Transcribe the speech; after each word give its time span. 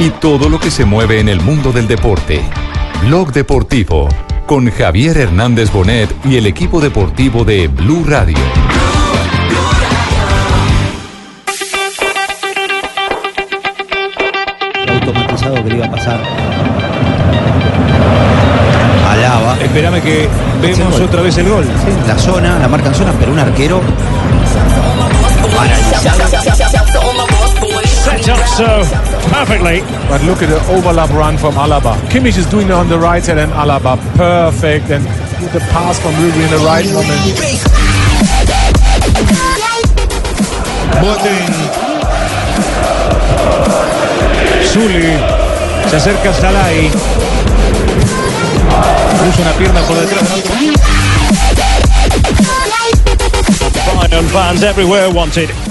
y 0.00 0.08
todo 0.08 0.48
lo 0.48 0.58
que 0.58 0.70
se 0.70 0.86
mueve 0.86 1.20
en 1.20 1.28
el 1.28 1.42
mundo 1.42 1.72
del 1.72 1.86
deporte. 1.86 2.42
Blog 3.02 3.32
Deportivo 3.32 4.08
con 4.46 4.70
Javier 4.70 5.18
Hernández 5.18 5.70
Bonet 5.70 6.10
y 6.24 6.36
el 6.36 6.46
equipo 6.46 6.80
deportivo 6.80 7.44
de 7.44 7.68
Blue 7.68 8.04
Radio. 8.06 8.38
automatizado 14.88 15.54
que 15.56 15.68
le 15.68 15.76
iba 15.76 15.86
a 15.86 15.90
pasar. 15.90 16.20
Alaba. 19.06 19.58
Espérame 19.60 20.00
que 20.00 20.28
vemos 20.62 20.98
otra 20.98 21.20
vez 21.20 21.36
el 21.36 21.48
gol. 21.48 21.64
Sí, 21.64 21.92
la 22.08 22.18
zona, 22.18 22.58
la 22.58 22.68
marcan 22.68 22.94
zona, 22.94 23.12
pero 23.18 23.32
un 23.32 23.38
arquero 23.38 23.82
paralizado. 25.54 27.09
So 28.60 28.84
perfectly. 29.32 29.80
But 30.10 30.22
look 30.24 30.42
at 30.42 30.50
the 30.50 30.60
overlap 30.68 31.08
run 31.16 31.38
from 31.38 31.54
Alaba. 31.54 31.96
Kimmich 32.10 32.36
is 32.36 32.44
doing 32.44 32.66
it 32.66 32.72
on 32.72 32.90
the 32.90 32.98
right 32.98 33.24
side 33.24 33.38
and 33.38 33.50
Alaba 33.52 33.96
perfect 34.16 34.90
and 34.90 35.02
the 35.48 35.60
pass 35.72 35.98
from 35.98 36.14
Ruby 36.20 36.44
in 36.44 36.50
the 36.50 36.58
right 36.58 36.84
moment. 36.92 37.20
Boten. 41.00 41.48
Zuli. 44.68 45.08
Se 45.88 45.96
acerca 45.96 46.34
Salai. 46.34 46.90
Cruza 49.20 49.40
una 49.40 49.52
pierna 49.52 49.80
por 49.88 49.96
detrás. 49.96 50.28
Bayern 53.96 54.28
fans 54.28 54.62
everywhere 54.62 55.08
wanted. 55.08 55.69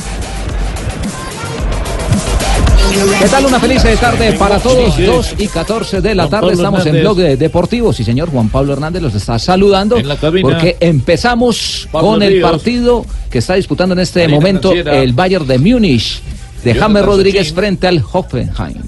¿Qué 2.92 3.28
tal? 3.30 3.46
Una 3.46 3.60
feliz 3.60 3.84
tarde 4.00 4.34
para 4.34 4.60
todos. 4.60 4.98
2 4.98 5.36
y 5.38 5.48
14 5.48 6.02
de 6.02 6.16
la 6.16 6.28
tarde. 6.28 6.54
Estamos 6.54 6.82
en 6.82 6.96
Hernández. 6.96 7.04
Blog 7.04 7.18
de 7.18 7.38
Deportivo. 7.38 7.94
Sí, 7.94 8.04
señor. 8.04 8.30
Juan 8.30 8.50
Pablo 8.50 8.74
Hernández 8.74 9.02
los 9.02 9.14
está 9.14 9.38
saludando. 9.38 9.98
En 9.98 10.08
la 10.08 10.16
cabina. 10.18 10.50
Porque 10.50 10.78
empezamos 10.80 11.88
Pablo 11.92 12.10
con 12.10 12.24
el 12.24 12.34
Ríos. 12.34 12.52
partido 12.52 13.06
que 13.30 13.38
está 13.40 13.56
disputando 13.56 13.94
en 13.94 14.00
este 14.00 14.22
Marina 14.22 14.36
momento 14.36 14.74
el 14.74 15.14
Bayern 15.14 15.46
de 15.46 15.60
Múnich 15.60 16.22
de 16.64 16.74
James 16.74 17.06
Rodríguez 17.06 17.54
frente 17.54 17.88
al 17.88 18.04
Hoffenheim. 18.12 18.82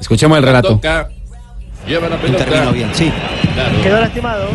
Escuchemos 0.00 0.38
el 0.38 0.44
relato. 0.44 0.68
Toca. 0.68 1.10
Lleva 1.86 2.08
la 2.08 2.20
pelota. 2.20 2.70
Bien, 2.72 2.90
sí. 2.94 3.10
Claro. 3.54 3.82
Quedó 3.82 4.00
lastimado. 4.00 4.46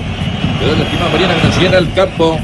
Quedó 0.60 0.76
lastimado 0.76 1.10
Mariana 1.12 1.34
Granciera 1.36 1.78
al 1.78 1.94
campo. 1.94 2.40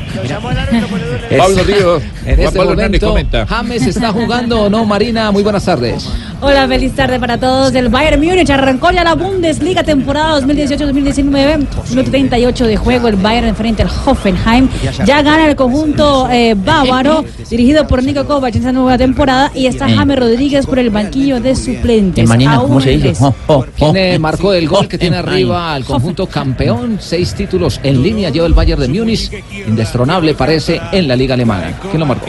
Pablo 1.37 1.63
Ríos. 1.63 2.03
En 2.25 2.35
Juan 2.35 2.39
este 2.47 2.57
Pablo 2.57 2.71
Hernández 2.71 3.01
momento, 3.01 3.07
comenta. 3.09 3.45
James 3.47 3.87
está 3.87 4.11
jugando 4.11 4.61
o 4.63 4.69
no, 4.69 4.85
Marina. 4.85 5.31
Muy 5.31 5.43
buenas 5.43 5.65
tardes. 5.65 6.07
Hola, 6.45 6.67
feliz 6.67 6.93
tarde 6.93 7.21
para 7.21 7.37
todos. 7.37 7.73
El 7.73 7.87
Bayern 7.87 8.21
Múnich 8.21 8.49
arrancó 8.49 8.91
ya 8.91 9.05
la 9.05 9.15
Bundesliga 9.15 9.81
temporada 9.81 10.41
2018-2019. 10.41 11.67
Minuto 11.89 12.11
38 12.11 12.67
de 12.67 12.75
juego. 12.75 13.07
El 13.07 13.15
Bayern 13.15 13.55
frente 13.55 13.81
al 13.81 13.89
Hoffenheim. 13.89 14.67
Ya 15.05 15.21
gana 15.21 15.47
el 15.47 15.55
conjunto 15.55 16.27
eh, 16.29 16.53
bávaro, 16.53 17.23
dirigido 17.49 17.87
por 17.87 18.03
Nico 18.03 18.25
Kovac 18.25 18.53
en 18.55 18.59
esta 18.59 18.73
nueva 18.73 18.97
temporada. 18.97 19.53
Y 19.55 19.67
está 19.67 19.87
James 19.87 20.19
Rodríguez 20.19 20.65
por 20.65 20.79
el 20.79 20.89
banquillo 20.89 21.39
de 21.39 21.55
suplentes. 21.55 22.27
Marina, 22.27 22.55
Aún 22.55 22.67
¿cómo 22.67 22.81
se 22.81 22.89
dice? 22.89 23.13
Oh, 23.23 23.33
oh, 23.47 23.65
¿Quién 23.77 23.91
oh. 23.91 23.95
eh, 23.95 24.19
marcó 24.19 24.53
el 24.53 24.67
gol 24.67 24.89
que 24.89 24.97
tiene 24.97 25.15
arriba 25.15 25.73
al 25.73 25.85
conjunto 25.85 26.27
campeón? 26.27 26.97
Seis 26.99 27.33
títulos 27.35 27.79
en 27.83 28.03
línea 28.03 28.31
lleva 28.31 28.47
el 28.47 28.53
Bayern 28.53 28.81
de 28.81 28.89
Múnich. 28.89 29.31
Indestronable 29.65 30.33
parece 30.33 30.81
en 30.91 31.07
la 31.07 31.15
liga 31.15 31.35
alemana. 31.35 31.79
¿Quién 31.89 32.01
lo 32.01 32.05
marcó? 32.05 32.25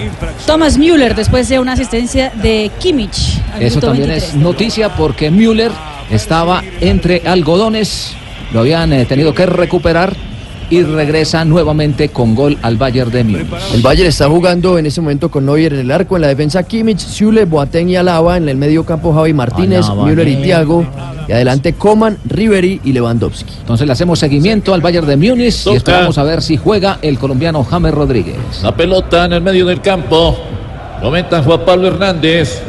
Thomas 0.47 0.79
Müller 0.79 1.17
después 1.17 1.49
de 1.49 1.59
una 1.59 1.73
asistencia 1.73 2.31
de 2.31 2.71
Kimmich. 2.79 3.43
al 3.53 3.61
Eso 3.61 3.81
también 3.81 4.04
23. 4.07 4.23
es 4.23 4.35
noticia 4.37 4.95
porque 4.97 5.31
Müller 5.31 5.73
estaba 6.11 6.63
entre 6.81 7.23
algodones, 7.27 8.15
lo 8.53 8.61
habían 8.61 8.93
eh, 8.93 9.05
tenido 9.05 9.35
que 9.35 9.47
recuperar 9.47 10.15
y 10.71 10.83
regresa 10.83 11.45
nuevamente 11.45 12.09
con 12.09 12.35
gol 12.35 12.59
al 12.63 12.77
Bayern 12.77 13.11
de 13.11 13.25
Múnich. 13.25 13.47
El 13.73 13.83
Bayern 13.83 14.09
está 14.09 14.29
jugando 14.29 14.79
en 14.79 14.87
ese 14.87 15.01
momento 15.01 15.31
con 15.31 15.47
Neuer 15.47 15.75
en 15.75 15.81
el 15.81 15.91
arco, 15.91 16.17
en 16.17 16.23
la 16.23 16.29
defensa 16.29 16.63
Kimmich, 16.63 16.99
Zule, 16.99 17.45
Boateng 17.45 17.89
y 17.91 17.97
Alaba, 17.97 18.37
en 18.37 18.49
el 18.49 18.57
medio 18.57 18.85
campo 18.85 19.13
Javi 19.15 19.33
Martínez, 19.33 19.87
Alaba, 19.87 20.07
Müller 20.07 20.29
y 20.29 20.35
eh. 20.35 20.41
Thiago, 20.43 20.87
y 21.29 21.33
adelante 21.33 21.75
Coman, 21.75 22.19
Ribery 22.25 22.81
y 22.85 22.93
Lewandowski. 22.93 23.53
Entonces 23.61 23.87
le 23.87 23.93
hacemos 23.93 24.19
seguimiento 24.19 24.75
al 24.75 24.81
Bayern 24.81 25.07
de 25.07 25.17
Múnich 25.17 25.67
y 25.67 25.77
esperamos 25.77 26.19
a 26.19 26.23
ver 26.23 26.43
si 26.43 26.57
juega 26.57 26.99
el 27.03 27.19
colombiano 27.19 27.63
James 27.65 27.93
Rodríguez. 27.93 28.37
La 28.63 28.75
pelota 28.75 29.27
en 29.27 29.35
el 29.35 29.43
medio 29.43 29.67
del 29.67 29.81
campo. 29.81 30.37
Comenta 31.01 31.43
Juan 31.43 31.61
Pablo 31.67 31.89
Hernández. 31.89 32.63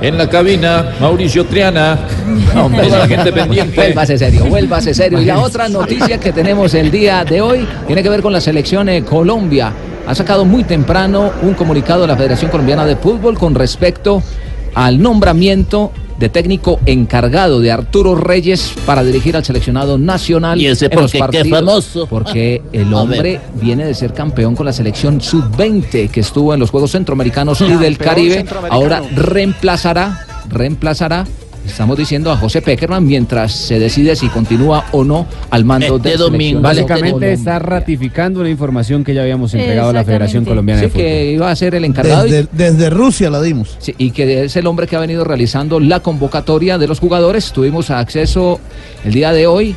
En 0.00 0.18
la 0.18 0.28
cabina, 0.28 0.94
Mauricio 1.00 1.46
Triana. 1.46 1.98
Toda 2.52 2.98
la 2.98 3.08
gente 3.08 3.32
pendiente. 3.32 3.76
Vuélvase 3.76 4.18
serio, 4.18 4.44
vuélvase 4.46 4.94
serio. 4.94 5.20
Y 5.20 5.24
la 5.24 5.38
otra 5.38 5.68
noticia 5.68 6.18
que 6.18 6.32
tenemos 6.32 6.74
el 6.74 6.90
día 6.90 7.24
de 7.24 7.40
hoy 7.40 7.66
tiene 7.86 8.02
que 8.02 8.08
ver 8.08 8.22
con 8.22 8.32
la 8.32 8.40
selección 8.40 8.86
de 8.86 9.04
Colombia. 9.04 9.72
Ha 10.06 10.14
sacado 10.14 10.44
muy 10.44 10.64
temprano 10.64 11.32
un 11.42 11.54
comunicado 11.54 12.02
de 12.02 12.08
la 12.08 12.16
Federación 12.16 12.50
Colombiana 12.50 12.84
de 12.84 12.96
Fútbol 12.96 13.38
con 13.38 13.54
respecto 13.54 14.22
al 14.74 15.00
nombramiento 15.00 15.92
de 16.18 16.28
técnico 16.28 16.80
encargado 16.86 17.60
de 17.60 17.72
Arturo 17.72 18.14
Reyes 18.14 18.72
para 18.86 19.02
dirigir 19.02 19.36
al 19.36 19.44
seleccionado 19.44 19.98
nacional. 19.98 20.60
¿Y 20.60 20.66
ese 20.66 20.86
en 20.86 20.90
por 20.92 21.02
los 21.02 21.12
qué? 21.12 21.18
¿Qué 21.18 21.20
partidos, 21.20 21.50
famoso? 21.50 22.06
Porque 22.06 22.62
el 22.72 22.92
hombre 22.94 23.40
viene 23.60 23.84
de 23.84 23.94
ser 23.94 24.12
campeón 24.12 24.54
con 24.54 24.66
la 24.66 24.72
selección 24.72 25.20
sub-20 25.20 26.10
que 26.10 26.20
estuvo 26.20 26.54
en 26.54 26.60
los 26.60 26.70
Juegos 26.70 26.92
Centroamericanos 26.92 27.60
y 27.60 27.74
del 27.74 27.98
Caribe. 27.98 28.44
Ahora 28.70 29.02
reemplazará, 29.14 30.26
reemplazará. 30.48 31.26
Estamos 31.66 31.96
diciendo 31.96 32.30
a 32.30 32.36
José 32.36 32.60
Peckerman 32.62 33.04
mientras 33.06 33.52
se 33.52 33.78
decide 33.78 34.14
si 34.16 34.28
continúa 34.28 34.84
o 34.92 35.02
no 35.02 35.26
al 35.50 35.64
mando 35.64 35.96
Este 35.96 36.10
de 36.10 36.16
domingo. 36.18 36.60
Básicamente 36.60 37.32
está 37.32 37.58
ratificando 37.58 38.40
una 38.40 38.50
información 38.50 39.02
que 39.02 39.14
ya 39.14 39.22
habíamos 39.22 39.54
entregado 39.54 39.88
a 39.90 39.92
la 39.92 40.04
Federación. 40.04 40.44
Colombiana 40.44 40.80
Sí, 40.80 40.86
de 40.86 40.90
Fútbol. 40.90 41.02
que 41.04 41.32
iba 41.32 41.50
a 41.50 41.56
ser 41.56 41.74
el 41.74 41.84
encargado 41.84 42.26
y- 42.26 42.30
Desde, 42.30 42.48
desde 42.52 42.90
Rusia 42.90 43.30
la 43.30 43.40
dimos. 43.40 43.76
Sí, 43.80 43.94
y 43.98 44.10
que 44.10 44.44
es 44.44 44.56
el 44.56 44.66
hombre 44.66 44.86
que 44.86 44.96
ha 44.96 45.00
venido 45.00 45.24
realizando 45.24 45.80
la 45.80 46.00
convocatoria 46.00 46.76
de 46.78 46.86
los 46.86 47.00
jugadores. 47.00 47.50
Tuvimos 47.52 47.90
acceso 47.90 48.60
el 49.04 49.12
día 49.14 49.32
de 49.32 49.46
hoy. 49.46 49.74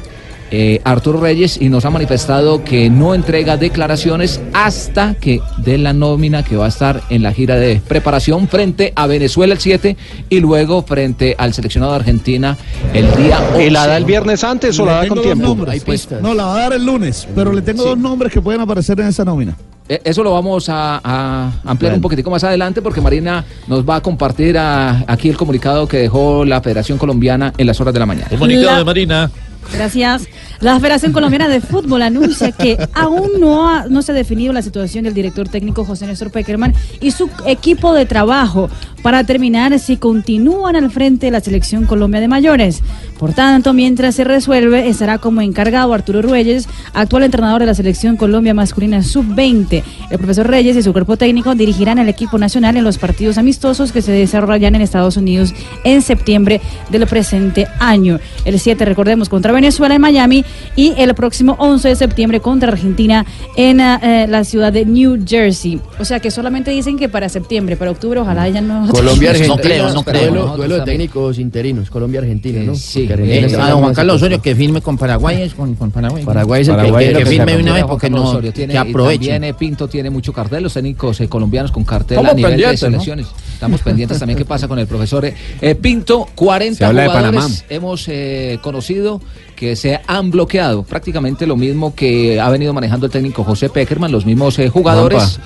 Eh, 0.52 0.82
Arturo 0.84 1.20
Reyes 1.20 1.58
y 1.62 1.70
nos 1.70 1.86
ha 1.86 1.90
manifestado 1.90 2.64
que 2.64 2.90
no 2.90 3.14
entrega 3.14 3.58
declaraciones 3.58 4.40
hasta 4.54 5.14
que 5.16 5.42
dé 5.58 5.78
la 5.78 5.94
nómina 5.94 6.44
que 6.44 6.56
va 6.56 6.66
a 6.66 6.70
estar 6.70 7.02
en 7.10 7.24
la 7.24 7.34
gira 7.34 7.56
de 7.56 7.82
preparación 7.88 8.48
frente 8.48 8.94
a 8.96 9.08
Venezuela 9.08 9.54
el 9.54 9.60
7 9.60 9.98
y 10.30 10.40
luego 10.40 10.84
frente 10.84 11.36
al 11.38 11.54
seleccionado 11.54 11.92
de 11.94 11.98
Argentina 12.00 12.58
el 12.94 13.14
día 13.16 13.40
11. 13.54 13.66
¿Y 13.66 13.70
la 13.70 13.88
da 13.88 13.98
el 13.98 14.06
viernes 14.06 14.44
antes 14.44 14.78
o 14.80 14.86
la 14.86 14.94
da 15.04 15.08
con 15.08 15.22
tiempo? 15.22 15.46
nombres. 15.48 15.84
Pistas. 15.84 16.22
No, 16.22 16.34
la 16.34 16.46
va 16.46 16.56
a 16.56 16.60
dar 16.62 16.74
el 16.74 16.86
lunes, 16.86 17.28
pero 17.36 17.52
le 17.52 17.62
tengo 17.62 17.84
Sí. 17.84 17.90
dos 17.90 17.98
nombres 17.98 18.32
que 18.32 18.42
pueden 18.42 18.62
aparecer 18.62 19.00
en 19.00 19.08
esa 19.08 19.24
nómina. 19.26 19.56
Eh, 19.90 20.02
Eso 20.04 20.22
lo 20.24 20.34
vamos 20.34 20.68
a, 20.68 21.00
a 21.04 21.46
ampliar 21.64 21.92
Bueno. 21.92 21.96
un 21.96 22.02
poquitico 22.02 22.30
más 22.30 22.44
adelante 22.44 22.82
porque 22.82 23.00
Marina 23.00 23.46
nos 23.68 23.88
va 23.88 23.96
a 23.98 24.02
compartir 24.02 24.58
a- 24.58 25.04
aquí 25.08 25.30
el 25.30 25.38
comunicado 25.38 25.88
que 25.88 25.98
dejó 25.98 26.44
la 26.44 26.60
Federación 26.62 26.98
Colombiana 26.98 27.54
en 27.58 27.68
las 27.68 27.80
horas 27.80 27.94
de 27.94 28.00
la 28.02 28.06
mañana. 28.06 28.28
Comunicado 28.30 28.66
La- 28.72 28.78
de 28.80 28.84
Marina. 28.84 29.32
Gracias. 29.74 30.28
La 30.60 30.80
Federación 30.80 31.14
Colombiana 31.14 31.48
de 31.48 31.62
Fútbol 31.62 32.02
anuncia 32.02 32.52
que 32.52 32.78
aún 32.94 33.30
no, 33.40 33.70
ha- 33.70 33.86
no 33.90 34.02
se 34.02 34.12
ha 34.12 34.16
definido 34.16 34.54
la 34.54 34.62
situación 34.64 35.04
del 35.04 35.14
director 35.14 35.48
técnico 35.48 35.86
José 35.86 36.08
Néstor 36.08 36.32
Peckerman 36.32 36.74
y 37.00 37.12
su 37.12 37.30
equipo 37.46 37.94
de 37.94 38.06
trabajo 38.08 38.70
para 39.04 39.20
determinar 39.20 39.78
si 39.80 39.98
continúan 39.98 40.76
al 40.76 40.90
frente 40.90 41.28
de 41.28 41.32
la 41.32 41.42
selección 41.42 41.86
Colombia 41.86 42.20
de 42.20 42.28
mayores. 42.28 42.82
Por 43.20 43.34
tanto, 43.34 43.74
mientras 43.74 44.16
se 44.16 44.24
resuelve, 44.24 44.90
estará 44.90 45.20
como 45.20 45.42
encargado 45.42 45.94
Arturo 45.94 46.22
Reyes, 46.24 46.68
actual 46.94 47.24
entrenador 47.24 47.60
de 47.62 47.68
la 47.68 47.74
selección 47.76 48.18
Colombia 48.18 48.54
masculina 48.56 49.04
sub-20. 49.04 49.84
El 50.10 50.18
profesor 50.18 50.48
Reyes 50.48 50.76
y 50.76 50.82
su 50.84 50.92
cuerpo 50.92 51.18
técnico 51.18 51.54
dirigirán 51.56 52.00
al 52.00 52.10
equipo 52.10 52.38
nacional 52.40 52.76
en 52.78 52.84
los 52.84 52.98
partidos 52.98 53.38
amistosos 53.38 53.92
que 53.92 54.02
se 54.02 54.12
desarrollan 54.12 54.74
en 54.76 54.82
Estados 54.82 55.18
Unidos 55.18 55.54
en 55.84 56.02
septiembre 56.02 56.62
del 56.90 57.06
presente 57.06 57.68
año. 57.80 58.20
El 58.44 58.60
7, 58.60 58.84
recordemos, 58.86 59.30
contra 59.30 59.52
Venezuela 59.54 59.94
en 59.96 60.02
Miami 60.02 60.44
y 60.76 60.94
el 60.98 61.14
próximo 61.16 61.56
11 61.60 61.90
de 61.90 61.96
septiembre 61.96 62.40
contra 62.40 62.72
Argentina 62.72 63.26
en 63.56 63.82
ah, 63.82 64.00
eh, 64.02 64.28
la 64.28 64.44
ciudad 64.44 64.72
de 64.72 64.86
New 64.86 65.24
Jersey. 65.28 65.80
O 66.00 66.06
sea 66.06 66.20
que 66.20 66.32
solamente 66.32 66.72
dicen 66.72 66.98
que 66.98 67.10
para 67.10 67.30
septiembre, 67.30 67.78
para 67.78 67.92
octubre 67.92 68.20
ojalá 68.20 68.48
ya 68.50 68.62
no. 68.62 68.88
Colombia 68.90 69.30
Argentina. 69.32 69.56
No 69.56 69.62
creo, 69.62 69.94
no 69.94 70.04
creo. 70.04 70.58
Duelo, 70.58 70.76
de 70.78 70.82
técnicos 70.82 71.40
interinos. 71.40 71.90
Colombia 71.90 72.20
Argentina, 72.20 72.62
¿no? 72.64 72.76
sí, 72.76 73.02
eh, 73.10 73.14
Argentina 73.14 73.36
Eh, 73.36 73.46
está 73.46 73.64
a 73.64 73.66
en 73.66 73.72
don 73.72 73.82
Juan 73.82 73.94
Carlos 73.94 74.16
Osorio 74.18 74.42
que 74.42 74.56
firme 74.56 74.82
con 74.82 74.98
Paraguay 74.98 75.42
es 75.42 75.54
con, 75.54 75.76
con 75.76 75.92
Paraguay. 75.92 76.24
Paraguay 76.24 76.62
es 76.62 76.68
el 76.68 76.76
que 76.76 76.78
Paraguay 76.78 77.08
que 77.08 77.14
que 77.14 77.26
firme 77.26 77.58
una 77.58 77.74
vez 77.74 77.86
porque 77.86 78.10
no 78.10 78.24
Osorio 78.24 78.54
tiene, 78.54 78.74
que 78.74 78.78
y 78.78 78.90
aproveche. 78.90 79.30
También 79.32 79.44
eh, 79.44 79.54
Pinto 79.54 79.88
tiene 79.88 80.10
mucho 80.10 80.34
cartel, 80.34 80.64
los 80.64 80.74
técnicos 80.74 81.20
eh, 81.22 81.28
colombianos 81.28 81.72
con 81.72 81.84
cartel 81.84 82.18
Estamos 82.18 82.32
a 82.32 82.36
nivel 82.36 82.58
de 82.72 82.78
selecciones. 82.78 83.28
Estamos 83.58 83.82
pendientes 83.82 84.20
también 84.20 84.38
qué 84.38 84.46
pasa 84.46 84.68
con 84.68 84.78
el 84.78 84.86
profesor 84.86 85.26
eh, 85.26 85.34
eh, 85.62 85.74
Pinto. 85.74 86.28
40 86.36 86.78
Se 86.78 86.86
habla 86.86 87.02
de 87.02 87.08
jugadores 87.08 87.66
hemos 87.70 88.08
eh, 88.08 88.60
conocido 88.62 89.20
que 89.58 89.76
se 89.76 90.00
han 90.06 90.30
bloqueado. 90.30 90.84
Prácticamente 90.84 91.48
lo 91.48 91.58
mismo 91.58 91.96
que 91.96 92.40
ha 92.40 92.50
venido 92.50 92.74
manejando 92.74 93.08
el 93.08 93.12
técnico 93.12 93.44
José 93.44 93.70
Peckerman, 93.70 94.12
los 94.12 94.26
mismos 94.26 94.58
eh, 94.60 94.70
jugadores. 94.70 95.40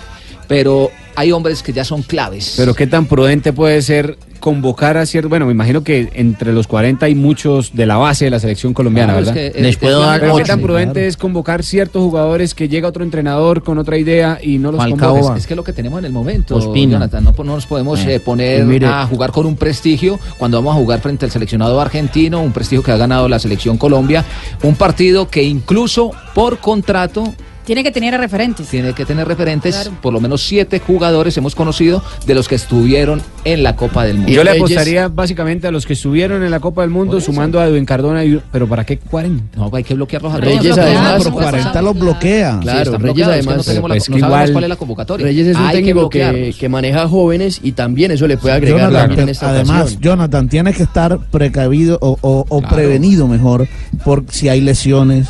Pero 0.50 0.92
hay 1.16 1.31
hombres 1.31 1.63
que 1.63 1.74
ya 1.74 1.84
son 1.86 2.02
claves. 2.04 2.54
Pero 2.58 2.74
qué 2.74 2.88
tan 2.88 3.06
prudente 3.06 3.54
puede 3.54 3.81
ser 3.81 4.18
convocar 4.40 4.98
a 4.98 5.06
ciertos, 5.06 5.30
bueno, 5.30 5.46
me 5.46 5.52
imagino 5.52 5.84
que 5.84 6.10
entre 6.16 6.52
los 6.52 6.66
40 6.66 7.06
hay 7.06 7.13
muchos 7.13 7.74
de 7.75 7.86
la 7.86 7.98
base 7.98 8.25
de 8.25 8.31
la 8.31 8.40
selección 8.40 8.74
colombiana, 8.74 9.13
Claro, 9.13 9.28
es 9.30 9.36
¿verdad? 9.36 9.52
que, 9.54 9.60
eh, 9.60 9.62
Les 9.62 9.78
puedo 9.78 10.02
es 10.02 10.08
dar 10.08 10.19
Pero 10.19 10.36
qué 10.38 10.44
tan 10.46 10.62
prudente 10.62 10.94
claro. 10.94 11.08
es 11.08 11.16
convocar 11.18 11.63
ciertos 11.63 12.02
jugadores 12.02 12.56
que 12.56 12.68
llega 12.68 12.88
otro 12.88 13.04
entrenador 13.04 13.62
con 13.62 13.78
otra 13.78 14.00
idea 14.00 14.40
y 14.42 14.58
no 14.58 14.72
los 14.72 14.84
convoca. 14.84 15.34
es, 15.36 15.42
es 15.42 15.48
que 15.48 15.54
es 15.54 15.58
lo 15.58 15.63
que 15.63 15.74
tenemos 15.74 16.00
en 16.00 16.06
el 16.06 16.12
momento, 16.12 16.56
Ospina. 16.56 16.94
Jonathan, 16.94 17.24
no, 17.24 17.34
no 17.38 17.44
nos 17.44 17.68
podemos 17.68 18.00
Eh. 18.00 18.16
eh, 18.16 18.19
poner 18.19 18.66
mire- 18.66 18.88
a 18.88 19.06
jugar 19.06 19.31
con 19.31 19.46
un 19.46 19.56
prestigio 19.58 20.19
cuando 20.40 20.58
vamos 20.58 20.75
a 20.75 20.80
jugar 20.80 21.02
frente 21.02 21.25
al 21.25 21.31
seleccionado 21.31 21.80
argentino, 21.80 22.42
un 22.42 22.52
prestigio 22.52 22.81
que 22.81 22.92
ha 22.94 22.98
ganado 22.98 23.28
la 23.30 23.38
selección 23.38 23.78
Colombia, 23.78 24.25
un 24.63 24.74
partido 24.74 25.30
que 25.30 25.44
incluso 25.44 26.10
por 26.34 26.58
contrato 26.58 27.31
Tiene 27.66 27.84
que 27.84 27.92
tener 27.92 28.13
a 28.16 28.18
referentes. 28.18 28.68
tiene 28.68 28.94
que 28.94 29.06
tener 29.06 29.28
referentes, 29.28 29.90
por 30.02 30.12
lo 30.13 30.19
menos 30.19 30.42
siete 30.42 30.80
jugadores 30.80 31.38
hemos 31.38 31.56
conocido 31.56 32.04
de 32.25 32.34
los 32.36 32.48
que 32.48 32.56
estuvieron 32.56 33.22
en 33.46 33.63
la 33.63 33.75
Copa 33.75 34.04
del 34.06 34.18
Mundo. 34.18 34.31
Yo 34.31 34.44
le 34.44 34.52
apostaría 34.52 35.08
básicamente 35.08 35.68
a 35.68 35.72
los 35.72 35.86
que 35.86 35.94
estuvieron 35.94 36.44
en 36.44 36.52
la 36.52 36.60
Copa 36.60 36.81
del 36.81 36.90
Mundo 36.90 37.22
sumando 37.22 37.60
a 37.60 37.68
Edwin 37.68 37.86
Cardona, 37.86 38.24
y- 38.25 38.42
pero 38.52 38.68
¿para 38.68 38.84
qué 38.86 38.98
40? 38.98 39.58
No, 39.58 39.69
hay 39.74 39.84
que 39.84 39.94
bloquearlos 39.94 40.34
a 40.34 40.38
Reyes 40.38 40.78
además, 40.78 41.02
Claro, 41.02 41.24
pero 41.24 41.34
40 41.36 41.81
los 41.81 42.00
bloquea. 42.00 42.60
Claro, 42.62 42.80
Reyes 42.80 43.00
bloqueados, 43.02 43.36
es 43.36 43.46
que 43.46 43.50
además. 43.50 43.58
no, 43.58 43.63
tenemos 43.63 43.90
la- 43.90 43.94
pues 43.96 44.10
no 44.10 44.16
que 44.16 44.22
sabemos 44.22 44.40
igual 44.40 44.52
cuál 44.54 44.63
es 44.63 44.69
la 44.69 44.75
convocatoria. 44.75 45.25
Reyes 45.28 45.48
es 45.48 45.58
un 45.58 45.63
Hay 45.66 45.75
técnico 45.75 46.10
que, 46.10 46.56
que 46.60 46.69
maneja 46.69 47.08
jóvenes 47.08 47.60
y 47.63 47.72
también 47.74 48.12
eso 48.12 48.28
le 48.28 48.38
puede 48.38 48.56
agregar 48.56 48.80
Jonathan, 48.80 49.02
también 49.08 49.19
en 49.22 49.30
esta 49.30 49.50
además, 49.50 49.81
ocasión. 49.81 50.02
Jonathan, 50.02 50.50
tienes 50.50 50.75
que 50.78 50.84
estar 50.84 51.19
precavido 51.30 51.98
o, 52.02 52.18
o- 52.22 52.46
o 52.50 52.62
prevenido 52.62 53.28
mejor 53.28 53.68
por 54.04 54.24
si 54.30 54.50
hay 54.50 54.62
lesiones, 54.62 55.28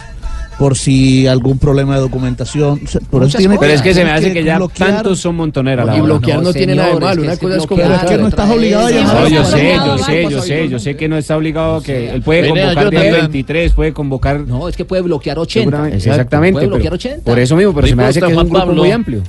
por 0.61 0.77
si 0.77 1.25
algún 1.25 1.57
problema 1.57 1.95
de 1.95 2.01
documentación. 2.01 2.81
Por 3.09 3.23
eso 3.23 3.39
tiene 3.39 3.57
Pero 3.57 3.73
es 3.73 3.81
que 3.81 3.95
se 3.95 4.03
me 4.03 4.11
hace 4.11 4.31
que 4.31 4.43
ya 4.43 4.57
bloquear. 4.57 4.91
tantos 4.91 5.17
son 5.17 5.35
montoneras. 5.35 5.97
Y 5.97 6.01
bloquear 6.01 6.43
no, 6.43 6.53
tiene 6.53 6.75
nada 6.75 6.93
de 6.93 6.99
malo. 6.99 7.23
Una 7.23 7.35
cosa 7.35 7.57
es 7.57 7.65
como 7.65 7.81
Pero 7.81 7.95
es 7.95 8.01
que 8.03 8.17
no 8.19 8.27
estás 8.27 8.47
obligado 8.47 8.85
a 8.85 8.91
llamar 8.91 9.15
No, 9.23 9.27
yo 9.27 9.43
sé, 9.43 9.73
yo 9.73 9.97
sé, 9.97 10.27
yo 10.29 10.41
sé, 10.43 10.69
yo 10.69 10.77
sé 10.77 10.95
que 10.95 11.09
no 11.09 11.17
está 11.17 11.35
obligado 11.35 11.77
a 11.77 11.83
que 11.83 12.11
él 12.11 12.21
puede 12.21 12.47
convocar 12.47 12.91
de 12.91 12.95
también. 12.95 13.13
23, 13.21 13.73
puede 13.73 13.91
convocar. 13.91 14.41
No, 14.41 14.67
es 14.69 14.77
que 14.77 14.85
puede 14.85 15.01
bloquear 15.01 15.39
80. 15.39 15.63
Seguramente, 15.63 15.97
exactamente. 15.97 16.53
Puede 16.53 16.67
bloquear 16.67 16.93
80. 16.93 17.23
Por 17.23 17.39
eso 17.39 17.55
mismo, 17.55 17.73
pero 17.73 17.87
se 17.87 17.95
me 17.95 18.03
hace 18.03 18.21
que 18.21 18.31
es 18.31 18.37
un 18.37 18.49
grupo 18.49 18.67
muy 18.67 18.91
amplio. 18.91 19.23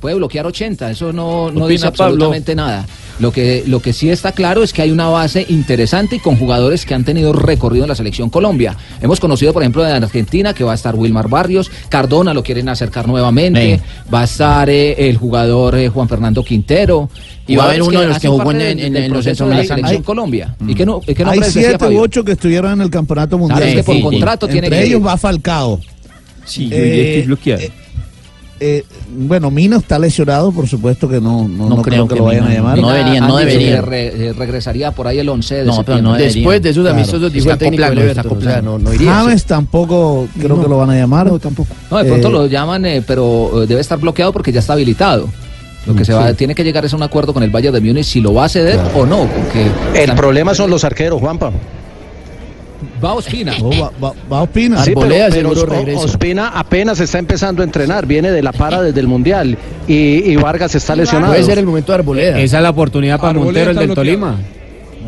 Puede 0.00 0.14
bloquear 0.14 0.46
80, 0.46 0.90
eso 0.90 1.12
no, 1.12 1.50
no 1.50 1.66
dice 1.66 1.86
absolutamente 1.86 2.54
nada. 2.54 2.86
Lo 3.22 3.30
que, 3.32 3.62
lo 3.68 3.80
que 3.80 3.92
sí 3.92 4.10
está 4.10 4.32
claro 4.32 4.64
es 4.64 4.72
que 4.72 4.82
hay 4.82 4.90
una 4.90 5.06
base 5.06 5.46
interesante 5.48 6.16
y 6.16 6.18
con 6.18 6.36
jugadores 6.36 6.84
que 6.84 6.92
han 6.92 7.04
tenido 7.04 7.32
recorrido 7.32 7.84
en 7.84 7.88
la 7.88 7.94
selección 7.94 8.30
Colombia. 8.30 8.76
Hemos 9.00 9.20
conocido, 9.20 9.52
por 9.52 9.62
ejemplo, 9.62 9.84
de 9.84 9.92
Argentina 9.92 10.52
que 10.52 10.64
va 10.64 10.72
a 10.72 10.74
estar 10.74 10.96
Wilmar 10.96 11.28
Barrios, 11.28 11.70
Cardona 11.88 12.34
lo 12.34 12.42
quieren 12.42 12.68
acercar 12.68 13.06
nuevamente, 13.06 13.80
va 14.12 14.22
a 14.22 14.24
estar 14.24 14.68
eh, 14.68 15.08
el 15.08 15.16
jugador 15.18 15.76
eh, 15.76 15.88
Juan 15.88 16.08
Fernando 16.08 16.42
Quintero. 16.42 17.08
Y 17.46 17.54
va 17.54 17.64
a 17.64 17.66
haber 17.68 17.82
uno 17.82 18.00
de 18.00 18.06
los 18.08 18.18
que 18.18 18.26
jugó 18.28 18.50
en- 18.50 18.58
del- 18.58 18.80
en- 18.80 18.92
del 18.92 19.02
en 19.04 19.10
los 19.12 19.22
proceso 19.24 19.44
de 19.48 19.54
la 19.54 19.64
selección 19.64 19.96
Hay- 19.98 20.02
Colombia. 20.02 20.56
¿Y 20.66 20.74
qué, 20.74 20.84
no, 20.84 21.00
qué 21.00 21.14
Hay 21.24 21.40
siete 21.44 21.86
u 21.88 21.98
ocho 22.00 22.24
que 22.24 22.32
estuvieron 22.32 22.72
en 22.72 22.80
el 22.80 22.90
campeonato 22.90 23.38
mundial. 23.38 23.72
Que 23.72 23.84
por 23.84 24.00
contrato 24.00 24.48
tiene 24.48 24.66
Entre 24.66 24.80
que- 24.80 24.86
ellos 24.86 25.06
va 25.06 25.16
Falcao. 25.16 25.78
Sí, 26.44 26.64
yo 26.64 26.70
que 26.76 27.22
bloqueado. 27.26 27.62
Eh, 28.64 28.84
bueno, 29.14 29.50
Mina 29.50 29.76
está 29.76 29.98
lesionado, 29.98 30.52
por 30.52 30.68
supuesto 30.68 31.08
que 31.08 31.20
no, 31.20 31.48
no, 31.48 31.68
no 31.68 31.82
creo, 31.82 32.06
que, 32.06 32.14
lo 32.16 32.24
vayan 32.24 32.44
a 32.46 32.54
llamar. 32.54 32.78
Ah, 32.82 33.40
dice 33.44 33.58
que 33.58 33.80
re- 33.82 34.28
eh, 34.28 34.32
regresaría 34.32 34.90
por 34.92 35.06
ahí 35.08 35.18
el 35.18 35.28
11 35.28 35.54
de 35.56 35.60
No, 35.64 35.66
pero 35.66 35.76
septiembre. 35.76 36.02
no 36.02 36.12
debería. 36.12 36.34
Después 36.34 36.62
de 36.62 36.70
esos 36.70 36.82
Claro. 36.82 36.96
amistosos, 36.96 37.32
dijo 37.32 37.50
Está 37.50 37.52
el 37.52 37.58
técnico 37.76 37.92
Everton, 38.00 38.38
o 38.38 38.40
sea, 38.40 38.62
no, 38.62 38.78
no 38.78 38.94
iría. 38.94 39.12
James 39.14 39.44
tampoco 39.44 40.28
creo 40.38 40.62
que 40.62 40.68
lo 40.68 40.78
van 40.78 40.90
a 40.90 40.96
llamar. 40.96 41.26
No, 41.26 41.38
tampoco. 41.38 41.74
No, 41.90 41.98
de 41.98 42.04
pronto 42.04 42.30
lo 42.30 42.46
llaman, 42.46 42.86
eh, 42.86 43.02
pero 43.06 43.62
eh, 43.62 43.66
debe 43.66 43.80
estar 43.80 43.98
bloqueado 43.98 44.32
porque 44.32 44.52
ya 44.52 44.60
está 44.60 44.74
habilitado. 44.74 45.28
Lo 45.86 45.96
que 45.96 46.04
se 46.04 46.12
va, 46.14 46.28
Sí. 46.30 46.34
tiene 46.36 46.54
que 46.54 46.62
llegar 46.62 46.84
es 46.84 46.92
a 46.92 46.96
un 46.96 47.02
acuerdo 47.02 47.34
con 47.34 47.42
el 47.42 47.50
Bayern 47.50 47.74
de 47.74 47.80
Múnich 47.80 48.04
si 48.04 48.20
lo 48.20 48.32
va 48.32 48.44
a 48.44 48.48
ceder 48.48 48.78
o 48.94 49.04
no. 49.04 49.26
Porque 49.26 49.66
El 50.00 50.14
problema 50.14 50.54
son 50.54 50.70
los 50.70 50.84
arqueros, 50.84 51.20
Juanpa. 51.20 51.50
Va 53.04 53.14
Ospina. 53.14 53.52
va, 53.60 53.90
va, 54.02 54.12
va 54.32 54.42
Ospina. 54.42 54.82
Sí, 54.84 54.92
pero, 54.94 55.08
pero 55.30 55.98
Os- 55.98 56.04
Ospina 56.04 56.48
apenas 56.48 57.00
está 57.00 57.18
empezando 57.18 57.62
a 57.62 57.64
entrenar, 57.64 58.06
viene 58.06 58.30
de 58.30 58.42
la 58.42 58.52
para 58.52 58.80
desde 58.82 59.00
el 59.00 59.08
Mundial 59.08 59.56
y, 59.88 59.94
y 59.94 60.36
Vargas 60.36 60.74
está 60.74 60.94
lesionado. 60.96 61.32
Puede 61.32 61.44
ser 61.44 61.58
el 61.58 61.66
momento 61.66 61.92
de 61.92 61.98
Arboleda. 61.98 62.38
Esa 62.40 62.56
es 62.58 62.62
la 62.62 62.70
oportunidad 62.70 63.18
para 63.18 63.30
Arboleda 63.30 63.64
Montero, 63.66 63.70
el 63.80 63.86
del 63.88 63.94
Tolima. 63.94 64.36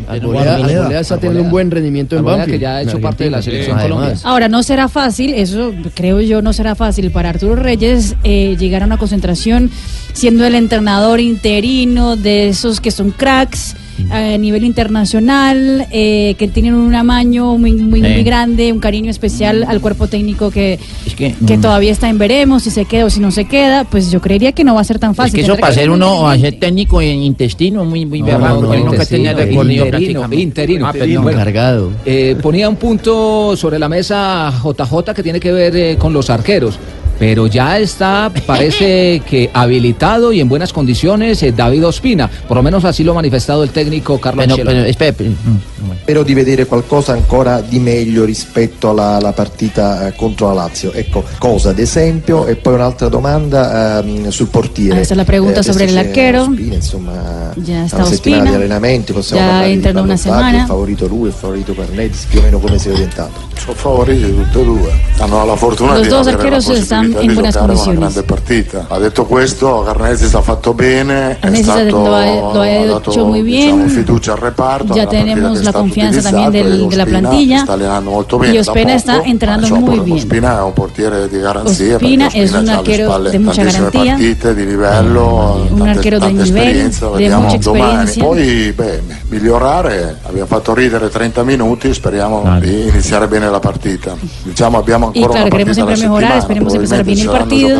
Arboleda, 0.09 0.57
Arboleda 0.57 1.01
está 1.01 1.17
teniendo 1.19 1.45
un 1.45 1.51
buen 1.51 1.71
rendimiento 1.71 2.15
en 2.17 2.19
Arboleda, 2.19 2.39
Banfield. 2.39 2.59
que 2.59 2.63
ya 2.63 2.77
ha 2.77 2.83
hecho 2.83 3.01
parte 3.01 3.25
de 3.25 3.31
la 3.31 3.41
selección 3.41 3.79
Además. 3.79 3.97
Colombia. 3.99 4.21
Ahora, 4.25 4.49
no 4.49 4.63
será 4.63 4.89
fácil, 4.89 5.33
eso 5.33 5.73
creo 5.95 6.21
yo 6.21 6.43
no 6.43 6.53
será 6.53 6.75
fácil 6.75 7.11
para 7.11 7.31
Arturo 7.31 7.57
Reyes 7.57 8.15
eh, 8.25 8.57
llegar 8.59 8.83
a 8.83 8.87
una 8.87 8.99
concentración 8.99 9.71
siendo 10.13 10.45
el 10.45 10.57
entrenador 10.57 11.21
interino 11.21 12.17
de 12.17 12.49
esos 12.49 12.81
que 12.81 12.91
son 12.91 13.13
cracks 13.13 13.77
a 14.11 14.37
nivel 14.39 14.65
internacional, 14.65 15.87
eh, 15.91 16.35
que 16.39 16.49
tienen 16.49 16.75
un 16.75 16.95
amaño 16.95 17.57
muy, 17.59 17.73
muy, 17.73 18.01
Sí. 18.03 18.09
muy 18.09 18.23
grande, 18.23 18.73
un 18.73 18.81
cariño 18.81 19.11
especial 19.11 19.65
al 19.67 19.81
cuerpo 19.81 20.07
técnico 20.09 20.51
que, 20.51 20.79
que, 21.17 21.35
que 21.47 21.57
mm. 21.57 21.61
todavía 21.61 21.93
está 21.93 22.09
en 22.09 22.19
veremos 22.19 22.65
si 22.65 22.71
se 22.71 22.85
queda 22.85 23.07
o 23.07 23.11
si 23.11 23.21
no 23.21 23.31
se 23.31 23.45
queda, 23.47 23.85
pues 23.85 24.11
yo 24.11 24.21
creería 24.21 24.53
que 24.53 24.65
no 24.65 24.75
va 24.75 24.81
a 24.81 24.85
ser 24.85 24.99
tan 24.99 25.13
Es 25.13 25.17
fácil. 25.17 25.35
que 25.35 25.41
eso 25.43 25.57
para 25.57 25.73
ser 25.73 25.91
uno, 25.91 26.29
a 26.29 26.39
ser 26.39 26.59
técnico 26.59 27.01
en 27.01 27.23
intestino, 27.23 27.85
muy, 27.85 28.05
muy 28.07 28.21
No, 28.21 28.27
berraco, 28.27 28.63
no, 28.63 28.91
que 28.93 29.07
tenía 29.07 29.33
interino, 29.33 30.29
interino. 30.33 30.87
Ah. 30.87 30.93
Bueno, 30.93 31.31
Encargado. 31.31 31.91
Eh, 32.05 32.37
ponía 32.43 32.69
un 32.69 32.77
punto 32.77 33.57
sobre 33.57 33.79
la 33.79 33.89
mesa 33.89 34.53
JJ 34.63 35.15
que 35.15 35.23
tiene 35.23 35.41
que 35.41 35.53
ver 35.53 35.77
eh, 35.77 35.97
con 35.99 36.13
los 36.13 36.31
arqueros. 36.31 36.79
Pero 37.19 37.47
ya 37.47 37.79
está, 37.79 38.31
parece 38.47 39.23
que 39.29 39.51
habilitado 39.53 40.33
y 40.33 40.41
en 40.41 40.49
buenas 40.49 40.73
condiciones 40.73 41.43
eh, 41.43 41.53
David 41.53 41.87
Ospina. 41.87 42.29
Por 42.49 42.57
lo 42.57 42.63
menos 42.63 42.85
así 42.85 43.05
lo 43.05 43.13
ha 43.13 43.15
manifestado 43.17 43.63
el 43.63 43.71
técnico 43.71 44.19
Carlos 44.21 44.45
Pero- 44.47 44.55
Ancelotti. 44.55 44.77
pero, 44.77 44.89
espera, 44.91 45.15
Mm. 45.25 45.91
Spero 46.03 46.23
di 46.23 46.35
vedere 46.35 46.67
qualcosa 46.67 47.13
ancora 47.13 47.61
di 47.61 47.79
meglio 47.79 48.25
rispetto 48.25 48.91
alla, 48.91 49.17
alla 49.17 49.33
partita 49.33 50.09
eh, 50.09 50.15
contro 50.17 50.49
la 50.49 50.55
Lazio. 50.55 50.93
Ecco, 50.93 51.25
cosa 51.39 51.71
ad 51.71 51.79
esempio? 51.79 52.47
E 52.47 52.57
poi 52.57 52.75
un'altra 52.75 53.09
domanda 53.09 54.01
ehm, 54.03 54.29
sul 54.29 54.49
portiere. 54.49 54.97
Ah, 54.97 55.01
esa 55.01 55.15
es 55.15 55.19
la 55.19 55.25
pregunta 55.25 55.61
adesso 55.61 55.73
sobre 55.73 55.87
el 55.91 55.97
arquero. 55.99 56.43
Ospina, 56.43 56.75
insomma, 56.75 57.53
Ya 57.57 57.85
está 57.85 57.97
una 57.99 58.07
settimana 58.07 58.43
Ospina. 58.43 58.51
di 58.51 58.55
allenamenti, 58.57 59.13
possiamo 59.13 59.41
Ya 59.47 59.67
entra 59.67 60.01
una 60.01 60.17
settimana. 60.17 60.61
il 60.61 60.67
favorito 60.67 61.07
lui, 61.07 61.29
il 61.29 61.35
favorito 61.35 61.75
Cornelis, 61.75 62.25
più 62.31 62.39
o 62.41 62.43
meno 62.43 62.59
come 62.59 62.79
sei 62.79 62.93
orientato? 62.93 63.41
Sono 63.59 63.75
favoriti 63.75 64.23
tutti 64.35 64.59
e 64.61 64.65
due. 64.65 64.93
Hanno 65.19 65.45
la 65.47 65.57
fortuna 65.57 65.93
Los 65.95 66.03
di 66.03 66.09
dos 66.09 66.27
avere 66.27 66.37
la 66.37 66.57
arqueros 66.57 66.69
están 66.79 67.04
di 67.09 67.33
buenas 67.33 67.55
giocare 67.55 67.73
una 67.73 67.93
grande 67.95 68.23
partita. 68.23 68.87
Ha 68.89 68.99
detto 68.99 69.25
questo, 69.27 69.83
Carnesis 69.85 70.35
ha 70.35 70.41
fatto 70.43 70.73
bene, 70.75 71.39
è 71.41 71.55
stato, 71.63 71.97
lo 71.99 72.15
ha- 72.15 72.25
lo 72.25 72.61
ha 72.61 72.85
dato 72.87 73.11
hecho 73.11 73.25
muy 73.27 73.43
bien. 73.43 73.73
diciamo, 73.83 73.89
fiducia 73.89 74.33
al 74.33 74.39
reparto. 74.39 74.95
Ya 74.95 75.07
tenemos 75.07 75.53
che 75.53 75.61
è 75.61 75.63
la 75.63 75.71
stato 75.71 75.79
confianza 75.79 76.21
también 76.23 76.51
del- 76.51 76.87
de 76.87 76.97
la 76.97 77.05
plantilla. 77.05 77.59
Sta 77.59 77.73
allenando 77.75 78.11
molto 78.11 78.39
bene 78.39 78.55
Y 78.55 78.59
Ospina 78.59 78.95
está 78.95 79.23
entrenando 79.25 79.67
insomma, 79.67 79.91
muy 79.91 80.01
bien. 80.01 80.17
Ospina 80.19 80.59
è 80.59 80.63
un 80.63 80.73
portiere 80.73 81.29
di 81.29 81.39
garanzia 81.41 81.97
Ospina 81.97 82.29
es 82.33 82.53
un 82.53 82.69
arquero 82.69 83.19
de 83.19 83.39
mucha 83.39 83.63
tantissime 83.63 83.91
garantía. 83.91 84.13
partite 84.15 84.55
di 84.55 84.67
livello, 84.67 85.67
Un 85.71 85.79
tante, 85.79 85.91
arquero 85.91 86.19
de 86.19 86.27
tanta 86.27 86.43
nivel, 86.43 86.63
esperienza, 86.63 87.07
de 87.07 87.13
vediamo 87.13 87.43
mucha 87.45 87.57
domani. 87.59 88.03
experiencia. 88.03 88.25
Poi 88.25 88.73
beh, 88.73 89.03
migliorare, 89.29 90.19
abbiamo 90.23 90.47
fatto 90.47 90.75
ridere 90.75 91.09
30 91.09 91.43
minuti, 91.43 91.93
speriamo 91.93 92.59
di 92.61 92.89
iniziare 92.89 93.27
bene 93.29 93.51
la 93.51 93.59
partita. 93.61 94.15
Diciamo 94.43 94.79
abbiamo 94.79 95.07
ancora 95.07 95.27
claro, 95.27 95.41
una 95.41 95.49
partita 95.49 95.71
alla 95.83 95.95
siempre 95.95 95.97
mejorar, 95.97 96.21
settimana, 96.21 96.39
esperemos 96.39 96.73
bien 97.03 97.19
el 97.19 97.29
partido. 97.29 97.79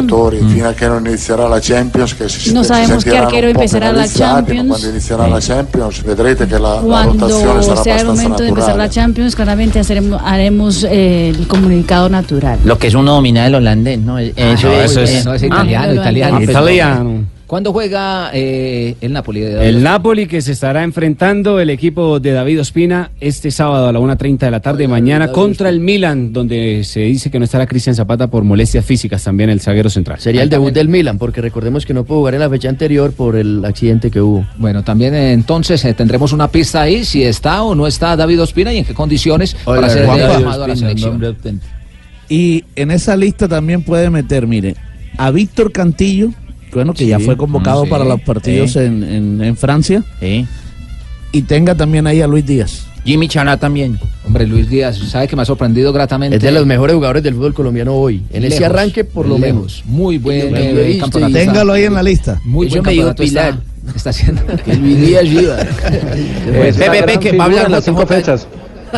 a 0.67 0.73
che 0.75 0.89
non 0.89 1.07
inizierà 1.07 1.47
la 1.47 1.61
Champions 1.61 2.15
che 2.15 2.29
si 2.29 2.53
No 2.53 2.63
si 2.63 2.69
sabemos 2.69 3.05
qué 3.05 3.17
arquero 3.17 3.49
empezará 3.49 3.93
la 3.93 4.07
Champions. 4.07 4.69
Quando 4.69 4.89
inizierà 4.89 5.27
la 5.27 5.41
Champions 5.41 6.03
vedrete 6.03 6.47
che 6.47 6.59
la, 6.59 6.75
la 6.75 6.81
Cuando 6.81 7.27
rotazione 7.27 7.63
sarà 7.63 7.83
sea 7.83 7.97
el 7.99 8.07
momento 8.07 8.43
de 8.43 8.49
empezar 8.49 8.77
la. 8.77 8.89
Champions, 8.89 9.35
claramente 9.35 9.81
haremos, 9.81 10.21
haremos 10.25 10.85
eh, 10.85 11.29
el 11.31 11.47
comunicado 11.47 12.09
natural. 12.09 12.59
Lo 12.65 12.79
que 12.79 12.87
es 12.89 12.95
uno 12.95 13.13
dominar 13.15 13.47
el 13.49 13.55
holandés, 13.57 13.99
¿no? 13.99 14.19
Eso, 14.19 14.69
no, 14.69 14.73
eso 14.75 15.01
es- 15.01 15.25
no, 15.25 15.35
es 15.35 15.43
italiano, 15.43 15.91
Ah, 15.91 15.95
italiano. 15.95 16.35
ah, 16.37 16.39
pues, 16.39 16.51
Italiano. 16.51 17.25
¿Cuándo 17.47 17.73
juega 17.73 18.31
eh, 18.33 18.97
el 19.01 19.13
Napoli? 19.13 19.41
de 19.41 19.69
El? 19.69 19.83
Napoli 19.83 20.27
que 20.27 20.41
se 20.41 20.53
estará 20.53 20.83
enfrentando 20.83 21.61
el 21.61 21.69
equipo 21.69 22.19
de 22.19 22.33
David 22.33 22.61
Ospina 22.61 23.11
este 23.21 23.51
sábado 23.51 23.89
a 23.89 23.93
la 23.93 24.01
1.30 24.01 24.39
de 24.39 24.51
la 24.51 24.61
tarde 24.61 24.89
mañana 24.89 25.31
contra 25.31 25.69
el 25.69 25.81
Milan, 25.81 26.33
donde 26.33 26.85
se 26.85 27.01
dice 27.01 27.31
que 27.31 27.39
no 27.39 27.45
estará 27.45 27.67
Cristian 27.67 27.95
Zapata 27.95 28.29
por 28.29 28.45
molestias 28.45 28.85
físicas 28.85 29.23
también 29.23 29.51
el 29.51 29.61
zaguero 29.61 29.91
central. 29.91 30.21
Sería 30.21 30.43
el 30.43 30.49
debut 30.49 30.73
del 30.73 30.89
Milan, 30.89 31.19
porque 31.19 31.43
recordemos 31.43 31.85
que 31.85 31.93
no 31.93 32.05
pudo 32.05 32.19
jugar 32.19 32.35
en 32.35 32.41
la 32.41 32.49
fecha 32.49 32.71
anterior 32.71 33.13
por 33.13 33.37
el 33.37 33.63
accidente 33.65 34.11
que 34.11 34.23
hubo. 34.23 34.47
Bueno, 34.57 34.83
también 34.83 35.15
eh, 35.15 35.33
entonces 35.33 35.85
eh, 35.85 35.93
tendremos 35.93 36.33
una 36.33 36.49
pista 36.49 36.81
ahí, 36.81 37.05
si 37.05 37.25
está 37.25 37.63
o 37.63 37.75
no 37.75 37.87
está 37.87 38.17
David 38.17 38.41
Ospina 38.41 38.73
y 38.73 38.79
en 38.79 38.85
qué 38.85 38.95
condiciones 38.95 39.55
para 39.65 39.91
ser 39.91 40.07
llamado 40.07 40.65
a 40.65 40.69
la 40.69 40.77
selección. 40.77 41.21
Y 42.29 42.65
en 42.75 42.91
esa 42.91 43.17
lista 43.17 43.49
también 43.49 43.83
puede 43.83 44.09
meter, 44.09 44.47
mire, 44.47 44.77
a 45.19 45.31
Víctor 45.31 45.73
Cantillo, 45.73 46.31
bueno, 46.75 46.93
que 46.95 47.07
ya 47.07 47.19
fue 47.19 47.37
convocado 47.37 47.85
sí, 47.85 47.91
para 47.91 48.05
los 48.05 48.21
partidos 48.21 48.77
en, 48.77 49.03
en- 49.03 49.43
en 49.43 49.57
Francia. 49.57 50.03
Y 51.33 51.43
tenga 51.43 51.75
también 51.75 52.07
ahí 52.07 52.21
a 52.21 52.27
Luis 52.27 52.47
Díaz. 52.47 52.87
Jimmy 53.05 53.29
Chana 53.29 53.59
también. 53.59 53.99
Hombre, 54.25 54.47
Luis 54.47 54.69
Díaz, 54.71 54.97
sabe 54.97 55.29
que 55.29 55.37
me 55.37 55.43
ha 55.43 55.45
sorprendido 55.45 55.93
gratamente. 55.93 56.37
Es 56.39 56.43
de 56.43 56.51
los 56.53 56.65
mejores 56.65 56.95
jugadores 56.95 57.23
del 57.23 57.35
fútbol 57.35 57.53
colombiano 57.53 57.93
hoy. 57.95 58.23
En 58.33 58.45
ese 58.45 58.65
arranque, 58.65 59.05
por 59.05 59.27
lo 59.29 59.37
lejos. 59.39 59.55
menos. 59.57 59.83
Muy 59.87 60.17
buen 60.19 60.51
Yo 60.51 60.57
eh, 60.57 60.99
campeonato. 61.01 61.31
y- 61.31 61.33
Téngalo 61.45 61.73
ahí 61.75 61.85
en 61.85 61.93
la 61.95 62.03
lista. 62.03 62.41
Muy 62.45 62.67
Eso 62.69 62.77
buen 62.77 62.83
me 62.83 62.89
campeonato 62.91 63.23
está, 63.25 63.59
está 63.95 64.11
haciendo. 64.11 64.43
Que 64.65 64.75
Luis 64.77 64.99
Díaz 65.01 65.25
Pepe, 66.79 67.03
Pepe, 67.03 67.19
que 67.19 67.37
va 67.37 67.45
a 67.45 67.47
hablar 67.49 67.71
las 67.71 67.85
cinco 67.85 68.07
fechas. 68.07 68.47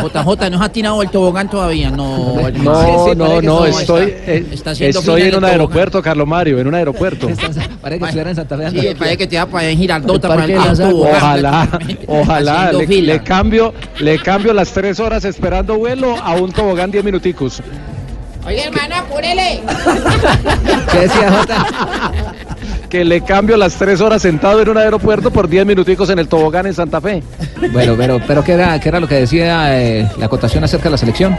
JJ 0.01 0.49
no 0.51 0.57
se 0.59 0.63
ha 0.63 0.69
tirado 0.69 1.01
el 1.01 1.09
tobogán 1.09 1.49
todavía, 1.49 1.89
no. 1.89 2.35
No, 2.51 3.13
no, 3.15 3.41
no, 3.41 3.65
estoy, 3.65 4.13
está- 4.51 4.71
eh, 4.73 4.89
estoy 4.89 5.21
en 5.23 5.35
un 5.35 5.43
aeropuerto, 5.45 6.01
Carlos 6.01 6.27
Mario, 6.27 6.59
en 6.59 6.67
un 6.67 6.75
aeropuerto. 6.75 7.27
Parece 7.81 7.99
que 7.99 8.05
estuviera 8.05 8.29
en 8.29 8.35
Santa 8.35 8.57
Fe. 8.57 8.69
Sí, 8.71 8.87
parece 8.97 9.17
que 9.17 9.27
te 9.27 9.37
va 9.37 9.45
para 9.45 9.69
en 9.69 9.77
Girardota 9.77 10.27
para 10.27 10.45
el. 10.45 10.57
Ojalá, 10.57 11.67
ojalá, 12.07 12.71
le, 12.71 13.23
cambio, 13.23 13.73
le 13.99 14.19
cambio 14.19 14.53
las 14.53 14.71
tres 14.71 14.99
horas 14.99 15.23
esperando 15.25 15.77
vuelo 15.77 16.15
a 16.21 16.33
un 16.35 16.51
tobogán 16.51 16.91
diez 16.91 17.03
minuticos. 17.03 17.61
Oye, 18.45 18.63
hermano, 18.63 18.95
apúrele. 18.95 19.61
¿Qué 20.91 20.99
decía 20.99 21.31
Jota? 21.31 21.65
Que 22.89 23.03
le 23.03 23.21
cambio 23.21 23.57
las 23.57 23.75
tres 23.75 23.99
horas 23.99 24.21
sentado 24.21 24.61
en 24.61 24.69
un 24.69 24.77
aeropuerto 24.77 25.29
por 25.29 25.49
diez 25.49 25.65
minuticos 25.65 26.09
en 26.09 26.19
el 26.19 26.27
tobogán 26.29 26.67
en 26.67 26.73
Santa 26.73 27.01
Fe. 27.01 27.21
Bueno, 27.73 27.95
pero, 27.97 28.19
pero 28.25 28.43
¿qué, 28.43 28.53
era, 28.53 28.79
¿qué 28.79 28.87
era 28.89 28.99
lo 29.01 29.07
que 29.07 29.15
decía 29.15 29.77
eh, 29.81 30.07
la 30.17 30.27
acotación 30.27 30.63
acerca 30.63 30.85
de 30.85 30.91
la 30.91 30.97
selección? 30.97 31.37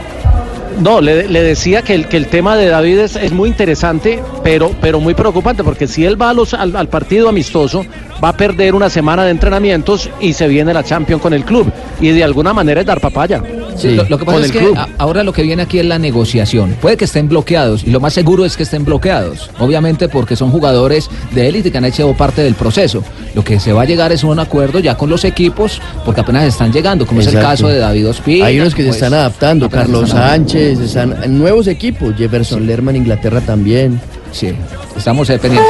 No, 0.79 1.01
le, 1.01 1.27
le 1.27 1.41
decía 1.41 1.81
que 1.81 1.95
el, 1.95 2.07
que 2.07 2.15
el 2.17 2.27
tema 2.27 2.55
de 2.55 2.67
David 2.67 2.99
es, 2.99 3.15
es 3.15 3.31
muy 3.33 3.49
interesante, 3.49 4.21
pero, 4.43 4.71
pero 4.79 4.99
muy 5.01 5.13
preocupante, 5.15 5.63
porque 5.63 5.87
si 5.87 6.05
él 6.05 6.21
va 6.21 6.29
a 6.29 6.33
los- 6.33 6.53
al, 6.53 6.75
al 6.75 6.87
partido 6.87 7.27
amistoso, 7.27 7.83
va 8.23 8.29
a 8.29 8.37
perder 8.37 8.75
una 8.75 8.89
semana 8.89 9.25
de 9.25 9.31
entrenamientos 9.31 10.09
y 10.21 10.33
se 10.33 10.47
viene 10.47 10.73
la 10.73 10.83
Champions 10.83 11.21
con 11.21 11.33
el 11.33 11.43
club. 11.43 11.69
Y 11.99 12.09
de 12.09 12.23
alguna 12.23 12.53
manera 12.53 12.79
es 12.81 12.87
dar 12.87 13.01
papaya. 13.01 13.41
Sí, 13.79 13.95
lo, 13.95 14.03
lo 14.07 14.17
que 14.17 14.25
pasa 14.25 14.37
con 14.37 14.45
es 14.45 14.51
que 14.51 14.71
a- 14.75 14.89
ahora 14.97 15.23
lo 15.23 15.31
que 15.33 15.43
viene 15.43 15.63
aquí 15.63 15.79
es 15.79 15.85
la 15.85 15.97
negociación. 15.99 16.75
Puede 16.81 16.97
que 16.97 17.05
estén 17.05 17.27
bloqueados 17.29 17.83
y 17.85 17.89
lo 17.91 17.99
más 17.99 18.13
seguro 18.13 18.45
es 18.45 18.57
que 18.57 18.63
estén 18.63 18.85
bloqueados. 18.85 19.49
Obviamente 19.59 20.09
porque 20.09 20.35
son 20.35 20.51
jugadores 20.51 21.09
de 21.31 21.47
élite 21.47 21.71
que 21.71 21.77
han 21.77 21.85
hecho 21.85 22.13
parte 22.13 22.41
del 22.43 22.55
proceso. 22.55 23.03
Lo 23.35 23.43
que 23.43 23.59
se 23.59 23.73
va 23.73 23.83
a 23.83 23.85
llegar 23.85 24.11
es 24.11 24.23
un 24.23 24.39
acuerdo 24.39 24.79
ya 24.79 24.95
con 24.97 25.09
los 25.09 25.23
equipos 25.25 25.81
porque 26.05 26.21
apenas 26.21 26.43
están 26.45 26.71
llegando, 26.71 27.05
como 27.05 27.21
es 27.21 27.27
el 27.27 27.33
caso 27.35 27.67
de 27.67 27.77
David 27.79 28.09
Ospina. 28.09 28.45
Hay 28.47 28.59
unos 28.59 28.73
que 28.75 28.81
se 28.83 28.87
pues, 28.89 28.97
están 28.97 29.13
adaptando, 29.13 29.69
Carlos. 29.69 30.09
Sánchez, 30.09 30.79
están 30.79 31.15
en 31.23 31.37
nuevos 31.37 31.67
equipos, 31.67 32.15
Jefferson 32.17 32.65
Lerman, 32.65 32.95
Inglaterra 32.95 33.41
también. 33.41 33.99
Sí, 34.31 34.49
estamos 34.97 35.27
pendientes. 35.27 35.63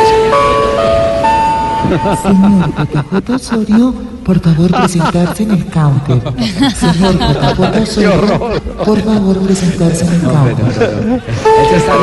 Señor 2.24 2.70
JJ 2.78 3.34
Osorio, 3.36 3.94
por 4.30 4.40
favor 4.42 4.70
presentarse 4.70 5.42
en 5.42 5.52
el 5.52 5.66
counter. 5.72 6.22
Señor 6.76 7.18
JJ 7.18 7.82
Osorio, 7.82 8.12
por 8.86 9.02
favor 9.02 9.40
presentarse 9.40 10.06
en 10.06 10.14
el 10.14 10.22
counter. 10.22 10.66
Ese 11.64 11.78
está, 11.78 11.94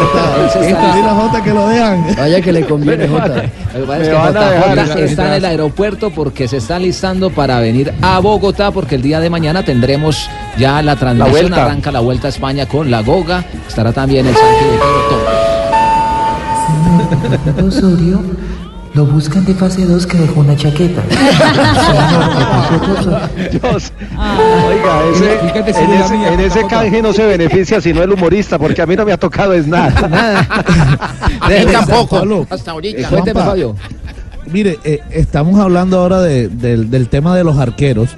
ese 0.49 0.71
está- 0.71 0.97
Dile 0.97 1.09
a 1.09 1.15
Jota 1.15 1.41
que 1.45 1.55
lo 1.55 1.69
dejan. 1.69 2.05
Vaya 2.19 2.41
que 2.41 2.53
le 2.53 2.67
conviene, 2.67 3.07
Jota. 3.07 3.29
Lo 3.75 3.81
que 3.81 3.87
pasa 3.87 4.03
es 4.03 4.89
Me 4.89 4.95
que 4.97 5.05
está 5.05 5.27
en 5.29 5.33
el 5.35 5.45
aeropuerto 5.45 6.11
porque 6.11 6.49
se 6.49 6.57
está 6.57 6.81
listando 6.81 7.31
para 7.31 7.61
venir 7.61 7.95
a 8.03 8.19
Bogotá 8.19 8.73
porque 8.73 8.97
el 8.97 9.03
día 9.03 9.21
de 9.21 9.31
mañana 9.31 9.65
tendremos 9.65 10.29
ya 10.59 10.83
la 10.83 10.97
transmisión, 10.97 11.55
arranca 11.55 11.93
la 11.93 12.01
Vuelta 12.01 12.27
a 12.27 12.31
España 12.31 12.67
con 12.67 12.91
la 12.91 13.03
Goga, 13.03 13.45
estará 13.69 13.93
también 13.93 14.27
el 14.27 14.35
Santi 14.35 14.65
de 17.55 17.63
Osorio, 17.63 18.21
lo 18.97 19.05
buscan 19.05 19.45
de 19.45 19.55
fase 19.55 19.85
2 19.85 20.07
que 20.07 20.17
dejó 20.17 20.41
una 20.41 20.57
chaqueta. 20.57 21.03
Dios. 23.53 23.93
Oiga, 24.67 25.05
ese, 25.13 25.39
Fíjate 25.39 25.75
si 25.75 25.81
en, 25.83 25.91
es 25.93 26.05
ese, 26.07 26.17
mía, 26.17 26.33
en 26.33 26.41
ese 26.41 26.61
JJ. 26.63 26.69
canje 26.69 27.03
no 27.03 27.13
se 27.13 27.27
beneficia 27.27 27.81
sino 27.81 28.03
el 28.03 28.13
humorista, 28.13 28.59
porque 28.59 28.83
a 28.83 28.87
mí 28.87 28.97
no 28.97 29.05
me 29.05 29.13
ha 29.13 29.19
tocado 29.19 29.53
es 29.53 29.67
nada. 29.67 29.93
A 31.41 31.49
mí 31.49 31.67
tampoco, 31.71 32.47
hasta 32.51 32.71
ahorita. 32.73 33.09
Cuénteme, 33.09 33.33
Juanpa. 33.35 33.51
Fabio. 33.51 33.77
Mire, 34.51 34.79
eh, 34.85 35.01
estamos 35.11 35.59
hablando 35.61 35.99
ahora 35.99 36.21
de- 36.21 36.49
del- 36.49 36.91
del 36.91 37.09
tema 37.09 37.37
de 37.37 37.45
los 37.45 37.59
arqueros 37.59 38.11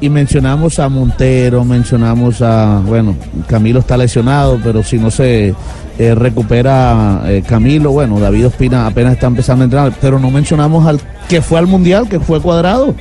y 0.00 0.08
mencionamos 0.08 0.78
a 0.78 0.88
Montero, 0.88 1.64
mencionamos 1.64 2.40
a, 2.42 2.80
bueno, 2.86 3.16
Camilo 3.46 3.80
está 3.80 3.96
lesionado, 3.96 4.60
pero 4.62 4.82
si 4.82 4.98
no 4.98 5.10
se 5.10 5.54
eh, 5.98 6.14
recupera 6.14 7.22
eh, 7.26 7.42
Camilo, 7.46 7.90
bueno, 7.90 8.20
David 8.20 8.46
Ospina 8.46 8.86
apenas 8.86 9.14
está 9.14 9.26
empezando 9.26 9.62
a 9.62 9.64
entrenar, 9.64 9.92
pero 10.00 10.18
no 10.18 10.30
mencionamos 10.30 10.86
al 10.86 11.00
que 11.28 11.42
fue 11.42 11.58
al 11.58 11.66
Mundial, 11.66 12.08
que 12.08 12.20
fue 12.20 12.40
cuadrado. 12.40 12.94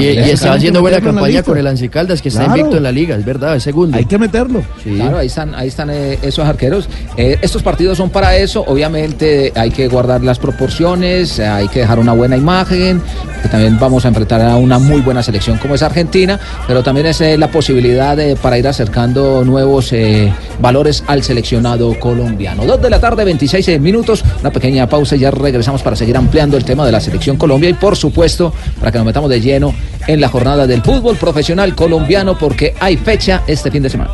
Y, 0.00 0.04
y 0.06 0.14
que 0.14 0.32
haciendo 0.48 0.80
buena 0.80 1.00
campaña 1.00 1.42
con 1.42 1.56
el 1.58 1.66
Once 1.66 1.88
Caldas, 1.88 2.20
que 2.22 2.28
está 2.28 2.44
Claro. 2.44 2.58
invicto 2.58 2.76
en 2.76 2.82
la 2.82 2.92
liga, 2.92 3.16
es 3.16 3.24
verdad, 3.24 3.56
es 3.56 3.62
segundo. 3.62 3.96
Hay 3.96 4.04
que 4.04 4.18
meterlo. 4.18 4.62
Sí. 4.82 4.94
Claro, 4.96 5.18
ahí 5.18 5.26
están, 5.26 5.54
ahí 5.54 5.68
están 5.68 5.90
eh, 5.90 6.18
esos 6.22 6.46
arqueros. 6.46 6.88
Eh, 7.16 7.38
estos 7.42 7.62
partidos 7.62 7.98
son 7.98 8.10
para 8.10 8.36
eso. 8.36 8.64
Obviamente 8.66 9.52
hay 9.56 9.70
que 9.70 9.88
guardar 9.88 10.22
las 10.22 10.38
proporciones, 10.38 11.40
hay 11.40 11.68
que 11.68 11.80
dejar 11.80 11.98
una 11.98 12.12
buena 12.12 12.36
imagen. 12.36 13.02
Que 13.42 13.48
también 13.48 13.78
vamos 13.78 14.04
a 14.04 14.08
enfrentar 14.08 14.40
a 14.42 14.56
una 14.56 14.78
muy 14.78 15.00
buena 15.00 15.22
selección 15.22 15.56
como 15.58 15.74
es 15.74 15.82
Argentina, 15.82 16.38
pero 16.66 16.82
también 16.82 17.06
es 17.06 17.20
eh, 17.22 17.38
la 17.38 17.48
posibilidad 17.50 18.16
de- 18.16 18.36
para 18.36 18.58
ir 18.58 18.68
acercando 18.68 19.44
nuevos 19.44 19.92
eh, 19.92 20.30
valores 20.60 21.02
al 21.06 21.22
seleccionado 21.22 21.98
colombiano. 21.98 22.64
Dos 22.66 22.80
de 22.82 22.90
la 22.90 23.00
tarde, 23.00 23.24
26 23.24 23.80
minutos. 23.80 24.22
Una 24.40 24.50
pequeña 24.50 24.86
pausa 24.88 25.16
y 25.16 25.20
ya 25.20 25.30
regresamos 25.30 25.82
para 25.82 25.96
seguir 25.96 26.16
ampliando 26.16 26.56
el 26.56 26.64
tema 26.64 26.84
de 26.84 26.92
la 26.92 27.00
selección 27.00 27.36
Colombia 27.36 27.70
y 27.70 27.74
por 27.74 27.96
supuesto 27.96 28.52
para 28.78 28.92
que 28.92 28.98
nos 28.98 29.06
metamos 29.06 29.30
de 29.30 29.40
lleno 29.40 29.69
en 30.06 30.20
la 30.20 30.28
jornada 30.28 30.66
del 30.66 30.82
fútbol 30.82 31.16
profesional 31.16 31.74
colombiano 31.74 32.36
porque 32.36 32.74
hay 32.80 32.96
fecha 32.96 33.42
este 33.46 33.70
fin 33.70 33.82
de 33.82 33.90
semana. 33.90 34.10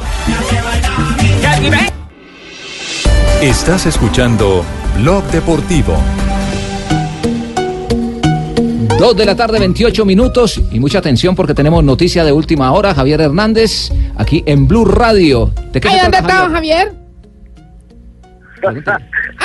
Estás 3.41 3.87
escuchando 3.87 4.65
Blog 4.99 5.25
Deportivo. 5.31 5.97
Dos 8.99 9.15
de 9.15 9.27
la 9.27 9.37
tarde, 9.37 9.59
28 9.59 10.07
minutos 10.07 10.59
y 10.73 10.81
mucha 10.81 10.99
atención 10.99 11.37
porque 11.37 11.53
tenemos 11.53 11.85
noticia 11.85 12.25
de 12.25 12.33
última 12.33 12.73
hora. 12.73 12.95
Javier 12.95 13.21
Hernández, 13.21 13.93
aquí 14.17 14.43
en 14.47 14.67
Blue 14.67 14.87
Radio. 14.87 15.53
¿De 15.71 15.81
qué 15.81 15.89
Ay, 15.89 16.01
¿dónde 16.01 16.17
estaba 16.17 16.49
Javier? 16.49 16.95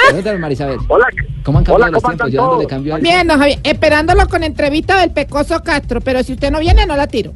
Pregúntale. 0.08 0.10
Pregúntale, 0.10 0.38
Marisabel. 0.40 0.80
Hola. 0.88 1.08
¿Cómo 1.44 1.58
han 1.60 1.64
cambiado 1.64 1.76
Hola, 1.76 1.92
los 1.92 2.02
¿cómo 2.04 2.10
tiempos? 2.10 2.26
andan 2.26 2.32
Yo 2.32 2.42
dándole 2.42 2.58
todos? 2.64 2.70
cambio 2.70 2.96
al... 2.96 3.02
Bien, 3.02 3.28
don 3.28 3.40
Javier, 3.40 3.60
esperándolo 3.64 4.28
con 4.28 4.44
entrevista 4.44 5.00
del 5.00 5.12
Pecoso 5.12 5.62
Castro, 5.64 6.02
pero 6.02 6.24
si 6.24 6.34
usted 6.34 6.52
no 6.52 6.60
viene, 6.60 6.86
no 6.86 6.96
la 6.96 7.08
tiro. 7.08 7.32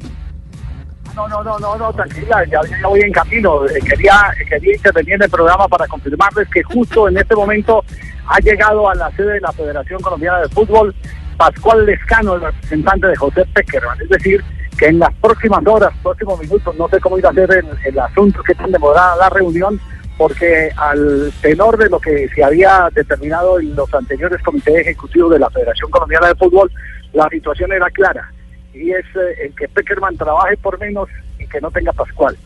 No, 1.14 1.26
no, 1.28 1.42
no, 1.42 1.58
no, 1.58 1.76
no, 1.78 1.92
tranquila, 1.94 2.44
ya, 2.44 2.60
ya 2.68 2.86
voy 2.88 3.00
en 3.00 3.10
camino. 3.12 3.64
Eh, 3.66 3.78
quería, 3.88 4.30
quería 4.48 4.74
intervenir 4.76 5.14
en 5.14 5.22
el 5.22 5.30
programa 5.30 5.66
para 5.66 5.86
confirmarles 5.86 6.46
que 6.50 6.62
justo 6.62 7.08
en 7.08 7.16
este 7.16 7.34
momento 7.34 7.82
ha 8.26 8.38
llegado 8.40 8.88
a 8.90 8.94
la 8.94 9.10
sede 9.12 9.32
de 9.34 9.40
la 9.40 9.50
Federación 9.52 10.00
Colombiana 10.02 10.40
de 10.40 10.48
Fútbol 10.50 10.94
Pascual 11.38 11.86
Lescano, 11.86 12.34
el 12.34 12.42
representante 12.42 13.06
de 13.06 13.16
José 13.16 13.46
Peckerman. 13.54 13.98
Es 14.02 14.10
decir, 14.10 14.44
que 14.76 14.88
en 14.88 14.98
las 14.98 15.12
próximas 15.14 15.66
horas, 15.66 15.90
próximos 16.02 16.38
minutos, 16.38 16.74
no 16.76 16.86
sé 16.88 17.00
cómo 17.00 17.18
ir 17.18 17.26
a 17.26 17.32
ser 17.32 17.50
el, 17.50 17.66
el 17.84 17.98
asunto, 17.98 18.42
qué 18.46 18.54
tan 18.54 18.70
demorada 18.70 19.16
la 19.16 19.30
reunión, 19.30 19.80
porque 20.16 20.70
al 20.76 21.32
tenor 21.42 21.76
de 21.76 21.90
lo 21.90 22.00
que 22.00 22.28
se 22.28 22.42
había 22.42 22.88
determinado 22.92 23.60
en 23.60 23.74
los 23.76 23.92
anteriores 23.92 24.42
comités 24.42 24.76
ejecutivos 24.76 25.32
de 25.32 25.38
la 25.38 25.50
Federación 25.50 25.90
Colombiana 25.90 26.28
de 26.28 26.34
Fútbol, 26.36 26.70
la 27.12 27.28
situación 27.28 27.72
era 27.72 27.90
clara 27.90 28.32
y 28.72 28.90
es 28.90 29.04
eh, 29.16 29.44
el 29.44 29.54
que 29.54 29.68
Peckerman 29.68 30.16
trabaje 30.16 30.56
por 30.56 30.78
menos 30.78 31.08
y 31.38 31.46
que 31.46 31.60
no 31.60 31.70
tenga 31.70 31.92
Pascual. 31.92 32.36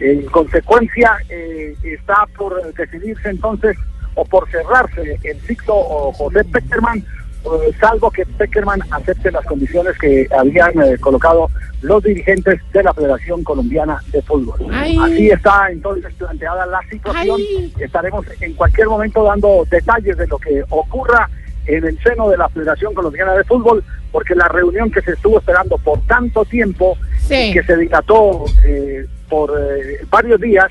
En 0.00 0.26
consecuencia, 0.26 1.16
eh, 1.28 1.74
está 1.82 2.26
por 2.36 2.74
decidirse 2.74 3.28
entonces 3.28 3.76
o 4.14 4.24
por 4.24 4.48
cerrarse 4.50 5.18
el 5.22 5.40
ciclo 5.42 5.74
o 5.74 6.12
José 6.12 6.44
Peckerman, 6.44 7.04
eh, 7.44 7.72
salvo 7.80 8.10
que 8.10 8.24
Peckerman 8.24 8.80
acepte 8.90 9.30
las 9.30 9.44
condiciones 9.44 9.98
que 9.98 10.26
habían 10.36 10.80
eh, 10.82 10.98
colocado 10.98 11.50
los 11.82 12.02
dirigentes 12.02 12.60
de 12.72 12.82
la 12.82 12.94
Federación 12.94 13.42
Colombiana 13.42 13.98
de 14.12 14.22
Fútbol. 14.22 14.54
Ay. 14.70 14.96
Así 15.02 15.30
está 15.30 15.68
entonces 15.70 16.12
planteada 16.14 16.64
la 16.66 16.80
situación. 16.88 17.40
Estaremos 17.78 18.24
en 18.40 18.54
cualquier 18.54 18.88
momento 18.88 19.24
dando 19.24 19.66
detalles 19.68 20.16
de 20.16 20.26
lo 20.28 20.38
que 20.38 20.62
ocurra 20.70 21.28
en 21.66 21.84
el 21.84 21.98
seno 22.02 22.28
de 22.28 22.36
la 22.36 22.48
Federación 22.48 22.94
Colombiana 22.94 23.34
de 23.34 23.44
Fútbol, 23.44 23.84
porque 24.10 24.34
la 24.34 24.48
reunión 24.48 24.90
que 24.90 25.00
se 25.02 25.12
estuvo 25.12 25.38
esperando 25.38 25.78
por 25.78 26.00
tanto 26.06 26.44
tiempo, 26.44 26.96
y 27.30 27.52
que 27.52 27.62
se 27.62 27.76
dilató 27.76 28.44
eh, 28.64 29.06
por 29.28 29.50
eh, 29.58 30.04
varios 30.10 30.40
días, 30.40 30.68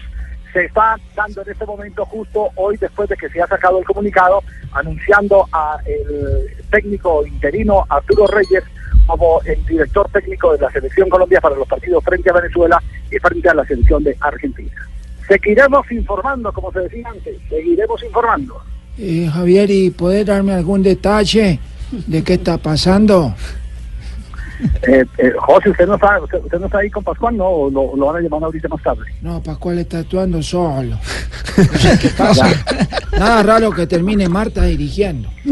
se 0.54 0.66
está 0.66 0.98
dando 1.16 1.42
en 1.42 1.52
este 1.52 1.66
momento 1.66 2.06
justo 2.06 2.50
hoy 2.56 2.78
después 2.78 3.10
de 3.10 3.16
que 3.16 3.30
se 3.30 3.42
ha 3.42 3.48
sacado 3.48 3.80
el 3.80 3.86
comunicado 3.86 4.44
anunciando 4.74 5.48
a 5.52 5.78
el 5.86 6.52
técnico 6.70 7.26
interino 7.26 7.86
Arturo 7.90 8.28
Reyes 8.28 8.64
como 9.08 9.42
el 9.46 9.66
director 9.66 10.10
técnico 10.12 10.54
de 10.54 10.60
la 10.60 10.72
selección 10.72 11.10
Colombia 11.10 11.42
para 11.42 11.56
los 11.56 11.68
partidos 11.68 12.04
frente 12.04 12.30
a 12.30 12.34
Venezuela 12.34 12.82
y 13.12 13.18
frente 13.18 13.50
a 13.50 13.54
la 13.54 13.66
selección 13.66 14.04
de 14.04 14.16
Argentina. 14.20 14.72
Seguiremos 15.28 15.90
informando, 15.92 16.52
como 16.52 16.72
se 16.72 16.80
decía 16.82 17.08
antes, 17.10 17.38
seguiremos 17.50 18.04
informando. 18.04 18.62
Eh, 18.98 19.30
Javier, 19.32 19.70
¿y 19.72 19.90
puede 19.90 20.26
darme 20.26 20.54
algún 20.54 20.84
detalle 20.84 21.60
de 21.92 22.24
qué 22.24 22.34
está 22.34 22.58
pasando? 22.58 23.34
Eh, 24.84 25.06
eh, 25.18 25.32
José, 25.40 25.70
¿usted 25.72 25.88
no, 25.88 25.96
está, 25.96 26.20
usted, 26.22 26.40
usted 26.44 26.60
no 26.60 26.66
está 26.68 26.78
ahí 26.80 26.90
con 26.90 27.04
Pascual? 27.04 27.36
No, 27.38 27.46
¿O 27.48 27.70
lo, 27.72 27.96
lo 27.96 28.06
van 28.08 28.18
a 28.18 28.20
llamar 28.22 28.44
ahorita 28.44 28.68
más 28.68 28.82
tarde. 28.84 29.02
No, 29.22 29.42
Pascual 29.42 29.80
está 29.80 30.00
actuando 30.00 30.42
solo. 30.44 30.98
No 31.58 31.64
sé 31.80 32.00
¿Qué 32.00 32.10
pasa? 32.18 32.48
Nada 33.18 33.44
raro 33.44 33.72
que 33.72 33.86
termine 33.86 34.30
Marta 34.30 34.64
dirigiendo. 34.64 35.28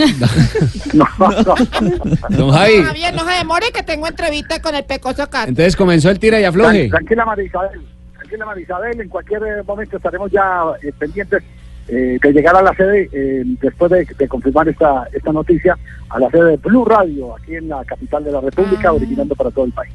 Don 2.30 2.52
Javi. 2.52 2.84
Javier, 2.84 3.14
no 3.14 3.26
se 3.26 3.32
demore 3.38 3.72
que 3.74 3.84
tengo 3.84 4.08
entrevista 4.08 4.62
con 4.62 4.76
el 4.76 4.86
Pecoso. 4.86 5.24
Entonces 5.46 5.76
comenzó 5.76 6.10
el 6.10 6.20
tira 6.20 6.40
y 6.40 6.46
afloje. 6.46 6.88
Tran- 6.88 6.92
Tranquila, 6.92 7.26
María 7.26 7.46
Isabel. 7.46 7.82
Tranquila, 8.16 8.46
María 8.46 8.64
Isabel. 8.64 9.02
En 9.02 9.10
cualquier 9.10 9.42
momento 9.66 9.98
estaremos 9.98 10.32
ya 10.32 10.62
eh, 10.82 10.94
pendientes 10.98 11.44
eh, 11.90 12.18
de 12.22 12.32
llegar 12.34 12.56
a 12.56 12.62
la 12.62 12.74
sede, 12.76 13.10
eh, 13.12 13.44
después 13.62 13.92
de, 13.92 14.08
de 14.18 14.28
confirmar 14.28 14.68
esta, 14.70 15.08
esta 15.14 15.32
noticia, 15.32 15.78
a 16.10 16.20
la 16.20 16.30
sede 16.30 16.52
de 16.52 16.58
Blue 16.58 16.86
Radio, 16.86 17.36
aquí 17.36 17.56
en 17.56 17.68
la 17.70 17.84
capital 17.86 18.24
de 18.24 18.32
la 18.32 18.42
República, 18.42 18.92
originando 18.94 19.36
para 19.36 19.52
todo 19.52 19.66
el 19.66 19.72
país. 19.72 19.92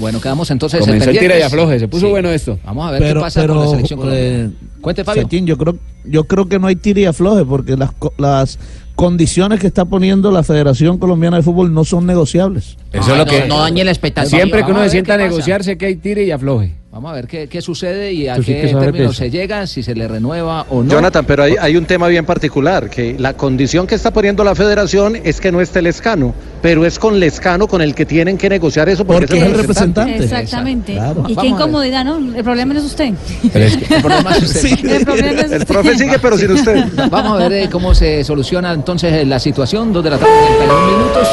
Bueno, 0.00 0.18
quedamos 0.20 0.50
entonces 0.50 0.80
Comenzó 0.80 1.10
el 1.10 1.18
tira 1.18 1.38
y 1.38 1.42
afloje, 1.42 1.78
se 1.78 1.86
puso 1.86 2.06
Sí. 2.06 2.10
bueno 2.10 2.30
esto. 2.30 2.58
Vamos 2.64 2.88
a 2.88 2.90
ver 2.92 3.02
qué 3.14 3.20
pasa 3.20 3.46
con 3.46 3.60
la 3.60 3.68
selección 3.68 4.00
colombiana. 4.00 4.50
Cuente, 4.80 5.04
Fabio. 5.04 5.22
Cetín, 5.22 5.46
yo 5.46 5.56
creo, 5.58 5.76
yo 6.04 6.24
creo 6.24 6.48
que 6.48 6.58
no 6.58 6.66
hay 6.66 6.76
tira 6.76 7.00
y 7.00 7.04
afloje 7.04 7.44
porque 7.44 7.76
las, 7.76 7.92
co- 7.92 8.12
las 8.18 8.58
condiciones 8.94 9.60
que 9.60 9.66
está 9.66 9.84
poniendo 9.84 10.30
la 10.30 10.42
Federación 10.42 10.98
Colombiana 10.98 11.36
de 11.36 11.42
Fútbol 11.42 11.72
no 11.72 11.84
son 11.84 12.06
negociables. 12.06 12.76
Eso 12.92 13.12
es 13.12 13.18
lo 13.18 13.26
que. 13.26 13.46
no 13.46 13.60
dañe 13.60 13.84
la 13.84 13.90
expectativa. 13.90 14.30
Siempre 14.36 14.64
que 14.64 14.70
uno 14.72 14.82
se 14.84 14.90
sienta 14.90 15.14
a 15.14 15.16
qué 15.18 15.24
pasa. 15.24 15.30
negociar, 15.30 15.64
sé 15.64 15.76
que 15.78 15.86
hay 15.86 15.96
tire 15.96 16.24
y 16.24 16.30
afloje. 16.30 16.74
Vamos 16.94 17.10
a 17.10 17.14
ver 17.14 17.26
qué, 17.26 17.48
qué 17.48 17.60
sucede 17.60 18.12
y 18.12 18.28
a 18.28 18.36
Tú 18.36 18.44
sí 18.44 18.52
qué 18.54 18.60
que 18.60 18.66
de 18.68 18.74
términos 18.80 19.16
se 19.16 19.28
llega, 19.28 19.66
si 19.66 19.82
se 19.82 19.96
le 19.96 20.06
renueva 20.06 20.64
o 20.70 20.84
no. 20.84 20.88
Jonathan, 20.88 21.24
pero 21.26 21.42
hay, 21.42 21.56
hay 21.60 21.76
un 21.76 21.86
tema 21.86 22.06
bien 22.06 22.24
particular, 22.24 22.88
que 22.88 23.16
la 23.18 23.32
condición 23.32 23.88
que 23.88 23.96
está 23.96 24.12
poniendo 24.12 24.44
la 24.44 24.54
federación 24.54 25.16
es 25.16 25.40
que 25.40 25.50
no 25.50 25.60
esté 25.60 25.82
Lescano, 25.82 26.32
pero 26.62 26.86
es 26.86 27.00
con 27.00 27.18
Lescano 27.18 27.66
con 27.66 27.82
el 27.82 27.96
que 27.96 28.06
tienen 28.06 28.38
que 28.38 28.48
negociar 28.48 28.88
eso 28.88 29.04
porque, 29.04 29.26
Porque 29.26 29.38
es 29.38 29.42
el 29.42 29.54
representante. 29.54 30.22
Exactamente. 30.22 30.92
Claro. 30.92 31.24
Y 31.26 31.34
Vamos 31.34 31.42
qué 31.42 31.48
incomodidad, 31.48 32.04
¿no? 32.04 32.16
El 32.16 32.44
problema 32.44 32.74
no 32.74 32.78
es 32.78 32.86
usted. 32.86 33.12
el 33.42 34.00
problema 34.00 34.36
es 34.36 34.42
usted. 34.44 34.64
El 34.94 35.04
problema 35.04 35.40
es 35.40 35.50
El 35.50 35.62
usted. 35.62 35.66
profe 35.66 35.98
sigue, 35.98 36.18
pero 36.20 36.38
sin 36.38 36.52
usted. 36.52 36.84
Vamos 37.10 37.32
a 37.32 37.48
ver 37.48 37.52
eh, 37.64 37.68
cómo 37.72 37.92
se 37.92 38.22
soluciona 38.22 38.72
entonces 38.72 39.12
eh, 39.12 39.24
la 39.24 39.40
situación. 39.40 39.92
Dos 39.92 40.04
de 40.04 40.10
la 40.10 40.18
tarde, 40.18 40.32
31 40.58 40.96
minutos. 40.96 41.28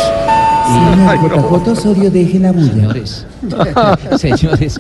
Señor 0.72 1.52
JJ 1.52 1.72
Osorio, 1.72 2.12
deje 2.12 2.40
la 2.40 2.52
bulla. 2.52 2.72
Señores, 2.72 3.26
señores, 4.18 4.80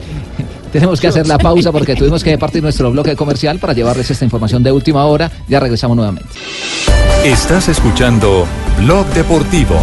tenemos 0.71 0.99
que 0.99 1.07
hacer 1.07 1.27
la 1.27 1.37
pausa 1.37 1.71
porque 1.71 1.95
tuvimos 1.95 2.23
que 2.23 2.37
partir 2.37 2.63
nuestro 2.63 2.91
bloque 2.91 3.15
comercial 3.15 3.59
para 3.59 3.73
llevarles 3.73 4.09
esta 4.09 4.25
información 4.25 4.63
de 4.63 4.71
última 4.71 5.05
hora. 5.05 5.31
Ya 5.47 5.59
regresamos 5.59 5.95
nuevamente. 5.95 6.29
Estás 7.23 7.69
escuchando 7.69 8.45
Blog 8.79 9.05
Deportivo. 9.13 9.75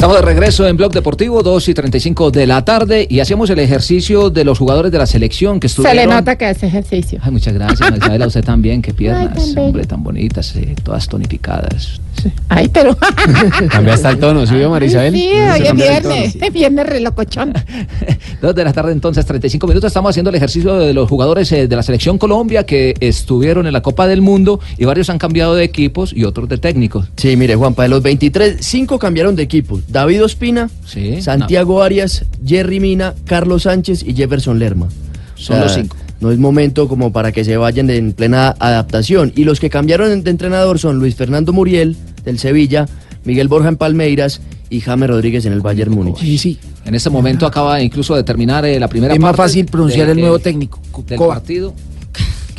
Estamos 0.00 0.16
de 0.16 0.22
regreso 0.22 0.66
en 0.66 0.78
Blog 0.78 0.92
Deportivo, 0.94 1.42
2 1.42 1.68
y 1.68 1.74
35 1.74 2.30
de 2.30 2.46
la 2.46 2.64
tarde, 2.64 3.06
y 3.06 3.20
hacemos 3.20 3.50
el 3.50 3.58
ejercicio 3.58 4.30
de 4.30 4.44
los 4.46 4.58
jugadores 4.58 4.90
de 4.90 4.96
la 4.96 5.04
selección 5.04 5.60
que 5.60 5.68
Se 5.68 5.72
estuvieron. 5.72 6.08
le 6.08 6.14
nota 6.14 6.36
que 6.36 6.46
hace 6.46 6.68
ejercicio. 6.68 7.18
Ay, 7.22 7.30
muchas 7.30 7.52
gracias, 7.52 7.80
María 7.80 7.98
Isabel, 7.98 8.22
a 8.22 8.26
usted 8.28 8.42
también, 8.42 8.80
qué 8.80 8.94
piernas, 8.94 9.28
Ay, 9.28 9.34
tan 9.34 9.54
bello. 9.54 9.66
hombre, 9.66 9.84
tan 9.84 10.02
bonitas, 10.02 10.56
eh, 10.56 10.74
todas 10.82 11.06
tonificadas. 11.06 12.00
Ay, 12.48 12.68
pero. 12.68 12.96
Cambiaste 13.70 14.08
el 14.08 14.18
tono, 14.18 14.46
¿sí 14.46 14.54
vio, 14.54 14.70
María 14.70 14.88
Isabel? 14.88 15.12
Sí, 15.14 15.30
Se 15.32 15.50
hoy 15.52 15.66
es 15.66 15.74
viernes. 15.74 16.52
viernes 16.52 16.86
relocochón. 16.86 17.52
Dos 18.42 18.54
de 18.54 18.64
la 18.64 18.72
tarde, 18.72 18.92
entonces, 18.92 19.24
35 19.26 19.66
minutos. 19.66 19.88
Estamos 19.88 20.10
haciendo 20.10 20.30
el 20.30 20.36
ejercicio 20.36 20.74
de 20.78 20.94
los 20.94 21.08
jugadores 21.10 21.52
eh, 21.52 21.68
de 21.68 21.76
la 21.76 21.82
selección 21.82 22.16
Colombia 22.16 22.64
que 22.64 22.94
estuvieron 23.00 23.66
en 23.66 23.72
la 23.74 23.82
Copa 23.82 24.06
del 24.06 24.22
Mundo 24.22 24.60
y 24.78 24.86
varios 24.86 25.10
han 25.10 25.18
cambiado 25.18 25.54
de 25.54 25.64
equipos 25.64 26.12
y 26.14 26.24
otros 26.24 26.48
de 26.48 26.56
técnicos. 26.56 27.06
Sí, 27.18 27.36
mire, 27.36 27.54
Juanpa, 27.54 27.82
de 27.82 27.90
los 27.90 28.02
23, 28.02 28.56
5 28.60 28.98
cambiaron 28.98 29.36
de 29.36 29.42
equipo. 29.42 29.78
David 29.90 30.24
Ospina, 30.24 30.70
Sí, 30.86 31.20
Santiago 31.22 31.82
Arias, 31.82 32.24
Jerry 32.46 32.80
Mina, 32.80 33.14
Carlos 33.24 33.62
Sánchez 33.64 34.02
y 34.06 34.14
Jefferson 34.14 34.58
Lerma. 34.58 34.88
Son 35.34 35.58
los 35.60 35.72
cinco. 35.74 35.96
No 36.20 36.30
es 36.30 36.38
momento 36.38 36.86
como 36.86 37.12
para 37.12 37.32
que 37.32 37.44
se 37.44 37.56
vayan 37.56 37.86
de- 37.86 37.96
en 37.96 38.12
plena 38.12 38.54
adaptación. 38.58 39.32
Y 39.36 39.44
los 39.44 39.58
que 39.58 39.70
cambiaron 39.70 40.22
de 40.22 40.30
entrenador 40.30 40.78
son 40.78 40.98
Luis 40.98 41.14
Fernando 41.14 41.52
Muriel, 41.54 41.96
del 42.24 42.38
Sevilla, 42.38 42.86
Miguel 43.24 43.48
Borja 43.48 43.68
en 43.68 43.76
Palmeiras 43.76 44.42
y 44.68 44.80
James 44.80 45.08
Rodríguez 45.08 45.46
en 45.46 45.54
el 45.54 45.60
Bayern 45.62 45.90
Múnich. 45.92 46.18
Sí, 46.18 46.36
sí. 46.36 46.58
En 46.84 46.94
este 46.94 47.08
momento 47.10 47.46
acaba 47.46 47.80
incluso 47.82 48.14
de 48.14 48.22
terminar 48.22 48.64
eh, 48.66 48.78
la 48.78 48.88
primera 48.88 49.14
Es 49.14 49.20
más 49.20 49.30
parte 49.30 49.42
fácil 49.50 49.66
pronunciar 49.66 50.06
de 50.06 50.12
el 50.12 50.16
que- 50.16 50.22
nuevo 50.22 50.38
técnico. 50.38 50.80
Co- 50.92 51.02
del 51.06 51.18
partido. 51.18 51.74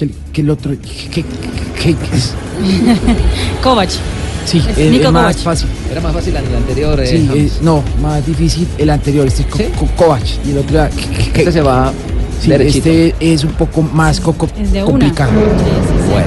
Que, 0.02 0.06
el- 0.06 0.14
que 0.34 0.42
el 0.42 0.50
otro. 0.50 0.72
Que, 0.72 1.22
que- 1.22 1.94
que- 1.94 1.96
Kovac. 3.62 3.90
sí, 4.46 4.58
Es 4.68 4.78
es, 4.78 4.92
Nico 4.92 5.12
más 5.12 5.36
Kovac. 5.36 5.44
fácil. 5.44 5.68
Era 5.92 6.02
más 6.02 6.14
fácil 6.14 6.36
el 6.36 6.56
anterior. 6.56 7.00
eh, 7.00 7.06
Sí, 7.08 7.30
es- 7.38 7.62
no, 7.62 7.84
más 8.02 8.26
difícil 8.26 8.68
el 8.80 8.90
anterior. 8.90 9.28
Este 9.28 9.44
es 9.44 9.48
Co- 9.48 9.58
¿Sí? 9.60 9.66
Co- 9.78 9.88
Kovac. 9.96 10.24
Y 10.44 10.52
el 10.52 10.58
otro 10.58 10.76
era. 10.80 10.90
que- 10.90 11.06
que- 11.06 11.32
que- 11.32 11.40
Este 11.42 11.52
se 11.52 11.62
va 11.62 11.94
sí, 12.42 12.52
este 12.52 13.14
es 13.20 13.44
un 13.44 13.52
poco 13.52 13.84
más 13.84 14.20
coco- 14.20 14.48
complicado. 14.84 15.32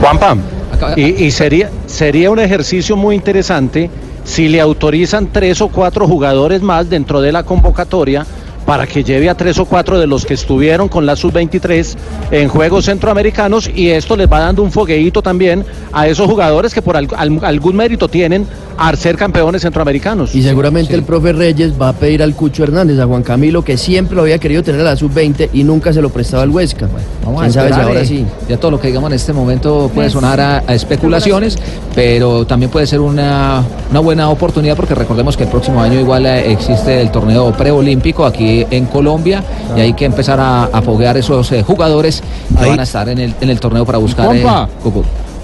Juanpa, 0.00 0.36
Acaba- 0.72 0.94
y, 0.98 1.24
y 1.24 1.30
sería, 1.32 1.68
sería 1.86 2.30
un 2.30 2.38
ejercicio 2.38 2.96
muy 2.96 3.16
interesante 3.16 3.90
si 4.24 4.48
le 4.48 4.60
autorizan 4.60 5.26
tres 5.32 5.60
o 5.60 5.66
cuatro 5.68 6.06
jugadores 6.06 6.62
más 6.62 6.88
dentro 6.88 7.20
de 7.20 7.32
la 7.32 7.42
convocatoria 7.42 8.24
para 8.66 8.86
que 8.86 9.04
lleve 9.04 9.28
a 9.28 9.34
tres 9.34 9.58
o 9.58 9.66
cuatro 9.66 9.98
de 9.98 10.06
los 10.06 10.24
que 10.24 10.34
estuvieron 10.34 10.88
con 10.88 11.04
la 11.06 11.16
sub-23 11.16 11.96
en 12.30 12.48
Juegos 12.48 12.86
Centroamericanos 12.86 13.70
y 13.74 13.90
esto 13.90 14.16
les 14.16 14.30
va 14.30 14.40
dando 14.40 14.62
un 14.62 14.72
fogueíto 14.72 15.20
también 15.22 15.64
a 15.92 16.08
esos 16.08 16.26
jugadores 16.26 16.72
que 16.72 16.80
por 16.82 16.96
al- 16.96 17.08
al- 17.16 17.44
algún 17.44 17.76
mérito 17.76 18.08
tienen 18.08 18.46
al 18.76 18.96
ser 18.98 19.16
campeones 19.16 19.62
centroamericanos. 19.62 20.34
Y 20.34 20.42
seguramente 20.42 20.94
el 20.94 21.02
profe 21.02 21.32
Reyes 21.32 21.72
va 21.80 21.90
a 21.90 21.92
pedir 21.92 22.22
al 22.22 22.34
Cucho 22.34 22.62
Hernández, 22.64 22.98
a 22.98 23.06
Juan 23.06 23.22
Camilo, 23.22 23.62
que 23.64 23.76
siempre 23.76 24.16
lo 24.16 24.22
había 24.22 24.38
querido 24.38 24.62
tener 24.62 24.80
a 24.80 24.84
la 24.84 24.96
sub-20 24.96 25.50
y 25.52 25.64
nunca 25.64 25.92
se 25.92 26.00
lo 26.02 26.10
prestaba 26.10 26.42
al 26.42 26.50
Huesca. 26.50 26.88
Vamos 27.24 27.40
a 27.40 27.44
¿Quién 27.44 27.52
sabe 27.52 27.68
si 27.74 27.80
ahora 27.80 28.00
eh, 28.00 28.06
sí? 28.06 28.26
Ya 28.48 28.56
todo 28.56 28.70
lo 28.72 28.80
que 28.80 28.88
digamos 28.88 29.10
en 29.10 29.16
este 29.16 29.32
momento 29.32 29.90
puede 29.94 30.10
sonar 30.10 30.40
a, 30.40 30.58
a 30.66 30.74
especulaciones, 30.74 31.56
pero 31.94 32.46
también 32.46 32.70
puede 32.70 32.86
ser 32.86 33.00
una, 33.00 33.62
una 33.90 34.00
buena 34.00 34.28
oportunidad 34.30 34.76
porque 34.76 34.94
recordemos 34.94 35.36
que 35.36 35.44
el 35.44 35.48
próximo 35.50 35.80
año 35.80 35.98
igual 36.00 36.26
eh, 36.26 36.52
existe 36.52 37.00
el 37.00 37.10
torneo 37.10 37.52
preolímpico 37.52 38.24
aquí 38.26 38.66
en 38.70 38.86
Colombia 38.86 39.42
y 39.76 39.80
hay 39.80 39.92
que 39.94 40.04
empezar 40.04 40.40
a, 40.40 40.64
a 40.64 40.82
foguear 40.82 41.16
esos 41.16 41.50
eh, 41.52 41.62
jugadores 41.62 42.22
que 42.56 42.62
Ahí- 42.64 42.70
van 42.70 42.80
a 42.80 42.84
estar 42.84 43.08
en 43.08 43.18
el, 43.18 43.34
en 43.40 43.50
el 43.50 43.60
torneo 43.60 43.84
para 43.84 43.98
buscar 43.98 44.34
el 44.34 44.42
Juanpa. 44.42 44.68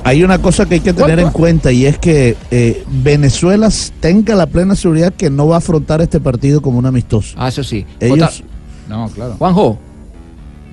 Hay 0.03 0.25
una 0.25 0.39
cosa 0.41 0.67
que 0.67 0.75
hay 0.77 0.81
que 0.81 0.93
tener 0.93 1.19
en 1.21 1.31
cuenta 1.31 1.71
y 1.73 1.85
es 1.87 1.99
que 1.99 2.37
eh, 2.51 2.85
Venezuela 2.89 3.69
tenga 4.01 4.35
la 4.35 4.47
plena 4.47 4.75
seguridad 4.75 5.13
que 5.13 5.29
no 5.31 5.47
va 5.49 5.57
a 5.57 5.59
afrontar 5.59 6.01
este 6.01 6.21
partido 6.21 6.63
como 6.63 6.79
un 6.79 6.87
amistoso. 6.87 7.35
Ah, 7.39 7.49
eso 7.49 7.63
sí. 7.63 7.85
Ellos, 8.01 8.43
No, 8.89 9.09
claro. 9.09 9.35
Juanjo. 9.39 9.79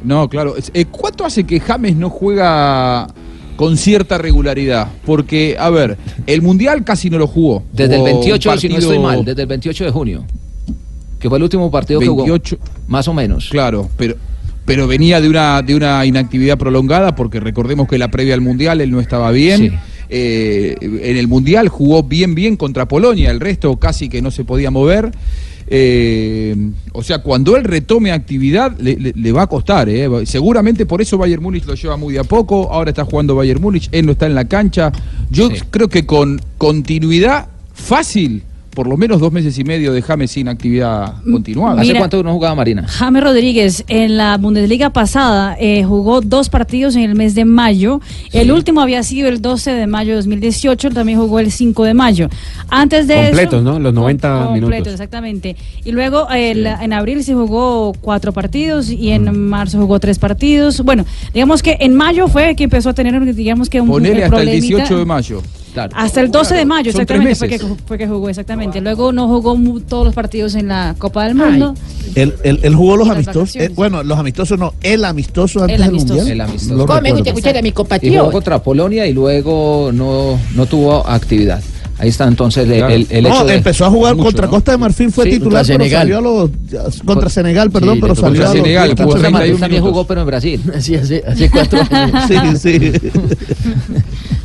No, 0.04 0.30
claro. 0.30 0.56
Eh, 0.74 0.86
¿Cuánto 0.86 1.26
hace 1.26 1.44
que 1.44 1.60
James 1.60 1.96
no 1.96 2.10
juega 2.10 3.08
con 3.58 3.76
cierta 3.76 4.18
regularidad? 4.18 4.88
Porque, 5.06 5.58
a 5.60 5.70
ver, 5.70 5.98
el 6.26 6.42
Mundial 6.42 6.84
casi 6.86 7.10
no 7.10 7.18
lo 7.18 7.28
jugó. 7.28 7.63
Desde 7.74 7.96
el 7.96 8.00
Jugó 8.02 8.12
un 8.13 8.20
28, 8.22 8.58
si 8.58 8.70
no 8.70 8.76
estoy 8.76 8.88
partido- 8.98 9.02
mal, 9.08 9.26
desde 9.26 9.42
el 9.42 9.48
28 9.48 9.84
de 9.84 9.92
junio, 9.92 10.24
que 11.20 11.28
fue 11.28 11.38
el 11.38 11.44
último 11.44 11.70
partido 11.70 12.00
que 12.00 12.06
28. 12.08 12.58
jugó. 12.58 12.72
Más 12.88 13.08
o 13.08 13.13
menos. 13.13 13.50
Claro, 13.52 13.90
pero, 13.98 14.16
pero 14.67 14.86
venía 14.86 15.19
de 15.19 15.30
una, 15.30 15.63
de 15.63 15.73
una 15.73 16.06
inactividad 16.06 16.60
prolongada 16.60 17.15
porque 17.15 17.39
recordemos 17.39 17.88
que 17.88 17.97
la 17.97 18.10
previa 18.12 18.36
al 18.36 18.41
Mundial 18.41 18.82
él 18.82 18.91
no 18.91 18.99
estaba 18.99 19.32
bien. 19.32 19.60
Sí. 19.71 19.71
Eh, 20.10 20.75
en 20.82 21.17
el 21.17 21.27
Mundial 21.27 21.67
jugó 21.69 22.03
bien, 22.03 22.36
bien 22.36 22.56
contra 22.56 22.88
Polonia, 22.88 23.32
el 23.32 23.39
resto 23.39 23.75
casi 23.77 24.08
que 24.10 24.21
no 24.21 24.30
se 24.30 24.43
podía 24.45 24.69
mover. 24.69 25.10
Eh, 25.69 26.56
o 26.93 27.03
sea, 27.03 27.19
cuando 27.19 27.58
él 27.58 27.63
retome 27.65 28.12
actividad 28.12 28.77
le, 28.80 28.95
le- 28.95 29.13
le 29.15 29.32
va 29.34 29.43
a 29.43 29.47
costar. 29.47 29.89
eh. 29.89 30.08
Seguramente 30.25 30.86
por 30.86 31.01
eso 31.01 31.17
Bayern 31.17 31.43
Múnich 31.43 31.65
lo 31.65 31.73
lleva 31.75 31.97
muy 31.97 32.13
de 32.13 32.19
a 32.19 32.23
poco. 32.23 32.71
Ahora 32.71 32.91
está 32.91 33.03
jugando 33.06 33.36
Bayern 33.36 33.62
Múnich, 33.62 33.89
él 33.91 34.06
no 34.06 34.13
está 34.13 34.25
en 34.27 34.36
la 34.36 34.45
cancha. 34.47 34.91
Yo 35.30 35.49
creo 35.71 35.89
que 35.89 36.06
con 36.06 36.39
continuidad 36.58 37.47
fácil 37.73 38.43
por 38.78 38.86
lo 38.86 38.96
menos 38.96 39.20
dos 39.20 39.32
meses 39.32 39.58
y 39.58 39.63
medio 39.63 39.92
de 39.92 40.04
James 40.04 40.30
sin 40.30 40.48
actividad 40.48 41.16
continuada. 41.24 41.82
¿Hace 41.82 41.96
cuánto 41.96 42.22
no 42.22 42.32
jugaba 42.32 42.54
Marina? 42.54 42.86
James 42.88 43.24
Rodríguez 43.24 43.84
en 43.88 44.18
la 44.18 44.38
Bundesliga 44.38 44.92
pasada 44.92 45.58
eh, 45.60 45.84
jugó 45.84 46.22
dos 46.22 46.50
partidos 46.50 46.96
en 46.96 47.02
el 47.02 47.16
mes 47.16 47.34
de 47.34 47.44
mayo. 47.44 48.02
El 48.34 48.52
último 48.52 48.80
había 48.82 49.02
sido 49.02 49.30
el 49.30 49.42
12 49.42 49.72
de 49.72 49.88
mayo 49.88 50.12
de 50.12 50.18
2018, 50.18 50.90
él 50.90 50.94
también 50.94 51.18
jugó 51.18 51.40
el 51.40 51.52
5 51.52 51.86
de 51.86 51.96
mayo. 51.96 52.30
Antes 52.70 53.08
de 53.08 53.16
Completos, 53.16 53.54
eso, 53.56 53.62
¿no? 53.63 53.80
Los 53.80 53.96
90 53.96 54.30
completos, 54.46 54.70
minutos. 54.70 54.94
exactamente. 54.94 55.56
Y 55.84 55.92
luego 55.92 56.28
el- 56.30 56.68
en 56.68 56.94
abril 56.94 57.24
se 57.24 57.34
jugó 57.34 57.94
cuatro 58.00 58.32
partidos 58.32 58.92
y 58.92 59.10
en 59.10 59.50
marzo 59.50 59.80
jugó 59.80 60.00
tres 60.00 60.20
partidos. 60.20 60.82
Bueno, 60.82 61.04
digamos 61.34 61.63
que 61.63 61.78
en 61.80 61.96
mayo 61.96 62.28
fue 62.28 62.56
que 62.56 62.66
empezó 62.66 62.90
a 62.90 62.94
tener, 62.94 63.34
digamos 63.34 63.72
que 63.72 63.82
un 63.82 63.88
Ponele 63.88 64.24
hasta 64.26 64.38
el 64.40 64.44
problemita. 64.50 64.68
18 64.68 65.00
de 65.00 65.06
mayo. 65.06 65.42
Hasta 65.93 66.21
el 66.21 66.32
12 66.32 66.56
de 66.56 66.65
mayo, 66.65 66.91
Son 66.91 67.01
exactamente, 67.01 67.36
fue 67.36 67.47
que, 67.49 67.58
meses. 67.60 67.77
fue 67.86 67.97
que 67.97 68.08
jugó, 68.08 68.30
exactamente. 68.30 68.82
Luego 68.82 69.12
no 69.12 69.27
jugó 69.27 69.56
mu- 69.56 69.80
todos 69.82 70.06
los 70.06 70.15
partidos 70.15 70.56
en 70.56 70.69
la 70.69 70.95
Copa 70.97 71.25
del 71.25 71.36
Mundo. 71.36 71.75
Él, 72.15 72.34
él- 72.43 72.60
él 72.63 72.75
jugó 72.75 72.97
los 72.97 73.10
amistosos. 73.10 73.56
eh, 73.58 73.69
bueno, 73.75 74.01
los 74.03 74.17
amistosos 74.17 74.58
no, 74.58 74.73
el 74.82 75.06
amistoso 75.06 75.62
antes 75.62 75.75
El 75.75 75.82
del 75.82 75.89
amistoso. 75.89 76.13
mundial. 76.15 76.32
El 76.36 76.41
amistoso. 76.41 76.75
Lo 76.75 76.86
¿Cómo 76.86 76.93
me 76.95 77.10
recuerdo. 77.10 77.15
gusta 77.17 77.30
escuchar 77.30 77.58
a 77.58 77.62
mi 77.62 77.67
Y 77.67 77.71
jugó 77.71 77.75
compatriota? 77.84 78.32
contra 78.32 78.63
Polonia 78.63 79.06
y 79.06 79.13
luego 79.13 79.91
no, 79.93 80.39
no 80.56 80.65
tuvo 80.65 81.08
actividad. 81.08 81.62
Ahí 82.00 82.10
está 82.10 82.28
entonces 82.28 82.68
el, 82.70 82.78
Claro. 82.78 82.94
el- 82.94 83.08
el 83.10 83.24
no, 83.24 83.44
de- 83.44 83.56
empezó 83.56 83.86
a 83.86 83.90
jugar 83.90 84.14
mucho, 84.16 84.26
contra 84.26 84.46
¿no? 84.46 84.52
Costa 84.52 84.72
de 84.74 84.78
Marfil, 84.78 85.12
fue 85.12 85.26
Sí, 85.26 85.32
titular, 85.32 85.62
contra 85.66 85.74
pero 85.78 85.84
Senegal. 85.84 86.02
salió 86.02 86.18
a 86.18 86.22
los. 86.22 87.02
Contra 87.06 87.30
Senegal, 87.30 87.72
perdón, 87.72 87.96
Sí, 87.96 88.02
pero 88.02 88.16
salió 88.16 88.28
contra 88.28 88.46
a 88.46 88.48
los. 88.54 88.58
Senegal, 88.58 88.90
los 88.90 88.98
jugó 89.00 89.10
ocho 89.12 89.20
31 89.22 89.44
minutos. 89.46 89.60
También 89.62 89.84
jugó, 89.84 90.08
pero 90.08 90.22
en 90.22 90.28
Brasil. 90.28 90.62
Sí, 90.80 90.96
hace, 90.96 91.24
hace 91.28 91.50
cuatro 91.50 91.80
años. 91.92 92.62
Sí, 92.62 92.80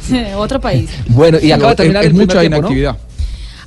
sí. 0.09 0.25
Otro 0.37 0.61
país. 0.61 0.91
Bueno, 1.09 1.38
y 1.43 1.53
acaba 1.53 1.69
de 1.69 1.73
Es- 1.75 1.77
terminar 1.77 2.03
es 2.03 2.07
el 2.07 2.12
primer 2.12 2.27
mucha 2.27 2.41
tiempo, 2.41 2.55
¿no? 2.55 2.59
inactividad. 2.59 2.97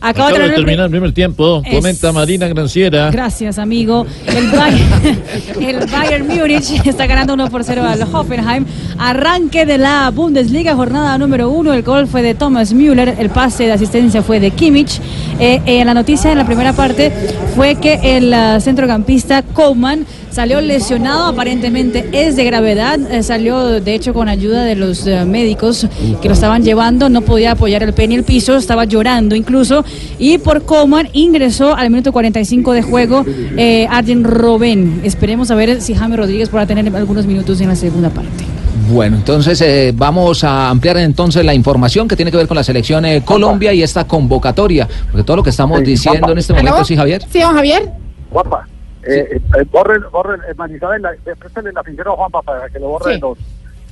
Acaba 0.10 0.32
de 0.32 0.50
terminar 0.50 0.86
el 0.86 0.92
primer 0.92 1.12
tiempo. 1.14 1.62
Es- 1.66 1.76
Comenta 1.76 2.12
Marina 2.12 2.48
Granciera. 2.48 3.10
Gracias, 3.12 3.58
amigo. 3.58 4.06
El 4.28 4.48
Bayern, 4.48 5.22
el 5.62 5.88
Bayern 5.88 6.28
Múnich 6.28 6.86
está 6.86 7.08
ganando 7.08 7.34
1 7.34 7.50
por 7.50 7.64
0 7.64 7.84
al 7.84 8.02
Hoffenheim. 8.14 8.66
Arranque 8.98 9.66
de 9.66 9.78
la 9.78 10.12
Bundesliga, 10.12 10.76
jornada 10.76 11.18
número 11.18 11.50
1. 11.50 11.74
El 11.74 11.84
gol 11.84 12.08
fue 12.08 12.22
de 12.22 12.36
Thomas 12.36 12.74
Müller. 12.74 13.16
El 13.18 13.30
pase 13.30 13.66
de 13.66 13.72
asistencia 13.74 14.22
fue 14.22 14.40
de 14.40 14.52
Kimmich. 14.52 15.00
Eh, 15.40 15.62
eh, 15.66 15.84
la 15.84 15.94
noticia 15.94 16.32
en 16.32 16.38
la 16.38 16.46
primera 16.46 16.74
parte 16.74 17.12
fue 17.56 17.76
que 17.76 18.18
el 18.18 18.34
ah, 18.34 18.60
centrocampista 18.60 19.42
Coman 19.42 20.06
salió 20.36 20.60
lesionado, 20.60 21.28
aparentemente 21.28 22.10
es 22.12 22.36
de 22.36 22.44
gravedad. 22.44 23.00
Eh, 23.10 23.24
salió, 23.24 23.80
de 23.80 23.96
hecho, 23.96 24.14
con 24.14 24.28
ayuda 24.28 24.66
de 24.66 24.76
los 24.76 25.08
eh, 25.08 25.24
médicos 25.24 25.88
que 26.22 26.28
lo 26.28 26.34
estaban 26.34 26.62
llevando. 26.62 27.08
No 27.08 27.22
podía 27.22 27.52
apoyar 27.52 27.84
el 27.84 27.94
pie 27.94 28.04
en 28.04 28.12
el 28.12 28.24
piso, 28.26 28.58
estaba 28.58 28.84
llorando 28.84 29.34
incluso. 29.34 29.86
Y 30.20 30.38
por 30.38 30.64
Coman 30.64 31.08
ingresó 31.14 31.74
al 31.74 31.90
minuto 31.90 32.12
45 32.12 32.74
de 32.74 32.82
juego 32.82 33.24
eh, 33.56 33.88
Arjen 33.90 34.26
Robben. 34.26 35.00
Esperemos 35.06 35.52
a 35.52 35.56
ver 35.56 35.82
si 35.82 35.96
James 35.96 36.18
Rodríguez 36.18 36.50
podrá 36.50 36.68
tener 36.68 36.94
algunos 36.94 37.26
minutos 37.26 37.62
en 37.62 37.70
la 37.70 37.76
segunda 37.78 38.10
parte. 38.10 38.44
Bueno, 38.92 39.16
entonces 39.16 39.62
eh, 39.62 39.94
vamos 39.96 40.44
a 40.44 40.70
ampliar 40.70 40.98
entonces 40.98 41.46
la 41.46 41.54
información 41.54 42.10
que 42.10 42.18
tiene 42.18 42.30
que 42.30 42.38
ver 42.38 42.48
con 42.48 42.56
la 42.56 42.64
selección 42.64 43.06
eh, 43.06 43.22
Colombia 43.24 43.74
y 43.74 43.82
esta 43.82 44.06
convocatoria, 44.06 44.86
porque 45.10 45.24
todo 45.24 45.38
lo 45.38 45.44
que 45.44 45.50
estamos 45.50 45.80
Sí, 45.80 45.86
diciendo 45.86 46.34
en 46.34 46.38
este 46.38 46.54
momento, 46.54 46.84
sí, 46.84 46.96
Javier. 46.96 47.24
Sí, 47.32 47.40
don 47.40 47.56
Javier. 47.56 47.90
Juanpa, 48.30 48.68
eh, 49.06 49.42
eh, 49.60 49.66
borren, 49.72 50.02
borren, 50.12 50.42
eh, 50.50 50.54
Marisabel, 50.56 51.02
la- 51.02 51.14
eh, 51.14 51.36
préstale 51.38 51.72
la 51.72 51.84
fichera 51.84 52.12
a 52.12 52.16
Juanpa 52.16 52.42
para 52.42 52.70
que 52.70 52.80
lo 52.80 52.88
borre 52.90 53.14
Sí. 53.14 53.20
de, 53.20 53.20
los, 53.22 53.38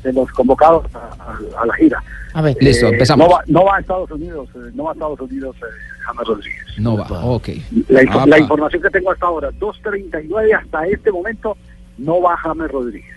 de 0.04 0.14
los 0.14 0.32
convocados 0.32 0.86
a, 0.96 1.00
a- 1.00 1.62
a 1.62 1.66
la 1.66 1.74
gira. 1.76 2.04
A 2.34 2.42
ver. 2.42 2.58
Listo, 2.60 2.88
Eh, 2.88 2.90
empezamos. 2.94 3.28
No 3.28 3.34
va, 3.34 3.44
no 3.48 3.66
va 3.66 3.78
a 3.78 3.80
Estados 3.80 4.10
Unidos, 4.12 4.50
eh, 4.56 4.72
no 4.74 4.84
va 4.86 4.90
a 4.92 4.94
Estados 4.94 5.20
Unidos 5.22 5.56
eh, 5.62 5.66
James 6.06 6.28
Rodríguez. 6.28 6.66
No 6.80 6.98
va, 6.98 7.06
ok. 7.26 7.50
La, 7.90 8.38
información 8.40 8.82
que 8.82 8.90
tengo 8.90 9.12
hasta 9.12 9.26
ahora, 9.28 9.50
2.39 9.60 10.54
hasta 10.60 10.88
este 10.88 11.12
momento, 11.12 11.56
no 12.00 12.22
va 12.22 12.36
James 12.38 12.72
Rodríguez. 12.72 13.16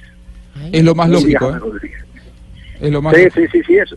Es 0.72 0.84
lo 0.84 0.94
más 0.94 1.08
lógico, 1.08 1.46
James 1.46 1.56
¿eh? 1.62 1.64
Rodríguez. 1.64 2.04
Es 2.80 2.90
lo 2.92 3.00
más 3.02 3.14
Sí, 3.14 3.24
lógico. 3.24 3.40
sí, 3.40 3.48
sí, 3.52 3.62
sí, 3.66 3.76
eso, 3.78 3.96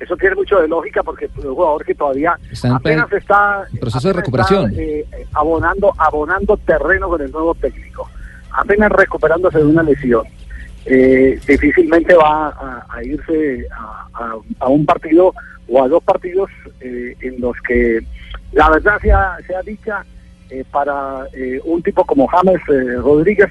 eso 0.00 0.16
tiene 0.16 0.36
mucho 0.36 0.60
de 0.60 0.68
lógica 0.68 1.02
porque 1.02 1.24
es 1.26 1.36
un 1.44 1.54
jugador 1.54 1.84
que 1.84 1.94
todavía 1.94 2.36
Está 2.50 2.76
apenas 2.76 3.12
está 3.12 3.64
en 3.72 3.78
proceso 3.80 4.08
de 4.08 4.14
recuperación. 4.14 4.70
está, 4.70 4.82
eh, 4.82 5.06
abonando, 5.34 5.92
abonando 5.98 6.56
terreno 6.58 7.08
con 7.08 7.20
el 7.20 7.30
nuevo 7.32 7.54
técnico, 7.54 8.08
apenas 8.52 8.90
recuperándose 8.92 9.58
de 9.58 9.64
una 9.64 9.82
lesión. 9.82 10.24
Eh, 10.86 11.38
difícilmente 11.46 12.14
va 12.14 12.48
a, 12.48 12.86
a 12.88 13.02
irse 13.04 13.66
a, 13.70 14.06
a- 14.14 14.36
a 14.60 14.68
un 14.68 14.86
partido 14.86 15.34
o 15.68 15.82
a 15.84 15.88
dos 15.88 16.02
partidos 16.02 16.48
eh, 16.80 17.14
en 17.20 17.40
los 17.40 17.54
que 17.66 18.00
la 18.52 18.70
verdad 18.70 18.98
sea, 19.02 19.36
sea 19.46 19.60
dicha 19.62 20.04
eh, 20.48 20.64
para 20.70 21.26
eh, 21.34 21.60
un 21.64 21.82
tipo 21.82 22.04
como 22.06 22.26
James 22.28 22.60
eh, 22.70 22.96
Rodríguez 22.96 23.50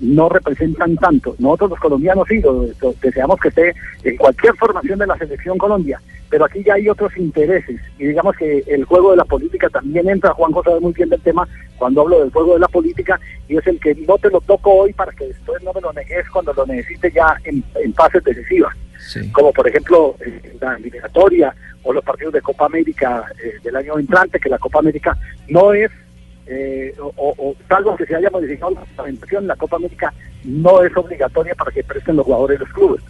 no 0.00 0.28
representan 0.28 0.96
tanto. 0.96 1.34
Nosotros 1.38 1.70
los 1.70 1.80
colombianos 1.80 2.26
sí, 2.28 2.40
lo- 2.40 2.66
lo- 2.80 2.94
deseamos 3.02 3.38
que 3.40 3.48
esté 3.48 3.74
en 4.02 4.16
cualquier 4.16 4.54
formación 4.56 4.98
de 4.98 5.06
la 5.06 5.16
selección 5.16 5.56
Colombia, 5.58 6.00
pero 6.28 6.44
aquí 6.44 6.62
ya 6.64 6.74
hay 6.74 6.88
otros 6.88 7.16
intereses. 7.16 7.80
Y 7.98 8.06
digamos 8.06 8.36
que 8.36 8.64
el 8.66 8.84
juego 8.84 9.12
de 9.12 9.16
la 9.18 9.24
política 9.24 9.68
también 9.68 10.08
entra, 10.08 10.32
Juan 10.34 10.52
sabe 10.64 10.80
muy 10.80 10.92
bien 10.92 11.08
del 11.08 11.20
tema 11.20 11.46
cuando 11.78 12.00
hablo 12.02 12.20
del 12.20 12.30
juego 12.32 12.54
de 12.54 12.60
la 12.60 12.68
política 12.68 13.18
y 13.48 13.56
es 13.56 13.66
el 13.66 13.78
que 13.80 13.94
no 13.94 14.18
te 14.18 14.30
lo 14.30 14.40
toco 14.40 14.72
hoy 14.72 14.92
para 14.92 15.12
que 15.12 15.26
después 15.28 15.62
no 15.62 15.72
me 15.72 15.80
lo 15.80 15.92
negues 15.92 16.28
cuando 16.30 16.52
lo 16.52 16.66
necesite 16.66 17.10
ya 17.12 17.36
en, 17.44 17.62
en 17.82 17.94
fases 17.94 18.22
decisivas. 18.24 18.74
Como 19.32 19.52
por 19.52 19.68
ejemplo 19.68 20.16
eh, 20.24 20.56
la 20.60 20.76
eliminatoria 20.76 21.54
o 21.82 21.92
los 21.92 22.02
partidos 22.02 22.32
de 22.32 22.40
Copa 22.40 22.66
América 22.66 23.24
eh, 23.44 23.54
del 23.62 23.76
año 23.76 23.98
entrante, 23.98 24.40
que 24.40 24.48
la 24.48 24.58
Copa 24.58 24.78
América 24.78 25.16
no 25.48 25.74
es, 25.74 25.90
eh, 26.46 26.94
o, 27.00 27.12
o- 27.16 27.56
salvo 27.68 27.96
que 27.96 28.06
se 28.06 28.14
haya 28.14 28.30
modificado 28.30 28.72
la 28.72 28.84
reglamentación, 28.84 29.46
la 29.46 29.56
Copa 29.56 29.76
América 29.76 30.12
no 30.44 30.82
es 30.82 30.94
obligatoria 30.96 31.54
para 31.54 31.70
que 31.72 31.82
presten 31.84 32.16
los 32.16 32.24
jugadores 32.26 32.60
los 32.60 32.68
clubes. 32.70 33.02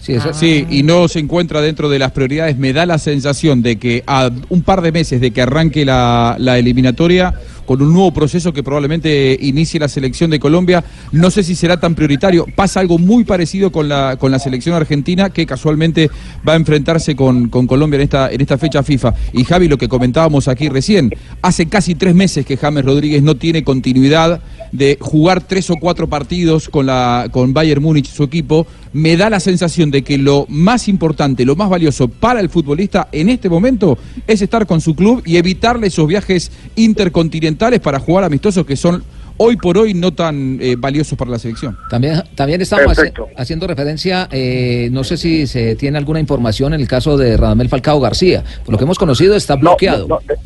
Sí, 0.00 0.16
Sí, 0.34 0.66
y 0.70 0.82
no 0.84 1.08
se 1.08 1.18
encuentra 1.18 1.60
dentro 1.60 1.88
de 1.88 1.98
las 1.98 2.12
prioridades. 2.12 2.56
Me 2.56 2.72
da 2.72 2.86
la 2.86 2.98
sensación 2.98 3.62
de 3.62 3.76
que 3.76 4.04
a 4.06 4.30
un 4.50 4.62
par 4.62 4.80
de 4.80 4.92
meses 4.92 5.20
de 5.20 5.32
que 5.32 5.42
arranque 5.42 5.84
la 5.84 6.36
eliminatoria, 6.58 7.34
con 7.66 7.82
un 7.82 7.92
nuevo 7.92 8.12
proceso 8.12 8.52
que 8.52 8.62
probablemente 8.62 9.36
inicie 9.40 9.80
la 9.80 9.88
selección 9.88 10.30
de 10.30 10.40
Colombia, 10.40 10.84
no 11.12 11.30
sé 11.30 11.42
si 11.42 11.54
será 11.54 11.78
tan 11.78 11.94
prioritario. 11.94 12.46
Pasa 12.54 12.80
algo 12.80 12.98
muy 12.98 13.24
parecido 13.24 13.70
con 13.70 13.88
la, 13.88 14.16
con 14.18 14.30
la 14.30 14.38
selección 14.38 14.74
argentina, 14.74 15.30
que 15.30 15.44
casualmente 15.44 16.08
va 16.46 16.54
a 16.54 16.56
enfrentarse 16.56 17.14
con, 17.14 17.48
con 17.48 17.66
Colombia 17.66 17.96
en 17.96 18.02
esta, 18.02 18.30
en 18.30 18.40
esta 18.40 18.56
fecha 18.56 18.82
FIFA. 18.82 19.14
Y 19.32 19.44
Javi, 19.44 19.68
lo 19.68 19.78
que 19.78 19.88
comentábamos 19.88 20.48
aquí 20.48 20.68
recién, 20.68 21.10
hace 21.42 21.66
casi 21.66 21.94
tres 21.94 22.14
meses 22.14 22.46
que 22.46 22.56
James 22.56 22.84
Rodríguez 22.84 23.22
no 23.22 23.36
tiene 23.36 23.64
continuidad 23.64 24.40
de 24.72 24.98
jugar 25.00 25.42
tres 25.42 25.70
o 25.70 25.76
cuatro 25.76 26.08
partidos 26.08 26.68
con, 26.68 26.86
la, 26.86 27.28
con 27.30 27.54
Bayern 27.54 27.82
Múnich, 27.82 28.10
su 28.10 28.24
equipo, 28.24 28.66
me 28.92 29.16
da 29.16 29.30
la 29.30 29.40
sensación 29.40 29.90
de 29.90 30.02
que 30.02 30.18
lo 30.18 30.46
más 30.48 30.88
importante, 30.88 31.44
lo 31.44 31.56
más 31.56 31.68
valioso 31.68 32.08
para 32.08 32.40
el 32.40 32.48
futbolista 32.48 33.08
en 33.12 33.28
este 33.28 33.48
momento 33.48 33.98
es 34.26 34.42
estar 34.42 34.66
con 34.66 34.80
su 34.80 34.94
club 34.94 35.22
y 35.24 35.36
evitarle 35.36 35.88
esos 35.88 36.06
viajes 36.06 36.50
intercontinentales 36.76 37.55
para 37.56 37.98
jugar 37.98 38.24
amistosos 38.24 38.64
que 38.66 38.76
son 38.76 39.02
hoy 39.38 39.56
por 39.56 39.76
hoy 39.76 39.92
no 39.94 40.12
tan 40.12 40.58
eh, 40.60 40.76
valiosos 40.78 41.18
para 41.18 41.30
la 41.30 41.38
selección. 41.38 41.76
También, 41.90 42.22
también 42.34 42.60
estamos 42.62 42.86
Perfecto. 42.96 43.28
haciendo 43.36 43.66
referencia, 43.66 44.28
eh, 44.30 44.88
no 44.92 45.04
sé 45.04 45.16
si 45.16 45.46
se 45.46 45.74
tiene 45.76 45.98
alguna 45.98 46.20
información 46.20 46.72
en 46.74 46.80
el 46.80 46.88
caso 46.88 47.16
de 47.16 47.36
Radamel 47.36 47.68
Falcao 47.68 48.00
García. 48.00 48.42
Por 48.64 48.72
lo 48.72 48.78
que 48.78 48.84
hemos 48.84 48.98
conocido, 48.98 49.34
está 49.36 49.56
bloqueado. 49.56 50.06
No, 50.08 50.18
de, 50.26 50.36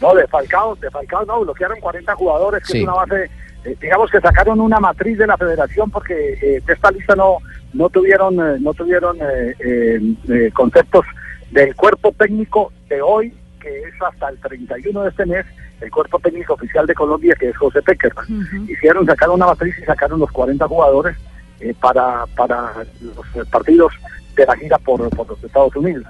no, 0.00 0.14
de 0.14 0.26
Falcao, 0.26 0.74
de 0.76 0.90
Falcao 0.90 1.24
no, 1.24 1.40
bloquearon 1.42 1.78
40 1.80 2.14
jugadores, 2.14 2.62
que 2.64 2.72
Sí. 2.72 2.78
es 2.78 2.84
una 2.84 2.94
base, 2.94 3.30
eh, 3.64 3.76
digamos 3.80 4.10
que 4.10 4.20
sacaron 4.20 4.60
una 4.60 4.80
matriz 4.80 5.18
de 5.18 5.26
la 5.26 5.36
federación 5.36 5.90
porque 5.90 6.14
eh, 6.42 6.62
de 6.66 6.72
esta 6.72 6.90
lista 6.90 7.14
no 7.14 7.38
no 7.74 7.88
tuvieron 7.90 8.34
eh, 8.40 8.58
no 8.60 8.72
tuvieron 8.74 9.16
eh, 9.18 9.54
eh, 9.60 10.00
eh, 10.28 10.50
conceptos 10.52 11.04
del 11.50 11.74
cuerpo 11.76 12.12
técnico 12.18 12.72
de 12.88 13.00
hoy, 13.02 13.32
que 13.66 13.80
es 13.80 13.94
hasta 14.00 14.28
el 14.28 14.38
31 14.38 15.02
de 15.02 15.08
este 15.08 15.26
mes, 15.26 15.44
el 15.80 15.90
cuerpo 15.90 16.18
técnico 16.20 16.54
oficial 16.54 16.86
de 16.86 16.94
Colombia, 16.94 17.34
que 17.38 17.48
es 17.48 17.56
José 17.56 17.82
Peckerman. 17.82 18.26
Hicieron, 18.68 19.04
sacaron 19.06 19.34
una 19.36 19.46
matriz 19.46 19.76
y 19.78 19.84
sacaron 19.84 20.20
los 20.20 20.30
40 20.30 20.66
jugadores 20.68 21.16
eh, 21.60 21.74
para, 21.80 22.26
para 22.36 22.72
los 23.00 23.48
partidos 23.48 23.92
de 24.36 24.46
la 24.46 24.56
gira 24.56 24.78
por, 24.78 25.08
por 25.10 25.28
los 25.28 25.42
Estados 25.42 25.74
Unidos. 25.74 26.04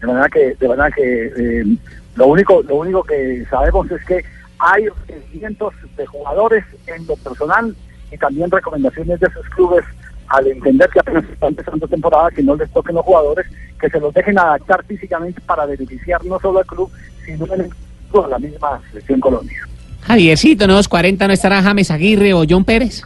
De 0.00 0.06
manera 0.06 0.28
que, 0.28 0.54
de 0.58 0.68
manera 0.68 0.90
que 0.90 1.26
eh, 1.26 1.64
lo 2.16 2.26
único, 2.26 2.62
lo 2.62 2.76
único 2.76 3.04
que 3.04 3.44
sabemos 3.48 3.90
es 3.90 4.04
que 4.04 4.24
hay 4.58 4.86
cientos 5.30 5.72
de 5.96 6.06
jugadores 6.06 6.64
en 6.86 7.06
lo 7.06 7.16
personal 7.16 7.74
y 8.10 8.18
también 8.18 8.50
recomendaciones 8.50 9.20
de 9.20 9.30
sus 9.30 9.48
clubes 9.50 9.84
al 10.30 10.46
entender 10.46 10.88
que 10.90 11.00
apenas 11.00 11.24
está 11.24 11.48
empezando 11.48 11.88
temporada, 11.88 12.30
que 12.30 12.42
no 12.42 12.54
les 12.54 12.70
toquen 12.70 12.94
los 12.94 13.04
jugadores, 13.04 13.46
que 13.80 13.90
se 13.90 14.00
los 14.00 14.14
dejen 14.14 14.38
adaptar 14.38 14.84
físicamente 14.84 15.40
para 15.40 15.66
beneficiar 15.66 16.24
no 16.24 16.38
solo 16.40 16.60
al 16.60 16.66
club, 16.66 16.90
sino 17.24 17.52
en 17.52 17.62
el 17.62 17.70
club, 18.10 18.24
a 18.24 18.28
la 18.28 18.38
misma 18.38 18.80
selección 18.90 19.20
Colombia. 19.20 19.58
Javiercito, 20.02 20.66
¿no? 20.66 20.74
Los 20.74 20.88
40 20.88 21.26
no 21.26 21.32
estará 21.32 21.62
James 21.62 21.90
Aguirre 21.90 22.32
o 22.32 22.44
John 22.48 22.64
Pérez. 22.64 23.02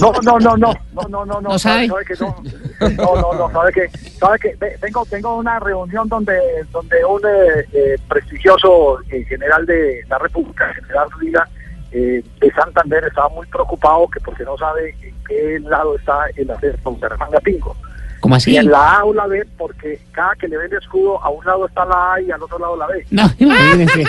No, 0.00 0.12
no, 0.22 0.38
no, 0.38 0.56
no, 0.56 0.72
no, 0.92 1.08
no, 1.08 1.24
no, 1.24 1.40
¿No 1.40 1.58
sabe? 1.58 1.88
que 2.06 2.14
no. 2.20 2.34
No, 2.80 3.16
no, 3.16 3.34
no, 3.34 3.50
sabe 3.52 3.72
que, 3.72 3.88
sabe 4.18 4.38
que 4.38 4.56
tengo, 4.80 5.04
tengo 5.06 5.36
una 5.36 5.58
reunión 5.60 6.08
donde, 6.08 6.38
donde 6.72 7.04
un 7.04 7.20
eh, 7.24 7.66
eh, 7.72 7.96
prestigioso 8.08 9.00
eh, 9.10 9.24
general 9.24 9.64
de 9.66 10.02
la 10.08 10.18
República, 10.18 10.72
general 10.74 11.08
Liga, 11.20 11.48
eh, 11.92 12.24
de 12.40 12.52
Santander, 12.52 13.04
estaba 13.04 13.28
muy 13.28 13.46
preocupado 13.46 14.08
que 14.08 14.20
porque 14.20 14.44
no 14.44 14.56
sabe 14.56 14.94
en 15.02 15.14
qué 15.28 15.60
lado 15.60 15.96
está 15.96 16.26
el 16.36 16.50
acceso 16.50 16.76
de 16.76 16.90
Bucaramanga 16.90 17.40
Pingo. 17.40 17.76
¿Cómo 18.22 18.36
así? 18.36 18.52
Y 18.52 18.56
en 18.56 18.70
la 18.70 18.98
A 18.98 19.04
o 19.04 19.12
la 19.12 19.26
B, 19.26 19.44
porque 19.58 20.00
cada 20.12 20.36
que 20.36 20.46
le 20.46 20.56
ve 20.56 20.66
el 20.66 20.74
escudo, 20.74 21.20
a 21.22 21.28
un 21.28 21.44
lado 21.44 21.66
está 21.66 21.84
la 21.84 22.14
A 22.14 22.20
y 22.20 22.30
al 22.30 22.40
otro 22.40 22.56
lado 22.56 22.76
la 22.76 22.86
B. 22.86 23.04
No, 23.10 23.24
imagínense. 23.38 23.98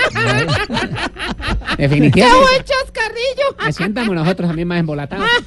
Definitivamente. 1.80 2.12
¡Qué 2.12 2.30
buen 2.30 2.63
chascarrillo! 2.63 3.65
Me 3.65 3.74
sientan 3.74 4.06
con 4.06 4.15
nosotros 4.15 4.52
a 4.52 4.54
mí 4.54 4.63
más 4.65 4.80
embolatados. 4.80 5.28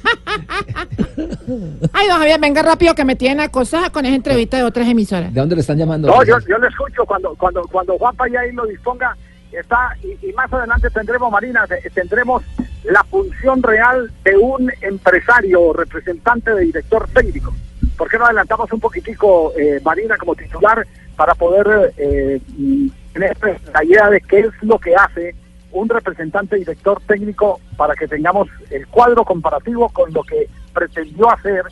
Ay, 1.93 2.07
don 2.09 2.19
Javier, 2.19 2.39
venga 2.41 2.61
rápido 2.61 2.93
que 2.93 3.05
me 3.05 3.15
tienen 3.15 3.39
acosada 3.39 3.89
con 3.89 4.05
esa 4.05 4.15
entrevista 4.15 4.57
de 4.57 4.63
otras 4.63 4.87
emisoras. 4.87 5.33
¿De 5.33 5.39
dónde 5.39 5.55
le 5.55 5.61
están 5.61 5.77
llamando? 5.77 6.09
No, 6.09 6.21
yo, 6.25 6.37
yo 6.39 6.57
le 6.57 6.67
escucho 6.67 7.05
cuando 7.05 7.33
cuando 7.35 7.61
cuando 7.71 7.97
Juanpa 7.97 8.27
ya 8.27 8.41
ahí 8.41 8.51
lo 8.51 8.65
disponga. 8.65 9.15
Está 9.59 9.95
y, 10.03 10.31
más 10.33 10.51
adelante 10.53 10.89
tendremos 10.89 11.31
Marina, 11.31 11.65
te- 11.67 11.89
tendremos 11.89 12.43
la 12.83 13.03
función 13.05 13.61
real 13.63 14.11
de 14.23 14.37
un 14.37 14.71
empresario 14.81 15.73
representante 15.73 16.53
de 16.53 16.61
director 16.65 17.07
técnico. 17.13 17.53
¿Por 17.97 18.09
qué 18.09 18.17
no 18.17 18.25
adelantamos 18.25 18.71
un 18.71 18.79
poquitico 18.79 19.51
eh, 19.57 19.79
Marina 19.83 20.15
como 20.17 20.35
titular 20.35 20.85
para 21.15 21.33
poder 21.33 21.93
eh, 21.97 22.39
mm, 22.57 22.87
tener 23.13 23.35
la 23.73 23.83
idea 23.83 24.09
de 24.09 24.21
qué 24.21 24.39
es 24.41 24.51
lo 24.61 24.77
que 24.77 24.95
hace 24.95 25.33
un 25.71 25.89
representante 25.89 26.55
director 26.55 27.01
técnico 27.07 27.59
para 27.75 27.95
que 27.95 28.07
tengamos 28.07 28.47
el 28.69 28.85
cuadro 28.87 29.25
comparativo 29.25 29.89
con 29.89 30.13
lo 30.13 30.23
que 30.23 30.47
pretendió 30.73 31.29
hacer 31.31 31.63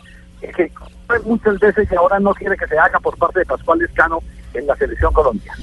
eh, 0.42 0.52
que 0.56 0.72
muchas 1.24 1.60
veces 1.60 1.88
y 1.92 1.96
ahora 1.96 2.20
no 2.20 2.34
quiere 2.34 2.58
que 2.58 2.68
se 2.68 2.78
haga 2.78 3.00
por 3.00 3.18
parte 3.18 3.40
de 3.40 3.46
Pascual 3.46 3.80
Lescano 3.80 4.20
en 4.54 4.66
la 4.68 4.76
selección 4.76 5.14
Colombia. 5.14 5.54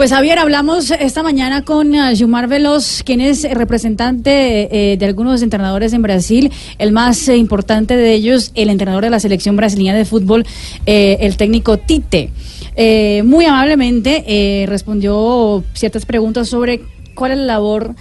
Pues 0.00 0.12
Javier, 0.12 0.38
hablamos 0.38 0.90
esta 0.92 1.22
mañana 1.22 1.62
con 1.62 1.94
uh, 1.94 2.14
Yumar 2.14 2.48
Veloz, 2.48 3.02
quien 3.02 3.20
es 3.20 3.42
representante 3.42 4.92
eh, 4.92 4.96
de 4.96 5.04
algunos 5.04 5.42
entrenadores 5.42 5.92
en 5.92 6.00
Brasil, 6.00 6.50
el 6.78 6.90
más 6.90 7.28
eh, 7.28 7.36
importante 7.36 7.98
de 7.98 8.14
ellos, 8.14 8.50
el 8.54 8.70
entrenador 8.70 9.04
de 9.04 9.10
la 9.10 9.20
selección 9.20 9.56
brasileña 9.56 9.94
de 9.94 10.06
fútbol, 10.06 10.46
eh, 10.86 11.18
el 11.20 11.36
técnico 11.36 11.76
Tite. 11.76 12.30
Eh, 12.76 13.22
muy 13.26 13.44
amablemente 13.44 14.24
eh, 14.26 14.64
respondió 14.64 15.62
ciertas 15.74 16.06
preguntas 16.06 16.48
sobre 16.48 16.80
cuál 17.14 17.32
es 17.32 17.36
la 17.36 17.44
labor 17.44 17.94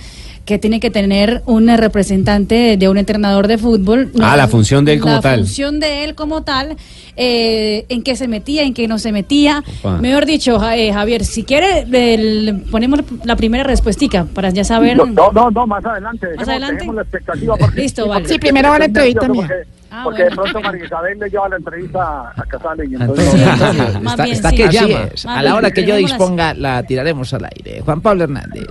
que 0.50 0.58
tiene 0.58 0.80
que 0.80 0.90
tener 0.90 1.44
un 1.46 1.68
representante 1.78 2.76
de 2.76 2.90
un 2.90 2.98
entrenador 2.98 3.48
de 3.48 3.60
fútbol. 3.60 4.12
Ah, 4.20 4.36
la 4.36 4.48
función 4.48 4.84
de 4.84 4.94
él 4.94 5.00
como 5.00 5.14
la 5.14 5.22
tal. 5.22 5.40
función 5.42 5.80
de 5.80 6.04
él 6.04 6.16
como 6.16 6.42
tal, 6.42 6.76
eh, 7.16 7.86
en 7.88 8.02
qué 8.02 8.16
se 8.16 8.28
metía, 8.28 8.64
en 8.64 8.74
qué 8.74 8.88
no 8.88 8.98
se 8.98 9.12
metía. 9.12 9.64
Opa. 9.82 10.00
Mejor 10.00 10.26
dicho, 10.26 10.60
eh, 10.72 10.92
Javier, 10.92 11.24
si 11.24 11.44
quiere, 11.44 11.82
el- 11.92 12.64
ponemos 12.72 13.02
la 13.26 13.36
primera 13.36 13.64
respuestica 13.64 14.26
para 14.34 14.50
ya 14.50 14.64
saber. 14.64 14.98
No, 14.98 15.06
no, 15.06 15.32
no, 15.32 15.52
no, 15.52 15.68
más 15.68 15.86
adelante. 15.86 16.26
Dejemos, 16.26 16.50
adelante? 16.50 16.74
dejemos 16.78 16.96
la 16.96 17.02
expectativa. 17.04 17.56
Porque, 17.56 17.82
Listo, 17.82 18.04
sí, 18.04 18.10
vale. 18.10 18.22
porque 18.22 18.34
Sí, 18.34 18.40
primero 18.40 18.70
va 18.70 18.80
la 18.80 18.86
estoy 18.86 19.10
entrevista 19.12 19.28
mía. 19.32 19.48
Porque, 19.48 19.80
Ah, 19.92 20.02
porque 20.04 20.22
bueno. 20.24 20.44
de 20.44 20.52
pronto 20.52 20.68
María 20.68 20.86
Isabel 20.86 21.20
le 21.20 21.30
lleva 21.32 21.50
la 21.50 21.56
entrevista 21.58 22.34
a 22.36 22.44
Casale 22.48 22.86
y 22.86 22.94
entonces... 22.94 23.34
Entonces, 23.34 24.02
Más 24.04 24.14
está, 24.14 24.24
bien, 24.24 24.36
está 24.36 24.50
sí. 24.52 24.56
que 24.56 24.70
llama. 24.70 25.04
es. 25.14 25.26
A 25.26 25.30
Más 25.30 25.44
la 25.44 25.56
hora 25.56 25.72
que 25.72 25.84
yo 25.86 25.96
disponga, 25.96 26.54
la 26.54 26.84
tiraremos 26.84 27.34
al 27.34 27.46
aire. 27.46 27.82
Juan 27.82 28.00
Pablo 28.02 28.24
Hernández. 28.26 28.66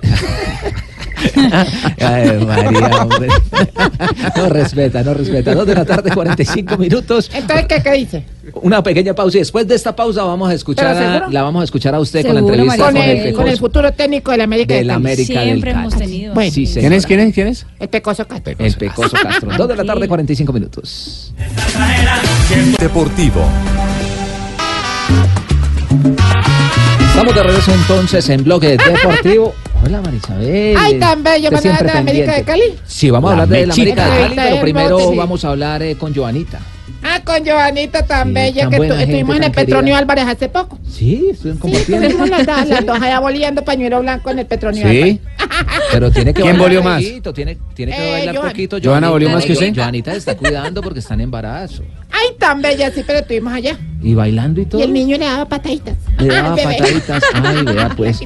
Ay, 1.99 2.45
María, 2.45 2.87
hombre. 3.01 3.27
No 4.35 4.49
respeta, 4.49 5.03
no 5.03 5.13
respeta. 5.13 5.53
Dos 5.53 5.67
de 5.67 5.75
la 5.75 5.85
tarde, 5.85 6.11
45 6.11 6.77
minutos. 6.77 7.29
Entonces, 7.33 7.65
¿qué, 7.67 7.81
qué 7.81 7.91
dice? 7.93 8.23
Una 8.61 8.81
pequeña 8.81 9.13
pausa 9.13 9.37
y 9.37 9.41
después 9.41 9.67
de 9.67 9.75
esta 9.75 9.95
pausa 9.95 10.23
vamos 10.23 10.49
a 10.49 10.53
escuchar 10.55 11.29
la 11.31 11.43
vamos 11.43 11.61
a 11.61 11.65
escuchar 11.65 11.93
a 11.93 11.99
usted 11.99 12.25
con 12.25 12.33
la 12.33 12.39
entrevista 12.39 12.77
Con 12.77 12.93
con, 12.93 12.97
el, 12.97 13.17
el, 13.19 13.33
con 13.35 13.47
el 13.47 13.57
futuro 13.59 13.91
técnico 13.93 14.31
de 14.31 14.37
la 14.37 14.43
América 14.45 14.73
de 14.73 14.79
de 14.79 14.85
la 14.85 14.93
Cali. 14.95 15.05
América 15.05 15.39
del 15.41 15.47
Siempre 15.49 15.71
hemos 15.71 15.93
Cali. 15.93 16.05
tenido. 16.05 16.33
Bueno. 16.33 16.51
Sí, 16.51 16.65
¿Quién 16.73 16.93
es? 16.93 17.05
¿Quién 17.05 17.19
es? 17.19 17.33
¿Quién 17.33 17.47
es? 17.47 17.65
El 17.79 17.89
Pecoso 17.89 18.27
Castro. 18.27 18.53
El 18.57 18.73
Pecoso 18.73 19.15
Castro. 19.21 19.51
Dos 19.55 19.67
de 19.67 19.75
la 19.75 19.83
tarde, 19.83 20.07
45 20.07 20.51
minutos. 20.53 21.31
Deportivo. 22.79 23.45
Estamos 27.09 27.35
de 27.35 27.43
regreso 27.43 27.73
entonces 27.73 28.29
en 28.29 28.43
Bloque 28.43 28.77
Deportivo. 28.77 29.53
Hola, 29.85 30.01
Marisabel. 30.01 30.75
Ay, 30.77 30.99
tan 30.99 31.23
bello, 31.23 31.49
¿van 31.51 31.55
a 31.55 31.57
hablar 31.57 31.61
siempre 31.61 31.87
de 31.87 31.93
la 31.93 31.99
América 31.99 32.31
de 32.35 32.43
pendiente. 32.43 32.43
Cali? 32.75 32.79
Sí, 32.85 33.09
vamos 33.09 33.31
a 33.31 33.35
La 33.35 33.43
hablar 33.43 33.59
de 33.59 33.67
la. 33.67 33.73
América 33.73 34.05
de 34.05 34.19
Cali, 34.21 34.35
pero 34.35 34.61
primero 34.61 34.99
sí. 35.11 35.15
vamos 35.17 35.45
a 35.45 35.49
hablar 35.49 35.81
eh, 35.83 35.95
con 35.95 36.13
Joanita. 36.13 36.59
Ah, 37.01 37.21
con 37.23 37.45
Joanita 37.45 38.05
tan 38.05 38.27
Sí, 38.27 38.33
bella 38.33 38.61
tan 38.63 38.71
que 38.71 38.77
buena 38.77 38.93
tu- 38.93 38.99
gente, 38.99 39.13
estuvimos 39.13 39.35
en 39.37 39.43
el 39.43 39.51
Petronio. 39.51 39.95
Álvarez 39.95 40.25
hace 40.27 40.49
poco. 40.49 40.77
Sí, 40.89 41.29
estuvieron 41.31 41.55
Sí, 41.55 41.61
compartiendo. 41.61 42.07
estuvimos 42.07 42.29
las 42.29 42.45
dos, 42.45 42.67
las 42.69 42.85
dos 42.85 43.01
allá 43.01 43.19
boleando 43.21 43.63
pañuelo 43.63 44.01
blanco 44.01 44.29
en 44.31 44.39
el 44.39 44.45
Petronio 44.45 44.81
Sí. 44.81 44.87
Álvarez. 44.87 45.19
Pero 45.93 46.11
tiene 46.11 46.33
que 46.33 46.41
¿Quién 46.41 46.57
volvió 46.57 46.83
más? 46.83 47.01
poquito, 47.01 47.33
Tiene, 47.33 47.57
tiene 47.73 47.93
que 47.93 48.07
Eh, 48.07 48.11
bailar 48.11 48.35
Joana. 48.35 48.49
poquito. 48.51 48.77
¿Joana 48.83 49.09
volvió 49.09 49.29
más 49.29 49.45
que 49.45 49.53
usted? 49.53 49.73
Joanita 49.73 50.11
se 50.11 50.17
está 50.17 50.35
cuidando 50.37 50.81
porque 50.81 50.99
está 50.99 51.13
en 51.13 51.21
embarazo. 51.21 51.83
Ay, 52.11 52.35
tan 52.37 52.61
bella, 52.61 52.91
sí, 52.91 53.01
pero 53.07 53.19
estuvimos 53.19 53.53
allá. 53.53 53.77
Y 54.03 54.13
bailando 54.13 54.59
y 54.59 54.65
todo. 54.65 54.81
Y 54.81 54.83
el 54.83 54.91
niño 54.93 55.17
le 55.17 55.25
daba 55.25 55.45
pataditas. 55.45 55.95
Le 56.19 56.27
daba 56.27 56.53
pataditas. 56.63 57.23
Ay, 57.33 57.63
vea 57.63 57.89
pues. 57.95 58.19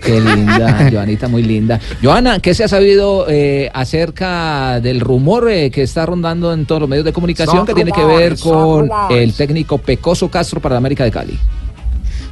Qué 0.00 0.20
linda, 0.20 0.88
Joanita, 0.92 1.28
muy 1.28 1.42
linda. 1.42 1.80
Joana, 2.02 2.38
¿qué 2.40 2.54
se 2.54 2.64
ha 2.64 2.68
sabido 2.68 3.26
eh, 3.28 3.70
acerca 3.72 4.80
del 4.80 5.00
rumor 5.00 5.50
eh, 5.50 5.70
que 5.70 5.82
está 5.82 6.06
rondando 6.06 6.52
en 6.52 6.66
todos 6.66 6.80
los 6.80 6.90
medios 6.90 7.04
de 7.04 7.12
comunicación 7.12 7.58
Son 7.58 7.66
que 7.66 7.74
tiene 7.74 7.92
que 7.92 8.04
ver 8.04 8.38
con 8.38 8.88
rumores. 8.88 9.18
el 9.18 9.34
técnico 9.34 9.78
Pecoso 9.78 10.28
Castro 10.28 10.60
para 10.60 10.74
la 10.74 10.78
América 10.78 11.04
de 11.04 11.10
Cali? 11.10 11.38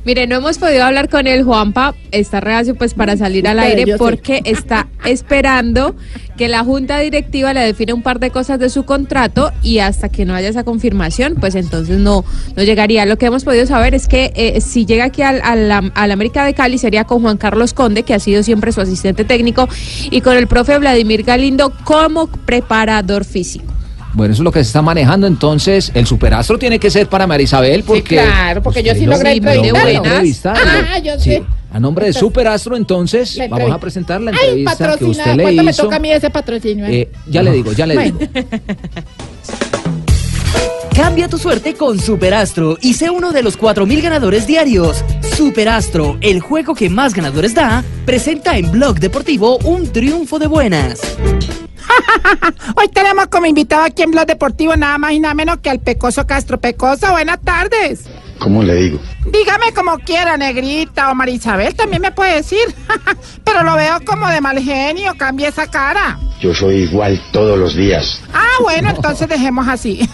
Mire, 0.09 0.27
no 0.27 0.37
hemos 0.37 0.57
podido 0.57 0.85
hablar 0.85 1.11
con 1.11 1.27
él, 1.27 1.43
Juanpa, 1.43 1.95
está 2.13 2.41
reacio 2.41 2.75
pues 2.75 2.95
para 2.95 3.19
salir 3.19 3.47
al 3.47 3.59
aire 3.59 3.99
porque 3.99 4.41
está 4.47 4.89
esperando 5.05 5.97
que 6.39 6.49
la 6.49 6.65
junta 6.65 6.99
directiva 6.99 7.53
le 7.53 7.61
define 7.61 7.93
un 7.93 8.01
par 8.01 8.19
de 8.19 8.31
cosas 8.31 8.59
de 8.59 8.71
su 8.71 8.85
contrato 8.85 9.53
y 9.63 9.81
hasta 9.81 10.09
que 10.09 10.25
no 10.25 10.33
haya 10.33 10.49
esa 10.49 10.65
confirmación, 10.65 11.35
pues 11.35 11.55
entonces 11.57 11.99
no, 11.99 12.25
no 12.57 12.63
llegaría. 12.63 13.05
Lo 13.05 13.19
que 13.19 13.27
hemos 13.27 13.45
podido 13.45 13.67
saber 13.67 13.95
es 13.95 14.09
que 14.09 14.33
eh, 14.35 14.63
si 14.63 14.87
llega 14.87 15.05
aquí 15.05 15.21
al, 15.21 15.43
al, 15.43 15.93
al 15.95 16.11
América 16.11 16.43
de 16.43 16.55
Cali 16.55 16.79
sería 16.79 17.05
con 17.05 17.21
Juan 17.21 17.37
Carlos 17.37 17.75
Conde, 17.75 18.03
que 18.03 18.15
ha 18.15 18.19
sido 18.19 18.43
siempre 18.43 18.73
su 18.73 18.81
asistente 18.81 19.27
técnico, 19.27 19.69
y 20.11 20.23
con 20.23 20.39
el 20.39 20.47
profe 20.47 20.79
Vladimir 20.79 21.23
Galindo 21.23 21.71
como 21.85 22.29
preparador 22.29 23.27
físico. 23.27 23.78
Bueno, 24.19 24.33
eso 24.35 24.43
es 24.43 24.45
lo 24.45 24.51
que 24.51 24.59
se 24.59 24.67
está 24.67 24.83
manejando. 24.83 25.29
Entonces, 25.29 25.93
el 25.95 26.05
superastro 26.05 26.59
tiene 26.59 26.81
que 26.81 26.91
ser 26.91 27.09
para 27.09 27.25
Marisabel 27.29 27.85
porque. 27.85 28.17
claro, 28.17 28.61
porque 28.65 28.83
yo 28.83 28.93
sí 28.95 29.07
lo- 29.07 29.13
logré 29.13 29.35
Sí, 29.35 29.41
buenas. 29.41 29.95
entrevistarlo. 29.97 30.63
Ah, 30.93 30.99
yo 30.99 31.15
Sí. 31.21 31.31
sé. 31.31 31.43
A 31.73 31.79
nombre 31.79 32.07
de 32.07 32.13
Superastro, 32.15 32.77
entonces, 32.77 33.39
vamos 33.49 33.71
a 33.71 33.79
presentar 33.79 34.21
la 34.21 34.33
Ay, 34.33 34.37
entrevista 34.41 34.73
que 34.77 34.85
patrocina. 34.85 35.11
usted 35.11 35.35
le 35.37 35.43
¿Cuánto 35.45 35.63
me 35.63 35.71
hizo. 35.71 35.83
toca 35.85 35.97
a 35.97 35.99
mí 36.01 36.11
ese 36.11 36.31
patrocinio? 36.31 36.87
eh? 36.87 37.01
Eh, 37.03 37.09
ya 37.29 37.43
le 37.45 37.53
digo, 37.53 37.73
ya 37.73 37.87
le 37.87 37.95
Bueno. 37.95 38.19
digo. 38.19 38.49
Cambia 40.99 41.29
tu 41.29 41.39
suerte 41.39 41.75
con 41.75 42.01
Superastro 42.01 42.77
y 42.81 42.95
sé 42.95 43.09
uno 43.09 43.31
de 43.31 43.45
los 43.45 43.57
4000 43.57 44.03
ganadores 44.03 44.49
diarios. 44.49 45.05
Superastro, 45.37 46.19
el 46.21 46.41
juego 46.41 46.75
que 46.75 46.91
más 46.91 47.15
ganadores 47.15 47.55
da, 47.55 47.85
presenta 48.05 48.59
en 48.59 48.73
Blog 48.73 48.99
Deportivo 48.99 49.59
un 49.59 49.93
triunfo 49.93 50.41
de 50.41 50.49
buenas. 50.49 51.01
Hoy 52.77 52.89
tenemos 52.89 53.29
como 53.29 53.47
invitado 53.47 53.85
aquí 53.85 54.03
en 54.03 54.11
Blog 54.11 54.27
Deportivo 54.27 54.75
nada 54.75 54.99
más 54.99 55.13
y 55.13 55.21
nada 55.21 55.35
menos 55.35 55.59
que 55.59 55.71
al 55.71 55.79
Pecoso 55.79 56.27
Castro. 56.27 56.59
Pecoso, 56.59 57.13
buenas 57.13 57.41
tardes. 57.43 58.07
¿Cómo 58.39 58.63
le 58.63 58.75
digo? 58.75 59.01
Dígame 59.27 59.73
como 59.75 59.99
quiera, 59.99 60.37
negrita 60.37 61.11
o 61.11 61.15
Marisabel, 61.15 61.75
también 61.75 62.03
me 62.03 62.13
puede 62.13 62.37
decir. 62.37 62.75
Pero 63.45 63.63
lo 63.63 63.75
veo 63.75 63.99
como 64.05 64.29
de 64.29 64.41
mal 64.41 64.59
genio, 64.59 65.15
cambie 65.17 65.49
esa 65.49 65.67
cara. 65.67 66.19
Yo 66.41 66.55
soy 66.55 66.83
igual 66.83 67.21
todos 67.33 67.59
los 67.59 67.75
días. 67.75 68.23
Ah, 68.33 68.63
bueno, 68.63 68.91
entonces 68.91 69.29
dejemos 69.29 69.67
así. 69.67 70.09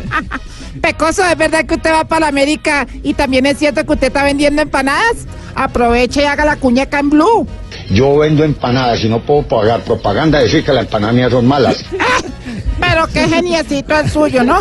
Pecoso, 0.80 1.24
¿es 1.24 1.36
verdad 1.36 1.66
que 1.66 1.74
usted 1.74 1.92
va 1.92 2.04
para 2.04 2.20
la 2.20 2.28
América 2.28 2.86
y 3.02 3.14
también 3.14 3.46
es 3.46 3.58
cierto 3.58 3.84
que 3.84 3.92
usted 3.92 4.06
está 4.06 4.22
vendiendo 4.22 4.62
empanadas? 4.62 5.26
Aproveche 5.54 6.22
y 6.22 6.24
haga 6.24 6.44
la 6.44 6.56
cuñeca 6.56 6.98
en 7.00 7.10
blue. 7.10 7.46
Yo 7.90 8.18
vendo 8.18 8.44
empanadas 8.44 9.04
y 9.04 9.08
no 9.08 9.20
puedo 9.20 9.42
pagar 9.42 9.82
propaganda 9.82 10.38
decir 10.38 10.64
que 10.64 10.72
las 10.72 10.84
empanadas 10.84 11.14
mías 11.14 11.32
son 11.32 11.46
malas. 11.46 11.84
Pero 12.80 13.06
qué 13.08 13.28
geniecito 13.28 13.98
el 13.98 14.10
suyo, 14.10 14.44
¿no? 14.44 14.58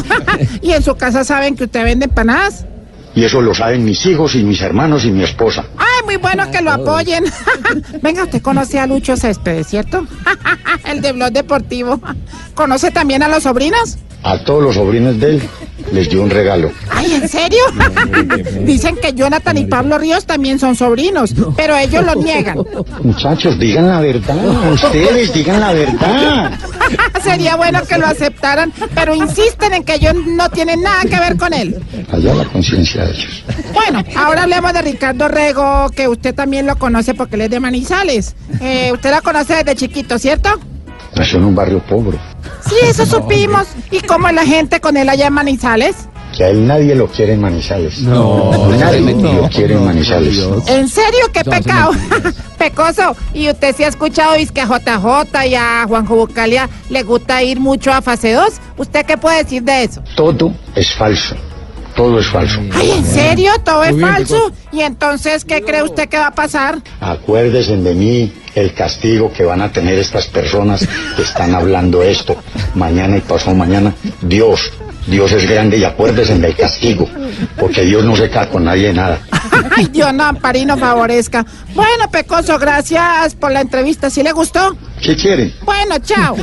y 0.62 0.72
en 0.72 0.84
su 0.84 0.96
casa 0.96 1.24
saben 1.24 1.56
que 1.56 1.66
usted 1.66 1.84
vende 1.84 2.06
empanadas. 2.06 2.66
Y 3.14 3.26
eso 3.26 3.42
lo 3.42 3.54
saben 3.54 3.84
mis 3.84 4.06
hijos 4.06 4.36
y 4.36 4.44
mis 4.44 4.62
hermanos 4.62 5.04
y 5.06 5.12
mi 5.12 5.24
esposa. 5.24 5.66
Ay, 5.78 6.06
muy 6.06 6.18
bueno 6.18 6.50
que 6.50 6.62
lo 6.62 6.72
apoyen. 6.72 7.26
Venga, 8.02 8.24
usted 8.24 8.42
conoce 8.42 8.80
a 8.80 8.88
Lucho 8.88 9.18
Céspedes, 9.18 9.68
¿cierto? 9.68 10.08
el 10.86 11.02
de 11.02 11.12
Blog 11.12 11.32
Deportivo. 11.32 12.00
¿Conoce 12.54 12.92
también 12.92 13.24
a 13.24 13.28
los 13.28 13.44
sobrinos? 13.44 13.98
A 14.24 14.38
todos 14.44 14.64
los 14.64 14.76
sobrinos 14.76 15.20
de 15.20 15.32
él 15.32 15.42
les 15.92 16.10
dio 16.10 16.22
un 16.22 16.30
regalo. 16.30 16.72
Ay, 16.90 17.14
¿en 17.14 17.28
serio? 17.28 17.60
Dicen 18.66 18.96
que 19.02 19.14
Jonathan 19.14 19.58
y 19.58 19.66
Pablo 19.66 19.98
Ríos 19.98 20.26
también 20.26 20.60
son 20.60 20.76
sobrinos, 20.76 21.34
pero 21.56 21.76
ellos 21.76 22.06
lo 22.06 22.16
niegan. 22.16 22.58
Muchachos, 23.04 23.58
digan 23.60 23.88
la 23.88 24.00
verdad. 24.00 24.72
Ustedes 24.72 25.34
digan 25.34 25.60
la 25.60 25.74
verdad. 25.74 26.52
Sería 27.24 27.56
bueno 27.56 27.82
que 27.88 27.98
lo 27.98 28.06
aceptaran, 28.06 28.72
pero 28.94 29.16
insisten 29.16 29.74
en 29.74 29.84
que 29.84 29.96
ellos 29.96 30.14
no 30.16 30.50
tienen 30.50 30.82
nada 30.82 31.02
que 31.02 31.20
ver 31.20 31.38
con 31.38 31.54
él. 31.54 31.82
Allá 32.12 32.34
la 32.36 32.46
conciencia 32.46 33.06
de 33.06 33.12
ellos. 33.12 33.44
Bueno, 33.74 34.04
ahora 34.16 34.44
hablemos 34.44 34.74
de 34.74 34.82
Ricardo 34.82 35.28
Rego, 35.28 35.90
que 35.90 36.08
usted 36.08 36.36
también 36.36 36.68
lo 36.68 36.78
conoce 36.78 37.14
porque 37.14 37.36
él 37.36 37.42
es 37.42 37.50
de 37.50 37.60
Manizales. 37.60 38.36
Eh, 38.62 38.92
usted 38.94 39.10
la 39.12 39.22
conoce 39.22 39.56
desde 39.56 39.76
chiquito, 39.76 40.20
¿cierto? 40.20 40.50
Nació 41.16 41.40
en 41.40 41.46
un 41.46 41.56
barrio 41.56 41.80
pobre. 41.80 42.18
Sí, 42.68 42.76
eso 42.84 43.06
supimos. 43.06 43.68
¿Y 43.90 44.00
cómo 44.02 44.28
es 44.28 44.36
la 44.36 44.46
gente 44.46 44.80
con 44.80 44.98
él 44.98 45.10
allá 45.10 45.28
en 45.28 45.34
Manizales? 45.34 45.96
Que 46.36 46.46
a 46.46 46.50
él 46.50 46.66
nadie 46.66 46.96
lo 46.96 47.08
quiere 47.08 47.34
en 47.34 47.42
Manizales. 47.42 48.00
No, 48.02 48.68
nadie 48.78 49.14
no, 49.14 49.34
lo 49.34 49.50
quiere 49.50 49.74
en 49.74 49.86
Manizales. 49.86 50.40
¿En 50.68 50.88
serio? 50.88 51.26
¡Qué 51.34 51.44
pecado! 51.44 51.92
Pecoso. 52.58 53.16
¿Y 53.34 53.50
usted 53.50 53.76
sí 53.76 53.84
ha 53.84 53.90
escuchado 53.90 54.36
es 54.36 54.52
que 54.52 54.62
a 54.62 54.66
JJ 54.66 55.48
y 55.48 55.56
a 55.56 55.86
Juanjo 55.88 56.16
Bucalia 56.16 56.70
le 56.90 57.04
gusta 57.04 57.44
ir 57.44 57.60
mucho 57.60 57.92
a 57.92 58.02
fase 58.02 58.34
2? 58.34 58.46
¿Usted 58.78 59.06
qué 59.06 59.18
puede 59.18 59.44
decir 59.44 59.64
de 59.64 59.84
eso? 59.84 60.02
Todo 60.16 60.54
es 60.76 60.94
falso. 60.96 61.36
Todo 61.96 62.20
es 62.20 62.28
falso. 62.28 62.60
Ay, 62.74 62.92
¿en 62.92 63.06
serio? 63.06 63.52
¿Todo 63.64 63.84
es 63.84 64.00
falso? 64.00 64.52
¿Y 64.72 64.82
entonces 64.82 65.46
qué 65.46 65.62
cree 65.62 65.84
usted 65.84 66.08
que 66.08 66.18
va 66.18 66.28
a 66.28 66.36
pasar? 66.36 66.80
Acuérdense 67.00 67.78
de 67.78 67.94
mí 67.94 68.34
el 68.56 68.74
castigo 68.74 69.32
que 69.32 69.44
van 69.44 69.62
a 69.62 69.72
tener 69.72 69.98
estas 69.98 70.28
personas 70.28 70.88
que 71.16 71.22
están 71.22 71.56
hablando 71.56 72.04
esto 72.04 72.36
mañana 72.76 73.18
y 73.18 73.22
pasado 73.22 73.56
mañana. 73.56 73.94
Dios, 74.22 74.72
Dios 75.08 75.32
es 75.32 75.50
grande 75.50 75.78
y 75.78 75.84
acuérdense 75.84 76.38
del 76.38 76.56
castigo, 76.56 77.08
porque 77.58 77.82
Dios 77.82 78.04
no 78.04 78.16
se 78.16 78.30
cae 78.30 78.48
con 78.50 78.66
nadie 78.66 78.88
de 78.88 78.94
nada. 78.94 79.20
Ay, 79.76 79.88
Dios 79.92 80.14
no, 80.14 80.24
Amparino 80.24 80.78
favorezca. 80.78 81.46
Bueno, 81.74 82.10
Pecoso, 82.12 82.58
gracias 82.60 83.36
por 83.36 83.52
la 83.52 83.62
entrevista. 83.62 84.10
¿Sí 84.10 84.24
le 84.24 84.32
gustó? 84.32 84.76
¿Qué 85.02 85.16
quieren? 85.16 85.52
Bueno, 85.66 85.96
chao. 86.04 86.36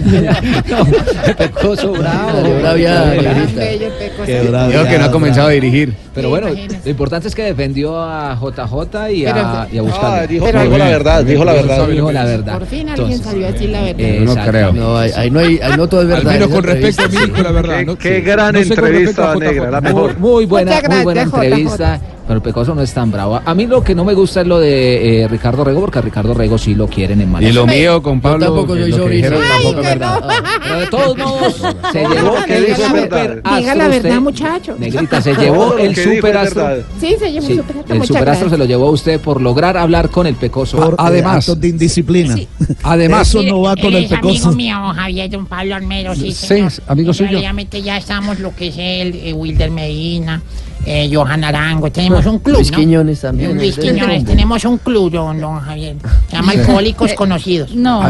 Pecoso 1.36 1.92
bravo. 1.92 2.30
Salió 2.40 2.58
bravia, 2.60 3.04
Negrita. 3.06 4.66
Dijo 4.68 4.84
que 4.88 4.98
no 4.98 5.04
ha 5.04 5.10
comenzado 5.10 5.48
a 5.48 5.50
dirigir. 5.52 5.94
Pero 6.14 6.30
bueno, 6.30 6.48
lo 6.48 6.90
importante 6.90 7.28
es 7.28 7.34
que 7.34 7.44
defendió 7.44 8.00
a 8.02 8.36
JJ 8.36 9.10
y 9.12 9.26
a, 9.26 9.32
Pero- 9.34 9.38
y 9.72 9.78
a. 9.88 9.92
Ah, 10.00 10.26
dijo- 10.26 10.46
dijo 10.46 10.76
la 10.78 10.88
verdad, 10.88 11.24
dijo 11.24 11.44
la 11.44 11.52
verdad. 11.52 11.86
Dijo 11.88 12.10
la 12.12 12.24
verdad. 12.24 12.58
Por 12.58 12.66
fin 12.66 12.88
alguien 12.88 13.22
salió 13.22 13.46
a 13.46 13.52
decir 13.52 13.70
la 13.70 13.80
verdad. 13.82 14.00
Eh, 14.00 14.20
No 14.24 14.34
creo. 14.34 14.72
No, 14.72 14.98
ahí, 14.98 15.30
no, 15.30 15.38
hay, 15.40 15.60
ahí 15.62 15.72
no 15.76 15.88
todo 15.88 16.02
es 16.02 16.06
Al 16.08 16.24
verdad. 16.24 16.32
menos 16.32 16.48
en 16.48 16.54
con 16.54 16.64
respecto 16.64 17.02
a 17.04 17.08
mí, 17.08 17.32
la 17.42 17.50
verdad. 17.52 17.82
¿no? 17.84 17.96
Qué 17.96 18.20
gran 18.20 18.56
entrevista, 18.56 19.30
a 19.32 19.34
JJ. 19.36 19.40
negra, 19.44 19.70
la 19.70 19.80
Muy, 19.80 19.92
mejor. 19.92 20.18
muy 20.18 20.46
buena, 20.46 20.80
muy 20.88 21.02
buena 21.04 21.22
entrevista. 21.22 22.00
Pero 22.28 22.42
Pecoso 22.42 22.74
no 22.74 22.82
es 22.82 22.92
tan 22.92 23.10
bravo. 23.10 23.40
A 23.42 23.54
mí 23.54 23.66
lo 23.66 23.82
que 23.82 23.94
no 23.94 24.04
me 24.04 24.12
gusta 24.12 24.42
es 24.42 24.46
lo 24.46 24.58
de 24.60 25.22
eh, 25.22 25.28
Ricardo 25.28 25.64
Rego, 25.64 25.80
porque 25.80 25.98
a 25.98 26.02
Ricardo 26.02 26.34
Rego 26.34 26.58
sí 26.58 26.74
lo 26.74 26.86
quieren 26.86 27.22
en 27.22 27.28
Y 27.28 27.32
Malasia. 27.32 27.54
lo 27.54 27.66
mío 27.66 28.02
con 28.02 28.20
Pablo, 28.20 28.44
tampoco 28.44 28.74
que 28.74 28.82
soy 28.82 28.92
sobrino. 28.92 29.30
tampoco 29.30 29.68
es 29.68 29.74
que 29.76 29.80
verdad. 29.98 30.20
no. 30.20 30.28
Pero 30.62 30.80
de 30.80 30.86
todos 30.88 31.16
modos, 31.16 31.54
se 31.92 31.98
llevó 32.00 32.36
el 32.46 32.76
super 32.76 33.42
Diga 33.56 33.74
la 33.74 33.88
verdad, 33.88 34.20
muchacho. 34.20 34.76
Negrita, 34.78 35.22
se 35.22 35.34
llevó 35.36 35.78
el 35.78 35.94
que 35.94 36.00
dijo 36.00 36.10
es 36.12 36.16
super 36.18 36.36
astro. 36.36 36.62
verdad. 36.64 36.84
Sí, 37.00 37.16
se 37.18 37.32
llevó 37.32 37.46
Sí, 37.46 37.52
un 37.54 37.58
superastro. 37.60 37.94
el 37.96 38.04
superastro 38.06 38.50
se 38.50 38.58
lo 38.58 38.64
llevó 38.66 38.88
a 38.88 38.90
usted 38.90 39.20
por 39.20 39.40
lograr 39.40 39.78
hablar 39.78 40.10
con 40.10 40.26
el 40.26 40.34
Pecoso. 40.34 40.76
Por, 40.76 40.92
eh, 40.92 40.96
Además- 40.98 41.36
actos 41.48 41.60
de 41.62 41.68
indisciplina. 41.68 42.36
Además, 42.82 43.28
Eso 43.30 43.42
no 43.42 43.62
va 43.62 43.74
con 43.74 43.94
el 43.94 44.04
es 44.04 44.12
amigo 44.12 44.28
pecoso. 44.28 44.52
mío, 44.52 44.76
Javier 44.94 45.30
Don 45.30 45.46
Pablo 45.46 45.74
Armero, 45.76 46.14
sí, 46.14 46.32
Sí, 46.32 46.46
señor. 46.46 46.72
amigo 46.88 47.14
suyo. 47.14 47.38
Realmente 47.40 47.80
ya 47.80 47.96
estamos 47.96 48.38
lo 48.38 48.54
que 48.54 48.68
es 48.68 48.74
el 48.76 49.14
eh, 49.14 49.32
Wilder 49.32 49.70
Medina, 49.70 50.42
eh, 50.86 51.10
Johan 51.12 51.44
Arango, 51.44 51.90
tenemos 51.90 52.24
un 52.26 52.38
club, 52.38 52.56
Luis 52.56 52.70
¿no? 52.72 52.78
Quiñones 52.78 53.20
también. 53.20 53.56
Luis 53.56 53.76
Quiñones, 53.78 54.24
tenemos 54.24 54.64
un 54.64 54.78
club, 54.78 55.10
don, 55.10 55.40
don 55.40 55.60
Javier. 55.60 55.96
Se 56.28 56.36
llama 56.36 56.52
Alcohólicos 56.52 57.12
Conocidos. 57.14 57.74
No. 57.74 58.02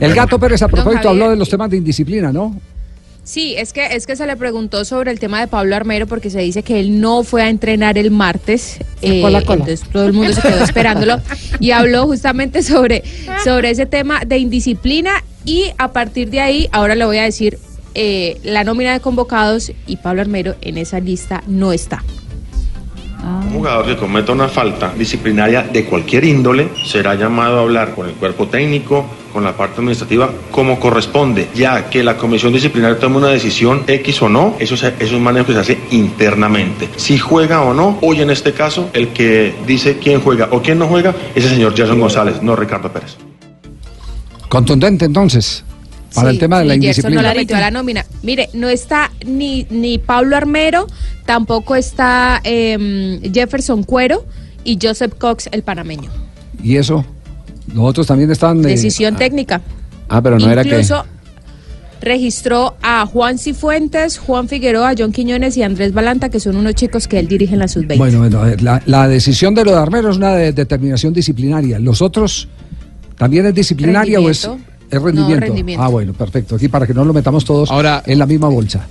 El 0.00 0.14
gato 0.14 0.38
Pérez 0.38 0.62
a 0.62 0.68
propósito 0.68 1.08
habló 1.08 1.30
de 1.30 1.36
los 1.36 1.48
temas 1.48 1.70
de 1.70 1.78
indisciplina, 1.78 2.32
¿no? 2.32 2.54
Sí, 3.28 3.54
es 3.58 3.74
que, 3.74 3.84
es 3.94 4.06
que 4.06 4.16
se 4.16 4.26
le 4.26 4.36
preguntó 4.36 4.86
sobre 4.86 5.10
el 5.10 5.18
tema 5.18 5.38
de 5.38 5.48
Pablo 5.48 5.76
Armero 5.76 6.06
porque 6.06 6.30
se 6.30 6.40
dice 6.40 6.62
que 6.62 6.80
él 6.80 6.98
no 6.98 7.24
fue 7.24 7.42
a 7.42 7.50
entrenar 7.50 7.98
el 7.98 8.10
martes. 8.10 8.78
eh, 9.02 9.20
cola. 9.20 9.40
entonces 9.40 9.82
todo 9.92 10.06
el 10.06 10.14
mundo 10.14 10.32
se 10.32 10.40
quedó 10.40 10.64
esperándolo 10.64 11.20
y 11.60 11.72
habló 11.72 12.06
justamente 12.06 12.62
sobre, 12.62 13.02
sobre 13.44 13.68
ese 13.68 13.84
tema 13.84 14.22
de 14.26 14.38
indisciplina 14.38 15.22
y 15.44 15.64
a 15.76 15.92
partir 15.92 16.30
de 16.30 16.40
ahí, 16.40 16.68
ahora 16.72 16.94
le 16.94 17.04
voy 17.04 17.18
a 17.18 17.24
decir, 17.24 17.58
eh, 18.00 18.38
la 18.44 18.62
nómina 18.62 18.92
de 18.92 19.00
convocados 19.00 19.72
y 19.88 19.96
Pablo 19.96 20.20
Armero 20.22 20.54
en 20.60 20.78
esa 20.78 21.00
lista 21.00 21.42
no 21.48 21.72
está. 21.72 22.04
Un 23.20 23.50
jugador 23.50 23.84
que 23.86 23.96
cometa 23.96 24.30
una 24.30 24.46
falta 24.46 24.92
disciplinaria 24.96 25.62
de 25.62 25.84
cualquier 25.84 26.22
índole 26.24 26.68
será 26.86 27.16
llamado 27.16 27.58
a 27.58 27.62
hablar 27.62 27.92
con 27.94 28.06
el 28.08 28.14
cuerpo 28.14 28.46
técnico, 28.46 29.04
con 29.32 29.42
la 29.42 29.56
parte 29.56 29.80
administrativa, 29.80 30.30
como 30.52 30.78
corresponde, 30.78 31.48
ya 31.56 31.90
que 31.90 32.04
la 32.04 32.16
comisión 32.16 32.52
disciplinaria 32.52 32.96
toma 33.00 33.16
una 33.16 33.28
decisión 33.28 33.82
X 33.88 34.22
o 34.22 34.28
no, 34.28 34.54
eso, 34.60 34.76
se- 34.76 34.88
eso 34.88 34.96
es 35.06 35.12
un 35.12 35.22
manejo 35.24 35.46
que 35.48 35.54
se 35.54 35.58
hace 35.58 35.78
internamente. 35.90 36.88
Si 36.96 37.18
juega 37.18 37.62
o 37.62 37.74
no, 37.74 37.98
hoy 38.02 38.20
en 38.20 38.30
este 38.30 38.52
caso, 38.52 38.88
el 38.92 39.08
que 39.08 39.52
dice 39.66 39.98
quién 39.98 40.20
juega 40.20 40.48
o 40.52 40.62
quién 40.62 40.78
no 40.78 40.86
juega 40.86 41.12
es 41.34 41.44
el 41.44 41.50
señor 41.50 41.74
Jason 41.76 41.98
González, 41.98 42.40
no 42.42 42.54
Ricardo 42.54 42.90
Pérez. 42.92 43.16
Contundente 44.48 45.04
entonces, 45.04 45.64
para 46.14 46.28
Sí, 46.30 46.34
el 46.34 46.40
tema 46.40 46.58
de 46.60 46.64
la 46.66 46.74
Gerson 46.74 47.12
no 47.12 47.20
indisciplina. 47.20 47.60
la 47.60 47.60
la 47.60 47.70
nómina. 47.70 48.06
Mire, 48.22 48.48
no 48.54 48.68
está 48.68 49.10
ni, 49.26 49.66
ni 49.70 49.98
Pablo 49.98 50.36
Armero, 50.36 50.86
tampoco 51.26 51.76
está 51.76 52.40
em, 52.44 53.20
Jefferson 53.32 53.82
Cuero 53.84 54.24
y 54.64 54.78
Joseph 54.80 55.14
Cox, 55.18 55.48
el 55.52 55.62
panameño. 55.62 56.10
Y 56.62 56.76
eso, 56.76 57.04
los 57.74 57.84
otros 57.84 58.06
también 58.06 58.30
están... 58.30 58.60
eh, 58.60 58.68
Decisión 58.68 59.16
técnica. 59.16 59.60
Ah, 60.08 60.22
pero 60.22 60.38
no 60.38 60.50
era 60.50 60.62
que. 60.62 60.70
Incluso 60.70 61.04
registró 62.00 62.76
a 62.80 63.06
Juan 63.06 63.38
Cifuentes, 63.38 64.18
Juan 64.18 64.48
Figueroa, 64.48 64.94
John 64.96 65.10
Quiñones 65.12 65.56
y 65.56 65.62
Andrés 65.64 65.92
Balanta, 65.92 66.28
que 66.28 66.38
son 66.40 66.56
unos 66.56 66.74
chicos 66.74 67.08
que 67.08 67.18
él 67.18 67.26
dirige 67.26 67.54
en 67.54 67.58
la 67.60 67.68
sub-20. 67.68 67.98
Bueno, 67.98 68.18
bueno, 68.20 68.40
a 68.40 68.44
ver, 68.44 68.62
la, 68.62 68.80
la 68.86 69.08
decisión 69.08 69.54
de 69.54 69.64
lo 69.64 69.72
de 69.72 69.78
Armero 69.78 70.10
es 70.10 70.16
una 70.16 70.32
de- 70.34 70.52
determinación 70.52 71.12
disciplinaria. 71.12 71.78
¿Los 71.80 72.00
otros 72.00 72.48
también 73.16 73.46
es 73.46 73.54
disciplinaria 73.54 74.20
o 74.20 74.30
es. 74.30 74.48
Es 74.90 75.02
rendimiento? 75.02 75.34
No, 75.40 75.46
rendimiento. 75.46 75.82
Ah, 75.84 75.88
bueno, 75.88 76.12
perfecto. 76.12 76.56
Aquí 76.56 76.68
para 76.68 76.86
que 76.86 76.94
no 76.94 77.04
lo 77.04 77.12
metamos 77.12 77.44
todos 77.44 77.70
Ahora- 77.70 78.02
en 78.06 78.18
la 78.18 78.26
misma 78.26 78.48
bolsa. 78.48 78.86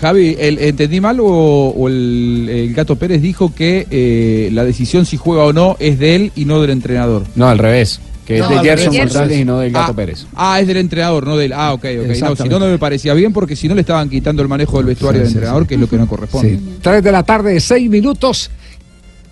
Javi, 0.00 0.34
el- 0.38 0.58
¿entendí 0.58 0.98
mal 1.00 1.20
o, 1.20 1.26
o 1.26 1.88
el, 1.88 2.48
el 2.50 2.74
Gato 2.74 2.96
Pérez 2.96 3.20
dijo 3.20 3.54
que 3.54 3.86
eh, 3.90 4.48
la 4.52 4.64
decisión 4.64 5.04
si 5.04 5.18
juega 5.18 5.44
o 5.44 5.52
no 5.52 5.76
es 5.78 5.98
de 5.98 6.16
él 6.16 6.32
y 6.36 6.46
no 6.46 6.60
del 6.62 6.70
entrenador? 6.70 7.24
No, 7.34 7.48
al 7.48 7.58
revés. 7.58 8.00
Que 8.24 8.38
es 8.38 8.48
de 8.48 8.58
Gerson. 8.60 8.96
González 8.96 9.38
y 9.40 9.44
no 9.44 9.58
del 9.58 9.72
Gato 9.72 9.92
Ah, 9.92 9.96
Pérez. 9.96 10.26
Ah, 10.36 10.60
es 10.60 10.66
del 10.68 10.76
entrenador, 10.78 11.26
no 11.26 11.36
del. 11.36 11.52
Ah, 11.52 11.72
ok, 11.74 11.84
ok. 12.02 12.16
No, 12.20 12.36
si 12.36 12.48
no, 12.48 12.58
no 12.60 12.66
me 12.68 12.78
parecía 12.78 13.12
bien 13.12 13.32
porque 13.32 13.56
si 13.56 13.68
no 13.68 13.74
le 13.74 13.80
estaban 13.82 14.08
quitando 14.08 14.40
el 14.40 14.48
manejo 14.48 14.76
del 14.78 14.86
vestuario 14.86 15.18
Sí, 15.20 15.24
del 15.24 15.28
sí, 15.32 15.34
entrenador, 15.38 15.62
sí. 15.64 15.68
que 15.68 15.74
es 15.74 15.80
lo 15.80 15.88
que 15.88 15.96
no 15.98 16.06
corresponde. 16.08 16.50
Sí. 16.56 16.78
Tres 16.80 17.02
de 17.02 17.12
la 17.12 17.22
tarde, 17.24 17.58
seis 17.60 17.90
minutos. 17.90 18.50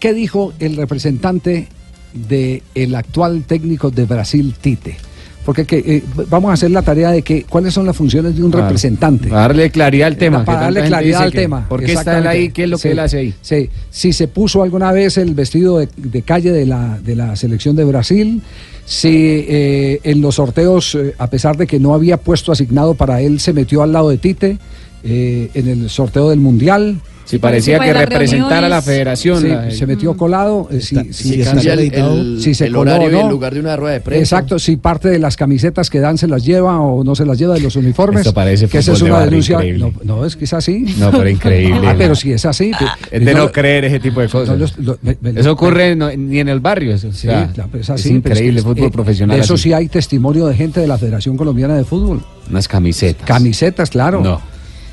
¿Qué 0.01 0.13
dijo 0.13 0.53
el 0.59 0.77
representante 0.77 1.69
del 2.13 2.95
actual 2.95 3.45
técnico 3.47 3.91
de 3.91 4.05
Brasil, 4.05 4.55
Tite? 4.61 4.97
Porque 5.45 5.65
que, 5.65 5.79
eh, 5.79 6.03
vamos 6.29 6.51
a 6.51 6.55
hacer 6.55 6.71
la 6.71 6.83
tarea 6.83 7.11
de 7.11 7.23
que 7.23 7.45
cuáles 7.45 7.73
son 7.73 7.87
las 7.87 7.97
funciones 7.97 8.37
de 8.37 8.43
un 8.43 8.51
Claro. 8.51 8.67
representante. 8.67 9.29
Para 9.29 9.43
darle 9.43 9.71
claridad 9.71 10.09
al 10.09 10.17
tema. 10.17 10.45
Para 10.45 10.61
darle 10.63 10.85
claridad 10.85 11.23
al 11.23 11.33
que, 11.33 11.39
tema. 11.39 11.67
¿Por 11.69 11.83
qué 11.83 11.93
está 11.95 12.19
él 12.19 12.27
ahí? 12.27 12.51
¿Qué 12.51 12.65
es 12.65 12.71
lo 12.71 12.79
que 12.79 12.91
él 12.91 12.99
hace 12.99 13.19
ahí? 13.19 13.35
Sí, 13.41 13.71
si 13.91 14.13
se 14.13 14.29
puso 14.29 14.63
alguna 14.63 14.93
vez 14.93 15.17
el 15.17 15.35
vestido 15.35 15.79
de, 15.79 15.89
de 15.97 16.23
calle 16.23 16.53
de 16.53 16.67
la, 16.67 16.99
de 17.03 17.17
la 17.17 17.35
selección 17.37 17.77
de 17.77 17.85
Brasil, 17.85 18.43
si 18.85 19.45
eh, 19.49 20.01
en 20.03 20.23
los 20.23 20.37
sorteos, 20.37 20.95
eh, 20.95 21.15
a 21.19 21.29
pesar 21.29 21.57
de 21.59 21.67
que 21.67 21.79
no 21.79 21.93
había 21.95 22.17
puesto 22.17 22.53
asignado 22.53 22.95
para 22.95 23.21
él, 23.21 23.39
se 23.39 23.53
metió 23.53 23.83
al 23.83 23.93
lado 23.93 24.09
de 24.09 24.17
Tite 24.17 24.59
eh, 25.05 25.51
en 25.55 25.69
el 25.69 25.91
sorteo 25.91 26.31
del 26.31 26.41
Mundial. 26.41 27.01
Sí, 27.29 27.39
parecía 27.39 27.79
que 27.79 27.93
representara 27.93 28.67
a 28.67 28.71
la 28.71 28.81
federación. 28.81 29.43
Sí, 29.43 29.49
la- 29.49 29.71
se 29.71 29.87
metió 29.87 30.17
colado. 30.17 30.67
eh, 30.71 30.81
si, 30.81 30.97
si- 30.97 31.13
Si 31.13 31.29
si- 31.35 31.43
cambia 31.43 31.75
el, 31.75 31.81
el- 31.95 32.41
si 32.41 32.55
se 32.55 32.67
el 32.67 32.73
coló 32.75 32.91
o 32.93 32.95
horario 32.95 33.11
no. 33.19 33.25
en 33.25 33.29
lugar 33.31 33.53
de 33.55 33.61
una 33.61 33.77
rueda 33.77 33.95
de 33.95 34.01
prensa. 34.01 34.23
Exacto, 34.37 34.59
si 34.59 34.77
parte 34.77 35.09
de 35.09 35.19
las 35.19 35.37
camisetas 35.37 35.91
que 35.91 36.01
dan 36.01 36.17
se 36.17 36.27
las 36.27 36.45
lleva 36.45 36.81
o 36.81 37.05
no 37.05 37.15
se 37.15 37.27
las 37.27 37.39
lleva 37.39 37.55
de 37.55 37.61
los 37.61 37.77
uniformes. 37.77 38.21
Esto 38.23 38.33
parece 38.33 38.67
que 38.67 38.79
esa 38.79 38.93
es 38.93 38.99
de 39.01 39.05
una 39.05 39.15
barrio 39.15 39.31
denuncia. 39.31 39.55
increíble. 39.57 39.93
No, 40.05 40.17
no, 40.17 40.25
es 40.25 40.37
que 40.37 40.45
es 40.47 40.53
así. 40.55 40.87
No, 40.99 41.11
pero 41.11 41.29
increíble. 41.29 41.87
Ah, 41.89 41.95
pero 41.99 42.15
si 42.15 42.33
es 42.33 42.47
así. 42.47 42.73
Es 43.11 43.25
de 43.25 43.35
no 43.35 43.53
creer 43.53 43.85
ese 43.85 44.01
tipo 44.01 44.21
de 44.23 44.29
cosas. 44.29 44.59
los- 44.59 44.79
lo- 44.79 44.99
me- 45.03 45.19
me- 45.21 45.39
Eso 45.39 45.53
ocurre 45.53 45.95
no- 45.97 46.11
ni 46.17 46.39
en 46.41 46.49
el 46.49 46.61
barrio. 46.61 46.95
Eso, 46.95 47.09
o 47.09 47.13
Sí, 47.13 47.27
sea, 47.29 47.51
claro, 47.53 47.69
pero 47.71 47.83
es 47.83 47.89
es 47.89 47.91
así. 47.91 48.09
pero 48.23 48.35
increíble 48.35 48.61
es 48.61 48.65
fútbol 48.65 48.87
eh, 48.87 48.91
profesional. 48.91 49.37
de 49.37 49.43
Eso 49.43 49.55
así. 49.55 49.65
sí 49.65 49.73
hay 49.75 49.89
testimonio 49.89 50.47
de 50.47 50.55
gente 50.55 50.81
de 50.81 50.87
la 50.89 50.97
Federación 50.97 51.37
Colombiana 51.37 51.77
de 51.77 51.85
Fútbol. 51.85 52.23
Unas 52.51 52.67
camisetas. 52.69 53.27
Camisetas, 53.27 53.91
claro. 53.91 54.21
No. 54.23 54.41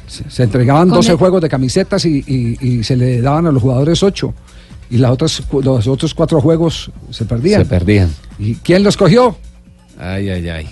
Se, 0.07 0.29
se 0.29 0.43
entregaban 0.43 0.87
Con 0.89 0.97
12 0.97 1.11
el- 1.11 1.17
juegos 1.17 1.41
de 1.41 1.49
camisetas 1.49 2.05
y, 2.05 2.23
y- 2.27 2.57
y 2.61 2.83
se 2.83 2.95
le 2.95 3.21
daban 3.21 3.47
a 3.47 3.51
los 3.51 3.61
jugadores 3.61 4.01
8. 4.03 4.33
Y 4.89 4.97
las 4.97 5.11
otras, 5.11 5.41
cu- 5.49 5.61
los 5.63 5.87
otros 5.87 6.13
cuatro 6.13 6.39
juegos 6.41 6.91
se 7.09 7.25
perdían. 7.25 7.61
Se 7.61 7.65
perdían. 7.67 8.13
¿Y 8.37 8.55
quién 8.55 8.83
los 8.83 8.97
cogió? 8.97 9.35
Ay, 9.97 10.29
ay, 10.29 10.49
ay. 10.49 10.67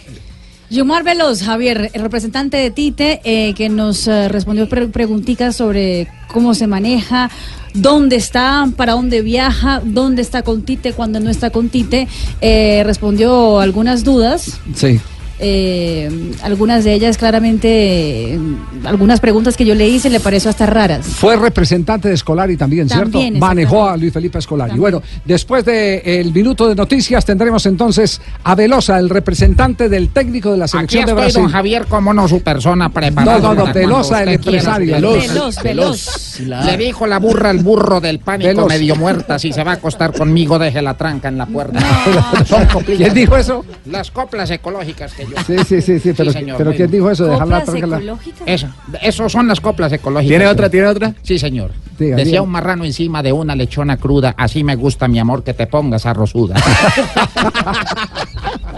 Yomar 0.69 1.03
Veloz, 1.03 1.43
Javier, 1.43 1.89
el 1.93 2.01
representante 2.01 2.57
de 2.57 2.71
Tite, 2.71 3.21
eh, 3.23 3.53
que 3.53 3.69
nos 3.69 4.07
eh, 4.07 4.27
respondió 4.27 4.67
pre- 4.69 4.87
preguntitas 4.87 5.55
sobre 5.55 6.07
cómo 6.31 6.53
se 6.55 6.65
maneja, 6.67 7.29
dónde 7.75 8.15
está, 8.15 8.67
para 8.75 8.93
dónde 8.93 9.21
viaja, 9.21 9.81
dónde 9.83 10.21
está 10.23 10.41
con 10.41 10.63
Tite, 10.63 10.93
cuando 10.93 11.19
no 11.19 11.29
está 11.29 11.51
con 11.51 11.69
Tite, 11.69 12.07
eh, 12.41 12.81
respondió 12.85 13.59
algunas 13.59 14.03
dudas. 14.03 14.59
Sí. 14.75 14.99
Eh, 15.45 16.31
algunas 16.41 16.83
de 16.85 16.93
ellas 16.93 17.17
claramente, 17.17 18.33
eh, 18.35 18.39
algunas 18.85 19.19
preguntas 19.19 19.57
que 19.57 19.65
yo 19.65 19.75
le 19.75 19.89
hice 19.89 20.09
le 20.09 20.19
pareció 20.21 20.49
hasta 20.49 20.65
raras. 20.65 21.05
Fue 21.05 21.35
representante 21.35 22.07
de 22.07 22.13
Escolari 22.15 22.55
también, 22.55 22.87
¿cierto? 22.87 23.19
También, 23.19 23.39
Manejó 23.39 23.87
a 23.89 23.97
Luis 23.97 24.13
Felipe 24.13 24.39
Escolari. 24.39 24.77
Bueno, 24.79 25.01
después 25.25 25.65
del 25.65 26.31
minuto 26.33 26.67
de 26.69 26.75
noticias 26.75 27.25
tendremos 27.25 27.65
entonces 27.65 28.21
a 28.43 28.55
Velosa, 28.55 28.97
el 28.99 29.09
representante 29.09 29.89
del 29.89 30.09
técnico 30.09 30.51
de 30.51 30.57
la 30.57 30.65
Aquí 30.65 30.71
selección 30.71 31.05
de 31.05 31.11
estoy, 31.11 31.23
Brasil. 31.23 31.41
don 31.43 31.51
Javier, 31.51 31.85
como 31.87 32.13
no 32.13 32.27
su 32.27 32.41
persona 32.41 32.89
preparada. 32.89 33.39
No, 33.39 33.53
no, 33.53 33.65
no, 33.67 33.73
Velosa, 33.73 34.23
el 34.23 34.29
empresario. 34.29 34.95
Veloz, 34.95 35.27
Veloz, 35.27 35.63
Veloz. 35.63 36.39
Veloz. 36.39 36.65
Le 36.65 36.77
dijo 36.77 37.05
la 37.05 37.19
burra 37.19 37.49
al 37.49 37.59
burro 37.59 37.99
del 37.99 38.19
pánico 38.19 38.47
Veloz. 38.49 38.67
medio 38.69 38.95
muerta. 38.95 39.37
Si 39.37 39.51
se 39.51 39.63
va 39.63 39.71
a 39.71 39.75
acostar 39.75 40.13
conmigo, 40.13 40.57
deje 40.57 40.81
la 40.81 40.93
tranca 40.95 41.27
en 41.27 41.37
la 41.37 41.45
puerta. 41.45 41.79
Son 42.45 42.65
coplillas. 42.67 43.11
¿Quién 43.11 43.13
dijo 43.13 43.35
eso? 43.37 43.65
Las 43.85 44.09
coplas 44.09 44.49
ecológicas 44.49 45.13
que 45.13 45.25
yo. 45.25 45.32
Sí, 45.45 45.55
sí, 45.67 45.81
sí, 45.81 45.99
sí, 45.99 46.13
pero, 46.15 46.31
señor, 46.31 46.57
pero 46.57 46.73
¿quién 46.73 46.89
dijo 46.91 47.09
eso? 47.09 47.25
Dejar 47.25 47.47
la 47.47 47.63
tranca 47.63 47.83
en 47.85 47.89
la- 48.07 48.17
Eso, 48.45 48.67
eso 49.01 49.29
son 49.29 49.47
las 49.47 49.59
coplas 49.59 49.91
ecológicas. 49.91 50.29
¿Tiene 50.29 50.47
otra, 50.47 50.69
tiene 50.69 50.87
otra? 50.87 51.13
Sí, 51.21 51.37
señor. 51.39 51.71
Diga, 51.99 52.15
Decía 52.15 52.31
diga. 52.31 52.41
un 52.41 52.49
marrano 52.49 52.85
encima 52.85 53.21
de 53.21 53.31
una 53.31 53.55
lechona 53.55 53.97
cruda, 53.97 54.33
así 54.37 54.63
me 54.63 54.75
gusta 54.75 55.07
mi 55.07 55.19
amor 55.19 55.43
que 55.43 55.53
te 55.53 55.67
pongas 55.67 56.05
arrozuda. 56.05 56.55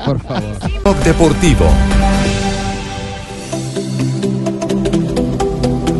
Por 0.06 0.20
favor. 0.20 1.03
Deportivo. 1.03 1.66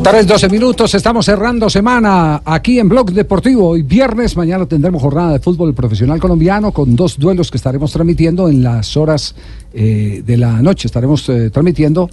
3, 0.06 0.28
12 0.28 0.50
minutos, 0.50 0.94
estamos 0.94 1.26
cerrando 1.26 1.68
semana 1.68 2.40
aquí 2.46 2.78
en 2.78 2.88
Blog 2.88 3.12
Deportivo. 3.12 3.70
Hoy 3.70 3.82
viernes, 3.82 4.38
mañana 4.38 4.68
tendremos 4.68 5.02
jornada 5.02 5.32
de 5.34 5.40
fútbol 5.40 5.74
profesional 5.74 6.20
colombiano 6.20 6.72
con 6.72 6.96
dos 6.96 7.18
duelos 7.18 7.50
que 7.50 7.58
estaremos 7.58 7.92
transmitiendo 7.92 8.48
en 8.48 8.62
las 8.62 8.96
horas 8.98 9.34
eh, 9.74 10.22
de 10.24 10.38
la 10.38 10.62
noche. 10.62 10.88
Estaremos 10.88 11.28
eh, 11.30 11.50
transmitiendo 11.50 12.08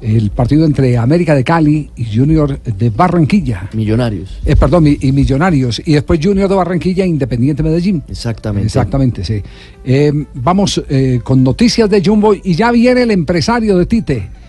el 0.00 0.30
partido 0.30 0.64
entre 0.64 0.96
América 0.96 1.34
de 1.34 1.42
Cali 1.42 1.90
y 1.96 2.16
Junior 2.16 2.60
de 2.62 2.90
Barranquilla. 2.90 3.70
Millonarios. 3.72 4.38
Eh, 4.44 4.54
perdón, 4.54 4.86
y, 4.86 4.98
y 5.00 5.10
Millonarios. 5.10 5.82
Y 5.84 5.94
después 5.94 6.20
Junior 6.22 6.48
de 6.48 6.54
Barranquilla 6.54 7.02
e 7.02 7.08
Independiente 7.08 7.64
Medellín. 7.64 8.04
Exactamente. 8.08 8.66
Exactamente, 8.66 9.24
sí. 9.24 9.42
Eh, 9.84 10.12
vamos 10.34 10.80
eh, 10.88 11.18
con 11.24 11.42
noticias 11.42 11.90
de 11.90 12.04
Jumbo 12.04 12.34
y 12.34 12.54
ya 12.54 12.70
viene 12.70 13.02
el 13.02 13.10
empresario 13.10 13.76
de 13.78 13.86
Tite. 13.86 14.41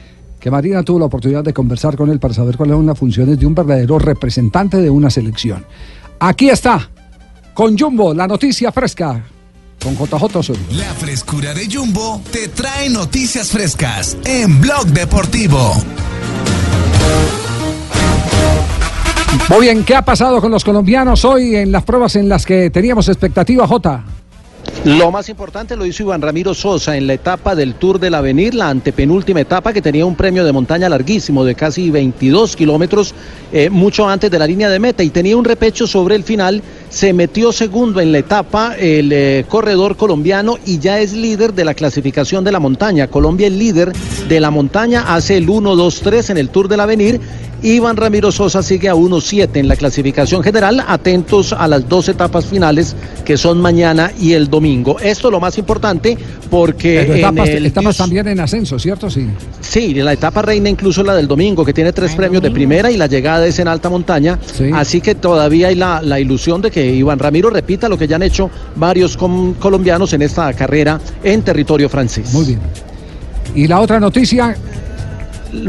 Que 0.44 0.52
Marina 0.52 0.84
tuvo 0.84 1.00
la 1.00 1.06
oportunidad 1.06 1.42
de 1.42 1.54
conversar 1.54 1.96
con 1.96 2.10
él 2.10 2.20
para 2.20 2.34
saber 2.34 2.58
cuáles 2.58 2.76
son 2.76 2.86
las 2.86 3.00
funciones 3.00 3.40
de 3.40 3.46
un 3.46 3.56
verdadero 3.56 3.98
representante 3.98 4.76
de 4.76 4.90
una 4.90 5.10
selección. 5.10 5.66
Aquí 6.20 6.50
está, 6.50 6.90
con 7.54 7.80
Jumbo, 7.80 8.14
la 8.14 8.28
noticia 8.28 8.70
fresca, 8.70 9.24
con 9.82 9.96
JJ. 9.96 10.54
La 10.72 10.94
frescura 10.96 11.54
de 11.54 11.74
Jumbo 11.74 12.20
te 12.30 12.50
trae 12.50 12.90
noticias 12.90 13.52
frescas 13.52 14.18
en 14.26 14.60
Blog 14.60 14.88
Deportivo. 14.88 15.76
Muy 19.48 19.62
bien, 19.62 19.86
¿qué 19.86 19.96
ha 19.96 20.04
pasado 20.04 20.42
con 20.42 20.52
los 20.52 20.66
colombianos 20.66 21.24
hoy 21.24 21.56
en 21.56 21.72
las 21.72 21.84
pruebas 21.84 22.18
en 22.18 22.28
las 22.28 22.46
que 22.46 22.70
teníamos 22.70 23.08
expectativa, 23.08 23.66
J? 23.66 24.04
Lo 24.86 25.12
más 25.12 25.30
importante 25.30 25.78
lo 25.78 25.86
hizo 25.86 26.04
Iván 26.04 26.22
Ramiro 26.22 26.54
Sosa 26.54 26.98
en 26.98 27.08
la 27.08 27.14
etapa 27.14 27.56
del 27.56 27.76
Tour 27.76 28.02
del 28.02 28.16
Avenir, 28.16 28.54
la 28.54 28.70
antepenúltima 28.70 29.40
etapa 29.40 29.72
que 29.72 29.82
tenía 29.82 30.06
un 30.06 30.18
premio 30.18 30.44
de 30.44 30.52
montaña 30.52 30.90
larguísimo 30.90 31.46
de 31.46 31.56
casi 31.56 31.90
22 31.90 32.58
kilómetros, 32.58 33.16
eh, 33.54 33.70
mucho 33.70 34.10
antes 34.10 34.30
de 34.30 34.40
la 34.40 34.46
línea 34.46 34.70
de 34.70 34.80
meta 34.80 35.02
y 35.02 35.10
tenía 35.10 35.38
un 35.38 35.46
repecho 35.46 35.88
sobre 35.88 36.16
el 36.16 36.26
final. 36.26 36.62
Se 36.90 37.14
metió 37.14 37.54
segundo 37.54 38.02
en 38.02 38.12
la 38.12 38.18
etapa 38.18 38.76
el 38.78 39.14
eh, 39.14 39.46
corredor 39.48 39.96
colombiano 39.96 40.58
y 40.66 40.80
ya 40.80 41.00
es 41.00 41.14
líder 41.14 41.54
de 41.54 41.64
la 41.64 41.76
clasificación 41.76 42.44
de 42.44 42.52
la 42.52 42.60
montaña. 42.60 43.08
Colombia 43.08 43.48
es 43.48 43.54
líder 43.54 43.94
de 44.28 44.40
la 44.42 44.52
montaña, 44.52 45.16
hace 45.16 45.38
el 45.38 45.48
1-2-3 45.48 46.32
en 46.32 46.38
el 46.38 46.50
Tour 46.50 46.68
del 46.68 46.82
Avenir. 46.82 47.22
Iván 47.64 47.96
Ramiro 47.96 48.30
Sosa 48.30 48.62
sigue 48.62 48.90
a 48.90 48.96
1-7 48.96 49.56
en 49.56 49.70
la 49.70 49.78
clasificación 49.78 50.44
general. 50.44 50.84
Atentos 50.86 51.54
a 51.54 51.66
las 51.70 51.88
dos 51.88 52.10
etapas 52.10 52.46
finales 52.46 52.94
que 53.24 53.38
son 53.38 53.62
mañana 53.62 54.12
y 54.20 54.34
el 54.34 54.50
domingo. 54.50 54.63
Esto 55.02 55.28
es 55.28 55.32
lo 55.32 55.40
más 55.40 55.58
importante 55.58 56.18
porque 56.50 57.00
Pero 57.02 57.14
en 57.14 57.20
etapas, 57.20 57.50
el 57.50 57.66
etapas 57.66 57.98
también 57.98 58.28
en 58.28 58.40
ascenso, 58.40 58.80
¿cierto? 58.80 59.10
Sí. 59.10 59.28
Sí, 59.62 59.94
la 59.96 60.14
etapa 60.14 60.42
reina 60.42 60.70
incluso 60.70 61.04
la 61.04 61.16
del 61.16 61.28
domingo, 61.28 61.66
que 61.66 61.74
tiene 61.74 61.92
tres 61.94 62.16
premios 62.16 62.42
de 62.42 62.52
primera 62.52 62.90
y 62.92 62.98
la 62.98 63.08
llegada 63.08 63.46
es 63.46 63.60
en 63.60 63.68
alta 63.68 63.90
montaña. 63.90 64.40
Así 64.74 65.02
que 65.02 65.16
todavía 65.16 65.68
hay 65.68 65.76
la, 65.76 66.02
la 66.02 66.20
ilusión 66.20 66.62
de 66.62 66.72
que 66.72 66.94
Iván 66.96 67.20
Ramiro 67.20 67.50
repita 67.50 67.90
lo 67.90 67.98
que 67.98 68.08
ya 68.08 68.16
han 68.16 68.24
hecho 68.24 68.50
varios 68.76 69.18
com- 69.18 69.54
colombianos 69.56 70.14
en 70.14 70.22
esta 70.22 70.52
carrera 70.54 71.00
en 71.24 71.42
territorio 71.42 71.90
francés. 71.90 72.34
Muy 72.34 72.46
bien. 72.46 72.60
Y 73.56 73.68
la 73.68 73.80
otra 73.82 74.00
noticia. 74.00 74.56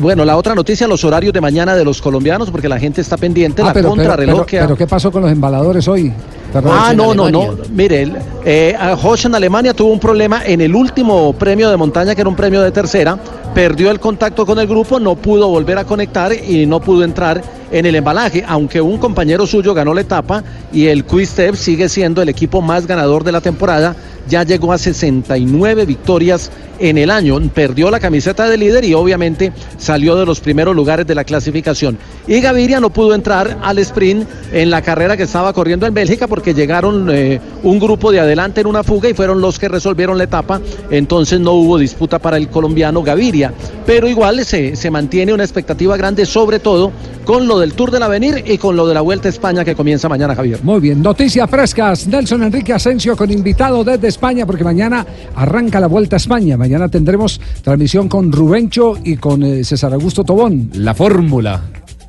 Bueno, 0.01 0.25
la 0.25 0.37
otra 0.37 0.55
noticia, 0.55 0.87
los 0.89 1.05
horarios 1.05 1.33
de 1.33 1.41
mañana 1.41 1.75
de 1.77 1.85
los 1.85 2.01
colombianos, 2.01 2.51
porque 2.51 2.69
la 2.69 2.79
gente 2.79 3.01
está 3.01 3.17
pendiente, 3.17 3.61
Ah, 3.63 3.67
la 3.67 3.73
pero, 3.75 3.89
contrarreloj 3.91 4.35
pero- 4.37 4.47
que 4.47 4.59
ha- 4.59 4.63
pero 4.63 4.77
¿qué 4.77 4.87
pasó 4.87 5.13
con 5.13 5.23
los 5.23 5.31
embaladores 5.31 5.87
hoy? 5.89 6.13
Ah, 6.55 6.93
no, 6.97 7.15
no, 7.15 7.31
no. 7.31 7.57
Mire, 7.73 8.03
el, 8.03 8.13
eh, 8.45 8.77
en 9.25 9.35
Alemania 9.35 9.75
tuvo 9.75 9.91
un 9.93 9.99
problema 9.99 10.43
en 10.47 10.61
el 10.61 10.75
último 10.75 11.33
premio 11.33 11.69
de 11.69 11.77
montaña, 11.77 12.15
que 12.15 12.21
era 12.21 12.31
un 12.31 12.37
premio 12.37 12.63
de 12.63 12.71
tercera. 12.71 13.19
Perdió 13.55 13.91
el 13.91 13.99
contacto 14.01 14.47
con 14.47 14.59
el 14.59 14.67
grupo, 14.67 14.99
no 15.01 15.17
pudo 15.17 15.49
volver 15.49 15.79
a 15.79 15.85
conectar 15.85 16.33
y 16.33 16.65
no 16.67 16.81
pudo 16.81 17.03
entrar 17.05 17.43
en 17.73 17.87
el 17.87 17.95
embalaje, 17.97 18.45
aunque 18.47 18.81
un 18.81 18.99
compañero 18.99 19.47
suyo 19.47 19.75
ganó 19.75 19.95
la 19.95 20.03
etapa 20.03 20.45
y 20.73 20.87
el 20.87 21.05
Quick-Step 21.05 21.57
sigue 21.57 21.89
siendo 21.89 22.23
el 22.23 22.29
equipo 22.29 22.63
más 22.63 22.87
ganador 22.87 23.25
de 23.25 23.33
la 23.33 23.41
temporada. 23.41 23.97
Ya 24.29 24.43
llegó 24.43 24.73
a 24.73 24.79
69 24.79 25.87
victorias 25.87 26.51
en 26.79 26.99
el 26.99 27.11
año. 27.11 27.41
Perdió 27.53 27.91
la 27.91 28.01
camiseta 28.01 28.49
de 28.49 28.57
líder 28.57 28.85
y 28.85 28.95
obviamente 28.95 29.53
salió 29.79 30.17
de 30.17 30.27
los 30.27 30.41
primeros 30.41 30.75
lugares 30.75 31.07
de 31.07 31.15
la 31.15 31.25
clasificación. 31.25 31.99
Y 32.27 32.41
Gaviria 32.41 32.81
no 32.81 32.91
pudo 32.91 33.15
entrar 33.15 33.59
al 33.63 33.79
sprint 33.79 34.27
en 34.53 34.71
la 34.71 34.83
carrera 34.83 35.17
que 35.17 35.25
estaba 35.25 35.53
corriendo 35.53 35.87
en 35.87 35.95
Bélgica 35.95 36.27
porque 36.27 36.55
llegaron 36.55 37.09
eh, 37.11 37.41
un 37.63 37.79
grupo 37.79 38.13
de 38.13 38.21
adelante 38.21 38.61
en 38.61 38.67
una 38.67 38.83
fuga 38.83 39.09
y 39.09 39.15
fueron 39.15 39.41
los 39.41 39.59
que 39.59 39.69
resolvieron 39.69 40.19
la 40.19 40.25
etapa. 40.25 40.61
Entonces 40.91 41.41
no 41.41 41.53
hubo 41.53 41.79
disputa 41.79 42.19
para 42.19 42.37
el 42.37 42.49
colombiano 42.49 43.03
Gaviria. 43.03 43.53
Pero 43.87 44.09
igual 44.09 44.45
se, 44.45 44.77
se 44.77 44.91
mantiene 44.91 45.33
una 45.33 45.45
expectativa 45.45 45.97
grande, 45.97 46.27
sobre 46.27 46.59
todo 46.59 46.93
con 47.25 47.47
lo 47.47 47.59
del 47.59 47.73
Tour 47.73 47.91
del 47.91 48.03
Avenir 48.03 48.45
y 48.47 48.59
con 48.59 48.77
lo 48.77 48.87
de 48.87 48.95
la 48.95 49.01
Vuelta 49.01 49.29
a 49.29 49.31
España 49.31 49.65
que 49.65 49.75
comienza 49.75 50.09
mañana, 50.09 50.35
Javier. 50.35 50.61
Muy 50.63 50.81
bien, 50.81 51.03
noticias 51.03 51.49
frescas. 51.49 52.07
Nelson 52.07 52.43
Enrique 52.43 52.73
Asensio 52.73 53.17
con 53.17 53.31
invitado 53.31 53.83
desde 53.83 54.09
España, 54.15 54.47
porque 54.47 54.65
mañana 54.65 55.07
arranca 55.35 55.81
la 55.81 55.87
Vuelta 55.87 56.17
a 56.17 56.19
España. 56.19 56.57
Mañana 56.57 56.89
tendremos 56.89 57.41
transmisión 57.63 58.09
con 58.09 58.33
Rubencho 58.33 58.97
y 59.03 59.17
con 59.17 59.43
eh, 59.43 59.65
César 59.65 59.93
Augusto 59.93 60.25
Tobón. 60.25 60.71
La 60.75 60.95
fórmula 60.95 61.63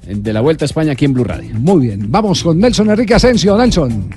de 0.08 0.34
la 0.34 0.42
Vuelta 0.42 0.66
a 0.66 0.68
España 0.68 0.94
aquí 0.94 1.06
en 1.06 1.14
Blue 1.14 1.24
Radio. 1.24 1.50
Muy 1.60 1.88
bien, 1.88 2.06
vamos 2.10 2.44
con 2.44 2.60
Nelson 2.60 2.90
Enrique 2.90 3.16
Asensio. 3.16 3.58
Nelson. 3.58 4.10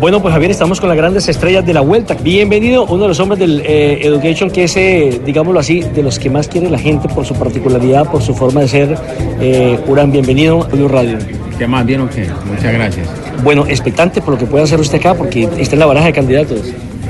Bueno, 0.00 0.22
pues 0.22 0.32
Javier, 0.32 0.52
estamos 0.52 0.80
con 0.80 0.88
las 0.88 0.96
grandes 0.96 1.28
estrellas 1.28 1.66
de 1.66 1.74
la 1.74 1.80
vuelta. 1.80 2.14
Bienvenido, 2.14 2.84
uno 2.84 3.02
de 3.02 3.08
los 3.08 3.18
hombres 3.18 3.40
del 3.40 3.60
eh, 3.64 4.06
Education, 4.06 4.48
que 4.48 4.64
es, 4.64 4.76
eh, 4.76 5.20
digámoslo 5.26 5.58
así, 5.58 5.80
de 5.80 6.04
los 6.04 6.20
que 6.20 6.30
más 6.30 6.46
quiere 6.46 6.70
la 6.70 6.78
gente 6.78 7.08
por 7.08 7.26
su 7.26 7.34
particularidad, 7.34 8.08
por 8.08 8.22
su 8.22 8.32
forma 8.32 8.60
de 8.60 8.68
ser. 8.68 8.96
Eh, 9.40 9.78
Urán, 9.88 10.12
bienvenido 10.12 10.62
a 10.62 10.68
Blue 10.68 10.86
Radio. 10.86 11.18
¿Qué 11.58 11.66
más 11.66 11.84
bien 11.84 12.00
o 12.02 12.08
qué? 12.08 12.28
Muchas 12.46 12.72
gracias. 12.72 13.08
Bueno, 13.42 13.66
expectante 13.66 14.20
por 14.20 14.34
lo 14.34 14.38
que 14.38 14.46
pueda 14.46 14.64
hacer 14.64 14.78
usted 14.78 14.98
acá, 14.98 15.14
porque 15.14 15.48
está 15.58 15.74
en 15.74 15.80
la 15.80 15.86
baraja 15.86 16.06
de 16.06 16.12
candidatos. 16.12 16.60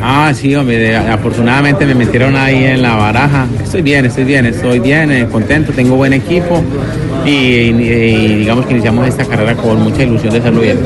Ah, 0.00 0.32
sí, 0.34 0.54
hombre, 0.54 0.96
afortunadamente 0.96 1.84
me 1.84 1.94
metieron 1.94 2.34
ahí 2.36 2.64
en 2.64 2.82
la 2.82 2.94
baraja. 2.94 3.46
Estoy 3.62 3.82
bien, 3.82 4.06
estoy 4.06 4.24
bien, 4.24 4.46
estoy 4.46 4.78
bien, 4.78 5.10
eh, 5.10 5.26
contento, 5.30 5.72
tengo 5.72 5.96
buen 5.96 6.12
equipo 6.12 6.62
y, 7.28 8.36
digamos 8.38 8.66
que 8.66 8.72
iniciamos 8.74 9.08
esta 9.08 9.24
carrera 9.24 9.54
con 9.54 9.82
mucha 9.82 10.02
ilusión 10.02 10.32
de 10.32 10.38
hacerlo 10.38 10.60
bien. 10.60 10.78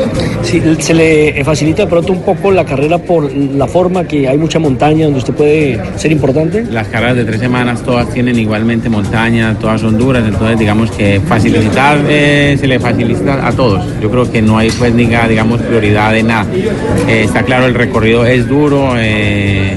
Sí, 0.43 0.63
se 0.79 0.95
le 0.95 1.45
facilita 1.45 1.83
de 1.83 1.89
pronto 1.89 2.13
un 2.13 2.23
poco 2.23 2.51
la 2.51 2.65
carrera 2.65 2.99
por 2.99 3.33
la 3.33 3.67
forma 3.67 4.05
que 4.05 4.29
hay 4.29 4.39
mucha 4.39 4.59
montaña 4.59 5.05
donde 5.05 5.19
usted 5.19 5.35
puede 5.35 5.81
ser 5.97 6.13
importante. 6.13 6.65
Las 6.71 6.89
carreras 6.89 7.17
de 7.17 7.25
tres 7.25 7.41
semanas 7.41 7.83
todas 7.83 8.09
tienen 8.11 8.39
igualmente 8.39 8.89
montaña, 8.89 9.57
todas 9.59 9.81
son 9.81 9.99
duras, 9.99 10.25
entonces 10.27 10.59
digamos 10.59 10.91
que 10.91 11.21
facilitar 11.21 11.99
eh, 12.09 12.57
se 12.59 12.67
le 12.67 12.79
facilita 12.81 13.47
a 13.47 13.53
todos. 13.53 13.85
Yo 14.01 14.11
creo 14.11 14.31
que 14.31 14.43
no 14.43 14.59
hay 14.59 14.71
pues 14.71 14.95
ni 14.95 15.07
digamos 15.07 15.61
prioridad 15.61 16.13
de 16.13 16.23
nada. 16.23 16.47
Eh, 17.09 17.25
está 17.25 17.43
claro, 17.43 17.67
el 17.67 17.75
recorrido 17.75 18.25
es 18.25 18.49
duro, 18.49 18.95
eh, 18.97 19.77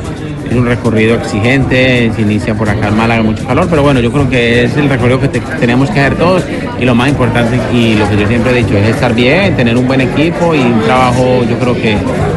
es 0.55 0.61
un 0.61 0.67
recorrido 0.67 1.15
exigente, 1.15 2.11
se 2.15 2.21
inicia 2.21 2.53
por 2.55 2.69
acá 2.69 2.87
en 2.87 2.95
Málaga, 2.97 3.21
mucho 3.23 3.45
calor, 3.45 3.67
pero 3.69 3.83
bueno, 3.83 3.99
yo 3.99 4.11
creo 4.11 4.29
que 4.29 4.63
es 4.65 4.77
el 4.77 4.89
recorrido 4.89 5.19
que 5.19 5.27
te- 5.27 5.39
tenemos 5.59 5.89
que 5.89 5.99
hacer 5.99 6.15
todos 6.15 6.43
y 6.79 6.85
lo 6.85 6.95
más 6.95 7.09
importante 7.09 7.57
y 7.73 7.95
lo 7.95 8.09
que 8.09 8.17
yo 8.17 8.27
siempre 8.27 8.51
he 8.51 8.63
dicho 8.63 8.77
es 8.77 8.87
estar 8.89 9.13
bien, 9.13 9.55
tener 9.55 9.77
un 9.77 9.87
buen 9.87 10.01
equipo 10.01 10.55
y 10.55 10.59
un 10.59 10.81
trabajo, 10.81 11.41
yo 11.49 11.57
creo 11.59 11.75
que 11.75 11.95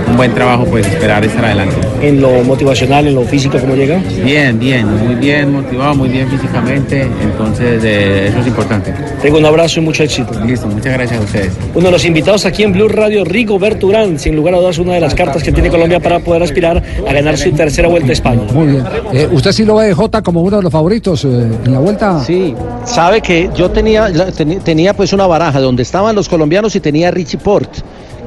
un 0.08 0.16
buen 0.16 0.32
trabajo 0.34 0.64
pues 0.64 0.86
esperar 0.86 1.24
estar 1.24 1.44
adelante. 1.44 1.76
En 2.02 2.20
lo 2.20 2.42
motivacional, 2.44 3.06
en 3.08 3.14
lo 3.14 3.22
físico, 3.24 3.58
¿cómo 3.58 3.74
llega? 3.74 4.00
Bien, 4.24 4.58
bien, 4.58 4.86
muy 5.06 5.14
bien 5.16 5.52
motivado, 5.52 5.94
muy 5.94 6.08
bien 6.08 6.28
físicamente, 6.28 7.06
entonces 7.22 7.82
eh, 7.84 8.28
eso 8.28 8.40
es 8.40 8.46
importante. 8.46 8.92
Tengo 9.22 9.38
un 9.38 9.44
abrazo 9.44 9.80
y 9.80 9.82
mucho 9.84 10.02
éxito. 10.02 10.32
Listo, 10.44 10.66
muchas 10.68 10.92
gracias 10.94 11.20
a 11.20 11.22
ustedes. 11.24 11.52
Uno 11.74 11.86
de 11.86 11.92
los 11.92 12.04
invitados 12.04 12.46
aquí 12.46 12.62
en 12.62 12.72
Blue 12.72 12.88
Radio, 12.88 13.24
Rigo 13.24 13.58
Berturán, 13.58 14.18
sin 14.18 14.34
lugar 14.36 14.54
a 14.54 14.58
dudas 14.58 14.78
una 14.78 14.94
de 14.94 15.00
las 15.00 15.14
cartas 15.14 15.42
que 15.42 15.52
tiene 15.52 15.68
Colombia 15.70 16.00
para 16.00 16.20
poder 16.20 16.42
aspirar 16.42 16.82
a 17.06 17.12
ganar 17.12 17.36
su 17.36 17.50
tercera 17.52 17.88
vuelta 17.88 18.07
de 18.08 18.14
España. 18.14 18.42
Muy 18.52 18.66
bien. 18.66 18.84
Eh, 19.12 19.28
¿Usted 19.30 19.52
sí 19.52 19.64
lo 19.64 19.76
ve, 19.76 19.94
Jota, 19.94 20.22
como 20.22 20.42
uno 20.42 20.56
de 20.56 20.62
los 20.62 20.72
favoritos 20.72 21.24
eh, 21.24 21.28
en 21.64 21.72
la 21.72 21.78
vuelta? 21.78 22.24
Sí, 22.24 22.54
sabe 22.84 23.20
que 23.20 23.50
yo 23.54 23.70
tenía, 23.70 24.10
tenía 24.64 24.94
pues 24.94 25.12
una 25.12 25.26
baraja 25.26 25.60
donde 25.60 25.82
estaban 25.82 26.16
los 26.16 26.28
colombianos 26.28 26.74
y 26.74 26.80
tenía 26.80 27.10
Richie 27.10 27.38
Port, 27.38 27.70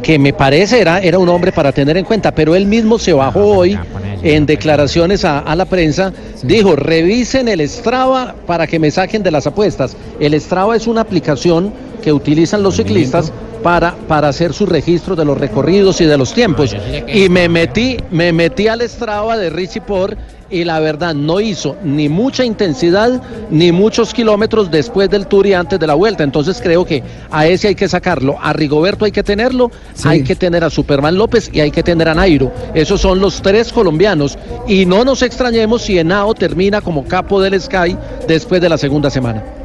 que 0.01 0.17
me 0.17 0.33
parece 0.33 0.79
era, 0.79 0.99
era 0.99 1.19
un 1.19 1.27
hombre 1.29 1.51
para 1.51 1.71
tener 1.71 1.97
en 1.97 2.05
cuenta, 2.05 2.33
pero 2.33 2.55
él 2.55 2.65
mismo 2.65 2.97
se 2.97 3.13
bajó 3.13 3.45
hoy 3.57 3.77
en 4.23 4.45
declaraciones 4.45 5.25
a, 5.25 5.39
a 5.39 5.55
la 5.55 5.65
prensa, 5.65 6.13
dijo, 6.43 6.75
revisen 6.75 7.47
el 7.47 7.67
Strava 7.67 8.35
para 8.45 8.67
que 8.67 8.79
me 8.79 8.91
saquen 8.91 9.23
de 9.23 9.31
las 9.31 9.47
apuestas. 9.47 9.97
El 10.19 10.39
Strava 10.39 10.75
es 10.75 10.87
una 10.87 11.01
aplicación 11.01 11.73
que 12.01 12.11
utilizan 12.11 12.63
los 12.63 12.75
ciclistas 12.75 13.31
para, 13.63 13.95
para 14.07 14.27
hacer 14.27 14.53
su 14.53 14.65
registro 14.65 15.15
de 15.15 15.25
los 15.25 15.37
recorridos 15.37 16.01
y 16.01 16.05
de 16.05 16.17
los 16.17 16.33
tiempos. 16.33 16.75
Y 17.07 17.29
me 17.29 17.47
metí, 17.47 17.97
me 18.11 18.33
metí 18.33 18.67
al 18.67 18.81
Strava 18.81 19.37
de 19.37 19.49
Richie 19.49 19.81
Port 19.81 20.17
y 20.51 20.65
la 20.65 20.79
verdad 20.79 21.15
no 21.15 21.39
hizo 21.39 21.77
ni 21.83 22.09
mucha 22.09 22.43
intensidad 22.43 23.21
ni 23.49 23.71
muchos 23.71 24.13
kilómetros 24.13 24.69
después 24.69 25.09
del 25.09 25.25
tour 25.25 25.47
y 25.47 25.53
antes 25.53 25.79
de 25.79 25.87
la 25.87 25.93
vuelta. 25.93 26.23
Entonces 26.23 26.59
creo 26.61 26.85
que 26.85 27.01
a 27.31 27.47
ese 27.47 27.69
hay 27.69 27.75
que 27.75 27.87
sacarlo. 27.87 28.37
A 28.41 28.53
Rigoberto 28.53 29.05
hay 29.05 29.11
que 29.11 29.23
tenerlo, 29.23 29.71
hay 30.03 30.23
que 30.23 30.35
tener 30.35 30.63
a 30.63 30.69
Superman 30.69 31.15
López 31.15 31.49
y 31.53 31.61
hay 31.61 31.71
que 31.71 31.83
tener 31.83 32.09
a 32.09 32.13
Nairo. 32.13 32.51
Esos 32.73 33.01
son 33.01 33.19
los 33.19 33.41
tres 33.41 33.71
colombianos. 33.71 34.37
Y 34.67 34.85
no 34.85 35.05
nos 35.05 35.21
extrañemos 35.21 35.83
si 35.83 35.97
Henao 35.97 36.33
termina 36.33 36.81
como 36.81 37.05
capo 37.05 37.41
del 37.41 37.59
Sky 37.59 37.95
después 38.27 38.61
de 38.61 38.69
la 38.69 38.77
segunda 38.77 39.09
semana. 39.09 39.60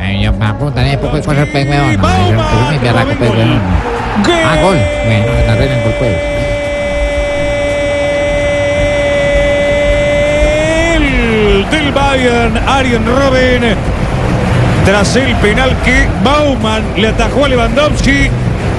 Ay, 0.00 0.22
yo 0.22 0.32
me 0.32 0.46
apuntaré 0.46 0.96
poco 0.98 1.16
de 1.16 1.22
cosas, 1.22 1.48
pues, 1.50 1.68
weón. 1.68 2.00
No, 2.00 2.08
eso, 2.08 2.34
eso 2.34 2.64
es 2.64 2.70
mi 2.70 2.78
berraco, 2.78 3.10
pues, 3.18 3.30
weón. 3.30 3.60
Ah, 4.44 4.56
gol. 4.62 4.76
Bueno, 5.06 5.26
narren 5.46 5.72
el 5.72 5.82
gol, 5.84 5.94
pues. 5.98 6.16
El 10.96 11.70
del 11.70 11.92
Bayern, 11.92 12.58
Arjen 12.66 13.06
Robben. 13.06 13.76
Tras 14.84 15.16
el 15.16 15.34
penal 15.36 15.76
que 15.84 16.06
Bauman 16.24 16.82
le 16.96 17.08
atajó 17.08 17.44
a 17.44 17.48
Lewandowski. 17.48 18.28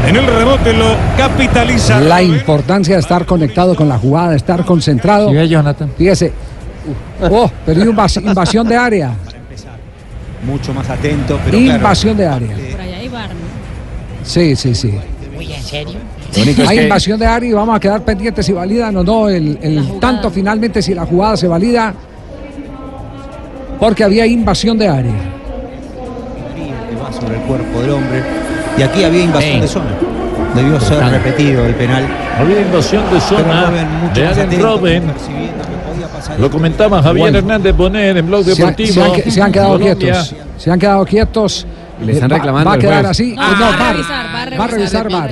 En 0.08 0.16
el 0.16 0.26
rebote 0.26 0.74
lo 0.74 0.96
capitaliza. 1.18 2.00
La 2.00 2.24
importancia 2.24 2.96
de 2.96 3.02
estar 3.02 3.26
conectado 3.26 3.76
con 3.76 3.90
la 3.90 3.98
jugada, 3.98 4.32
de 4.32 4.38
estar 4.38 4.66
concentrado. 4.66 5.32
Jonathan. 5.44 5.92
Fíjese. 5.98 6.32
Oh, 7.22 7.52
pero 7.66 7.82
invasión 7.82 8.68
de 8.68 8.78
área. 8.78 9.12
Mucho 10.46 10.74
más 10.74 10.90
atento, 10.90 11.40
pero 11.46 11.58
claro. 11.58 11.76
Invasión 11.76 12.18
de 12.18 12.28
área. 12.28 12.56
Por 12.72 12.82
allá 12.82 12.98
hay 12.98 13.08
bar. 13.10 13.30
Sí, 14.24 14.56
sí, 14.56 14.74
sí. 14.76 14.94
Uy, 15.38 15.54
¿en 15.54 15.64
serio? 15.64 16.00
Hay 16.68 16.80
invasión 16.80 17.20
de 17.20 17.26
área 17.26 17.50
y 17.50 17.54
vamos 17.54 17.76
a 17.76 17.80
quedar 17.80 18.04
pendientes 18.04 18.46
si 18.46 18.54
validan 18.54 18.96
o 18.98 19.04
no 19.04 19.30
el, 19.30 19.58
el 19.62 20.00
tanto 20.00 20.30
finalmente 20.30 20.82
si 20.82 20.94
la 20.94 21.06
jugada 21.06 21.36
se 21.38 21.48
valida. 21.48 21.94
Porque 23.80 24.04
había 24.04 24.26
invasión 24.26 24.78
de 24.78 24.88
área. 24.88 25.14
que 26.90 26.96
va 27.02 27.12
sobre 27.12 27.36
el 27.36 27.42
cuerpo 27.44 27.82
del 27.82 27.92
hombre. 27.92 28.24
Y 28.78 28.82
aquí 28.82 29.04
había 29.04 29.24
invasión 29.24 29.62
de 29.62 29.68
zona. 29.68 29.92
Debió 30.56 30.80
ser 30.80 31.04
repetido 31.04 31.66
el 31.66 31.76
penal. 31.76 32.06
Había 32.38 32.62
invasión 32.62 33.04
de 33.12 33.22
zona 33.22 33.72
mucho 34.02 34.22
de 34.22 34.28
Allen 34.28 34.50
percibiendo 34.50 34.78
pasar 34.78 35.69
Lo 36.40 36.50
comentaba 36.50 37.02
Javier 37.02 37.24
Bueno. 37.24 37.38
Hernández 37.40 37.76
Bonet 37.76 38.18
en 38.18 38.28
Blog 38.28 38.44
Deportivo. 38.46 38.94
se 38.94 39.02
han 39.02 39.32
se 39.32 39.42
han 39.42 39.52
quedado 39.52 39.70
Colombia. 39.74 39.96
quietos. 39.96 40.36
Se 40.58 40.72
han 40.72 40.80
quedado 40.80 41.06
quietos. 41.06 41.68
Y 42.02 42.06
le 42.06 42.14
están 42.14 42.30
Eh, 42.30 42.34
va- 42.34 42.38
reclamando 42.38 42.70
Va, 42.70 42.76
a 42.76 42.80
quedar 42.80 42.96
juez. 43.02 43.10
así. 43.12 43.36
No, 43.36 43.42
Eh, 43.44 43.46
no, 43.56 43.60
va 43.62 43.68
a 43.68 43.78
VAR. 43.78 43.92
revisar, 43.94 44.26
va 44.26 44.42
a 44.42 44.58
Va 44.58 44.64
a 44.64 44.68
revisar 44.68 45.12
VAR. 45.12 45.30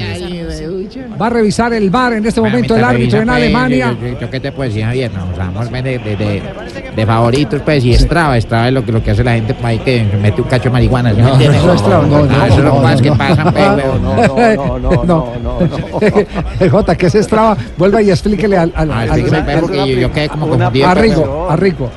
Va 1.20 1.28
a 1.28 1.30
revisar 1.30 1.74
el 1.74 1.90
VAR 1.90 2.14
en 2.14 2.26
este 2.26 2.40
momento 2.42 2.76
el 2.76 2.84
árbitro 2.84 3.20
en 3.20 3.26
pues, 3.26 3.38
Alemania. 3.38 3.96
Yo, 4.00 4.08
yo- 4.08 4.20
yo 4.20 4.30
qué 4.30 4.40
te 4.40 4.52
puedo 4.52 4.70
decir, 4.70 4.84
Javier, 4.86 5.12
no, 5.12 5.24
o 5.32 5.36
sea, 5.36 5.46
vamos 5.54 5.72
de, 5.72 5.82
de, 5.82 6.00
de, 6.16 6.42
de 6.96 7.06
favoritos, 7.06 7.62
pues, 7.64 7.84
y 7.86 7.94
Strava, 7.96 8.40
Strava 8.40 8.68
es 8.68 8.74
lo 8.74 8.86
que, 8.86 8.92
lo 8.92 9.02
que 9.04 9.12
hace 9.12 9.24
la 9.24 9.34
gente 9.34 9.54
por 9.54 9.66
ahí 9.66 9.80
que 9.80 10.06
mete 10.22 10.42
un 10.42 10.48
cacho 10.48 10.66
de 10.66 10.70
marihuana, 10.72 11.10
¿sí 11.12 11.18
me 11.18 11.24
No, 11.24 11.66
no, 11.66 11.78
Strava, 11.78 12.06
no, 12.06 12.26
no, 12.26 12.46
eso 12.46 12.62
no, 12.62 12.70
son 12.72 12.82
cosas 12.82 12.96
no, 12.98 13.02
que 13.04 13.10
no. 13.10 13.18
pasan, 13.18 13.54
pues, 13.54 13.68
weón. 13.68 15.08
no, 15.08 16.70
Jota, 16.72 16.96
que 16.96 17.10
se 17.10 17.24
Strava, 17.24 17.58
vuelva 17.78 18.02
y 18.02 18.10
explíquele 18.12 18.58
al, 18.58 18.72
al, 18.76 18.92
Ah, 18.92 19.00
al- 19.02 19.06
explíquele, 19.08 19.38
al- 19.38 19.46
pues, 19.46 19.58
porque 19.60 19.78
yo- 19.78 20.00
yo 20.02 20.12
quedé 20.12 20.30
como 20.30 20.48
confundido, 20.50 20.88
a 20.88 20.94
pues, 20.94 21.02
Rigo, 21.04 21.48
a 21.50 21.56
Rigo. 21.56 21.92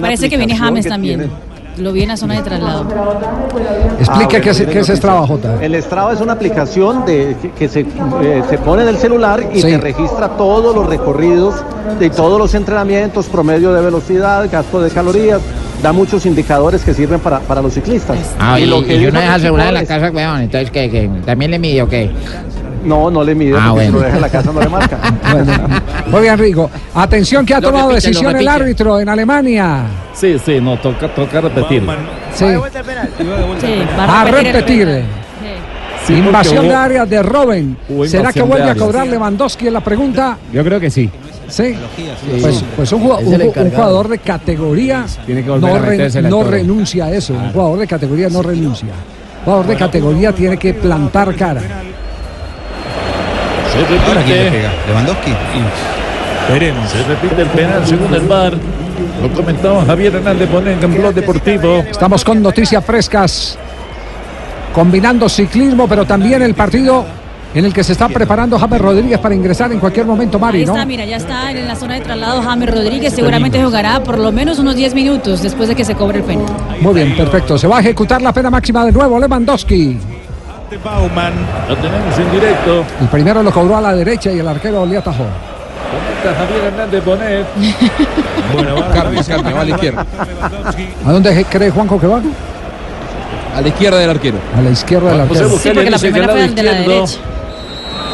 Parece 0.00 0.28
que 0.28 0.36
viene 0.36 0.56
James 0.56 0.86
también. 0.86 1.30
Lo 1.78 1.92
vi 1.92 2.02
en 2.02 2.08
la 2.08 2.16
zona 2.16 2.34
de 2.34 2.42
traslado. 2.42 2.86
Explique 4.00 4.40
qué 4.40 4.50
es, 4.50 4.60
qué 4.62 4.78
es 4.80 4.86
Strava, 4.88 5.26
Jota. 5.26 5.62
El 5.62 5.80
Strava 5.82 6.12
es 6.12 6.20
una 6.20 6.32
aplicación 6.32 7.04
de, 7.06 7.36
que, 7.40 7.50
que 7.52 7.68
se, 7.68 7.80
eh, 7.80 8.42
se 8.48 8.58
pone 8.58 8.82
en 8.82 8.88
el 8.88 8.96
celular 8.98 9.44
y 9.52 9.60
Sí. 9.60 9.68
te 9.68 9.78
registra 9.78 10.28
todos 10.30 10.74
los 10.74 10.86
recorridos 10.86 11.54
de 11.98 12.10
todos 12.10 12.38
los 12.38 12.54
entrenamientos, 12.54 13.26
promedio 13.26 13.72
de 13.72 13.80
velocidad, 13.82 14.48
gasto 14.50 14.80
de 14.80 14.90
calorías, 14.90 15.40
da 15.82 15.92
muchos 15.92 16.26
indicadores 16.26 16.82
que 16.84 16.94
sirven 16.94 17.20
para, 17.20 17.40
para 17.40 17.62
los 17.62 17.72
ciclistas. 17.74 18.18
Ah, 18.38 18.58
y, 18.58 18.66
lo 18.66 18.78
y 18.78 18.84
que 18.84 18.92
si 18.94 18.98
dijo 18.98 19.10
uno 19.10 19.20
deja 19.20 19.34
Richie 19.34 19.46
asegurar 19.46 19.68
en 19.68 19.74
la 19.74 19.84
casa, 19.86 20.10
weón, 20.10 20.40
entonces, 20.40 20.70
¿qué, 20.70 20.90
qué? 20.90 21.10
¿También 21.24 21.50
le 21.50 21.58
mide 21.58 21.82
o 21.82 21.88
qué? 21.88 22.10
No, 22.84 23.10
no 23.10 23.24
le 23.24 23.34
mide, 23.34 23.56
Ah, 23.58 23.68
porque 23.70 23.86
si 23.86 23.90
bueno. 23.90 23.98
lo 23.98 24.04
deja 24.04 24.16
en 24.16 24.22
la 24.22 24.28
casa 24.28 24.52
no 24.52 24.60
le 24.60 24.68
marca. 24.68 24.98
Muy 26.06 26.20
bien, 26.22 26.38
Rigo. 26.38 26.70
Atención 26.94 27.44
que 27.44 27.54
ha 27.54 27.60
Lo 27.60 27.68
tomado 27.70 27.90
decisión 27.92 28.36
el 28.36 28.48
árbitro 28.48 29.00
en 29.00 29.08
Alemania. 29.08 29.82
Sí, 30.14 30.36
sí, 30.44 30.60
no, 30.60 30.78
toca, 30.78 31.08
toca 31.14 31.40
repetir. 31.40 31.82
Sí. 32.34 32.44
Sí, 33.60 33.74
A 33.98 34.24
repetir. 34.24 35.04
Sí, 36.06 36.14
Invasión 36.14 36.64
hubo- 36.64 36.68
de 36.70 36.74
área 36.74 37.04
de 37.06 37.22
Robben. 37.22 37.76
¿Será 38.06 38.32
que 38.32 38.40
vuelve 38.42 38.70
a 38.70 38.74
cobrar 38.74 39.06
Lewandowski 39.06 39.66
en 39.66 39.74
la 39.74 39.80
pregunta? 39.80 40.38
Yo 40.52 40.64
creo 40.64 40.80
que 40.80 40.90
sí. 40.90 41.10
Sí. 41.48 41.74
Pues, 42.40 42.64
pues 42.76 42.92
un, 42.92 43.00
jugador, 43.00 43.24
un, 43.24 43.34
un 44.04 44.10
de 44.10 44.18
categoría 44.18 45.04
Tiene 45.24 45.42
que 45.42 45.50
volver 45.50 45.70
no, 45.72 45.78
re- 45.78 46.22
no 46.22 46.44
renuncia 46.44 47.06
a 47.06 47.12
eso. 47.12 47.32
Un 47.34 47.52
jugador 47.52 47.78
de 47.78 47.86
categoría 47.86 48.28
no 48.28 48.42
renuncia. 48.42 48.88
Un 49.40 49.44
jugador 49.44 49.66
de 49.66 49.76
categoría 49.76 50.32
tiene 50.32 50.56
que 50.58 50.74
plantar 50.74 51.34
cara. 51.34 51.60
Se 53.86 54.08
Ahora 54.08 54.22
quién 54.24 54.36
le 54.38 54.44
repite. 54.44 54.58
pega. 54.58 54.72
Lewandowski. 54.88 55.32
Veremos. 56.52 56.90
Se 56.90 57.04
repite 57.04 57.42
el 57.42 57.48
penal 57.48 57.86
según 57.86 58.14
el 58.14 58.22
VAR. 58.22 58.54
Lo 59.22 59.32
comentaba 59.32 59.84
Javier 59.84 60.16
Hernández 60.16 60.50
Bonet 60.50 60.82
en 60.82 60.94
Blog 60.94 61.14
Deportivo. 61.14 61.84
Estamos 61.88 62.24
con 62.24 62.42
noticias 62.42 62.84
frescas, 62.84 63.56
combinando 64.74 65.28
ciclismo, 65.28 65.86
pero 65.86 66.04
también 66.04 66.42
el 66.42 66.54
partido 66.54 67.04
en 67.54 67.64
el 67.64 67.72
que 67.72 67.84
se 67.84 67.92
está 67.92 68.08
preparando 68.08 68.58
James 68.58 68.80
Rodríguez 68.80 69.18
para 69.18 69.34
ingresar 69.34 69.72
en 69.72 69.78
cualquier 69.78 70.06
momento, 70.06 70.38
Mari, 70.38 70.66
¿no? 70.66 70.72
está, 70.72 70.84
mira, 70.84 71.04
ya 71.04 71.16
está 71.16 71.50
en 71.50 71.66
la 71.66 71.76
zona 71.76 71.94
de 71.94 72.00
traslado 72.00 72.42
James 72.42 72.70
Rodríguez. 72.70 73.14
Seguramente 73.14 73.62
jugará 73.62 74.02
por 74.02 74.18
lo 74.18 74.32
menos 74.32 74.58
unos 74.58 74.74
10 74.74 74.94
minutos 74.94 75.42
después 75.42 75.68
de 75.68 75.74
que 75.74 75.84
se 75.84 75.94
cobre 75.94 76.18
el 76.18 76.24
penal. 76.24 76.46
Muy 76.80 76.94
bien, 76.94 77.16
perfecto. 77.16 77.56
Se 77.56 77.66
va 77.66 77.78
a 77.78 77.80
ejecutar 77.80 78.20
la 78.20 78.32
pena 78.32 78.50
máxima 78.50 78.84
de 78.84 78.92
nuevo, 78.92 79.18
Lewandowski. 79.18 79.96
Bauman. 80.76 81.32
Lo 81.68 81.76
tenemos 81.76 82.18
en 82.18 82.30
directo. 82.30 82.84
El 83.00 83.08
primero 83.08 83.42
lo 83.42 83.50
cobró 83.50 83.76
a 83.76 83.80
la 83.80 83.94
derecha 83.94 84.30
y 84.30 84.38
el 84.38 84.48
arquero 84.48 84.84
le 84.84 84.98
atajó. 84.98 85.24
Javier 86.22 86.64
Hernández 86.64 87.04
Bonet. 87.04 87.46
Bueno, 88.50 88.76
va 88.76 88.88
Carmen, 88.88 89.22
Carmen, 89.22 89.54
va 89.54 89.60
a 89.60 89.64
la 89.64 89.70
izquierda. 89.70 90.06
¿A 91.06 91.12
dónde 91.12 91.44
cree 91.50 91.70
Juanjo 91.70 92.00
que 92.00 92.06
va? 92.06 92.22
A 93.54 93.60
la 93.60 93.68
izquierda 93.68 93.98
del 93.98 94.08
arquero. 94.08 94.38
A 94.56 94.62
la 94.62 94.70
izquierda 94.70 95.10
del 95.10 95.20
arquero. 95.20 95.50
Sí, 95.50 95.70
porque 95.74 95.90
la 95.90 95.98
primera 95.98 96.28
fue 96.28 96.48
de 96.48 96.62
la 96.62 96.72
derecha. 96.72 97.18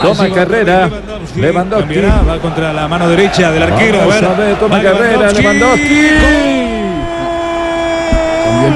Toma 0.02 0.28
carrera. 0.30 0.90
Lewandowski. 1.36 2.00
Va 2.28 2.38
contra 2.38 2.72
la 2.72 2.88
mano 2.88 3.08
derecha 3.08 3.52
del 3.52 3.62
arquero. 3.62 3.98
Vamos 3.98 4.14
a 4.16 4.20
ver, 4.20 4.26
a 4.26 4.34
ver, 4.34 4.56
toma 4.56 4.82
carrera, 4.82 5.30
Lewandowski. 5.30 6.10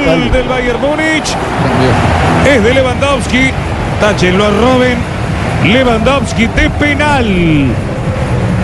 Gol 0.07 0.31
del 0.31 0.49
Bayern 0.49 0.81
Múnich. 0.81 1.37
Es 2.49 2.63
de 2.63 2.75
Lewandowski. 2.75 3.51
Táchenlo 4.01 4.45
a 4.45 4.51
Robben. 4.51 4.99
Lewandowski 5.65 6.47
de 6.47 6.71
penal. 6.71 7.27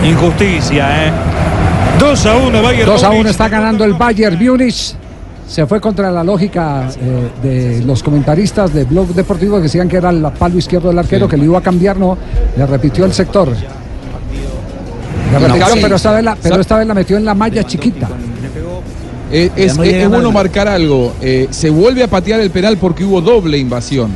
Injusticia, 0.04 1.06
¿eh? 1.06 1.12
2 1.98 2.26
a 2.26 2.34
1 2.36 2.62
Bayern 2.62 2.86
2 2.86 3.02
a 3.02 3.08
1 3.08 3.16
Múnich. 3.16 3.30
está 3.30 3.48
ganando 3.48 3.84
el 3.84 3.94
Bayern 3.94 4.38
Múnich. 4.42 4.94
Se 5.46 5.66
fue 5.66 5.80
contra 5.80 6.10
la 6.10 6.24
lógica 6.24 6.88
eh, 7.00 7.30
de 7.42 7.84
los 7.84 8.02
comentaristas 8.02 8.72
de 8.72 8.84
Blog 8.84 9.08
Deportivo 9.08 9.56
que 9.56 9.64
decían 9.64 9.88
que 9.88 9.98
era 9.98 10.10
el 10.10 10.22
palo 10.38 10.58
izquierdo 10.58 10.88
del 10.88 10.98
arquero, 10.98 11.28
que 11.28 11.36
le 11.36 11.44
iba 11.44 11.58
a 11.58 11.62
cambiar, 11.62 11.98
no, 11.98 12.16
le 12.56 12.66
repitió 12.66 13.04
el 13.04 13.12
sector. 13.12 13.48
Le 13.48 15.38
repitió, 15.38 15.66
sí. 15.68 15.78
pero, 15.82 15.96
esta 15.96 16.12
vez 16.12 16.24
la, 16.24 16.36
pero 16.36 16.60
esta 16.60 16.78
vez 16.78 16.86
la 16.86 16.94
metió 16.94 17.16
en 17.16 17.24
la 17.24 17.34
malla 17.34 17.64
chiquita. 17.64 18.08
Eh, 19.30 19.50
es, 19.56 19.76
más. 19.76 19.88
bueno 20.08 20.32
marcar 20.32 20.68
algo. 20.68 21.12
Eh, 21.20 21.48
se 21.50 21.68
vuelve 21.70 22.02
a 22.02 22.08
patear 22.08 22.40
el 22.40 22.50
penal 22.50 22.76
porque 22.78 23.04
hubo 23.04 23.20
doble 23.20 23.58
invasión. 23.58 24.10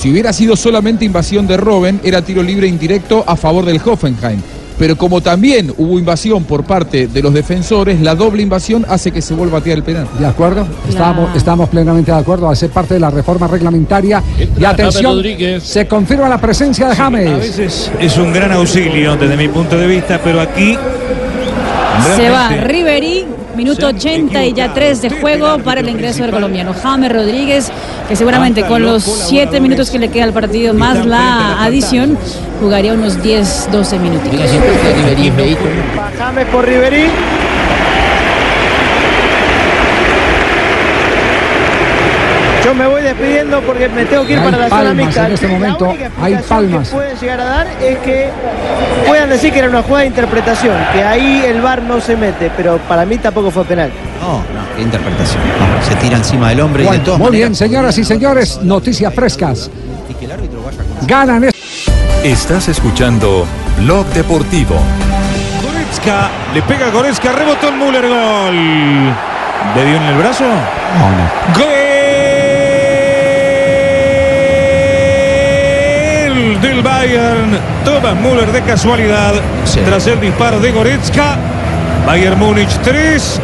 Si 0.00 0.10
hubiera 0.10 0.32
sido 0.32 0.56
solamente 0.56 1.04
invasión 1.04 1.46
de 1.46 1.58
Robben, 1.58 2.00
era 2.02 2.22
tiro 2.22 2.42
libre 2.42 2.66
indirecto 2.66 3.22
a 3.26 3.36
favor 3.36 3.66
del 3.66 3.78
Hoffenheim. 3.84 4.40
Pero 4.78 4.96
como 4.96 5.20
también 5.20 5.74
hubo 5.76 5.98
invasión 5.98 6.44
por 6.44 6.64
parte 6.64 7.06
de 7.06 7.22
los 7.22 7.34
defensores, 7.34 8.00
la 8.00 8.14
doble 8.14 8.42
invasión 8.42 8.86
hace 8.88 9.12
que 9.12 9.20
se 9.20 9.34
vuelva 9.34 9.58
a 9.58 9.60
patear 9.60 9.76
el 9.76 9.84
penal. 9.84 10.08
¿De 10.18 10.24
acuerdo? 10.24 10.66
Estábamos, 10.88 11.36
estábamos 11.36 11.68
plenamente 11.68 12.10
de 12.10 12.16
acuerdo. 12.16 12.48
Hace 12.48 12.70
parte 12.70 12.94
de 12.94 13.00
la 13.00 13.10
reforma 13.10 13.46
reglamentaria. 13.46 14.22
Y 14.58 14.64
atención, 14.64 15.22
se 15.60 15.86
confirma 15.86 16.30
la 16.30 16.40
presencia 16.40 16.86
de 16.86 16.92
A 16.92 16.96
James. 16.96 17.38
veces 17.38 17.92
es 18.00 18.16
un 18.16 18.32
gran 18.32 18.52
auxilio 18.52 19.18
desde 19.18 19.36
mi 19.36 19.48
punto 19.48 19.76
de 19.76 19.86
vista, 19.86 20.18
pero 20.24 20.40
aquí 20.40 20.78
Se 22.16 22.30
va 22.30 22.48
Riverí, 22.48 23.26
minuto 23.60 23.88
80 23.88 24.46
y 24.46 24.54
ya 24.54 24.72
3 24.72 25.02
de 25.02 25.10
juego 25.10 25.58
para 25.58 25.80
el 25.80 25.88
ingreso 25.90 26.22
del 26.22 26.30
colombiano 26.30 26.72
James 26.72 27.12
Rodríguez, 27.12 27.70
que 28.08 28.16
seguramente 28.16 28.64
con 28.64 28.82
los 28.82 29.02
7 29.02 29.60
minutos 29.60 29.90
que 29.90 29.98
le 29.98 30.08
queda 30.08 30.24
al 30.24 30.32
partido 30.32 30.72
más 30.72 31.04
la 31.04 31.62
adición, 31.62 32.16
jugaría 32.58 32.94
unos 32.94 33.22
10, 33.22 33.68
12 33.70 33.98
minutos. 33.98 34.30
James 36.16 36.46
por 36.46 36.66
Riverí. 36.66 37.08
Yo 42.70 42.76
me 42.76 42.86
voy 42.86 43.02
despidiendo 43.02 43.60
porque 43.62 43.88
me 43.88 44.04
tengo 44.04 44.24
que 44.24 44.34
ir 44.34 44.38
Hay 44.38 44.44
para 44.44 44.58
la 44.58 44.68
zona 44.68 44.94
mixta. 44.94 45.26
en 45.26 45.32
este 45.32 45.48
momento, 45.48 45.86
La 45.86 45.90
única 45.90 46.10
hay 46.22 46.36
palmas. 46.48 46.88
que 46.88 46.94
pueden 46.94 47.16
llegar 47.18 47.40
a 47.40 47.44
dar 47.44 47.66
es 47.82 47.98
que 47.98 48.30
puedan 49.08 49.28
decir 49.28 49.52
que 49.52 49.58
era 49.58 49.68
una 49.68 49.82
jugada 49.82 50.02
de 50.02 50.06
interpretación, 50.06 50.76
que 50.92 51.02
ahí 51.02 51.42
el 51.48 51.60
VAR 51.62 51.82
no 51.82 52.00
se 52.00 52.16
mete, 52.16 52.48
pero 52.56 52.78
para 52.88 53.04
mí 53.04 53.18
tampoco 53.18 53.50
fue 53.50 53.64
penal. 53.64 53.90
No, 54.20 54.34
no, 54.34 54.76
qué 54.76 54.82
interpretación. 54.82 55.42
No, 55.48 55.84
se 55.84 55.96
tira 55.96 56.16
encima 56.18 56.50
del 56.50 56.60
hombre 56.60 56.84
y 56.84 56.88
de 56.90 56.98
todas 57.00 57.18
muy 57.18 57.30
maneras- 57.30 57.48
bien, 57.48 57.54
señoras 57.56 57.98
y 57.98 58.04
señores, 58.04 58.60
noticias 58.62 59.12
frescas. 59.12 59.68
Ganan 61.08 61.42
es- 61.42 61.54
Estás 62.22 62.68
escuchando 62.68 63.46
Blog 63.80 64.06
Deportivo. 64.14 64.76
Goretzka, 65.60 66.28
le 66.54 66.62
pega 66.62 66.86
a 66.86 66.90
Goretzka, 66.90 67.32
rebotó 67.32 67.68
el 67.68 67.74
Müller, 67.74 68.06
gol. 68.06 69.14
¿Le 69.74 69.84
dio 69.84 69.96
en 69.96 70.02
el 70.04 70.14
brazo? 70.18 70.44
Gol 70.44 71.64
del 76.34 76.82
Bayern. 76.82 77.58
Thomas 77.84 78.14
Müller 78.16 78.52
de 78.52 78.62
casualidad. 78.62 79.34
Tras 79.84 80.06
el 80.06 80.20
disparo 80.20 80.60
de 80.60 80.70
Goretzka. 80.72 81.36
Bayern 82.06 82.38
Múnich 82.38 82.70
3. 82.82 83.40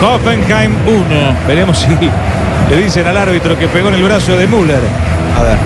Hoffenheim 0.00 0.72
1. 0.86 1.36
Veremos 1.46 1.78
si 1.78 1.88
le 2.70 2.82
dicen 2.82 3.06
al 3.06 3.16
árbitro 3.16 3.58
que 3.58 3.68
pegó 3.68 3.88
en 3.88 3.94
el 3.94 4.02
brazo 4.02 4.36
de 4.36 4.46
Müller. 4.46 4.80
A 5.38 5.42
ver. 5.42 5.58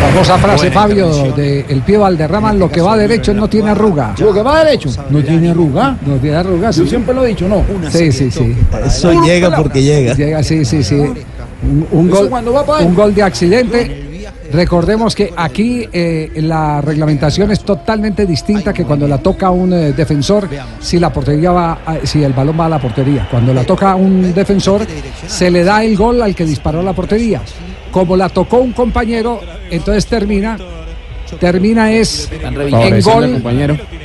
Famosa 0.00 0.38
frase, 0.38 0.70
Fabio, 0.70 1.32
de 1.34 1.66
El 1.68 1.82
pie 1.82 1.98
Valderrama, 1.98 2.52
lo 2.52 2.70
que 2.70 2.80
va 2.80 2.96
derecho 2.96 3.34
no 3.34 3.48
tiene 3.48 3.70
arruga. 3.70 4.14
Lo 4.18 4.32
que 4.32 4.42
va 4.42 4.64
derecho 4.64 4.90
no 5.10 5.22
tiene 5.22 5.50
arruga. 5.50 5.96
No 6.06 6.14
tiene 6.16 6.36
arruga, 6.36 6.70
Yo 6.70 6.84
sí. 6.84 6.88
siempre 6.88 7.14
lo 7.14 7.24
he 7.24 7.28
dicho, 7.28 7.48
no. 7.48 7.62
Sí, 7.90 8.10
sí, 8.12 8.30
sí. 8.30 8.56
Eso 8.86 9.22
llega 9.22 9.54
porque 9.54 9.82
llega. 9.82 10.14
Llega, 10.14 10.42
sí, 10.42 10.64
sí, 10.64 10.82
sí. 10.82 10.94
Un, 10.94 12.08
gol, 12.08 12.30
un 12.80 12.94
gol 12.94 13.14
de 13.14 13.22
accidente. 13.22 14.07
Recordemos 14.52 15.14
que 15.14 15.32
aquí 15.36 15.86
eh, 15.92 16.30
la 16.36 16.80
reglamentación 16.80 17.50
es 17.50 17.60
totalmente 17.60 18.24
distinta 18.24 18.72
que 18.72 18.84
cuando 18.84 19.06
la 19.06 19.18
toca 19.18 19.50
un 19.50 19.72
eh, 19.72 19.92
defensor, 19.92 20.48
si 20.80 20.98
la 20.98 21.12
portería 21.12 21.50
va, 21.52 21.78
a- 21.84 21.98
si 22.04 22.22
el 22.22 22.32
balón 22.32 22.58
va 22.58 22.66
a 22.66 22.68
la 22.70 22.78
portería. 22.80 23.28
Cuando 23.30 23.52
la 23.52 23.64
toca 23.64 23.94
un 23.94 24.32
defensor, 24.32 24.86
se 25.26 25.50
le 25.50 25.64
da 25.64 25.84
el 25.84 25.96
gol 25.96 26.22
al 26.22 26.34
que 26.34 26.44
disparó 26.46 26.82
la 26.82 26.92
portería. 26.94 27.42
Como 27.90 28.16
la 28.16 28.28
tocó 28.30 28.58
un 28.58 28.72
compañero, 28.72 29.40
entonces 29.70 30.06
termina, 30.06 30.56
termina 31.38 31.92
es 31.92 32.28
en 32.86 33.00
gol, 33.14 33.24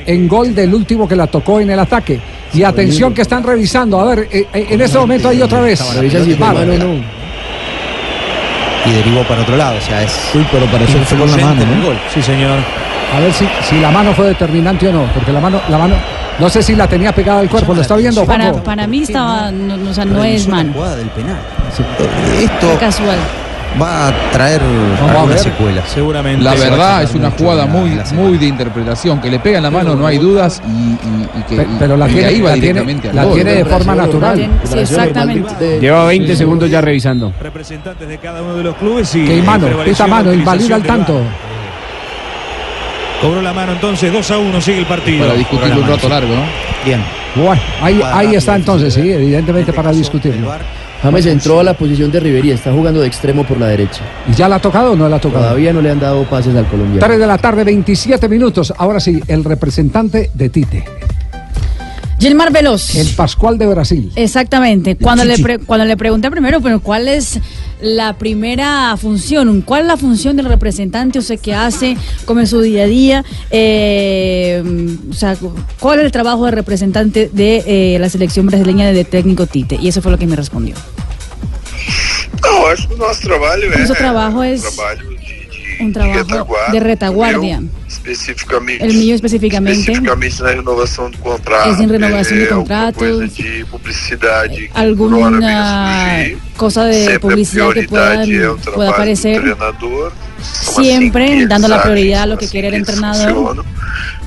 en 0.06 0.28
gol 0.28 0.54
del 0.54 0.74
último 0.74 1.08
que 1.08 1.16
la 1.16 1.26
tocó 1.26 1.60
en 1.60 1.70
el 1.70 1.78
ataque. 1.78 2.20
Y 2.52 2.62
atención 2.62 3.12
que 3.14 3.22
están 3.22 3.42
revisando. 3.42 3.98
A 3.98 4.14
ver, 4.14 4.28
eh, 4.30 4.46
en 4.52 4.80
este 4.80 4.98
momento 4.98 5.28
hay 5.28 5.40
otra 5.42 5.60
vez. 5.60 5.80
Y 8.86 8.90
derivó 8.92 9.22
para 9.24 9.42
otro 9.42 9.56
lado, 9.56 9.78
o 9.78 9.80
sea, 9.80 10.02
es. 10.02 10.30
Uy, 10.34 10.46
pero 10.52 10.66
parece 10.66 10.92
que 10.98 11.04
fue 11.04 11.18
con 11.18 11.30
la 11.30 11.36
mano, 11.38 11.62
gol. 11.84 11.98
Sí, 12.12 12.20
señor. 12.22 12.58
A 13.14 13.20
ver 13.20 13.32
si, 13.32 13.46
si 13.68 13.78
la 13.80 13.90
mano 13.90 14.12
fue 14.12 14.26
determinante 14.26 14.88
o 14.88 14.92
no, 14.92 15.04
porque 15.14 15.32
la 15.32 15.40
mano, 15.40 15.60
la 15.68 15.78
mano, 15.78 15.94
no 16.38 16.48
sé 16.50 16.62
si 16.62 16.74
la 16.74 16.86
tenía 16.88 17.12
pegada 17.12 17.40
al 17.40 17.48
cuerpo, 17.48 17.72
¿lo 17.74 17.80
está 17.82 17.96
viendo, 17.96 18.24
Para, 18.26 18.52
para 18.52 18.86
mí 18.86 19.02
estaba, 19.02 19.50
no, 19.52 19.76
no, 19.76 19.90
o 19.90 19.94
sea, 19.94 20.04
no 20.04 20.20
Realizó 20.20 20.44
es 20.44 20.48
mano. 20.48 20.72
jugada 20.74 20.96
del 20.96 21.08
penal. 21.10 21.36
Fue 21.72 22.44
Esto 22.44 22.76
casual. 22.78 23.18
Va 23.80 24.08
a 24.08 24.12
traer 24.32 24.60
a 24.62 25.04
alguna 25.04 25.24
ver. 25.26 25.38
secuela. 25.38 25.82
Seguramente. 25.86 26.42
La 26.44 26.52
a 26.52 26.54
verdad 26.54 27.02
es 27.02 27.14
una 27.14 27.30
jugada 27.30 27.66
la- 27.66 27.70
muy, 27.72 27.90
la 27.90 28.04
muy 28.12 28.38
de 28.38 28.46
interpretación. 28.46 29.20
Que 29.20 29.30
le 29.30 29.38
pega 29.40 29.58
en 29.58 29.62
la 29.64 29.70
mano, 29.70 29.94
no 29.94 30.06
hay 30.06 30.18
dudas. 30.18 30.62
Y, 30.66 30.70
y- 30.70 31.28
y 31.40 31.42
que, 31.48 31.56
Pe- 31.56 31.66
pero 31.78 31.96
la 31.96 32.06
tiene- 32.06 32.24
ahí 32.26 32.40
va 32.40 32.50
la 32.50 32.54
tiene- 32.60 33.00
la 33.12 33.26
tiene 33.30 33.54
de 33.54 33.64
forma 33.64 33.94
natural. 33.94 34.50
Sí, 34.64 34.78
exactamente. 34.78 35.80
Lleva 35.80 36.04
20 36.06 36.36
segundos 36.36 36.70
ya 36.70 36.80
revisando. 36.80 37.32
Representantes 37.40 38.08
de 38.08 38.18
cada 38.18 38.42
uno 38.42 38.54
de 38.56 38.62
los 38.64 38.76
clubes 38.76 39.14
y. 39.14 39.24
Que 39.24 39.32
hay 39.34 39.42
mano, 39.42 39.66
la 39.98 40.06
mano, 40.06 40.32
invalida 40.32 40.76
al 40.76 40.82
tanto. 40.82 41.14
VAR. 41.14 41.22
Cobró 43.20 43.40
la 43.40 43.52
mano 43.54 43.72
entonces, 43.72 44.12
2 44.12 44.30
a 44.32 44.38
1 44.38 44.60
sigue 44.60 44.80
el 44.80 44.86
partido. 44.86 45.24
Para 45.24 45.38
discutirlo 45.38 45.80
un 45.80 45.88
rato 45.88 46.08
largo, 46.08 46.34
¿no? 46.34 46.42
Bien. 46.84 47.00
Bueno, 47.34 47.60
ahí, 47.80 48.00
ahí 48.12 48.34
está 48.34 48.54
entonces, 48.54 48.92
sí, 48.94 49.10
evidentemente 49.10 49.72
para 49.72 49.90
discutirlo. 49.92 50.52
James 51.04 51.26
entró 51.26 51.60
a 51.60 51.62
la 51.62 51.74
posición 51.74 52.10
de 52.10 52.18
Riverí, 52.18 52.50
está 52.50 52.72
jugando 52.72 53.00
de 53.00 53.06
extremo 53.06 53.44
por 53.44 53.58
la 53.60 53.66
derecha. 53.68 54.00
¿Y 54.28 54.34
ya 54.34 54.48
la 54.48 54.56
ha 54.56 54.58
tocado 54.60 54.92
o 54.92 54.96
no 54.96 55.08
la 55.08 55.16
ha 55.16 55.20
tocado? 55.20 55.44
Todavía 55.44 55.72
no 55.72 55.80
le 55.82 55.90
han 55.90 56.00
dado 56.00 56.24
pases 56.24 56.56
al 56.56 56.66
colombiano. 56.66 57.06
3 57.06 57.18
de 57.18 57.26
la 57.26 57.36
tarde, 57.38 57.62
27 57.62 58.28
minutos. 58.28 58.72
Ahora 58.76 58.98
sí, 59.00 59.20
el 59.28 59.44
representante 59.44 60.30
de 60.34 60.48
Tite, 60.48 60.84
Gilmar 62.18 62.50
Veloz. 62.52 62.94
el 62.94 63.08
Pascual 63.08 63.58
de 63.58 63.66
Brasil. 63.66 64.10
Exactamente. 64.16 64.96
Cuando 64.96 65.24
le, 65.26 65.38
pre- 65.38 65.58
cuando 65.58 65.84
le 65.84 65.96
pregunté 65.96 66.30
primero, 66.30 66.60
pero 66.62 66.80
¿cuál 66.80 67.06
es 67.08 67.38
la 67.86 68.14
primera 68.18 68.96
función? 68.96 69.62
¿Cuál 69.62 69.82
es 69.82 69.86
la 69.86 69.96
función 69.96 70.36
del 70.36 70.46
representante? 70.46 71.18
O 71.18 71.22
sea, 71.22 71.36
¿qué 71.36 71.54
hace? 71.54 71.96
¿Cómo 72.24 72.40
es 72.40 72.50
su 72.50 72.60
día 72.60 72.84
a 72.84 72.86
día? 72.86 73.24
Eh, 73.50 74.62
o 75.10 75.12
sea, 75.12 75.36
¿cuál 75.78 76.00
es 76.00 76.06
el 76.06 76.12
trabajo 76.12 76.44
del 76.46 76.54
representante 76.54 77.30
de 77.32 77.62
eh, 77.66 77.98
la 77.98 78.08
selección 78.08 78.46
brasileña 78.46 78.92
de 78.92 79.04
técnico 79.04 79.46
Tite? 79.46 79.76
Y 79.80 79.88
eso 79.88 80.02
fue 80.02 80.10
lo 80.12 80.18
que 80.18 80.26
me 80.26 80.36
respondió. 80.36 80.74
Não, 82.42 82.66
acho 82.66 82.86
que 82.88 82.94
o 82.94 82.96
nosso 82.98 83.22
trabalho 83.22 83.72
é 83.72 83.86
trabalho 83.86 84.44
un 85.80 85.92
trabajo 85.92 86.56
de 86.72 86.80
retaguardia. 86.80 87.62
especificamente. 87.88 88.84
El 88.84 88.94
mío 88.94 89.14
especificamente 89.14 89.80
Especificamente 89.80 90.42
na 90.42 90.50
renovação 90.52 91.10
do 91.10 91.18
contrato. 91.18 91.70
es 91.70 91.80
en 91.80 91.88
renovación 91.88 92.38
de 92.40 92.48
contratos, 92.48 92.98
coisa 92.98 93.42
de 93.42 93.64
publicidade 93.66 94.68
que 94.68 94.70
alguna 94.74 96.26
cosa 96.56 96.84
de 96.86 97.18
publicidad 97.20 97.72
que 97.72 97.88
pueda 97.88 98.90
aparecer. 98.90 99.42
Siempre 100.42 101.46
dando 101.46 101.68
la 101.68 101.82
prioridad 101.82 102.22
a 102.22 102.26
lo 102.26 102.38
que 102.38 102.48
quiere 102.48 102.68
el 102.68 102.74
entrenador. 102.74 103.32
funcionam. 103.34 103.64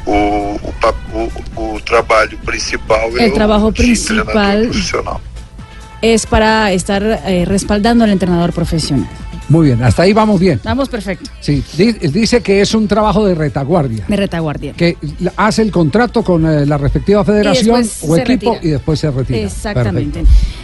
O, 0.05 0.57
o, 0.63 0.71
pa- 0.79 0.95
o, 1.13 1.29
o 1.75 1.79
trabalho 1.81 2.37
principal 2.45 3.11
é 3.19 3.25
El 3.25 3.33
trabajo 3.33 3.71
de 3.71 3.77
principal 3.83 4.71
es 6.01 6.25
para 6.25 6.71
estar 6.71 7.03
eh, 7.03 7.43
respaldando 7.45 8.05
al 8.05 8.11
entrenador 8.11 8.53
profesional. 8.53 9.09
Muy 9.49 9.67
bien, 9.67 9.81
hasta 9.83 10.03
ahí 10.03 10.13
vamos 10.13 10.39
bien. 10.39 10.59
Vamos 10.63 10.89
perfecto. 10.89 11.29
Sí, 11.39 11.63
di- 11.77 11.93
dice 11.93 12.41
que 12.41 12.59
es 12.61 12.73
un 12.73 12.87
trabajo 12.87 13.25
de 13.25 13.33
retaguardia. 13.33 14.03
De 14.07 14.15
retaguardia. 14.15 14.73
Que 14.73 14.97
hace 15.37 15.61
el 15.61 15.71
contrato 15.71 16.23
con 16.23 16.45
eh, 16.45 16.65
la 16.65 16.77
respectiva 16.77 17.23
federación 17.23 17.83
o 18.01 18.17
equipo 18.17 18.53
retira. 18.53 18.59
y 18.61 18.71
después 18.71 18.99
se 18.99 19.09
retira. 19.11 19.39
Exactamente. 19.39 20.23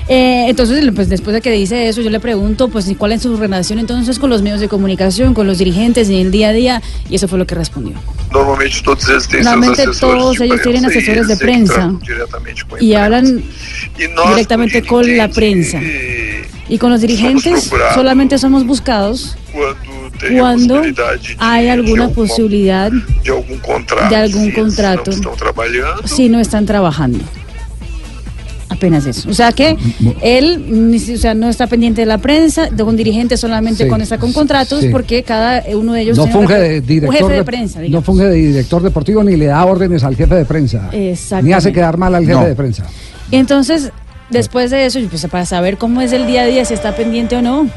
Eh, 0.09 0.45
entonces, 0.49 0.83
pues 0.93 1.07
después 1.07 1.33
de 1.33 1.41
que 1.41 1.51
dice 1.51 1.87
eso, 1.87 2.01
yo 2.01 2.09
le 2.09 2.19
pregunto, 2.19 2.67
pues, 2.67 2.89
¿y 2.89 2.95
¿cuál 2.95 3.13
es 3.13 3.21
su 3.21 3.37
relación 3.37 3.79
entonces 3.79 4.19
con 4.19 4.29
los 4.29 4.41
medios 4.41 4.59
de 4.59 4.67
comunicación, 4.67 5.33
con 5.33 5.47
los 5.47 5.59
dirigentes 5.59 6.09
en 6.09 6.15
el 6.15 6.31
día 6.31 6.49
a 6.49 6.53
día? 6.53 6.81
Y 7.09 7.15
eso 7.15 7.27
fue 7.29 7.39
lo 7.39 7.47
que 7.47 7.55
respondió. 7.55 7.95
Normalmente 8.31 8.81
todos 8.83 8.99
têm 9.05 9.21
seus 9.21 9.45
Normalmente 9.45 9.85
todos 9.99 10.41
ellos 10.41 10.61
tienen 10.61 10.85
asesores 10.85 11.27
de 11.27 11.37
prensa 11.37 11.93
y 12.79 12.93
hablan 12.95 13.43
directamente 13.97 14.83
con 14.85 15.15
la 15.15 15.29
prensa. 15.29 15.79
Y 15.81 16.62
con 16.79 16.89
los 16.91 17.01
dirigentes 17.01 17.71
solamente 17.93 18.37
somos 18.37 18.65
buscados 18.65 19.37
cuando 20.37 20.81
hay 21.39 21.67
alguna 21.69 22.09
posibilidad 22.09 22.91
de 22.91 23.31
algum 23.31 23.57
contrato. 23.59 24.09
de 24.09 24.15
algún 24.15 24.51
contrato. 24.51 25.11
si 26.05 26.29
no 26.29 26.39
están 26.39 26.65
trabajando. 26.65 27.19
Apenas 28.69 29.05
eso. 29.05 29.29
O 29.29 29.33
sea 29.35 29.51
que 29.51 29.77
él 30.21 30.89
ni 30.89 30.97
si- 30.97 31.13
o 31.13 31.17
sea, 31.17 31.35
no 31.35 31.47
está 31.49 31.67
pendiente 31.67 32.01
de 32.01 32.07
la 32.07 32.17
prensa, 32.17 32.69
de 32.71 32.81
un 32.81 32.95
dirigente 32.97 33.37
solamente 33.37 33.83
Sí, 33.83 33.89
con 33.89 34.01
está 34.01 34.17
con 34.17 34.33
contratos, 34.33 34.81
sí. 34.81 34.89
porque 34.89 35.21
cada 35.21 35.63
uno 35.75 35.93
de 35.93 36.01
ellos 36.01 36.17
No 36.17 36.25
funge 36.27 36.55
de 36.57 36.79
un 36.79 36.85
director 36.87 37.19
jefe 37.19 37.33
de, 37.33 37.43
prensa. 37.43 37.79
no 37.87 38.01
funge 38.01 38.23
de 38.25 38.33
director 38.35 38.81
deportivo 38.81 39.23
ni 39.23 39.35
le 39.35 39.45
da 39.47 39.63
órdenes 39.65 40.03
al 40.03 40.15
jefe 40.15 40.33
de 40.35 40.45
prensa. 40.45 40.89
Ni 41.43 41.53
hace 41.53 41.71
quedar 41.71 41.97
mal 41.97 42.15
al 42.15 42.23
jefe 42.25 42.33
No. 42.39 42.45
de 42.47 42.55
prensa. 42.55 42.85
Entonces, 43.31 43.91
después 44.33 44.71
de 44.71 44.85
eso, 44.85 44.99
pues 45.09 45.25
para 45.27 45.45
saber 45.45 45.77
cómo 45.77 46.01
es 46.01 46.11
el 46.11 46.27
día 46.27 46.41
a 46.41 46.45
día, 46.45 46.65
si 46.65 46.73
está 46.73 46.95
pendiente 46.95 47.35
o 47.37 47.41
no. 47.41 47.67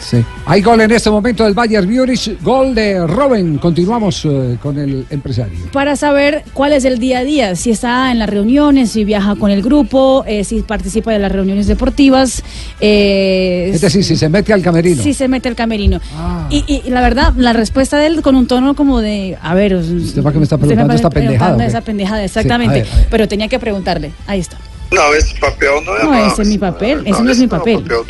Sí. 0.00 0.24
Hay 0.46 0.62
gol 0.62 0.80
en 0.80 0.92
este 0.92 1.10
momento 1.10 1.42
del 1.42 1.54
Bayern 1.54 1.92
Múnich, 1.92 2.40
gol 2.40 2.72
de 2.72 3.04
Robben. 3.04 3.58
Continuamos 3.58 4.24
eh, 4.26 4.56
con 4.62 4.78
el 4.78 5.04
empresario. 5.10 5.58
para 5.72 5.96
saber 5.96 6.44
cuál 6.54 6.72
es 6.72 6.84
el 6.84 7.00
día 7.00 7.18
a 7.18 7.24
día, 7.24 7.56
si 7.56 7.72
está 7.72 8.12
en 8.12 8.20
las 8.20 8.30
reuniones, 8.30 8.92
si 8.92 9.04
viaja 9.04 9.34
con 9.34 9.50
el 9.50 9.60
grupo, 9.60 10.22
eh, 10.28 10.44
si 10.44 10.62
participa 10.62 11.10
de 11.10 11.18
las 11.18 11.32
reuniones 11.32 11.66
deportivas, 11.66 12.44
eh, 12.80 13.72
Es 13.74 13.80
decir, 13.80 14.04
si 14.04 14.14
se 14.16 14.28
mete 14.28 14.52
al 14.52 14.62
camerino. 14.62 15.02
si 15.02 15.14
se 15.14 15.26
mete 15.26 15.48
al 15.48 15.56
camerino. 15.56 16.00
Y, 16.48 16.58
y- 16.68 16.82
y 16.86 16.90
la 16.90 17.00
verdad, 17.00 17.34
la 17.36 17.52
respuesta 17.52 17.98
de 17.98 18.06
él 18.06 18.22
con 18.22 18.36
un 18.36 18.46
tono 18.46 18.74
como 18.76 19.00
de, 19.00 19.36
a 19.42 19.54
ver, 19.54 19.74
¿Usted 19.74 20.22
qué 20.22 20.38
me 20.38 20.44
está 20.44 20.54
usted 20.54 20.58
preguntando 20.68 20.94
me 20.94 21.10
pendejada? 21.10 21.10
preguntando 21.10 21.64
esa 21.64 21.80
pendejada, 21.80 22.18
Sí, 22.20 22.24
exactamente. 22.26 22.80
a 22.80 22.82
ver, 22.84 22.92
a 22.92 22.96
ver. 22.98 23.06
Pero 23.10 23.26
tenía 23.26 23.48
que 23.48 23.58
preguntarle, 23.58 24.12
ahí 24.28 24.38
está. 24.38 24.58
Não, 24.90 25.14
esse 25.14 25.34
papel 25.34 25.80
não 25.82 25.96
é 25.96 26.04
No, 26.04 26.10
não, 26.10 26.26
ese 26.26 26.42
es 26.42 26.48
mi 26.48 26.58
papel, 26.58 27.00
ese 27.06 27.22
no 27.22 27.30
es 27.30 27.36
esse 27.36 27.40
mi 27.42 27.46
não 27.46 27.56
é 27.56 27.60
o 27.60 27.60
papel. 27.60 28.06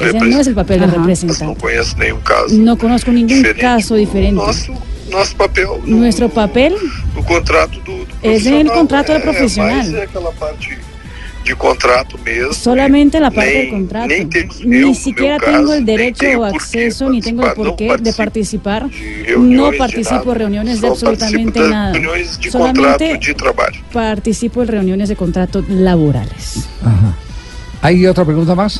Ese 0.00 0.18
no 0.18 0.40
es 0.40 0.46
el 0.46 0.54
papel 0.54 0.80
de 0.80 0.86
Não 0.86 0.94
representante. 0.98 1.60
conheço 1.60 1.98
nenhum 1.98 2.20
caso. 2.20 2.56
No 2.56 2.76
conozco 2.76 3.10
ningún 3.10 3.26
diferente. 3.36 3.60
caso 3.60 3.96
diferente. 3.96 4.34
Nosso, 4.34 4.72
nosso 5.10 5.36
papel 5.36 5.80
no, 5.84 5.96
Nuestro 5.98 6.28
papel 6.28 6.74
no 7.14 7.22
contrato 7.24 7.78
do, 7.80 8.04
do 8.04 8.06
es 8.22 8.46
en 8.46 8.54
el 8.66 8.70
contrato 8.70 9.12
del 9.12 9.20
é, 9.20 9.24
profesional. 9.24 9.80
é 9.80 10.08
de 11.44 11.54
contrato 11.54 12.16
mesmo. 12.24 12.52
Solamente 12.52 13.18
la 13.18 13.30
parte 13.30 13.50
Nem- 13.50 13.60
del 13.62 13.70
contrato. 13.70 14.06
nem 14.08 14.28
temos- 14.28 14.60
eu, 14.60 14.68
Ni 14.68 14.78
no 14.80 14.94
siquiera 14.94 15.38
meu 15.38 15.46
tengo 15.46 15.66
caso, 15.68 15.74
el 15.74 15.84
derecho 15.84 16.26
o 16.38 16.44
acceso, 16.44 17.10
ni 17.10 17.20
tengo 17.20 17.46
el 17.46 17.52
porqué 17.54 17.96
de 18.00 18.12
participar. 18.12 18.86
No 19.38 19.70
participo 19.76 20.32
en 20.32 20.38
reuniones 20.38 20.80
de 20.80 20.88
absolutamente 20.88 21.60
nada. 21.60 21.92
de 21.92 22.50
Solamente 22.50 23.04
de 23.18 23.36
participo 23.92 24.62
en 24.62 24.68
reuniones 24.68 25.08
de 25.08 25.16
contrato 25.16 25.64
laborales. 25.68 26.68
Ajá. 26.82 27.16
¿Hay 27.82 28.04
otra 28.06 28.26
pregunta 28.26 28.54
más? 28.54 28.78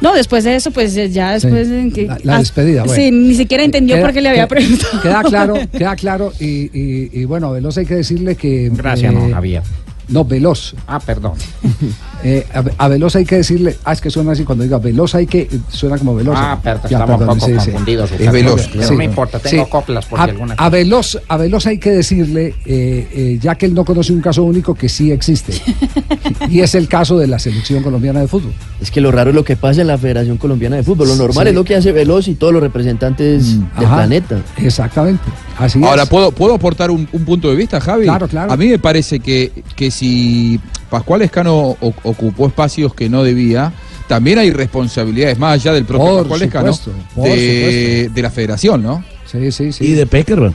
No, 0.00 0.12
después 0.12 0.42
de 0.42 0.56
eso, 0.56 0.72
pues 0.72 0.96
eh, 0.96 1.08
ya 1.08 1.32
después 1.34 1.68
Sí. 1.68 1.72
de 1.74 1.90
que... 1.92 2.06
La- 2.06 2.18
la 2.24 2.34
ah, 2.36 2.38
despedida, 2.40 2.82
bueno. 2.82 3.00
Sí, 3.00 3.10
ni 3.12 3.34
siquiera 3.36 3.62
entendió 3.62 3.94
Queda- 3.94 4.06
por 4.06 4.12
qué 4.14 4.20
le 4.22 4.28
había 4.30 4.48
preguntado. 4.48 5.00
Queda 5.02 5.22
claro, 5.22 5.54
queda 5.78 5.94
claro. 5.94 6.32
Y, 6.40 6.46
y- 6.76 7.10
y 7.12 7.24
bueno, 7.26 7.52
Veloz 7.52 7.78
hay 7.78 7.86
que 7.86 7.94
decirle 7.94 8.34
que. 8.34 8.66
eh, 8.66 8.70
Gracias, 8.74 9.12
no, 9.14 9.30
Javier. 9.30 9.62
No, 10.10 10.24
Veloz. 10.24 10.74
Ah, 10.86 10.98
perdón. 11.00 11.34
Eh, 12.22 12.46
a, 12.52 12.62
a 12.84 12.88
Veloz 12.88 13.16
hay 13.16 13.24
que 13.24 13.36
decirle. 13.36 13.76
Ah, 13.84 13.92
es 13.94 14.00
que 14.00 14.10
suena 14.10 14.32
así 14.32 14.44
cuando 14.44 14.62
diga 14.64 14.78
Veloz 14.78 15.14
hay 15.14 15.26
que. 15.26 15.48
Suena 15.70 15.96
como 15.96 16.14
Veloz. 16.14 16.36
Ah, 16.38 16.58
perdón, 16.62 16.84
estamos 16.84 17.20
un 17.20 17.26
poco 17.26 17.38
confundidos, 17.54 18.12
Es 18.12 18.18
Ricardo. 18.18 18.32
Veloz. 18.38 18.68
Pero 18.72 18.90
no 18.92 19.02
importa, 19.02 19.38
tengo 19.38 19.68
coplas 19.70 20.04
por 20.06 20.20
a, 20.20 20.24
alguna 20.24 20.54
a 20.58 20.68
Veloz, 20.68 21.18
a 21.28 21.36
Veloz 21.38 21.66
hay 21.66 21.78
que 21.78 21.90
decirle, 21.90 22.54
eh, 22.66 23.08
eh, 23.12 23.38
ya 23.40 23.54
que 23.54 23.64
él 23.66 23.74
no 23.74 23.84
conoce 23.86 24.12
un 24.12 24.20
caso 24.20 24.42
único 24.44 24.74
que 24.74 24.88
sí 24.90 25.10
existe. 25.12 25.54
y 26.50 26.60
es 26.60 26.74
el 26.74 26.88
caso 26.88 27.16
de 27.18 27.26
la 27.26 27.38
selección 27.38 27.82
colombiana 27.82 28.20
de 28.20 28.28
fútbol. 28.28 28.52
Es 28.80 28.90
que 28.90 29.00
lo 29.00 29.10
raro 29.12 29.30
es 29.30 29.36
lo 29.36 29.44
que 29.44 29.56
pasa 29.56 29.80
en 29.80 29.86
la 29.86 29.96
Federación 29.98 30.36
Colombiana 30.36 30.76
de 30.76 30.82
Fútbol. 30.82 31.08
Lo 31.08 31.16
normal 31.16 31.44
Sí. 31.46 31.48
es 31.50 31.54
lo 31.54 31.64
que 31.64 31.76
hace 31.76 31.92
Veloz 31.92 32.28
y 32.28 32.34
todos 32.34 32.52
los 32.52 32.62
representantes 32.62 33.58
del 33.58 33.66
Ajá. 33.86 33.96
planeta. 33.96 34.42
Exactamente. 34.58 35.22
Así 35.58 35.82
Ahora, 35.82 36.02
es. 36.04 36.08
¿puedo, 36.08 36.32
¿puedo 36.32 36.54
aportar 36.54 36.90
un, 36.90 37.08
un 37.12 37.24
punto 37.24 37.48
de 37.50 37.56
vista, 37.56 37.80
Javi? 37.80 38.04
Claro, 38.04 38.28
claro. 38.28 38.52
A 38.52 38.56
mí 38.56 38.66
me 38.68 38.78
parece 38.78 39.20
que, 39.20 39.52
que 39.76 39.90
si 39.90 40.58
Pascual 40.90 41.22
Escano 41.22 41.56
o- 41.80 41.94
ocupó 42.02 42.46
espacios 42.48 42.92
que 42.94 43.08
no 43.08 43.22
debía, 43.22 43.72
también 44.08 44.38
hay 44.38 44.50
responsabilidades, 44.50 45.38
más 45.38 45.54
allá 45.54 45.72
del 45.72 45.84
propio 45.84 46.06
Por 46.06 46.18
Pascual 46.22 46.42
Escano, 46.42 46.72
supuesto, 46.72 47.04
por 47.14 47.24
de, 47.28 47.30
supuesto. 47.30 48.14
de 48.14 48.22
la 48.22 48.30
federación, 48.30 48.82
¿no? 48.82 49.04
Sí, 49.30 49.52
sí, 49.52 49.72
sí. 49.72 49.84
Y 49.84 49.92
de 49.92 50.06
Peckerman. 50.06 50.54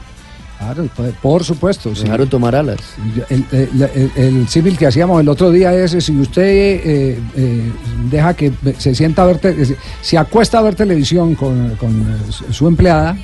Claro, 0.58 0.86
por- 0.96 1.12
por 1.14 1.44
supuesto. 1.44 1.94
sí. 1.94 2.02
Dejaron 2.04 2.28
tomar 2.28 2.54
alas. 2.54 2.78
El, 3.28 3.44
el- 3.52 3.90
el- 3.94 4.10
el 4.16 4.48
símil 4.48 4.76
que 4.78 4.86
hacíamos 4.86 5.20
el 5.20 5.28
otro 5.28 5.50
día 5.50 5.74
es 5.74 5.92
si 6.02 6.12
usted 6.18 6.42
eh, 6.42 7.18
eh, 7.36 7.72
deja 8.10 8.34
que 8.34 8.52
se 8.78 8.94
sienta 8.94 9.22
a 9.22 9.26
ver, 9.26 9.40
se 10.00 10.16
acuesta 10.18 10.58
a 10.58 10.62
ver 10.62 10.74
televisión 10.74 11.34
con, 11.34 11.76
con, 11.76 12.06
su- 12.52 12.68
empleada, 12.68 13.16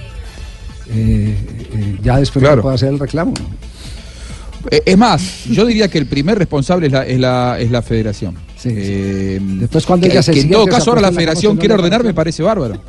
eh, 0.90 1.36
eh, 1.74 1.98
ya 2.02 2.18
después 2.18 2.42
Claro. 2.42 2.62
puede 2.62 2.74
hacer 2.74 2.88
el 2.90 2.98
reclamo. 2.98 3.32
Es 4.70 4.96
más, 4.98 5.44
yo 5.46 5.66
diría 5.66 5.88
que 5.88 5.98
el 5.98 6.06
primer 6.06 6.38
responsable 6.38 6.86
es 6.86 6.92
la, 6.92 7.06
es 7.06 7.18
la, 7.18 7.58
es 7.58 7.70
la 7.70 7.82
federación. 7.82 8.34
Eh, 8.64 9.38
Después 9.42 9.84
cuando 9.84 10.06
que, 10.06 10.12
ella 10.12 10.22
se 10.22 10.32
que 10.32 10.40
en 10.42 10.50
todo 10.50 10.66
caso 10.66 10.90
ahora 10.90 11.02
la 11.02 11.12
federación 11.12 11.56
quiere 11.56 11.74
ordenar, 11.74 12.04
me 12.04 12.14
parece 12.14 12.42
bárbaro. 12.42 12.80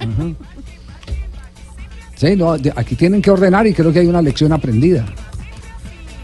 Sí, 2.16 2.36
no, 2.36 2.58
de- 2.58 2.72
aquí 2.76 2.96
tienen 2.96 3.22
que 3.22 3.32
ordenar 3.32 3.66
y 3.68 3.74
creo 3.74 3.92
que 3.92 4.00
hay 4.00 4.08
una 4.08 4.22
lección 4.22 4.54
aprendida. 4.54 5.06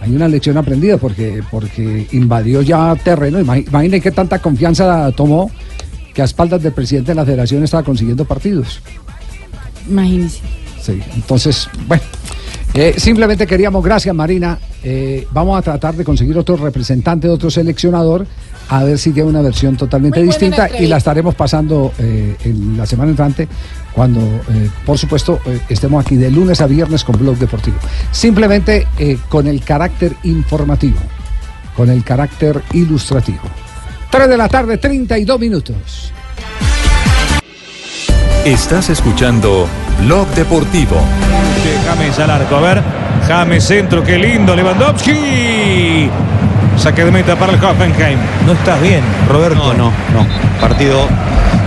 Hay 0.01 0.15
una 0.15 0.27
lección 0.29 0.57
aprendida 0.57 0.97
porque, 0.97 1.43
porque 1.51 2.07
invadió 2.11 2.61
ya 2.61 2.95
terreno. 2.95 3.39
Imagi- 3.41 3.67
Imaginen 3.67 4.01
qué 4.01 4.11
tanta 4.11 4.39
confianza 4.39 5.11
tomó 5.11 5.51
que 6.13 6.21
a 6.21 6.25
espaldas 6.25 6.61
del 6.63 6.71
presidente 6.73 7.11
de 7.11 7.15
la 7.15 7.25
federación 7.25 7.63
estaba 7.63 7.83
consiguiendo 7.83 8.23
partidos. 8.25 8.81
Imagínese. 9.89 10.39
Sí, 10.81 10.99
entonces, 11.15 11.67
bueno, 11.87 12.03
eh, 12.73 12.95
simplemente 12.97 13.47
queríamos, 13.47 13.83
gracias 13.83 14.13
Marina, 14.15 14.59
eh, 14.83 15.27
vamos 15.31 15.57
a 15.57 15.61
tratar 15.61 15.95
de 15.95 16.03
conseguir 16.03 16.37
otro 16.37 16.57
representante, 16.57 17.29
otro 17.29 17.49
seleccionador, 17.49 18.25
a 18.69 18.83
ver 18.83 18.99
si 18.99 19.11
tiene 19.11 19.29
una 19.29 19.41
versión 19.41 19.75
totalmente 19.75 20.19
Muy 20.19 20.27
distinta 20.27 20.69
y 20.79 20.85
la 20.87 20.97
estaremos 20.97 21.33
pasando 21.33 21.91
eh, 21.97 22.35
en 22.43 22.77
la 22.77 22.85
semana 22.85 23.09
entrante 23.09 23.47
cuando, 23.93 24.21
eh, 24.21 24.69
por 24.85 24.97
supuesto, 24.97 25.41
eh, 25.45 25.59
estemos 25.69 26.05
aquí 26.05 26.15
de 26.15 26.31
lunes 26.31 26.61
a 26.61 26.67
viernes 26.67 27.03
con 27.03 27.17
Blog 27.17 27.37
Deportivo. 27.37 27.77
Simplemente 28.11 28.87
eh, 28.97 29.17
con 29.27 29.47
el 29.47 29.61
carácter 29.61 30.15
informativo, 30.23 30.99
con 31.75 31.89
el 31.89 32.03
carácter 32.03 32.61
ilustrativo. 32.73 33.41
3 34.11 34.29
de 34.29 34.37
la 34.37 34.47
tarde, 34.47 34.77
32 34.77 35.39
minutos. 35.39 36.13
Estás 38.45 38.89
escuchando 38.89 39.67
Blog 40.05 40.27
Deportivo. 40.29 40.95
De 41.63 41.77
James 41.87 42.19
al 42.19 42.29
arco. 42.29 42.55
A 42.55 42.61
ver, 42.61 42.83
James 43.27 43.63
centro, 43.63 44.03
qué 44.03 44.17
lindo. 44.17 44.55
Lewandowski. 44.55 46.09
Saque 46.77 47.03
de 47.03 47.11
meta 47.11 47.35
para 47.35 47.53
el 47.53 47.63
Hoffenheim. 47.63 48.19
No 48.45 48.53
estás 48.53 48.81
bien, 48.81 49.03
Roberto. 49.27 49.55
No, 49.55 49.73
no, 49.73 49.91
no. 50.13 50.25
Partido, 50.61 51.01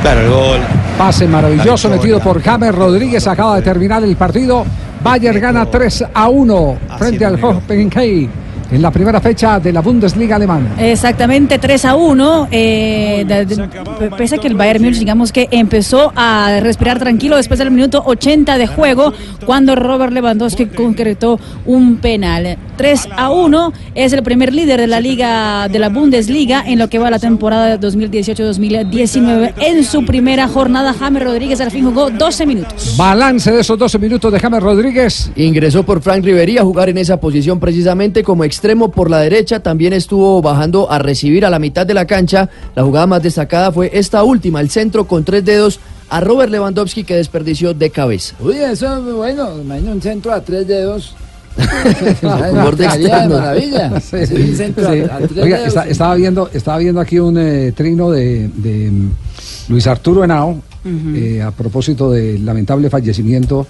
claro, 0.03 0.21
el 0.21 0.31
gol. 0.31 0.61
Pase 0.97 1.27
maravilloso 1.27 1.89
metido 1.89 2.21
por 2.21 2.43
James 2.43 2.75
Rodríguez. 2.75 3.27
Acaba 3.27 3.57
de 3.57 3.63
terminar 3.63 4.03
el 4.05 4.17
partido. 4.17 4.65
Bayern 5.03 5.41
gana 5.41 5.67
3 5.67 6.05
a 6.15 6.29
1 6.29 6.79
frente 6.97 7.25
al 7.25 7.43
Hoffenheim 7.43 8.42
en 8.73 8.81
la 8.81 8.91
primera 8.91 9.21
fecha 9.21 9.61
de 9.61 9.73
la 9.73 9.81
Bundesliga 9.81 10.37
alemana. 10.37 10.75
Exactamente 10.79 11.59
3 11.59 11.85
a 11.85 11.95
1. 11.95 12.49
eh, 12.51 13.47
pese 14.17 14.37
a 14.37 14.39
que 14.39 14.49
el 14.49 14.55
Bayern 14.55 14.83
Múnich, 14.83 14.99
digamos 14.99 15.31
que 15.31 15.49
empezó 15.51 16.13
a 16.17 16.59
respirar 16.61 16.99
tranquilo 16.99 17.37
después 17.37 17.59
del 17.59 17.71
minuto 17.71 18.03
80 18.05 18.57
de 18.59 18.67
juego, 18.67 19.13
cuando 19.45 19.75
Robert 19.77 20.13
Lewandowski 20.13 20.67
concretó 20.67 21.39
un 21.67 21.97
penal. 21.97 22.57
3 22.77 23.09
a 23.17 23.31
1 23.31 23.73
es 23.95 24.13
el 24.13 24.23
primer 24.23 24.53
líder 24.53 24.81
de 24.81 24.87
la 24.87 25.01
liga 25.01 25.69
de 25.69 25.79
la 25.79 25.89
Bundesliga 25.89 26.63
en 26.67 26.79
lo 26.79 26.89
que 26.89 26.99
va 26.99 27.11
la 27.11 27.19
temporada 27.19 27.79
2018-2019. 27.79 29.55
En 29.59 29.85
su 29.85 30.05
primera 30.05 30.49
jornada, 30.49 30.93
James 30.95 31.23
Rodríguez 31.23 31.61
al 31.61 31.71
fin 31.71 31.85
jugó 31.85 32.11
12 32.11 32.47
minutos. 32.47 32.95
Balance 32.97 33.53
de 33.53 33.61
esos 33.61 33.79
12 33.79 33.99
minutos 33.99 34.33
de 34.33 34.41
James 34.41 34.63
Rodríguez. 34.63 35.31
Ingresó 35.37 35.83
por 35.83 36.01
Frank 36.03 36.25
Ribery 36.25 36.59
a 36.59 36.63
jugar 36.63 36.89
en 36.89 36.99
esa 36.99 37.19
posición 37.19 37.61
precisamente 37.61 38.23
como 38.23 38.45
extremo 38.45 38.91
por 38.91 39.11
la 39.11 39.21
derecha. 39.21 39.61
También 39.61 39.93
estuvo 39.93 40.41
bajando 40.43 40.91
a 40.91 40.99
recibir 40.99 41.45
a 41.45 41.51
la 41.51 41.59
mitad 41.59 41.87
de 41.87 41.95
la 41.95 42.07
cancha. 42.07 42.49
La 42.75 42.83
jugada 42.83 43.07
más 43.07 43.23
destacada 43.23 43.73
fue 43.73 43.91
esta 43.93 44.23
última, 44.23 44.61
el 44.61 44.71
centro 44.71 45.07
con 45.07 45.25
tres 45.25 45.45
dedos 45.45 45.81
a 46.09 46.21
Robert 46.21 46.53
Lewandowski 46.53 47.05
que 47.05 47.17
desperdició 47.17 47.73
de 47.73 47.91
cabeza. 47.91 48.35
Uy, 48.41 48.57
eso 48.57 48.97
es 48.97 49.15
bueno, 49.15 49.59
imagina 49.59 49.93
un 49.93 50.03
centro 50.03 50.33
a 50.33 50.43
tres 50.43 50.67
dedos. 50.67 51.15
Maravilla. 53.29 54.01
Estaba, 55.89 56.15
viendo, 56.15 56.49
estaba 56.53 56.79
viendo 56.79 57.01
aquí 57.01 57.19
un 57.19 57.37
eh, 57.39 57.73
trino 57.73 58.11
de, 58.11 58.49
de, 58.55 58.91
mm, 58.91 59.11
Luis 59.69 59.87
Arturo 59.87 60.25
Henao 60.25 60.61
eh, 61.17 61.43
a 61.43 61.51
propósito 61.53 62.11
del 62.11 62.45
lamentable 62.45 62.91
fallecimiento 62.91 63.67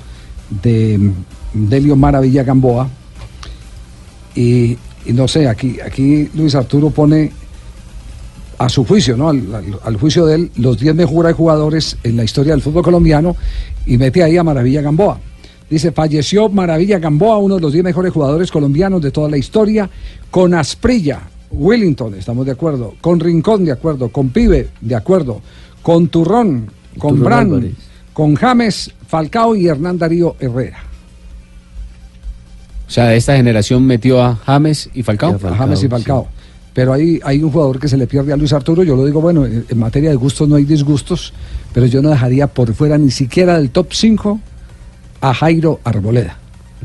de 0.63 0.99
mm, 0.99 1.69
Delio 1.69 1.97
Maravilla 1.97 2.43
Gamboa. 2.43 2.89
Y, 4.35 4.77
y 5.07 5.13
no 5.13 5.29
sé, 5.29 5.47
aquí, 5.49 5.79
aquí 5.85 6.31
Luis 6.35 6.55
Arturo 6.55 6.91
pone 6.91 7.31
a 8.59 8.69
su 8.69 8.85
juicio, 8.85 9.17
¿no? 9.17 9.29
Al, 9.29 9.55
al- 9.55 9.79
al 9.85 9.97
juicio 9.97 10.25
de 10.25 10.37
él, 10.37 10.51
los 10.57 10.79
10 10.79 10.95
mejores 10.95 11.35
jugadores 11.35 11.97
en 12.05 12.17
la 12.17 12.25
historia 12.25 12.53
del 12.53 12.63
fútbol 12.63 12.83
colombiano 12.85 13.37
y 13.87 13.99
mete 13.99 14.23
ahí 14.23 14.37
a 14.37 14.45
Maravilla 14.45 14.81
Gamboa. 14.83 15.19
Dice, 15.73 15.91
falleció 15.91 16.51
Maravilla 16.51 16.99
Gamboa, 16.99 17.39
uno 17.39 17.55
de 17.55 17.63
los 17.63 17.73
10 17.73 17.83
mejores 17.83 18.13
jugadores 18.13 18.51
colombianos 18.51 19.01
de 19.01 19.11
toda 19.11 19.31
la 19.31 19.39
historia, 19.39 19.89
con 20.31 20.53
Asprilla, 20.53 21.21
Willington, 21.51 22.15
estamos 22.15 22.45
de 22.45 22.53
acuerdo, 22.53 22.93
con 23.01 23.19
Rincón, 23.19 23.65
de 23.65 23.73
acuerdo, 23.73 24.11
con 24.11 24.29
Pibe, 24.29 24.69
de 24.83 24.95
acuerdo, 24.95 25.41
con 25.81 26.09
Turrón, 26.09 26.71
con 26.99 27.13
Turrón 27.13 27.25
Bran, 27.25 27.47
Álvarez. 27.47 27.73
con 28.13 28.35
James, 28.35 28.91
Falcao 29.07 29.57
y 29.57 29.67
Hernán 29.67 29.97
Darío 29.97 30.37
Herrera. 30.39 30.77
O 32.87 32.91
sea, 32.91 33.15
esta 33.15 33.35
generación 33.35 33.87
metió 33.87 34.23
a 34.23 34.37
James 34.45 34.91
y 34.93 35.03
Falcao. 35.03 35.41
a 35.43 35.57
James 35.57 35.83
y 35.85 35.89
Falcao. 35.89 36.29
pero 36.75 36.93
hay, 36.93 37.19
hay 37.25 37.43
un 37.43 37.51
jugador 37.51 37.81
que 37.81 37.89
se 37.89 37.97
le 37.97 38.07
pierde 38.07 38.35
a 38.35 38.37
Luis 38.37 38.53
Arturo. 38.53 38.83
Yo 38.83 38.95
lo 38.95 39.07
digo, 39.07 39.23
bueno, 39.23 39.47
en, 39.47 39.65
en 39.67 39.79
materia 39.79 40.11
de 40.11 40.17
gustos 40.17 40.47
no 40.51 40.57
hay 40.57 40.67
disgustos, 40.67 41.33
pero 41.73 41.87
yo 41.87 42.03
no 42.03 42.11
dejaría 42.11 42.47
por 42.47 42.75
fuera 42.75 42.99
ni 42.99 43.11
siquiera 43.11 43.57
del 43.57 43.71
top 43.71 43.87
5 43.93 44.39
a 45.23 45.33
Jairo 45.33 45.81
Arboleda. 45.85 46.37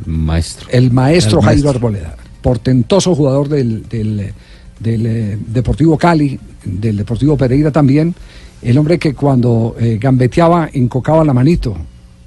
Maestro. 0.06 0.68
El 0.72 0.92
maestro 0.92 1.40
El 1.40 1.46
Jairo 1.46 1.64
maestro. 1.66 1.70
Arboleda, 1.88 2.16
portentoso 2.42 3.14
jugador 3.16 3.50
del, 3.50 3.88
del, 3.90 4.32
del, 4.80 5.06
eh, 5.06 5.38
Deportivo 5.48 5.98
Cali, 5.98 6.40
del 6.64 6.98
Deportivo 6.98 7.36
Pereira 7.36 7.72
también. 7.72 8.14
El 8.62 8.78
hombre 8.78 8.98
que 9.00 9.14
cuando 9.14 9.76
eh, 9.80 9.98
gambeteaba 10.00 10.70
encocaba 10.74 11.24
la 11.24 11.34
manito, 11.34 11.76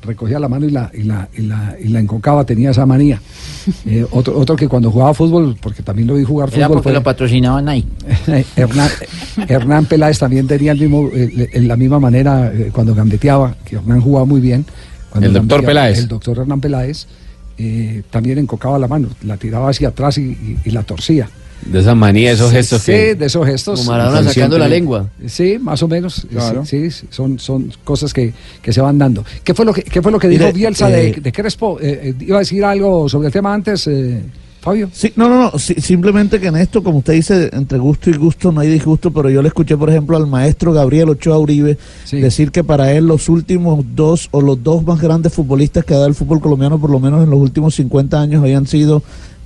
recogía 0.02 0.38
la 0.40 0.48
mano 0.48 0.66
y 0.66 0.70
la, 0.70 0.90
y 0.94 1.02
la, 1.04 1.28
y 1.36 1.42
la, 1.42 1.76
y 1.82 1.88
la 1.88 2.00
encocaba, 2.00 2.44
tenía 2.44 2.70
esa 2.70 2.84
manía. 2.86 3.20
Eh, 3.86 4.04
otro, 4.10 4.38
otro 4.38 4.56
que 4.56 4.66
cuando 4.68 4.90
jugaba 4.90 5.12
fútbol, 5.12 5.54
porque 5.60 5.82
también 5.82 6.08
lo 6.08 6.14
vi 6.14 6.24
jugar 6.24 6.48
Era 6.48 6.66
fútbol. 6.66 6.76
porque 6.78 6.82
fue- 6.84 6.92
lo 6.94 7.02
patrocinaban 7.02 7.68
ahí. 7.68 7.86
Hernán, 8.56 8.88
Hernán 9.46 9.84
Peláez 9.84 10.18
también 10.18 10.46
tenía 10.46 10.72
el 10.72 10.80
mismo, 10.80 11.10
eh, 11.12 11.50
en 11.52 11.68
la 11.68 11.76
misma 11.76 12.00
manera 12.00 12.50
cuando 12.72 12.94
gambeteaba, 12.94 13.54
que 13.64 13.76
Hernán 13.76 14.00
jugaba 14.00 14.24
muy 14.24 14.40
bien. 14.40 14.64
Cuando 15.10 15.26
El 15.28 15.32
doctor 15.34 15.64
Peláez. 15.64 15.98
El 15.98 16.08
doctor 16.08 16.38
Hernán 16.38 16.60
Peláez 16.60 17.06
eh, 17.58 18.02
también 18.10 18.38
encocaba 18.38 18.78
la 18.78 18.88
mano, 18.88 19.08
la 19.24 19.36
tiraba 19.36 19.68
hacia 19.70 19.88
atrás 19.88 20.16
y, 20.18 20.22
y- 20.22 20.56
y 20.64 20.70
la 20.70 20.82
torcía. 20.82 21.28
De 21.66 21.80
esa 21.80 21.94
manía, 21.94 22.32
esos 22.32 22.48
Sí, 22.50 22.56
gestos 22.56 22.80
sí, 22.82 22.92
que... 22.92 23.14
de 23.16 23.26
esos 23.26 23.46
gestos. 23.46 23.80
Como 23.80 23.90
Maradona 23.92 24.32
sacando 24.32 24.56
la 24.58 24.66
lengua. 24.66 25.10
Sí, 25.26 25.58
más 25.60 25.82
o 25.82 25.88
menos. 25.88 26.26
Claro. 26.30 26.64
Sí, 26.64 26.90
sí, 26.90 27.06
son, 27.10 27.38
son 27.38 27.70
cosas 27.84 28.14
que, 28.14 28.32
que 28.62 28.72
se 28.72 28.80
van 28.80 28.96
dando. 28.96 29.26
¿Qué 29.44 29.52
fue 29.52 29.66
lo 29.66 29.74
que, 29.74 29.82
qué 29.82 30.00
fue 30.00 30.10
lo 30.10 30.18
que 30.18 30.28
dijo 30.28 30.50
Bielsa 30.54 30.88
de, 30.88 31.08
eh, 31.10 31.20
de 31.20 31.32
Crespo? 31.32 31.78
Eh, 31.78 32.14
eh, 32.18 32.24
¿Iba 32.24 32.36
a 32.36 32.38
decir 32.38 32.64
algo 32.64 33.10
sobre 33.10 33.26
el 33.26 33.32
tema 33.32 33.52
antes, 33.52 33.86
eh, 33.88 34.22
Fabio? 34.60 34.90
Sí, 34.92 35.12
no, 35.16 35.28
no, 35.28 35.50
no, 35.50 35.58
sí, 35.58 35.74
simplemente 35.78 36.38
que 36.38 36.48
en 36.48 36.56
esto, 36.56 36.82
como 36.82 36.98
usted 36.98 37.14
dice, 37.14 37.48
entre 37.52 37.78
gusto 37.78 38.10
y 38.10 38.14
gusto 38.14 38.52
no 38.52 38.60
hay 38.60 38.68
disgusto, 38.68 39.10
pero 39.10 39.30
yo 39.30 39.40
le 39.40 39.48
escuché, 39.48 39.76
por 39.76 39.88
ejemplo, 39.88 40.16
al 40.16 40.26
maestro 40.26 40.72
Gabriel 40.72 41.08
Ochoa 41.08 41.38
Uribe 41.38 41.78
decir 42.12 42.50
que 42.50 42.62
para 42.62 42.92
él 42.92 43.06
los 43.06 43.28
últimos 43.28 43.84
dos 43.94 44.28
o 44.32 44.42
los 44.42 44.62
dos 44.62 44.84
más 44.84 45.00
grandes 45.00 45.32
futbolistas 45.32 45.84
que 45.84 45.94
ha 45.94 45.96
dado 45.96 46.08
el 46.08 46.14
fútbol 46.14 46.40
colombiano, 46.40 46.78
por 46.78 46.90
lo 46.90 47.00
menos 47.00 47.24
en 47.24 47.30
los 47.30 47.38
últimos 47.38 47.74
50 47.74 48.20
años, 48.20 48.42
habían 48.42 48.66
sido 48.66 49.02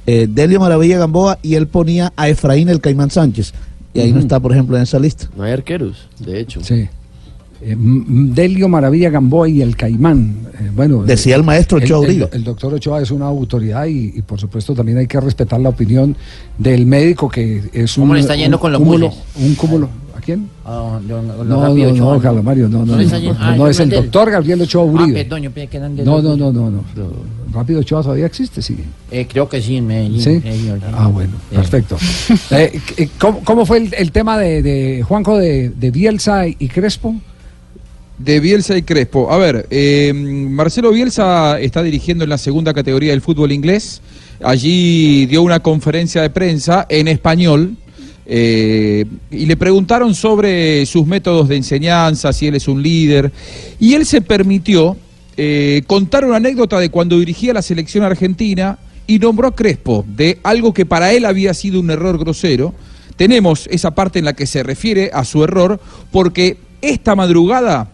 eh, 0.06 0.26
Delio 0.28 0.60
Maravilla 0.60 0.98
Gamboa 0.98 1.38
y 1.42 1.54
él 1.54 1.68
ponía 1.68 2.12
a 2.16 2.28
Efraín 2.28 2.68
el 2.68 2.80
Caimán 2.80 3.10
Sánchez. 3.10 3.54
Y 3.94 4.00
ahí 4.00 4.12
no 4.12 4.18
está, 4.18 4.40
por 4.40 4.50
ejemplo, 4.50 4.76
en 4.76 4.82
esa 4.82 4.98
lista. 4.98 5.30
No 5.36 5.44
hay 5.44 5.52
arqueros, 5.52 6.08
de 6.18 6.40
hecho. 6.40 6.60
Sí. 6.64 6.88
Eh, 7.66 7.74
Delio 7.78 8.68
Maravilla 8.68 9.08
Gamboa 9.08 9.48
y 9.48 9.62
el 9.62 9.74
Caimán. 9.74 10.36
Eh, 10.60 10.70
bueno, 10.76 11.02
Decía 11.02 11.36
el 11.36 11.42
maestro 11.44 11.78
Ochoa 11.78 12.00
el, 12.00 12.04
Uribe. 12.04 12.28
el 12.32 12.44
doctor 12.44 12.74
Ochoa 12.74 13.00
es 13.00 13.10
una 13.10 13.24
autoridad 13.26 13.86
y, 13.86 14.12
y, 14.16 14.22
por 14.22 14.38
supuesto 14.38 14.74
también 14.74 14.98
hay 14.98 15.06
que 15.06 15.18
respetar 15.18 15.58
la 15.60 15.70
opinión 15.70 16.14
del 16.58 16.84
médico 16.84 17.28
que 17.28 17.62
es 17.72 17.96
un. 17.96 18.02
¿Cómo 18.04 18.14
le 18.14 18.20
está 18.20 18.36
yendo 18.36 18.58
un 18.58 18.60
con 18.60 18.72
los 18.72 18.80
cúmulo? 18.80 19.12
Un 19.40 19.54
cúmulo. 19.54 19.88
¿A 20.14 20.20
quién? 20.20 20.48
Ah, 20.64 21.00
yo- 21.08 21.22
No, 21.22 21.42
no, 21.44 21.72
Ochoa, 21.72 22.14
no, 22.16 22.20
Carlos 22.20 22.44
Mario, 22.44 22.68
no, 22.68 22.84
no, 22.84 22.96
¿No 22.96 23.02
no, 23.02 23.02
no, 23.18 23.20
no, 23.32 23.36
Ah, 23.40 23.56
no, 23.56 23.66
es 23.68 23.80
el 23.80 23.88
doctor 23.90 24.30
Gabriel 24.30 24.60
Ochoa 24.60 24.82
Ah, 24.82 24.84
Uribe. 24.84 25.24
perdón, 25.24 25.52
que 25.52 25.76
eran 25.76 25.96
No, 25.96 26.20
no, 26.22 26.36
no, 26.36 26.52
no, 26.52 26.70
no. 26.70 26.80
Rápido 27.52 27.80
Ochoa 27.80 28.02
todavía 28.02 28.26
existe, 28.26 28.60
sí. 28.60 28.76
Eh, 29.10 29.26
creo 29.30 29.48
que 29.48 29.62
sí, 29.62 29.76
en 29.76 29.86
Medellín. 29.86 30.20
¿Sí? 30.20 30.40
señor. 30.40 30.80
Ah, 30.92 31.06
bueno, 31.08 31.32
Eh. 31.50 31.54
perfecto. 31.54 31.96
Eh, 32.50 32.78
eh, 32.98 33.08
¿cómo, 33.18 33.40
cómo 33.42 33.64
fue 33.64 33.78
el, 33.78 33.94
el 33.96 34.12
tema 34.12 34.36
de, 34.38 34.62
de 34.62 35.02
Juanjo 35.02 35.38
de, 35.38 35.70
de 35.70 35.90
Bielsa 35.90 36.46
y 36.46 36.68
Crespo? 36.68 37.14
De 38.18 38.38
Bielsa 38.38 38.76
y 38.76 38.82
Crespo. 38.82 39.32
A 39.32 39.38
ver, 39.38 39.66
eh, 39.70 40.12
Marcelo 40.14 40.92
Bielsa 40.92 41.60
está 41.60 41.82
dirigiendo 41.82 42.22
en 42.24 42.30
la 42.30 42.38
segunda 42.38 42.72
categoría 42.72 43.10
del 43.10 43.20
fútbol 43.20 43.50
inglés. 43.50 44.00
Allí 44.42 45.26
dio 45.26 45.42
una 45.42 45.60
conferencia 45.60 46.22
de 46.22 46.30
prensa 46.30 46.86
en 46.88 47.08
español 47.08 47.76
eh, 48.26 49.04
y 49.30 49.46
le 49.46 49.56
preguntaron 49.56 50.14
sobre 50.14 50.86
sus 50.86 51.06
métodos 51.06 51.48
de 51.48 51.56
enseñanza, 51.56 52.32
si 52.32 52.46
él 52.46 52.54
es 52.54 52.68
un 52.68 52.82
líder. 52.82 53.32
Y 53.80 53.94
él 53.94 54.06
se 54.06 54.20
permitió 54.20 54.96
eh, 55.36 55.82
contar 55.86 56.24
una 56.24 56.36
anécdota 56.36 56.78
de 56.78 56.90
cuando 56.90 57.18
dirigía 57.18 57.52
la 57.52 57.62
selección 57.62 58.04
argentina 58.04 58.78
y 59.06 59.18
nombró 59.18 59.48
a 59.48 59.54
Crespo 59.54 60.04
de 60.06 60.38
algo 60.44 60.72
que 60.72 60.86
para 60.86 61.12
él 61.12 61.24
había 61.24 61.52
sido 61.52 61.80
un 61.80 61.90
error 61.90 62.18
grosero. 62.18 62.74
Tenemos 63.16 63.66
esa 63.70 63.94
parte 63.94 64.20
en 64.20 64.24
la 64.24 64.32
que 64.32 64.46
se 64.46 64.62
refiere 64.62 65.10
a 65.12 65.24
su 65.24 65.44
error 65.44 65.80
porque 66.10 66.58
esta 66.80 67.14
madrugada 67.14 67.90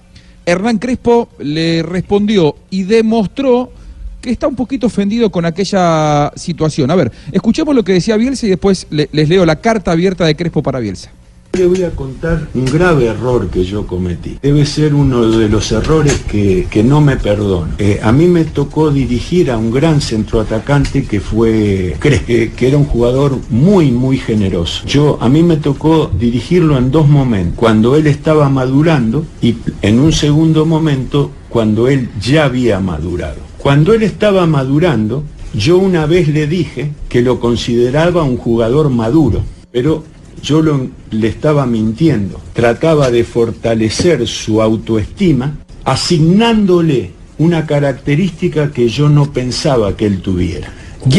Hernán 0.50 0.78
Crespo 0.78 1.28
le 1.38 1.82
respondió 1.82 2.56
y 2.70 2.82
demostró 2.82 3.72
que 4.20 4.30
está 4.30 4.46
un 4.48 4.56
poquito 4.56 4.88
ofendido 4.88 5.30
con 5.30 5.44
aquella 5.46 6.30
situación. 6.36 6.90
A 6.90 6.94
ver, 6.96 7.10
escuchemos 7.32 7.74
lo 7.74 7.82
que 7.84 7.92
decía 7.94 8.16
Bielsa 8.16 8.46
y 8.46 8.50
después 8.50 8.86
le- 8.90 9.08
les 9.12 9.28
leo 9.28 9.46
la 9.46 9.56
carta 9.56 9.92
abierta 9.92 10.24
de 10.26 10.36
Crespo 10.36 10.62
para 10.62 10.78
Bielsa. 10.78 11.10
Le 11.52 11.66
voy 11.66 11.82
a 11.82 11.90
contar 11.90 12.46
un 12.54 12.64
grave 12.64 13.06
error 13.06 13.48
que 13.50 13.64
yo 13.64 13.84
cometí. 13.86 14.38
Debe 14.40 14.64
ser 14.64 14.94
uno 14.94 15.28
de 15.28 15.48
los 15.48 15.72
errores 15.72 16.20
que, 16.30 16.68
que 16.70 16.84
no 16.84 17.00
me 17.00 17.16
perdono. 17.16 17.72
Eh, 17.78 17.98
a 18.02 18.12
mí 18.12 18.26
me 18.28 18.44
tocó 18.44 18.90
dirigir 18.92 19.50
a 19.50 19.58
un 19.58 19.72
gran 19.72 20.00
centroatacante 20.00 21.04
que 21.04 21.20
fue, 21.20 21.96
cre- 22.00 22.24
que, 22.24 22.52
que 22.52 22.68
era 22.68 22.78
un 22.78 22.84
jugador 22.84 23.36
muy, 23.50 23.90
muy 23.90 24.16
generoso. 24.16 24.86
Yo, 24.86 25.18
a 25.20 25.28
mí 25.28 25.42
me 25.42 25.56
tocó 25.56 26.08
dirigirlo 26.18 26.78
en 26.78 26.92
dos 26.92 27.08
momentos. 27.08 27.58
Cuando 27.58 27.96
él 27.96 28.06
estaba 28.06 28.48
madurando 28.48 29.26
y 29.42 29.56
en 29.82 29.98
un 29.98 30.12
segundo 30.12 30.64
momento 30.66 31.32
cuando 31.48 31.88
él 31.88 32.08
ya 32.22 32.44
había 32.44 32.78
madurado. 32.78 33.38
Cuando 33.58 33.92
él 33.92 34.04
estaba 34.04 34.46
madurando, 34.46 35.24
yo 35.52 35.78
una 35.78 36.06
vez 36.06 36.28
le 36.28 36.46
dije 36.46 36.92
que 37.08 37.22
lo 37.22 37.40
consideraba 37.40 38.22
un 38.22 38.36
jugador 38.36 38.88
maduro, 38.88 39.42
pero 39.72 40.04
yo 40.42 40.62
lo- 40.62 40.88
le 41.10 41.28
estaba 41.28 41.66
mintiendo. 41.66 42.40
Trataba 42.54 43.10
de 43.10 43.24
fortalecer 43.24 44.26
su 44.26 44.62
autoestima 44.62 45.56
asignándole 45.84 47.10
una 47.38 47.66
característica 47.66 48.70
que 48.70 48.88
yo 48.88 49.08
no 49.08 49.32
pensaba 49.32 49.96
que 49.96 50.06
él 50.06 50.20
tuviera. 50.20 50.72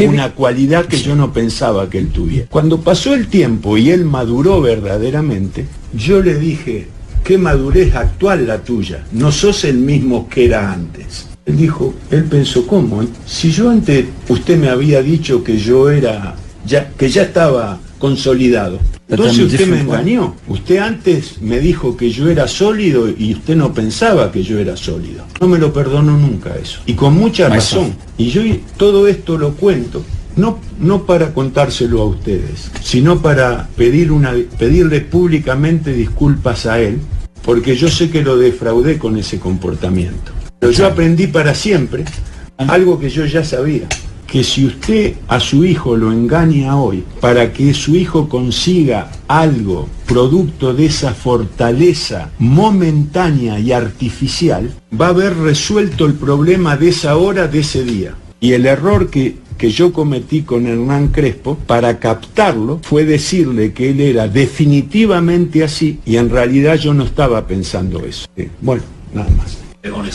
Una 0.08 0.32
cualidad 0.34 0.86
que 0.86 0.98
yo 0.98 1.16
no 1.16 1.34
pensaba 1.34 1.90
que 1.90 1.98
él 1.98 2.10
tuviera. 2.10 2.48
Cuando 2.50 2.82
pasó 2.82 3.16
el 3.16 3.28
tiempo 3.28 3.78
y 3.78 3.90
él 3.90 4.06
maduró 4.06 4.62
verdaderamente, 4.62 5.66
yo 5.94 6.22
le 6.22 6.36
dije, 6.36 6.88
qué 7.24 7.38
madurez 7.40 7.96
actual 7.96 8.46
la 8.46 8.60
tuya, 8.60 9.04
no 9.12 9.32
sos 9.32 9.64
el 9.64 9.78
mismo 9.78 10.30
que 10.30 10.46
era 10.46 10.72
antes. 10.72 11.28
Él 11.48 11.58
dijo, 11.58 11.96
él 12.12 12.26
pensó, 12.26 12.68
¿cómo? 12.68 13.04
Si 13.26 13.52
yo 13.52 13.72
antes 13.72 14.06
usted 14.30 14.58
me 14.60 14.70
había 14.70 15.02
dicho 15.02 15.44
que 15.44 15.58
yo 15.58 15.90
era, 15.90 16.36
ya, 16.68 16.90
que 16.90 17.10
ya 17.10 17.24
estaba 17.24 17.80
consolidado. 17.98 18.78
Entonces 19.12 19.52
usted 19.52 19.68
me 19.68 19.82
engañó. 19.82 20.36
Usted 20.48 20.78
antes 20.78 21.42
me 21.42 21.60
dijo 21.60 21.96
que 21.96 22.10
yo 22.10 22.30
era 22.30 22.48
sólido 22.48 23.10
y 23.10 23.34
usted 23.34 23.56
no 23.56 23.74
pensaba 23.74 24.32
que 24.32 24.42
yo 24.42 24.58
era 24.58 24.76
sólido. 24.76 25.26
No 25.40 25.48
me 25.48 25.60
lo 25.60 25.72
perdono 25.72 26.18
nunca 26.18 26.56
eso. 26.56 26.80
Y 26.86 26.94
con 26.94 27.16
mucha 27.16 27.50
razón. 27.50 27.94
Y 28.18 28.30
yo 28.30 28.42
todo 28.78 29.08
esto 29.08 29.38
lo 29.38 29.54
cuento 29.54 30.04
no, 30.36 30.60
no 30.80 31.06
para 31.06 31.34
contárselo 31.34 32.02
a 32.02 32.06
ustedes, 32.06 32.72
sino 32.82 33.22
para 33.22 33.68
pedir 33.76 34.12
una, 34.12 34.34
pedirle 34.58 35.02
públicamente 35.02 35.94
disculpas 35.94 36.66
a 36.66 36.80
él, 36.80 37.00
porque 37.44 37.76
yo 37.76 37.90
sé 37.90 38.10
que 38.10 38.22
lo 38.22 38.38
defraudé 38.38 38.98
con 38.98 39.18
ese 39.18 39.40
comportamiento. 39.40 40.32
Pero 40.60 40.72
yo 40.72 40.86
aprendí 40.86 41.28
para 41.28 41.56
siempre 41.56 42.06
algo 42.58 43.00
que 43.00 43.10
yo 43.10 43.26
ya 43.26 43.44
sabía, 43.44 43.88
que 44.32 44.46
si 44.46 44.66
usted 44.66 45.16
a 45.28 45.42
su 45.42 45.66
hijo 45.66 45.98
lo 45.98 46.10
engaña 46.10 46.78
hoy 46.78 47.04
para 47.20 47.52
que 47.52 47.74
su 47.74 47.98
hijo 47.98 48.30
consiga 48.30 49.12
algo 49.28 49.90
producto 50.08 50.74
de 50.74 50.86
esa 50.86 51.14
fortaleza 51.14 52.30
momentánea 52.40 53.60
y 53.60 53.74
artificial, 53.74 54.72
va 55.00 55.08
a 55.08 55.10
haber 55.10 55.36
resuelto 55.36 56.06
el 56.06 56.14
problema 56.14 56.78
de 56.78 56.90
esa 56.90 57.18
hora, 57.18 57.50
de 57.50 57.60
ese 57.60 57.84
día. 57.84 58.16
Y 58.40 58.54
el 58.54 58.66
error 58.68 59.10
que, 59.10 59.36
que 59.58 59.70
yo 59.70 59.92
cometí 59.92 60.44
con 60.44 60.66
Hernán 60.66 61.10
Crespo, 61.10 61.58
para 61.68 62.00
captarlo, 62.00 62.80
fue 62.84 63.04
decirle 63.04 63.74
que 63.74 63.90
él 63.90 64.00
era 64.00 64.30
definitivamente 64.30 65.62
así 65.62 66.00
y 66.06 66.16
en 66.16 66.30
realidad 66.30 66.78
yo 66.78 66.94
no 66.94 67.04
estaba 67.04 67.46
pensando 67.48 68.06
eso. 68.06 68.28
Eh, 68.38 68.50
Bueno, 68.62 68.84
nada 69.14 69.30
más. 69.32 69.58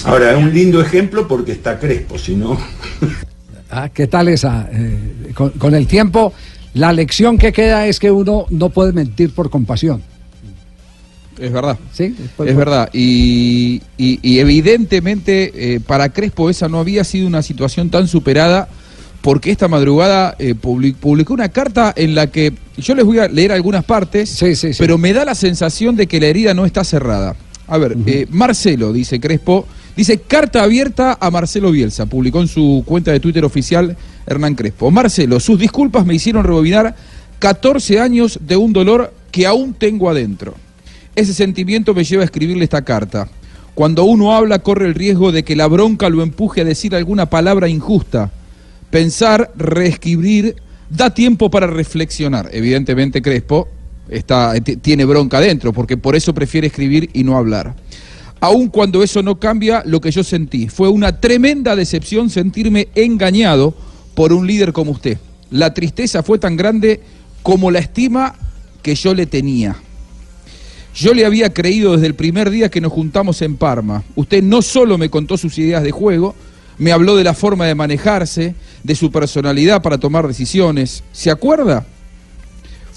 Ahora, 0.06 0.32
es 0.32 0.42
un 0.42 0.54
lindo 0.54 0.80
ejemplo 0.80 1.28
porque 1.28 1.52
está 1.52 1.78
Crespo, 1.78 2.16
si 2.16 2.34
no... 2.34 2.56
Ah, 3.70 3.88
¿Qué 3.92 4.06
tal 4.06 4.28
esa? 4.28 4.68
Eh, 4.72 5.32
con, 5.34 5.50
con 5.50 5.74
el 5.74 5.86
tiempo, 5.86 6.32
la 6.74 6.92
lección 6.92 7.36
que 7.38 7.52
queda 7.52 7.86
es 7.86 7.98
que 7.98 8.10
uno 8.10 8.46
no 8.50 8.70
puede 8.70 8.92
mentir 8.92 9.30
por 9.32 9.50
compasión. 9.50 10.02
Es 11.38 11.52
verdad. 11.52 11.76
Sí, 11.92 12.14
Es 12.46 12.56
verdad. 12.56 12.88
Y, 12.94 13.82
y- 13.98 14.18
y 14.22 14.38
evidentemente 14.38 15.74
eh, 15.74 15.80
para 15.80 16.08
Crespo 16.10 16.48
esa 16.48 16.68
no 16.68 16.78
había 16.78 17.04
sido 17.04 17.26
una 17.26 17.42
situación 17.42 17.90
tan 17.90 18.08
superada 18.08 18.68
porque 19.20 19.50
esta 19.50 19.68
madrugada 19.68 20.34
eh, 20.38 20.54
publi- 20.54 20.94
publicó 20.94 21.34
una 21.34 21.48
carta 21.50 21.92
en 21.94 22.14
la 22.14 22.28
que 22.28 22.54
yo 22.78 22.94
les 22.94 23.04
voy 23.04 23.18
a 23.18 23.28
leer 23.28 23.52
algunas 23.52 23.84
partes, 23.84 24.38
pero 24.78 24.96
me 24.96 25.12
da 25.12 25.24
la 25.26 25.34
sensación 25.34 25.94
de 25.96 26.06
que 26.06 26.20
la 26.20 26.26
herida 26.28 26.54
no 26.54 26.64
está 26.64 26.84
cerrada. 26.84 27.34
A 27.66 27.76
ver, 27.78 27.96
eh, 28.06 28.26
Marcelo, 28.30 28.92
dice 28.94 29.18
Crespo, 29.20 29.66
dice 29.96 30.18
carta 30.18 30.62
abierta 30.62 31.16
a 31.20 31.30
Marcelo 31.30 31.70
Bielsa, 31.72 32.06
publicó 32.06 32.40
en 32.40 32.48
su 32.48 32.84
cuenta 32.86 33.12
de 33.12 33.20
Twitter 33.20 33.44
oficial 33.44 33.96
Hernán 34.26 34.54
Crespo. 34.54 34.90
Marcelo, 34.90 35.40
sus 35.40 35.58
disculpas 35.58 36.04
me 36.04 36.14
hicieron 36.14 36.44
rebobinar 36.44 36.94
14 37.38 38.00
años 38.00 38.38
de 38.42 38.56
un 38.56 38.72
dolor 38.72 39.12
que 39.30 39.46
aún 39.46 39.74
tengo 39.74 40.10
adentro. 40.10 40.54
Ese 41.14 41.32
sentimiento 41.32 41.94
me 41.94 42.04
lleva 42.04 42.22
a 42.22 42.26
escribirle 42.26 42.64
esta 42.64 42.82
carta. 42.82 43.28
Cuando 43.74 44.04
uno 44.04 44.34
habla 44.34 44.60
corre 44.60 44.86
el 44.86 44.94
riesgo 44.94 45.32
de 45.32 45.44
que 45.44 45.56
la 45.56 45.66
bronca 45.66 46.08
lo 46.08 46.22
empuje 46.22 46.62
a 46.62 46.64
decir 46.64 46.94
alguna 46.94 47.26
palabra 47.26 47.68
injusta. 47.68 48.30
Pensar, 48.90 49.52
reescribir, 49.56 50.56
da 50.88 51.12
tiempo 51.12 51.50
para 51.50 51.66
reflexionar. 51.66 52.48
Evidentemente 52.52 53.20
Crespo 53.20 53.68
está, 54.08 54.54
tiene 54.60 55.04
bronca 55.04 55.38
adentro, 55.38 55.72
porque 55.72 55.96
por 55.96 56.16
eso 56.16 56.32
prefiere 56.32 56.68
escribir 56.68 57.10
y 57.12 57.24
no 57.24 57.36
hablar. 57.36 57.74
Aun 58.46 58.68
cuando 58.68 59.02
eso 59.02 59.24
no 59.24 59.40
cambia, 59.40 59.82
lo 59.84 60.00
que 60.00 60.12
yo 60.12 60.22
sentí 60.22 60.68
fue 60.68 60.88
una 60.88 61.20
tremenda 61.20 61.74
decepción 61.74 62.30
sentirme 62.30 62.86
engañado 62.94 63.74
por 64.14 64.32
un 64.32 64.46
líder 64.46 64.72
como 64.72 64.92
usted. 64.92 65.18
La 65.50 65.74
tristeza 65.74 66.22
fue 66.22 66.38
tan 66.38 66.56
grande 66.56 67.00
como 67.42 67.72
la 67.72 67.80
estima 67.80 68.36
que 68.82 68.94
yo 68.94 69.14
le 69.14 69.26
tenía. 69.26 69.74
Yo 70.94 71.12
le 71.12 71.26
había 71.26 71.52
creído 71.52 71.94
desde 71.94 72.06
el 72.06 72.14
primer 72.14 72.50
día 72.50 72.68
que 72.68 72.80
nos 72.80 72.92
juntamos 72.92 73.42
en 73.42 73.56
Parma. 73.56 74.04
Usted 74.14 74.44
no 74.44 74.62
solo 74.62 74.96
me 74.96 75.10
contó 75.10 75.36
sus 75.36 75.58
ideas 75.58 75.82
de 75.82 75.90
juego, 75.90 76.36
me 76.78 76.92
habló 76.92 77.16
de 77.16 77.24
la 77.24 77.34
forma 77.34 77.66
de 77.66 77.74
manejarse, 77.74 78.54
de 78.84 78.94
su 78.94 79.10
personalidad 79.10 79.82
para 79.82 79.98
tomar 79.98 80.28
decisiones. 80.28 81.02
¿Se 81.10 81.32
acuerda? 81.32 81.84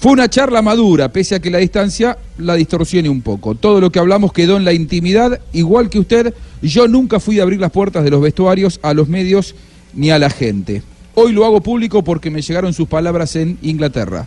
Fue 0.00 0.12
una 0.12 0.30
charla 0.30 0.62
madura, 0.62 1.12
pese 1.12 1.34
a 1.34 1.40
que 1.40 1.50
la 1.50 1.58
distancia 1.58 2.16
la 2.38 2.54
distorsione 2.54 3.10
un 3.10 3.20
poco. 3.20 3.54
Todo 3.54 3.82
lo 3.82 3.92
que 3.92 3.98
hablamos 3.98 4.32
quedó 4.32 4.56
en 4.56 4.64
la 4.64 4.72
intimidad, 4.72 5.38
igual 5.52 5.90
que 5.90 5.98
usted, 5.98 6.32
yo 6.62 6.88
nunca 6.88 7.20
fui 7.20 7.38
a 7.38 7.42
abrir 7.42 7.60
las 7.60 7.70
puertas 7.70 8.02
de 8.02 8.10
los 8.10 8.22
vestuarios 8.22 8.80
a 8.82 8.94
los 8.94 9.08
medios 9.08 9.54
ni 9.92 10.10
a 10.10 10.18
la 10.18 10.30
gente. 10.30 10.82
Hoy 11.14 11.32
lo 11.32 11.44
hago 11.44 11.60
público 11.60 12.02
porque 12.02 12.30
me 12.30 12.40
llegaron 12.40 12.72
sus 12.72 12.88
palabras 12.88 13.36
en 13.36 13.58
Inglaterra. 13.60 14.26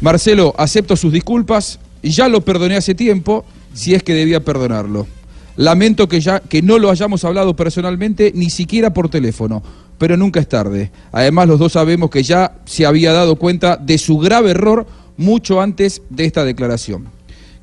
Marcelo, 0.00 0.54
acepto 0.56 0.94
sus 0.94 1.12
disculpas, 1.12 1.80
ya 2.00 2.28
lo 2.28 2.42
perdoné 2.42 2.76
hace 2.76 2.94
tiempo, 2.94 3.44
si 3.74 3.96
es 3.96 4.04
que 4.04 4.14
debía 4.14 4.44
perdonarlo. 4.44 5.08
Lamento 5.56 6.08
que 6.08 6.20
ya 6.20 6.38
que 6.38 6.62
no 6.62 6.78
lo 6.78 6.90
hayamos 6.90 7.24
hablado 7.24 7.56
personalmente, 7.56 8.30
ni 8.36 8.50
siquiera 8.50 8.94
por 8.94 9.08
teléfono, 9.08 9.64
pero 9.98 10.16
nunca 10.16 10.38
es 10.38 10.48
tarde. 10.48 10.92
Además, 11.10 11.48
los 11.48 11.58
dos 11.58 11.72
sabemos 11.72 12.08
que 12.08 12.22
ya 12.22 12.52
se 12.66 12.86
había 12.86 13.12
dado 13.12 13.34
cuenta 13.34 13.76
de 13.76 13.98
su 13.98 14.18
grave 14.18 14.52
error 14.52 14.86
mucho 15.18 15.60
antes 15.60 16.00
de 16.08 16.24
esta 16.24 16.46
declaración. 16.46 17.08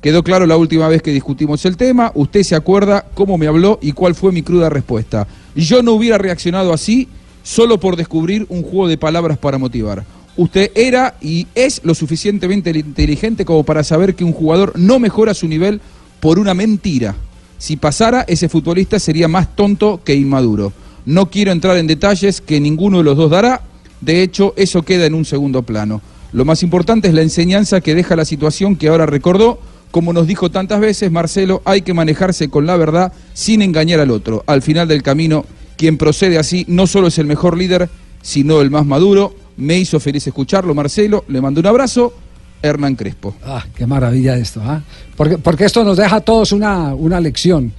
Quedó 0.00 0.22
claro 0.22 0.46
la 0.46 0.56
última 0.56 0.86
vez 0.86 1.02
que 1.02 1.10
discutimos 1.10 1.64
el 1.64 1.76
tema, 1.76 2.12
usted 2.14 2.44
se 2.44 2.54
acuerda 2.54 3.06
cómo 3.14 3.36
me 3.38 3.48
habló 3.48 3.80
y 3.82 3.90
cuál 3.90 4.14
fue 4.14 4.30
mi 4.30 4.42
cruda 4.42 4.68
respuesta. 4.68 5.26
Yo 5.56 5.82
no 5.82 5.92
hubiera 5.92 6.18
reaccionado 6.18 6.72
así 6.72 7.08
solo 7.42 7.80
por 7.80 7.96
descubrir 7.96 8.46
un 8.48 8.62
juego 8.62 8.86
de 8.86 8.98
palabras 8.98 9.38
para 9.38 9.58
motivar. 9.58 10.04
Usted 10.36 10.70
era 10.74 11.16
y 11.20 11.46
es 11.54 11.80
lo 11.82 11.94
suficientemente 11.94 12.70
inteligente 12.70 13.44
como 13.44 13.64
para 13.64 13.82
saber 13.82 14.14
que 14.14 14.24
un 14.24 14.32
jugador 14.32 14.78
no 14.78 14.98
mejora 14.98 15.32
su 15.32 15.48
nivel 15.48 15.80
por 16.20 16.38
una 16.38 16.54
mentira. 16.54 17.16
Si 17.58 17.76
pasara, 17.76 18.24
ese 18.28 18.48
futbolista 18.48 18.98
sería 18.98 19.28
más 19.28 19.56
tonto 19.56 20.02
que 20.04 20.14
inmaduro. 20.14 20.72
No 21.06 21.30
quiero 21.30 21.52
entrar 21.52 21.78
en 21.78 21.86
detalles 21.86 22.40
que 22.40 22.60
ninguno 22.60 22.98
de 22.98 23.04
los 23.04 23.16
dos 23.16 23.30
dará, 23.30 23.62
de 24.00 24.22
hecho, 24.22 24.52
eso 24.56 24.82
queda 24.82 25.06
en 25.06 25.14
un 25.14 25.24
segundo 25.24 25.62
plano. 25.62 26.02
Lo 26.36 26.44
más 26.44 26.62
importante 26.62 27.08
es 27.08 27.14
la 27.14 27.22
enseñanza 27.22 27.80
que 27.80 27.94
deja 27.94 28.14
la 28.14 28.26
situación 28.26 28.76
que 28.76 28.88
ahora 28.88 29.06
recordó. 29.06 29.58
Como 29.90 30.12
nos 30.12 30.26
dijo 30.26 30.50
tantas 30.50 30.80
veces 30.80 31.10
Marcelo, 31.10 31.62
hay 31.64 31.80
que 31.80 31.94
manejarse 31.94 32.50
con 32.50 32.66
la 32.66 32.76
verdad 32.76 33.10
sin 33.32 33.62
engañar 33.62 34.00
al 34.00 34.10
otro. 34.10 34.44
Al 34.46 34.60
final 34.60 34.86
del 34.86 35.02
camino, 35.02 35.46
quien 35.78 35.96
procede 35.96 36.36
así 36.36 36.66
no 36.68 36.86
solo 36.86 37.06
es 37.06 37.16
el 37.16 37.24
mejor 37.24 37.56
líder, 37.56 37.88
sino 38.20 38.60
el 38.60 38.70
más 38.70 38.84
maduro. 38.84 39.34
Me 39.56 39.78
hizo 39.78 39.98
feliz 39.98 40.26
escucharlo, 40.26 40.74
Marcelo. 40.74 41.24
Le 41.28 41.40
mando 41.40 41.60
un 41.60 41.68
abrazo. 41.68 42.12
Hernán 42.60 42.96
Crespo. 42.96 43.34
Ah, 43.42 43.64
qué 43.74 43.86
maravilla 43.86 44.36
esto, 44.36 44.60
¿ah? 44.62 44.82
Porque, 45.16 45.38
porque 45.38 45.64
esto 45.64 45.84
nos 45.84 45.96
deja 45.96 46.16
a 46.16 46.20
todos 46.20 46.52
una, 46.52 46.94
una 46.94 47.18
lección. 47.18 47.72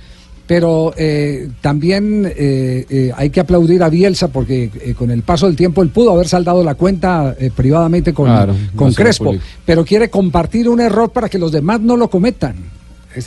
Pero 0.47 0.93
eh, 0.95 1.49
también 1.59 2.25
eh, 2.25 2.85
eh, 2.89 3.11
hay 3.15 3.29
que 3.29 3.41
aplaudir 3.41 3.83
a 3.83 3.89
Bielsa 3.89 4.29
porque 4.29 4.71
eh, 4.81 4.93
con 4.97 5.11
el 5.11 5.21
paso 5.21 5.45
del 5.45 5.57
tiempo 5.57 5.81
él 5.83 5.89
pudo 5.89 6.13
haber 6.13 6.27
saldado 6.29 6.63
la 6.63 6.75
cuenta 6.75 7.35
eh, 7.37 7.51
privadamente 7.53 8.13
con, 8.13 8.27
Claro, 8.27 8.55
con 8.73 8.93
Crespo, 8.93 9.35
pero 9.65 9.83
quiere 9.83 10.09
compartir 10.09 10.69
un 10.69 10.79
error 10.79 11.09
para 11.11 11.27
que 11.27 11.37
los 11.37 11.51
demás 11.51 11.81
no 11.81 11.97
lo 11.97 12.09
cometan. 12.09 12.55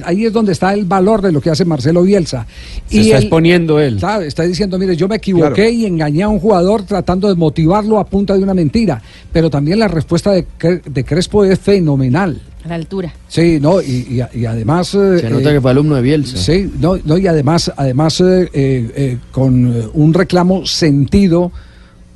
Ahí 0.04 0.24
es 0.26 0.32
donde 0.32 0.52
está 0.52 0.72
el 0.74 0.84
valor 0.84 1.22
de 1.22 1.32
lo 1.32 1.40
que 1.40 1.50
hace 1.50 1.64
Marcelo 1.64 2.02
Bielsa. 2.02 2.46
Se 2.88 3.00
está 3.00 3.16
él- 3.18 3.22
exponiendo 3.24 3.78
él. 3.80 4.00
Está 4.26 4.42
diciendo, 4.44 4.78
mire, 4.78 4.96
yo 4.96 5.08
me 5.08 5.16
equivoqué 5.16 5.54
Claro. 5.54 5.70
y 5.70 5.86
engañé 5.86 6.22
a 6.22 6.28
un 6.28 6.38
jugador 6.40 6.82
tratando 6.84 7.28
de 7.28 7.34
motivarlo 7.34 7.98
a 7.98 8.06
punta 8.06 8.34
de 8.34 8.42
una 8.42 8.54
mentira. 8.54 9.02
Pero 9.32 9.50
también 9.50 9.78
la 9.78 9.88
respuesta 9.88 10.32
de, 10.32 10.46
Cre- 10.58 10.82
de 10.82 11.04
Crespo 11.04 11.44
es 11.44 11.58
fenomenal. 11.58 12.40
A 12.64 12.68
la 12.68 12.74
altura. 12.74 13.12
Sí, 13.26 13.58
no, 13.60 13.80
y, 13.80 14.20
y- 14.34 14.38
y 14.40 14.44
además... 14.44 14.88
Se 14.88 15.30
nota 15.30 15.50
eh, 15.50 15.54
que 15.54 15.60
fue 15.62 15.70
alumno 15.70 15.94
de 15.96 16.02
Bielsa. 16.02 16.36
Sí, 16.36 16.70
no, 16.78 16.98
no, 17.04 17.16
y 17.16 17.26
además, 17.26 17.72
además 17.74 18.20
eh, 18.20 18.48
eh, 18.52 19.18
con 19.32 19.90
un 19.94 20.12
reclamo 20.14 20.66
sentido 20.66 21.52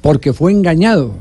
porque 0.02 0.34
fue 0.34 0.52
engañado, 0.52 1.14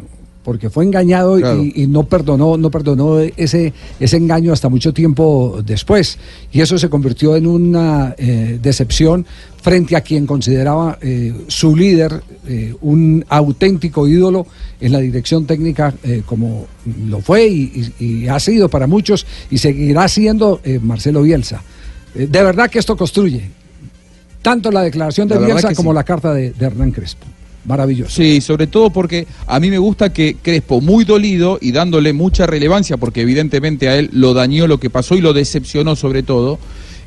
porque 0.43 0.69
fue 0.69 0.83
engañado 0.83 1.39
y, 1.39 1.71
y 1.83 1.87
no 1.87 2.03
perdonó, 2.03 2.57
no 2.57 2.69
perdonó 2.69 3.19
ese, 3.19 3.71
ese 3.99 4.17
engaño 4.17 4.51
hasta 4.51 4.67
mucho 4.69 4.93
tiempo 4.93 5.61
después. 5.65 6.17
Y 6.51 6.61
eso 6.61 6.77
se 6.77 6.89
convirtió 6.89 7.35
en 7.35 7.47
una 7.47 8.13
eh, 8.17 8.59
decepción 8.61 9.25
frente 9.61 9.95
a 9.95 10.01
quien 10.01 10.25
consideraba 10.25 10.97
eh, 11.01 11.33
su 11.47 11.75
líder, 11.75 12.21
eh, 12.47 12.75
un 12.81 13.23
auténtico 13.29 14.07
ídolo 14.07 14.45
en 14.81 14.91
la 14.91 14.99
dirección 14.99 15.45
técnica, 15.45 15.93
como 16.25 16.67
lo 17.07 17.21
fue 17.21 17.47
y, 17.47 17.93
y- 17.99 18.05
y 18.05 18.27
ha 18.27 18.39
sido 18.39 18.67
para 18.67 18.85
muchos 18.87 19.25
y 19.49 19.57
seguirá 19.59 20.07
siendo 20.09 20.59
Marcelo 20.81 21.21
Bielsa. 21.21 21.61
De 22.13 22.27
verdad 22.43 22.69
que 22.69 22.79
esto 22.79 22.97
construye 22.97 23.49
tanto 24.41 24.69
la 24.71 24.81
declaración 24.81 25.29
de 25.29 25.35
La 25.35 25.45
Bielsa 25.45 25.73
como 25.73 25.91
sí. 25.91 25.95
la 25.95 26.03
carta 26.03 26.33
de, 26.33 26.51
de 26.51 26.65
Hernán 26.65 26.91
Crespo. 26.91 27.25
Maravilloso. 27.65 28.11
Sí, 28.11 28.41
sobre 28.41 28.67
todo 28.67 28.89
porque 28.89 29.25
a 29.47 29.59
mí 29.59 29.69
me 29.69 29.77
gusta 29.77 30.11
que 30.11 30.35
Crespo, 30.41 30.81
muy 30.81 31.05
dolido 31.05 31.59
y 31.61 31.71
dándole 31.71 32.11
mucha 32.11 32.45
relevancia, 32.45 32.97
porque 32.97 33.21
evidentemente 33.21 33.87
a 33.87 33.97
él 33.97 34.09
lo 34.11 34.33
dañó 34.33 34.67
lo 34.67 34.79
que 34.79 34.89
pasó 34.89 35.15
y 35.15 35.21
lo 35.21 35.33
decepcionó 35.33 35.95
sobre 35.95 36.23
todo, 36.23 36.59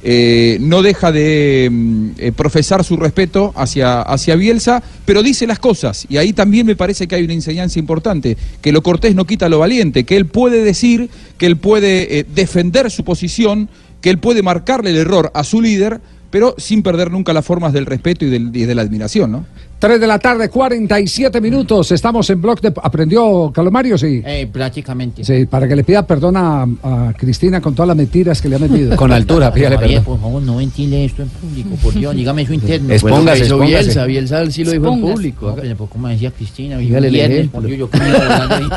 eh, 0.03 0.59
no 0.61 0.83
deja 0.83 1.11
de 1.11 1.69
mm, 1.71 2.11
eh, 2.19 2.33
profesar 2.33 2.85
su 2.85 2.97
respeto 2.97 3.53
hacia, 3.57 4.03
hacia 4.03 4.37
Bielsa, 4.37 4.83
pero 5.05 5.23
dice 5.23 5.47
las 5.47 5.59
cosas. 5.59 6.07
Y 6.09 6.17
ahí 6.17 6.33
también 6.33 6.67
me 6.67 6.77
parece 6.77 7.07
que 7.07 7.17
hay 7.17 7.25
una 7.25 7.33
enseñanza 7.35 7.79
importante, 7.79 8.37
que 8.61 8.73
lo 8.73 8.83
cortés 8.83 9.15
no 9.15 9.27
quita 9.27 9.49
lo 9.49 9.59
valiente, 9.59 10.05
que 10.05 10.17
él 10.17 10.27
puede 10.27 10.63
decir, 10.63 11.11
que 11.39 11.47
él 11.47 11.57
puede 11.57 12.21
eh, 12.21 12.27
defender 12.35 12.91
su 12.91 13.05
posición, 13.05 13.69
que 14.01 14.11
él 14.11 14.19
puede 14.19 14.43
marcarle 14.43 14.91
el 14.91 14.99
error 14.99 15.33
a 15.35 15.45
su 15.45 15.61
líder, 15.61 16.01
pero 16.31 16.55
sin 16.59 16.83
perder 16.83 17.11
nunca 17.11 17.33
las 17.33 17.45
formas 17.45 17.73
del 17.73 17.87
respeto 17.87 18.25
y, 18.25 18.31
del- 18.31 18.51
y 18.55 18.65
de 18.65 18.75
la 18.75 18.83
admiración, 18.83 19.33
¿no? 19.33 19.45
3 19.79 20.01
de 20.01 20.07
la 20.07 20.19
tarde, 20.19 20.49
47 20.49 21.39
minutos. 21.39 21.93
Estamos 21.93 22.31
en 22.31 22.41
Blog 22.41 22.63
de... 22.63 22.73
¿Aprendió 22.83 23.53
Calomario? 23.55 23.99
Sí. 23.99 24.23
Eh, 24.25 24.49
prácticamente. 24.51 25.23
Sí, 25.23 25.45
para 25.45 25.69
que 25.69 25.77
le 25.77 25.85
pida 25.85 26.07
perdón 26.07 26.35
a, 26.39 26.63
a 26.83 27.13
Cristina 27.15 27.61
con 27.61 27.75
todas 27.75 27.89
las 27.89 27.97
mentiras 27.97 28.41
que 28.41 28.49
le 28.49 28.57
ha 28.57 28.59
metido. 28.59 28.97
Con 28.97 29.13
altura, 29.13 29.53
pídale 29.53 29.77
Javier, 29.77 30.03
por 30.03 30.19
favor, 30.19 30.43
no 30.43 30.57
ventile 30.57 31.05
esto 31.05 31.23
en 31.23 31.29
público, 31.29 31.69
por 31.83 31.93
Dios, 31.93 32.15
dígame 32.17 32.43
eso 32.43 32.55
interno. 32.55 32.91
Expóngase, 32.95 33.41
expóngase. 33.43 33.67
Bielsa, 33.83 34.05
Bielsa 34.07 34.51
sí 34.51 34.65
lo 34.65 34.71
dijo 34.71 34.89
en 34.95 35.01
público. 35.03 35.47
No, 35.49 35.55
pero 35.57 35.77
pues, 35.77 35.91
como 35.91 36.09
decía 36.09 36.31
Cristina, 36.31 36.79
Dígale 36.79 37.09
el 37.09 37.17
ejemplo. 37.17 37.69
yo 37.69 37.91
que 37.91 37.99
me 37.99 38.09
iba 38.09 38.17
a 38.19 38.47
volar 38.47 38.63
hoy. 38.63 38.69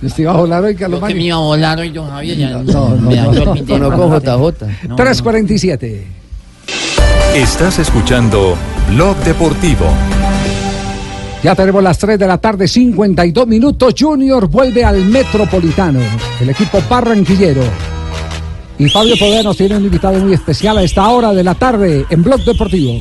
¿Usted 0.06 0.22
iba 0.22 0.32
a 0.32 0.36
volar 0.36 0.64
hoy, 0.64 0.72
Yo 0.72 0.76
que 0.78 0.82
Calomario? 0.84 1.16
me 1.16 1.22
iba 1.24 1.36
a 1.36 1.40
volar 1.40 1.78
hoy, 1.78 1.90
don 1.90 2.08
Javier, 2.08 2.38
ya 2.38 2.50
No, 2.52 2.62
no, 2.62 2.96
no, 2.96 3.10
no, 3.10 3.32
no, 3.32 3.78
no, 3.78 3.90
No, 4.88 4.96
3.47. 4.96 6.00
Estás 7.34 7.78
escuchando 7.78 8.56
Blog 8.88 9.16
Deportivo. 9.18 9.84
Ya 11.42 11.54
tenemos 11.54 11.82
las 11.82 11.98
3 11.98 12.18
de 12.18 12.26
la 12.26 12.38
tarde, 12.38 12.66
52 12.66 13.46
minutos. 13.46 13.94
Junior 13.96 14.48
vuelve 14.48 14.82
al 14.82 15.04
Metropolitano, 15.04 16.00
el 16.40 16.50
equipo 16.50 16.82
barranquillero. 16.88 17.62
Y 18.78 18.88
Fabio 18.88 19.14
Poder 19.18 19.44
nos 19.44 19.56
tiene 19.56 19.76
un 19.76 19.84
invitado 19.84 20.18
muy 20.18 20.32
especial 20.32 20.78
a 20.78 20.82
esta 20.82 21.06
hora 21.10 21.32
de 21.32 21.44
la 21.44 21.54
tarde 21.54 22.06
en 22.08 22.22
Blog 22.24 22.40
Deportivo. 22.44 22.98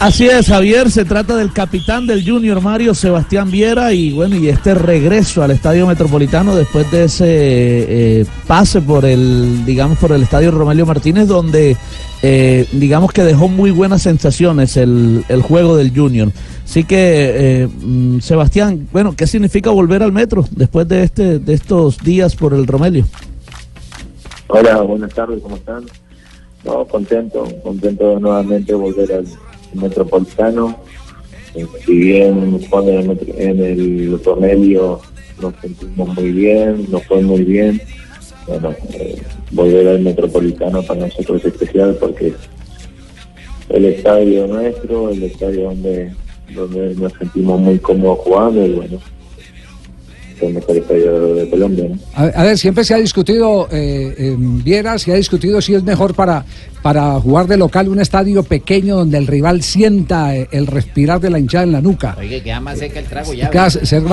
Así 0.00 0.26
es, 0.26 0.46
Javier, 0.46 0.90
se 0.90 1.04
trata 1.04 1.36
del 1.36 1.52
capitán 1.52 2.06
del 2.06 2.26
Junior 2.26 2.62
Mario 2.62 2.94
Sebastián 2.94 3.50
Viera 3.50 3.92
y 3.92 4.14
bueno, 4.14 4.34
y 4.34 4.48
este 4.48 4.72
regreso 4.74 5.42
al 5.42 5.50
Estadio 5.50 5.86
Metropolitano 5.86 6.56
después 6.56 6.90
de 6.90 7.04
ese 7.04 7.26
eh, 7.28 8.26
pase 8.46 8.80
por 8.80 9.04
el, 9.04 9.62
digamos, 9.66 9.98
por 9.98 10.12
el 10.12 10.22
Estadio 10.22 10.52
Romelio 10.52 10.86
Martínez, 10.86 11.28
donde 11.28 11.76
eh, 12.22 12.66
digamos 12.72 13.12
que 13.12 13.24
dejó 13.24 13.48
muy 13.48 13.72
buenas 13.72 14.00
sensaciones 14.00 14.78
el, 14.78 15.22
el 15.28 15.42
juego 15.42 15.76
del 15.76 15.94
Junior. 15.94 16.32
Así 16.64 16.84
que, 16.84 17.64
eh, 17.64 17.68
mm, 17.68 18.20
Sebastián, 18.20 18.88
bueno, 18.92 19.14
¿qué 19.14 19.26
significa 19.26 19.68
volver 19.68 20.02
al 20.02 20.12
Metro 20.12 20.46
después 20.52 20.88
de 20.88 21.02
este, 21.02 21.38
de 21.40 21.52
estos 21.52 21.98
días 21.98 22.34
por 22.36 22.54
el 22.54 22.66
Romelio? 22.66 23.04
Hola, 24.46 24.80
buenas 24.80 25.12
tardes, 25.12 25.42
¿cómo 25.42 25.56
están? 25.56 25.84
No, 26.64 26.86
contento, 26.86 27.46
contento 27.62 28.14
de 28.14 28.20
nuevamente 28.20 28.72
volver 28.72 29.12
al 29.12 29.26
Metropolitano. 29.74 30.76
Eh, 31.54 31.66
Si 31.84 31.94
bien 31.94 32.60
jugando 32.68 32.92
en 32.92 33.60
el, 33.60 34.20
en 34.20 34.20
nos 35.40 35.54
sentimos 35.60 36.08
muy 36.14 36.32
bien, 36.32 36.86
nos 36.90 37.04
fue 37.04 37.22
muy 37.22 37.42
bien. 37.42 37.80
Bueno, 38.46 38.74
eh, 38.94 39.20
volver 39.50 39.88
al 39.88 40.00
Metropolitano 40.00 40.82
para 40.82 41.00
nosotros 41.00 41.40
es 41.40 41.52
especial 41.52 41.96
porque 42.00 42.32
el 43.68 43.84
estadio 43.84 44.46
nuestro, 44.46 45.10
el 45.10 45.22
estadio 45.22 45.64
donde, 45.64 46.12
donde 46.54 46.94
nos 46.96 47.12
sentimos 47.14 47.60
muy 47.60 47.78
cómodos 47.78 48.18
jugando 48.20 48.66
y 48.66 48.72
bueno, 48.72 48.98
el 50.40 50.54
mejor 50.54 50.76
estadio 50.76 51.34
de 51.34 51.50
Colombia. 51.50 51.84
¿no? 51.88 51.98
A, 52.14 52.44
ver, 52.44 52.58
siempre 52.58 52.82
se 52.84 52.94
ha 52.94 52.98
discutido, 52.98 53.68
eh, 53.70 54.34
Viera, 54.38 54.98
se 54.98 55.12
ha 55.12 55.16
discutido 55.16 55.60
si 55.60 55.74
es 55.74 55.82
mejor 55.82 56.14
para, 56.14 56.44
para 56.82 57.12
jugar 57.20 57.46
de 57.46 57.56
local 57.58 57.88
un 57.88 58.00
estadio 58.00 58.42
pequeño 58.42 58.96
donde 58.96 59.18
el 59.18 59.26
rival 59.26 59.62
sienta 59.62 60.34
eh, 60.34 60.48
el 60.50 60.66
respirar 60.66 61.20
de 61.20 61.28
la 61.30 61.38
hinchada 61.38 61.64
en 61.64 61.72
la 61.72 61.80
nuca. 61.80 62.16
Oye, 62.18 62.42
queda 62.42 62.60
más 62.60 62.78
cerca 62.78 63.00
el 63.00 63.06
trago 63.06 63.34
ya. 63.34 63.50
Queda 63.50 63.68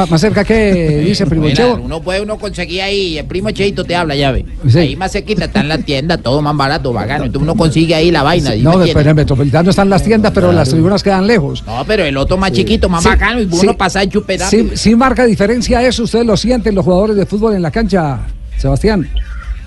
más 0.09 0.19
cerca 0.21 0.43
que 0.43 0.97
dice 1.05 1.25
Primo 1.25 1.43
Mira, 1.43 1.55
Chevo. 1.55 1.75
uno 1.83 2.01
puede 2.01 2.21
uno 2.21 2.37
conseguir 2.37 2.81
ahí, 2.81 3.17
el 3.17 3.25
primo 3.25 3.51
Cheito 3.51 3.83
te 3.85 3.95
habla, 3.95 4.15
ya 4.15 4.31
ve. 4.31 4.45
Sí. 4.67 4.79
Ahí 4.79 4.95
más 4.95 5.11
cerquita 5.13 5.45
está 5.45 5.61
en 5.61 5.69
la 5.69 5.77
tienda, 5.77 6.17
todo 6.17 6.41
más 6.41 6.55
barato, 6.57 6.91
bacano. 6.91 7.25
Entonces 7.25 7.43
uno 7.43 7.55
consigue 7.55 7.95
ahí 7.95 8.11
la 8.11 8.23
vaina. 8.23 8.51
¿sí 8.51 8.57
me 8.57 8.63
No, 8.63 8.79
pero 8.79 8.99
en 8.99 9.07
el 9.07 9.15
Metropolitano 9.15 9.69
están 9.69 9.89
las 9.89 10.03
tiendas, 10.03 10.31
pero 10.33 10.51
las 10.51 10.69
tribunas 10.69 11.01
quedan 11.03 11.25
lejos. 11.25 11.63
No, 11.65 11.83
pero 11.87 12.03
el 12.03 12.17
otro 12.17 12.37
más 12.37 12.51
chiquito, 12.51 12.89
más 12.89 13.03
Sí, 13.03 13.09
bacano, 13.09 13.41
y 13.41 13.45
uno 13.45 13.55
sí. 13.57 13.69
pasa 13.77 14.03
y 14.03 14.09
chupeta. 14.09 14.49
Sí, 14.49 14.71
sí 14.73 14.95
marca 14.95 15.25
diferencia 15.25 15.81
eso, 15.87 16.03
ustedes 16.03 16.25
lo 16.25 16.35
sienten 16.35 16.75
los 16.75 16.83
jugadores 16.83 17.15
de 17.15 17.25
fútbol 17.25 17.55
en 17.55 17.61
la 17.61 17.71
cancha, 17.71 18.19
Sebastián. 18.57 19.09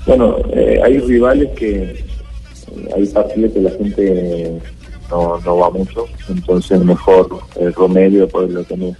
Bueno, 0.07 0.37
eh, 0.55 0.81
hay 0.85 0.99
rivales 0.99 1.49
que 1.57 2.05
hay 2.95 3.07
partidos 3.07 3.53
que 3.53 3.61
la 3.61 3.71
gente 3.73 4.61
no, 5.11 5.39
no 5.41 5.57
va 5.59 5.71
mucho, 5.71 6.07
entonces 6.29 6.81
mejor 6.85 7.29
el 7.59 7.73
Romelio 7.75 8.29
poderlo 8.29 8.62
tener, 8.64 8.95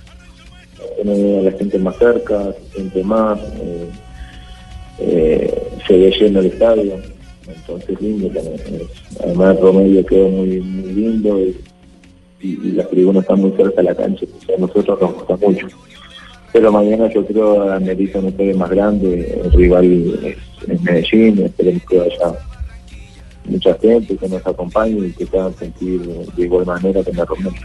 tener 0.97 1.39
a 1.39 1.43
la 1.51 1.59
gente 1.59 1.79
más 1.79 1.97
cerca, 1.99 2.53
se 2.53 2.75
siente 2.77 3.03
más, 3.05 3.39
eh, 3.63 3.89
eh, 4.99 5.63
se 5.87 5.97
ve 5.97 6.11
lleno 6.19 6.41
el 6.41 6.47
estadio, 6.47 6.95
entonces 7.47 8.01
lindo 8.01 8.29
también. 8.29 8.55
Es- 8.81 9.21
Además 9.25 9.57
el 9.57 9.63
Romelio 9.63 10.07
quedó 10.07 10.29
muy, 10.29 10.61
muy 10.61 10.93
lindo 10.93 11.39
y, 11.41 11.57
y- 12.43 12.59
y 12.69 12.73
las 12.73 12.89
tribunas 12.91 13.23
están 13.23 13.41
muy 13.41 13.53
cerca 13.53 13.77
de 13.77 13.83
la 13.85 13.95
cancha, 13.95 14.25
entonces 14.25 14.51
a 14.57 14.61
nosotros 14.61 15.01
nos 15.01 15.15
gusta 15.15 15.37
mucho. 15.37 15.67
Pero 16.53 16.73
mañana 16.73 17.09
yo 17.13 17.25
creo 17.27 17.71
amerita 17.73 18.19
un 18.19 18.27
estadio 18.27 18.57
más 18.57 18.71
grande, 18.71 19.41
el 19.45 19.53
rival 19.53 20.19
es, 20.25 20.37
es 20.69 20.81
Medellín, 20.83 21.39
esperemos 21.45 21.83
que 21.89 22.01
haya 22.01 22.35
mucha 23.45 23.77
gente 23.81 24.17
que 24.17 24.29
nos 24.29 24.47
acompañe 24.47 25.07
y 25.09 25.13
que 25.13 25.27
se 25.27 25.39
hagan 25.39 25.55
sentir 25.59 26.01
de 26.03 26.43
igual 26.45 26.67
manera 26.67 27.03
que 27.03 27.11
en 27.11 27.17
la 27.17 27.25
Romelio. 27.25 27.61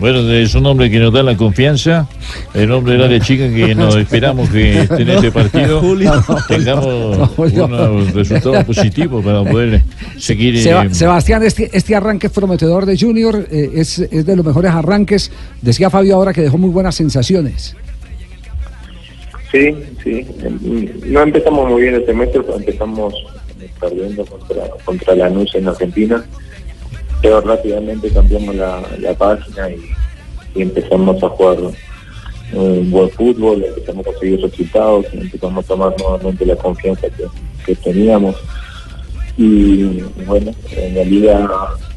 Bueno, 0.00 0.20
es 0.30 0.54
un 0.54 0.64
hombre 0.64 0.88
que 0.92 1.00
nos 1.00 1.12
da 1.12 1.24
la 1.24 1.36
confianza, 1.36 2.08
el 2.54 2.70
hombre 2.70 2.92
del 2.92 3.02
área 3.02 3.18
chica 3.18 3.48
que 3.52 3.74
nos 3.74 3.96
esperamos 3.96 4.48
que 4.48 4.82
esté 4.82 5.02
en 5.02 5.08
este 5.08 5.32
partido 5.32 5.80
tengamos 6.48 7.28
unos 7.36 8.12
resultados 8.14 8.64
positivos 8.64 9.24
para 9.24 9.42
poder 9.42 9.82
seguir. 10.16 10.54
eh, 10.54 10.62
Seba- 10.62 10.94
Sebastián, 10.94 11.42
este, 11.42 11.68
este 11.76 11.96
arranque 11.96 12.30
prometedor 12.30 12.86
de 12.86 12.96
Junior 12.96 13.44
eh, 13.50 13.70
es, 13.74 13.98
es 13.98 14.24
de 14.24 14.36
los 14.36 14.46
mejores 14.46 14.70
arranques. 14.70 15.32
Decía 15.62 15.90
Fabio 15.90 16.14
ahora 16.14 16.32
que 16.32 16.42
dejó 16.42 16.58
muy 16.58 16.70
buenas 16.70 16.94
sensaciones. 16.94 17.74
Sí, 19.50 19.74
sí. 20.04 20.26
Mm, 20.48 21.12
No 21.12 21.22
empezamos 21.22 21.68
muy 21.70 21.82
bien 21.82 21.94
el 21.94 22.06
semestre, 22.06 22.40
pero 22.42 22.58
empezamos 22.58 23.14
eh, 23.14 23.37
perdiendo 23.80 24.24
contra, 24.26 24.68
contra 24.84 25.14
Lanús 25.14 25.54
en 25.54 25.68
Argentina, 25.68 26.24
pero 27.22 27.40
rápidamente 27.40 28.10
cambiamos 28.10 28.54
la, 28.54 28.82
la 28.98 29.14
página 29.14 29.70
y, 29.70 29.80
y 30.54 30.62
empezamos 30.62 31.22
a 31.22 31.28
jugar 31.28 31.58
eh, 32.52 32.82
buen 32.86 33.10
fútbol, 33.10 33.64
empezamos 33.64 34.06
a 34.06 34.10
conseguir 34.10 34.40
resultados, 34.40 35.06
empezamos 35.12 35.64
a 35.64 35.68
tomar 35.68 35.94
nuevamente 35.98 36.46
la 36.46 36.56
confianza 36.56 37.08
que, 37.10 37.24
que 37.66 37.74
teníamos. 37.76 38.36
Y 39.36 40.00
bueno, 40.26 40.52
en 40.72 40.94
la 40.94 41.04
liga 41.04 41.48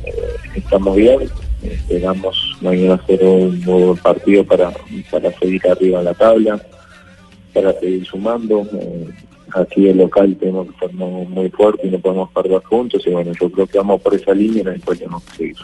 eh, 0.06 0.36
estamos 0.56 0.96
bien, 0.96 1.30
esperamos 1.64 2.58
mañana 2.62 2.96
hacer 2.96 3.24
un 3.24 3.62
buen 3.62 3.98
partido 3.98 4.44
para, 4.44 4.72
para 5.10 5.32
seguir 5.40 5.62
arriba 5.68 6.00
en 6.00 6.06
la 6.06 6.14
tabla 6.14 6.62
para 7.54 7.74
seguir 7.80 8.06
sumando. 8.06 8.68
Eh, 8.74 9.10
aquí 9.54 9.88
el 9.88 9.98
local 9.98 10.36
tenemos 10.40 10.68
que 10.68 10.88
ser 10.88 10.94
muy, 10.94 11.50
fuerte 11.50 11.88
y 11.88 11.92
no 11.92 12.00
podemos 12.00 12.30
perder 12.32 12.62
juntos. 12.64 13.04
Y 13.06 13.10
bueno, 13.10 13.32
yo 13.40 13.52
creo 13.52 13.68
que 13.68 13.78
vamos 13.78 14.02
por 14.02 14.14
esa 14.14 14.34
línea 14.34 14.62
y 14.62 14.66
después 14.66 15.00
tenemos 15.00 15.24
que 15.24 15.38
seguir. 15.38 15.56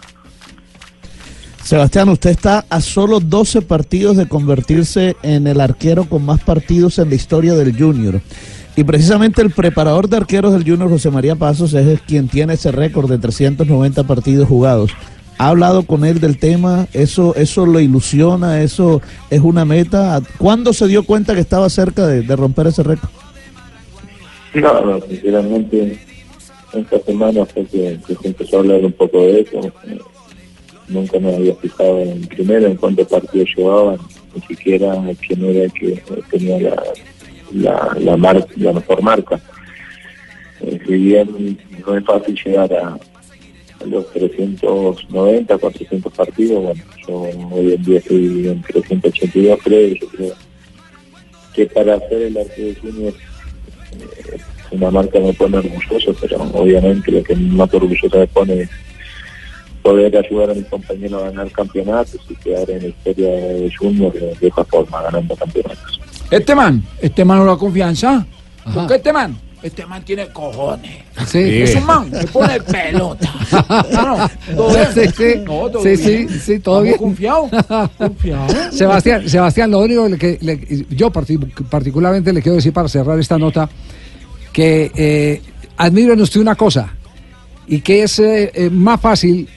Sebastián, 1.63 2.07
usted 2.07 2.29
está 2.29 2.65
a 2.69 2.79
solo 2.79 3.19
12 3.19 3.61
partidos 3.61 4.15
de 4.15 4.27
convertirse 4.27 5.17
en 5.21 5.47
el 5.47 5.59
arquero 5.59 6.05
con 6.05 6.23
más 6.23 6.41
partidos 6.41 6.97
en 6.97 7.09
la 7.09 7.15
historia 7.15 7.55
del 7.55 7.77
Junior. 7.77 8.21
Y 8.77 8.83
precisamente 8.85 9.41
el 9.41 9.51
preparador 9.51 10.07
de 10.07 10.17
arqueros 10.17 10.53
del 10.53 10.63
Junior, 10.63 10.89
José 10.89 11.09
María 11.09 11.35
Pasos, 11.35 11.73
es 11.73 11.99
quien 12.01 12.29
tiene 12.29 12.53
ese 12.53 12.71
récord 12.71 13.09
de 13.09 13.17
390 13.17 14.03
partidos 14.05 14.47
jugados. 14.47 14.91
¿Ha 15.39 15.49
hablado 15.49 15.83
con 15.83 16.05
él 16.05 16.19
del 16.21 16.37
tema? 16.37 16.87
¿Eso, 16.93 17.35
eso 17.35 17.65
lo 17.65 17.79
ilusiona? 17.79 18.61
¿Eso 18.61 19.01
es 19.29 19.41
una 19.41 19.65
meta? 19.65 20.21
¿Cuándo 20.37 20.71
se 20.73 20.87
dio 20.87 21.03
cuenta 21.03 21.35
que 21.35 21.41
estaba 21.41 21.69
cerca 21.69 22.07
de 22.07 22.35
romper 22.35 22.67
ese 22.67 22.83
récord? 22.83 23.09
No, 24.57 24.81
no, 24.81 25.01
sinceramente, 25.01 25.99
esta 26.73 26.99
semana 27.01 27.45
fue 27.45 27.63
que, 27.65 27.99
se 28.07 28.27
empezó 28.27 28.57
a 28.57 28.59
hablar 28.61 28.83
un 28.83 28.91
poco 28.91 29.21
de 29.21 29.41
eso. 29.41 29.59
Eh, 29.85 29.99
nunca 30.87 31.19
me 31.19 31.35
había 31.35 31.53
fijado 31.55 31.99
en 31.99 32.21
primero 32.21 32.65
en 32.65 32.75
cuántos 32.75 33.07
partidos 33.07 33.49
llevaban, 33.55 33.99
ni 34.33 34.41
siquiera 34.41 34.95
quién 35.27 35.45
era 35.45 35.65
el 35.65 35.71
que 35.73 36.03
tenía 36.31 36.73
la, 37.53 37.95
la, 37.99 38.17
la, 38.55 38.73
mejor 38.73 39.01
marca. 39.03 39.39
Eh, 40.61 40.79
si 40.87 40.93
bien 40.93 41.57
no 41.85 41.95
es 41.95 42.03
fácil 42.03 42.39
llegar 42.43 42.73
a, 42.73 42.95
a 42.95 43.85
los 43.85 44.11
390, 44.11 45.55
400 45.55 46.13
partidos, 46.13 46.63
bueno, 46.63 46.83
yo 47.07 47.15
hoy 47.55 47.73
en 47.73 47.83
día 47.83 47.99
estoy 47.99 48.47
en 48.47 48.61
382, 48.63 49.59
creo, 49.63 49.87
yo 49.89 50.07
creo 50.07 50.33
que 51.53 51.65
para 51.67 51.95
hacer 51.95 52.23
el 52.23 52.37
arquero 52.37 52.81
junior 52.81 53.13
eh, 53.93 54.37
una 54.71 54.91
marca 54.91 55.19
me 55.19 55.33
pone 55.33 55.57
orgulloso, 55.57 56.13
pero 56.19 56.41
obviamente 56.53 57.11
lo 57.11 57.23
que 57.23 57.35
más 57.35 57.73
orgulloso 57.73 58.17
me 58.17 58.27
pone 58.27 58.61
es 58.61 58.69
poder 59.81 60.17
ayudar 60.17 60.51
a 60.51 60.53
mis 60.53 60.65
compañeros 60.65 61.21
a 61.21 61.25
ganar 61.27 61.51
campeonatos 61.51 62.19
y 62.29 62.35
quedar 62.35 62.69
en 62.69 62.83
la 62.83 62.87
historia 62.89 63.29
de 63.29 63.71
Junior 63.77 64.13
de, 64.13 64.35
de 64.35 64.47
esa 64.47 64.65
forma, 64.65 65.01
ganando 65.01 65.35
campeonatos. 65.35 65.99
Este 66.29 66.53
man, 66.53 66.83
este 67.01 67.23
man 67.23 67.39
no 67.39 67.45
da 67.45 67.57
confianza. 67.57 68.25
Ajá. 68.65 68.73
¿Por 68.73 68.87
qué 68.87 68.95
este 68.95 69.13
man? 69.13 69.46
Este 69.63 69.85
man 69.87 70.03
tiene 70.05 70.27
cojones. 70.29 71.03
Sí. 71.25 71.39
Es 71.39 71.75
un 71.75 71.85
man 71.85 72.11
que 72.11 72.27
pone 72.27 72.59
pelota. 72.71 73.33
No, 73.91 74.17
no. 74.55 74.69
Sí, 74.93 75.01
sí. 75.15 75.41
No, 75.45 75.69
Sí, 75.81 75.89
bien. 75.95 76.29
sí, 76.29 76.39
sí, 76.39 76.59
todo 76.59 76.81
bien. 76.83 76.97
confiados. 76.97 77.49
Confiados. 77.97 78.53
Sebastián, 78.75 79.27
Sebastián, 79.27 79.71
lo 79.71 79.79
único 79.79 80.07
que 80.17 80.37
le- 80.41 80.85
yo 80.95 81.11
parti- 81.11 81.39
particularmente 81.69 82.31
le 82.31 82.41
quiero 82.41 82.55
decir 82.57 82.71
para 82.71 82.87
cerrar 82.87 83.19
esta 83.19 83.37
nota 83.39 83.67
que 84.53 84.91
eh, 84.95 85.41
admiro 85.77 86.13
en 86.13 86.21
usted 86.21 86.39
una 86.39 86.55
cosa 86.55 86.93
y 87.67 87.81
que 87.81 88.03
es 88.03 88.19
eh, 88.19 88.51
eh, 88.53 88.69
más 88.69 89.01
fácil 89.01 89.49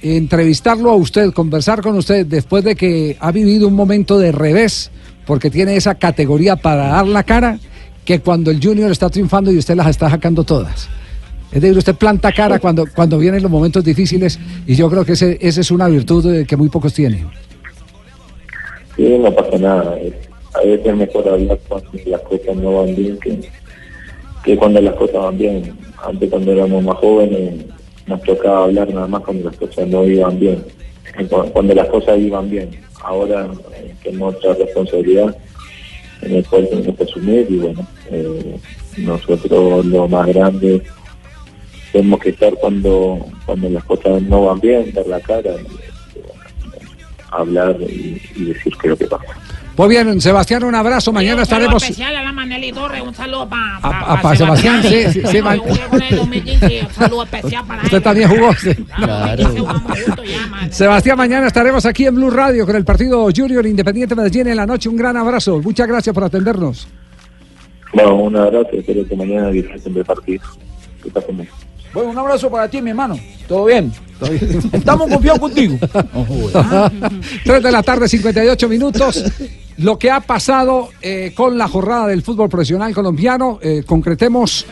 entrevistarlo 0.00 0.90
a 0.90 0.96
usted, 0.96 1.32
conversar 1.32 1.80
con 1.80 1.96
usted 1.96 2.26
después 2.26 2.62
de 2.62 2.76
que 2.76 3.16
ha 3.20 3.32
vivido 3.32 3.66
un 3.68 3.74
momento 3.74 4.18
de 4.18 4.32
revés, 4.32 4.90
porque 5.26 5.50
tiene 5.50 5.76
esa 5.76 5.94
categoría 5.96 6.56
para 6.56 6.88
dar 6.88 7.06
la 7.06 7.22
cara, 7.22 7.58
que 8.04 8.20
cuando 8.20 8.50
el 8.50 8.62
Junior 8.62 8.90
está 8.90 9.08
triunfando 9.08 9.50
y 9.50 9.58
usted 9.58 9.74
las 9.74 9.88
está 9.88 10.10
sacando 10.10 10.44
todas. 10.44 10.88
Es 11.52 11.62
decir, 11.62 11.78
usted 11.78 11.94
planta 11.94 12.32
cara 12.32 12.58
cuando, 12.58 12.84
cuando 12.92 13.16
vienen 13.18 13.42
los 13.42 13.50
momentos 13.50 13.84
difíciles 13.84 14.38
y 14.66 14.74
yo 14.74 14.90
creo 14.90 15.04
que 15.04 15.12
ese, 15.12 15.38
esa 15.40 15.60
es 15.60 15.70
una 15.70 15.88
virtud 15.88 16.34
eh, 16.34 16.44
que 16.44 16.56
muy 16.56 16.68
pocos 16.68 16.92
tienen. 16.92 17.28
Sí, 18.96 19.16
no 19.18 19.32
pasa 19.32 19.56
nada. 19.58 19.96
A 20.54 20.60
veces 20.60 20.86
es 20.86 20.96
mejor 20.96 21.28
hablar 21.28 21.58
cuando 21.68 21.90
las 22.06 22.20
cosas 22.22 22.56
no 22.56 22.74
van 22.74 22.94
bien 22.94 23.18
que, 24.44 24.56
cuando 24.56 24.80
las 24.80 24.94
cosas 24.94 25.16
van 25.16 25.38
bien. 25.38 25.72
Antes 26.04 26.28
cuando 26.28 26.52
éramos 26.52 26.82
más 26.82 26.96
jóvenes 26.96 27.64
nos 28.06 28.22
tocaba 28.22 28.64
hablar 28.64 28.92
nada 28.92 29.06
más 29.06 29.22
cuando 29.22 29.48
las 29.48 29.56
cosas 29.56 29.88
no 29.88 30.04
iban 30.04 30.38
bien. 30.38 30.62
Cuando 31.52 31.74
las 31.74 31.88
cosas 31.88 32.18
iban 32.18 32.50
bien. 32.50 32.70
Ahora 33.00 33.48
eh, 33.76 33.94
tenemos 34.02 34.34
otra 34.34 34.54
responsabilidad 34.54 35.36
en 36.22 36.36
el 36.36 36.46
cual 36.46 36.68
tenemos 36.68 36.96
que 36.96 37.04
y 37.48 37.56
bueno, 37.56 37.86
eh, 38.10 38.58
nosotros 38.98 39.84
lo 39.86 40.08
más 40.08 40.26
grande 40.28 40.82
tenemos 41.92 42.20
que 42.20 42.30
estar 42.30 42.54
cuando, 42.54 43.24
cuando 43.46 43.68
las 43.68 43.84
cosas 43.84 44.22
no 44.22 44.46
van 44.46 44.60
bien, 44.60 44.92
dar 44.92 45.06
la 45.06 45.20
cara 45.20 45.52
bueno, 45.52 45.68
hablar 47.30 47.76
y, 47.80 48.20
y 48.36 48.44
decir 48.46 48.72
qué 48.80 48.88
es 48.88 48.90
lo 48.90 48.96
que 48.96 49.06
pasa. 49.06 49.43
Muy 49.76 49.88
bien, 49.88 50.20
Sebastián, 50.20 50.62
un 50.62 50.74
abrazo. 50.74 51.12
Mañana 51.12 51.42
Un 51.42 51.46
saludo 51.46 51.64
estaremos. 51.66 51.82
especial 51.82 52.14
a 52.16 52.22
la 52.22 52.32
Maneli 52.32 52.70
Torres, 52.72 53.02
un 53.02 53.12
saludo 53.14 53.48
para 53.48 54.20
pa' 54.22 54.36
Sebastián, 54.36 54.82
sí, 54.82 55.02
sí, 55.12 55.22
sí, 55.28 55.42
man- 55.42 55.60
Un 55.60 56.92
saludo 56.94 57.24
especial 57.24 57.66
para 57.66 57.82
Usted 57.82 57.96
él. 57.96 58.02
también 58.02 58.28
jugó. 58.28 58.54
sí. 58.54 58.70
Sebastián, 60.70 61.18
mañana 61.18 61.48
estaremos 61.48 61.84
aquí 61.86 62.06
en 62.06 62.14
Blue 62.14 62.30
Radio 62.30 62.66
con 62.66 62.76
el 62.76 62.84
partido 62.84 63.26
Junior 63.34 63.66
Independiente 63.66 64.14
Medellín 64.14 64.46
en 64.46 64.56
la 64.56 64.66
noche. 64.66 64.88
Un 64.88 64.96
gran 64.96 65.16
abrazo. 65.16 65.60
Muchas 65.60 65.88
gracias 65.88 66.14
por 66.14 66.22
atendernos. 66.24 66.86
Bueno, 67.92 68.14
un 68.14 68.36
abrazo, 68.36 68.68
espero 68.72 69.06
que 69.08 69.16
mañana 69.16 69.48
disfruten 69.48 69.92
del 69.94 70.04
partido. 70.04 70.42
Que 71.02 71.10
pasen 71.10 71.36
bien. 71.36 71.48
Bueno, 71.92 72.10
un 72.10 72.18
abrazo 72.18 72.50
para 72.50 72.68
ti, 72.68 72.80
mi 72.82 72.90
hermano. 72.90 73.18
¿Todo 73.48 73.66
bien? 73.66 73.92
Estamos 74.72 75.08
confiados 75.08 75.38
contigo. 75.40 75.78
3 77.44 77.62
de 77.62 77.72
la 77.72 77.82
tarde, 77.82 78.08
58 78.08 78.68
minutos. 78.68 79.24
Lo 79.78 79.98
que 79.98 80.10
ha 80.10 80.20
pasado 80.20 80.90
eh, 81.02 81.32
con 81.34 81.58
la 81.58 81.66
jornada 81.66 82.06
del 82.06 82.22
fútbol 82.22 82.48
profesional 82.48 82.94
colombiano, 82.94 83.58
eh, 83.60 83.82
concretemos, 83.84 84.66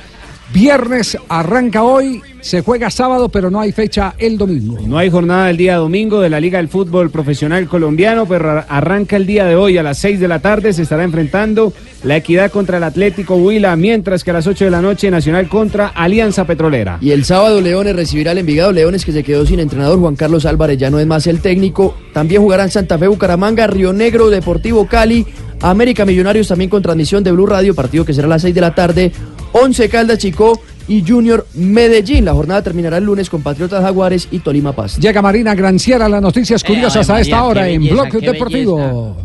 viernes 0.52 1.16
arranca 1.28 1.82
hoy, 1.82 2.20
se 2.40 2.60
juega 2.60 2.90
sábado, 2.90 3.28
pero 3.28 3.50
no 3.50 3.60
hay 3.60 3.72
fecha 3.72 4.14
el 4.18 4.36
domingo. 4.36 4.78
No 4.86 4.98
hay 4.98 5.10
jornada 5.10 5.48
el 5.50 5.56
día 5.56 5.76
domingo 5.76 6.20
de 6.20 6.28
la 6.28 6.40
Liga 6.40 6.58
del 6.58 6.68
Fútbol 6.68 7.10
Profesional 7.10 7.66
Colombiano, 7.68 8.26
pero 8.26 8.50
ar- 8.50 8.66
arranca 8.68 9.16
el 9.16 9.26
día 9.26 9.44
de 9.46 9.54
hoy 9.56 9.78
a 9.78 9.82
las 9.82 9.98
6 9.98 10.20
de 10.20 10.28
la 10.28 10.40
tarde. 10.40 10.72
Se 10.72 10.82
estará 10.82 11.04
enfrentando 11.04 11.72
la 12.04 12.16
Equidad 12.16 12.50
contra 12.50 12.76
el 12.78 12.84
Atlético 12.84 13.36
Huila, 13.36 13.74
mientras 13.76 14.24
que 14.24 14.30
a 14.30 14.34
las 14.34 14.46
8 14.46 14.64
de 14.66 14.70
la 14.70 14.82
noche 14.82 15.10
Nacional 15.10 15.48
contra 15.48 15.88
Alianza 15.88 16.44
Petrolera. 16.46 16.98
Y 17.00 17.12
el 17.12 17.24
sábado 17.24 17.60
Leones 17.60 17.94
recibirá 17.96 18.32
al 18.32 18.38
Envigado 18.38 18.72
Leones 18.72 19.04
que 19.04 19.12
se 19.12 19.22
quedó 19.22 19.46
sin 19.46 19.60
entrenador. 19.60 19.98
Juan 20.00 20.16
Carlos 20.16 20.44
Álvarez 20.44 20.78
ya 20.78 20.90
no 20.90 20.98
es 20.98 21.06
más 21.06 21.26
el 21.28 21.40
técnico. 21.40 21.96
También 22.12 22.42
jugarán 22.42 22.70
Santa 22.70 22.98
Fe, 22.98 23.06
Bucaramanga, 23.06 23.66
Río 23.68 23.92
Negro, 23.92 24.28
Deportivo 24.30 24.86
Cali, 24.86 25.26
América 25.60 26.04
Millonarios 26.04 26.48
también 26.48 26.68
con 26.68 26.82
transmisión 26.82 27.22
de 27.22 27.30
Blue 27.30 27.46
Radio, 27.46 27.72
partido 27.74 28.04
que 28.04 28.12
será 28.12 28.26
a 28.26 28.30
las 28.30 28.42
6 28.42 28.52
de 28.54 28.60
la 28.60 28.74
tarde. 28.74 29.12
11 29.52 29.88
Caldas 29.88 30.18
Chico 30.18 30.60
y 30.88 31.04
Junior 31.06 31.46
Medellín. 31.54 32.24
La 32.24 32.32
jornada 32.32 32.62
terminará 32.62 32.98
el 32.98 33.04
lunes 33.04 33.30
con 33.30 33.42
Patriotas 33.42 33.82
Jaguares 33.82 34.28
y 34.30 34.40
Tolima 34.40 34.72
Paz. 34.72 34.98
Llega 34.98 35.22
Marina 35.22 35.54
Granciera, 35.54 36.08
las 36.08 36.22
noticias 36.22 36.62
curiosas 36.64 37.08
Ave 37.08 37.18
a 37.18 37.22
esta 37.22 37.36
María, 37.36 37.48
hora 37.48 37.68
en 37.68 37.88
Bloque 37.88 38.18
Deportivo. 38.18 39.16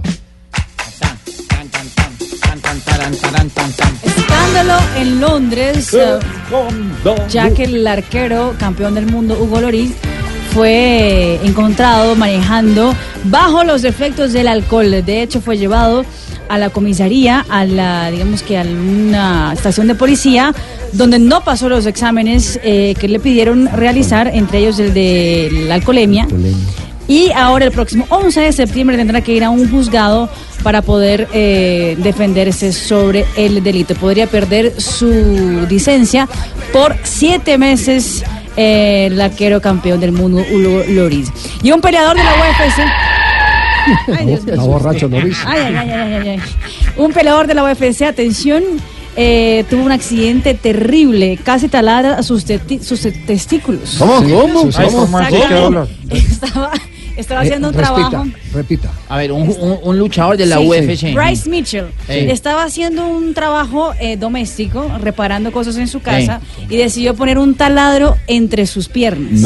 Escándalo 4.04 4.78
en 4.98 5.22
Londres, 5.22 5.94
eh, 5.94 6.20
ya 7.30 7.52
que 7.52 7.64
el 7.64 7.88
arquero 7.88 8.54
campeón 8.60 8.96
del 8.96 9.06
mundo, 9.08 9.38
Hugo 9.40 9.62
Loris, 9.62 9.94
fue 10.54 11.40
encontrado 11.44 12.16
manejando 12.16 12.94
bajo 13.26 13.64
los 13.64 13.84
efectos 13.84 14.34
del 14.34 14.48
alcohol. 14.48 14.90
De 15.06 15.22
hecho, 15.22 15.40
fue 15.40 15.58
llevado 15.58 16.04
a 16.50 16.58
la 16.58 16.70
comisaría, 16.70 17.46
a 17.50 17.66
la, 17.66 18.12
digamos 18.12 18.44
que 18.44 18.58
a 18.58 18.64
una 18.64 19.54
estación 19.54 19.88
de 19.88 19.96
policía, 19.96 20.54
donde 20.94 21.20
no 21.20 21.44
pasó 21.44 21.70
los 21.70 21.86
exámenes 21.86 22.60
eh, 22.64 22.96
que 23.00 23.08
le 23.08 23.20
pidieron 23.20 23.68
realizar, 23.68 24.28
entre 24.34 24.60
ellos 24.60 24.80
el 24.80 24.94
de 24.94 25.50
la 25.68 25.76
alcoholemia. 25.76 26.28
Y 27.08 27.32
ahora 27.32 27.66
el 27.66 27.72
próximo 27.72 28.06
11 28.10 28.42
de 28.42 28.52
septiembre 28.52 28.98
tendrá 28.98 29.22
que 29.22 29.34
ir 29.34 29.44
a 29.44 29.50
un 29.50 29.70
juzgado 29.72 30.30
para 30.62 30.82
poder 30.82 31.28
eh, 31.34 31.96
defenderse 32.00 32.74
sobre 32.74 33.26
el 33.38 33.64
delito. 33.64 33.96
Podría 33.96 34.28
perder 34.28 34.82
su 34.82 35.66
licencia 35.70 36.28
por 36.74 36.96
siete 37.04 37.58
meses 37.58 38.24
eh, 38.58 39.08
el 39.10 39.22
arquero 39.22 39.62
campeón 39.62 40.00
del 40.00 40.12
mundo, 40.12 40.44
Hugo 40.52 40.84
Loris. 40.90 41.32
Y 41.62 41.72
un 41.72 41.80
peleador 41.80 42.18
de 42.18 42.24
la 42.24 42.32
UFC. 42.32 43.27
Ay, 44.18 44.26
Dios 44.26 44.44
mío. 44.44 44.54
Está 44.54 44.66
borracho, 44.66 45.08
Loris. 45.08 45.38
Ay, 45.46 45.62
ay, 45.62 45.76
ay, 45.76 45.90
ay, 45.92 46.14
ay, 46.14 46.30
ay. 46.30 46.40
Un 46.98 47.12
peleador 47.14 47.48
de 47.48 47.54
la 47.54 47.64
UFC, 47.64 48.02
atención, 48.04 48.64
eh, 49.16 49.66
tuvo 49.70 49.84
un 49.84 49.92
accidente 49.92 50.54
terrible, 50.54 51.38
casi 51.44 51.68
talara 51.68 52.22
sus, 52.24 52.46
sus 52.82 53.02
testículos. 53.26 53.96
¿Cómo? 53.98 54.16
¿Cómo? 54.18 54.70
¿cómo. 54.72 55.88
Estaba, 56.10 56.72
estaba 57.16 57.42
haciendo 57.42 57.70
un 57.70 57.74
Eh, 57.76 57.78
trabajo. 57.78 58.26
Repita. 58.58 58.92
A 59.08 59.18
ver, 59.18 59.32
un, 59.32 59.44
un- 59.50 59.80
un 59.84 60.00
luchador 60.00 60.36
de 60.36 60.48
la 60.48 60.58
Sí, 60.58 60.68
UFC. 60.68 61.14
Bryce 61.14 61.48
Mitchell 61.50 61.86
Sí. 62.08 62.14
estaba 62.32 62.64
haciendo 62.64 63.06
un 63.08 63.34
trabajo 63.36 63.94
eh, 64.00 64.18
doméstico, 64.18 64.90
reparando 65.00 65.52
cosas 65.52 65.78
en 65.78 65.88
su 65.88 66.02
casa, 66.02 66.42
y 66.68 66.76
decidió 66.76 67.14
poner 67.16 67.38
un 67.38 67.54
taladro 67.56 68.16
entre 68.26 68.66
sus 68.66 68.90
piernas. 68.90 69.46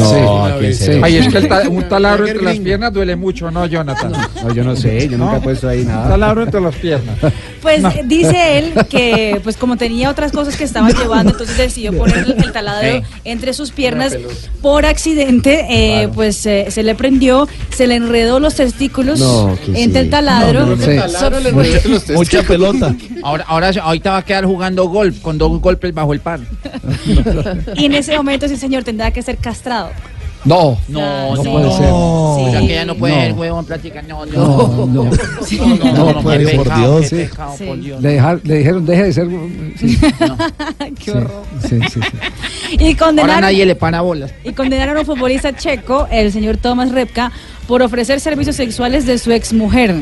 Ay, 1.02 1.16
es 1.18 1.28
que 1.28 1.38
el 1.38 1.48
ta- 1.48 1.68
un 1.68 1.82
taladro 1.88 2.26
entre 2.26 2.42
las 2.42 2.58
piernas 2.58 2.92
duele 2.92 3.16
mucho, 3.16 3.50
¿no, 3.50 3.66
Jonathan? 3.66 4.12
No, 4.42 4.54
yo 4.54 4.64
no 4.64 4.74
sé, 4.76 5.08
yo 5.08 5.18
nunca 5.18 5.36
he 5.36 5.40
puesto 5.40 5.68
ahí 5.68 5.80
Un 5.80 5.88
nada. 5.88 6.08
taladro 6.08 6.42
entre 6.44 6.60
las 6.60 6.74
piernas. 6.76 7.18
Pues 7.60 7.80
No. 7.82 7.92
dice 8.06 8.58
él 8.58 8.72
que, 8.88 9.40
pues 9.44 9.56
como 9.56 9.76
tenía 9.76 10.10
otras 10.10 10.32
cosas 10.32 10.56
que 10.56 10.64
estaba 10.64 10.88
llevando, 10.90 11.32
entonces 11.32 11.56
decidió 11.56 11.96
poner 11.96 12.18
el, 12.18 12.32
el 12.42 12.52
taladro 12.52 12.88
Sí. 12.98 13.02
entre 13.24 13.52
sus 13.52 13.70
piernas. 13.72 14.16
Por 14.62 14.86
accidente, 14.86 15.66
eh, 15.70 16.08
pues 16.14 16.44
eh, 16.46 16.66
se 16.70 16.82
le 16.82 16.94
prendió, 16.94 17.46
se 17.70 17.86
le 17.86 17.96
enredó 17.96 18.40
los 18.40 18.54
testículos 18.54 19.01
No, 19.04 19.56
que 19.64 19.82
entre 19.82 20.00
sí. 20.00 20.06
el 20.06 20.10
taladro. 20.10 20.66
No, 20.66 20.76
pero 20.76 21.08
So- 21.08 21.30
Mucha, 21.52 22.12
mucha 22.14 22.42
pelota. 22.42 22.94
Ahora, 23.22 23.44
ahora 23.48 23.70
ahorita 23.82 24.10
va 24.12 24.16
a 24.18 24.24
quedar 24.24 24.44
jugando 24.44 24.88
golf 24.88 25.20
con 25.20 25.38
dos 25.38 25.60
golpes 25.60 25.92
bajo 25.94 26.12
el 26.12 26.20
par. 26.20 26.40
y 27.76 27.84
en 27.84 27.94
ese 27.94 28.16
momento, 28.16 28.48
sí, 28.48 28.56
señor, 28.56 28.84
tendrá 28.84 29.10
que 29.10 29.22
ser 29.22 29.36
castrado. 29.38 29.90
No, 30.44 30.76
no, 30.88 31.36
no 31.36 31.44
no. 31.44 31.52
puede 31.52 31.70
ser. 31.76 31.86
O 31.92 32.48
sea 32.50 32.60
Sí. 32.60 32.66
que 32.66 32.74
ya 32.74 32.84
no 32.84 32.96
puede 32.96 33.14
No. 33.14 33.22
el 33.22 33.32
huevón 33.34 33.64
practicar. 33.64 34.04
No, 34.08 34.26
no. 34.26 34.86
No, 34.86 35.04
no. 35.04 35.10
Sí. 35.46 35.56
No, 35.60 35.76
no, 35.92 36.12
no, 36.14 36.20
puede 36.22 36.50
Sí. 36.50 36.56
por 36.56 37.80
Dios. 37.80 38.02
Le, 38.02 38.08
dejar- 38.08 38.40
le 38.42 38.58
dijeron, 38.58 38.84
deje 38.84 39.02
de 39.04 39.12
ser. 39.12 39.28
sí. 39.78 39.98
Qué 41.04 41.10
horror. 41.12 41.44
Sí, 41.68 41.78
sí, 41.92 42.00
Y 42.78 42.84
Ahora 42.84 42.96
condenaron, 42.98 43.40
nadie 43.42 43.66
le 43.66 43.74
para 43.74 44.00
bolas. 44.00 44.32
y 44.44 44.52
condenaron 44.52 44.96
a 44.96 45.00
un 45.00 45.06
futbolista 45.06 45.54
checo, 45.56 46.08
el 46.10 46.32
señor 46.32 46.56
Tomás 46.56 46.90
Repka, 46.90 47.30
por 47.66 47.82
ofrecer 47.82 48.20
servicios 48.20 48.56
sexuales 48.56 49.06
de 49.06 49.18
su 49.18 49.30
exmujer. 49.32 49.94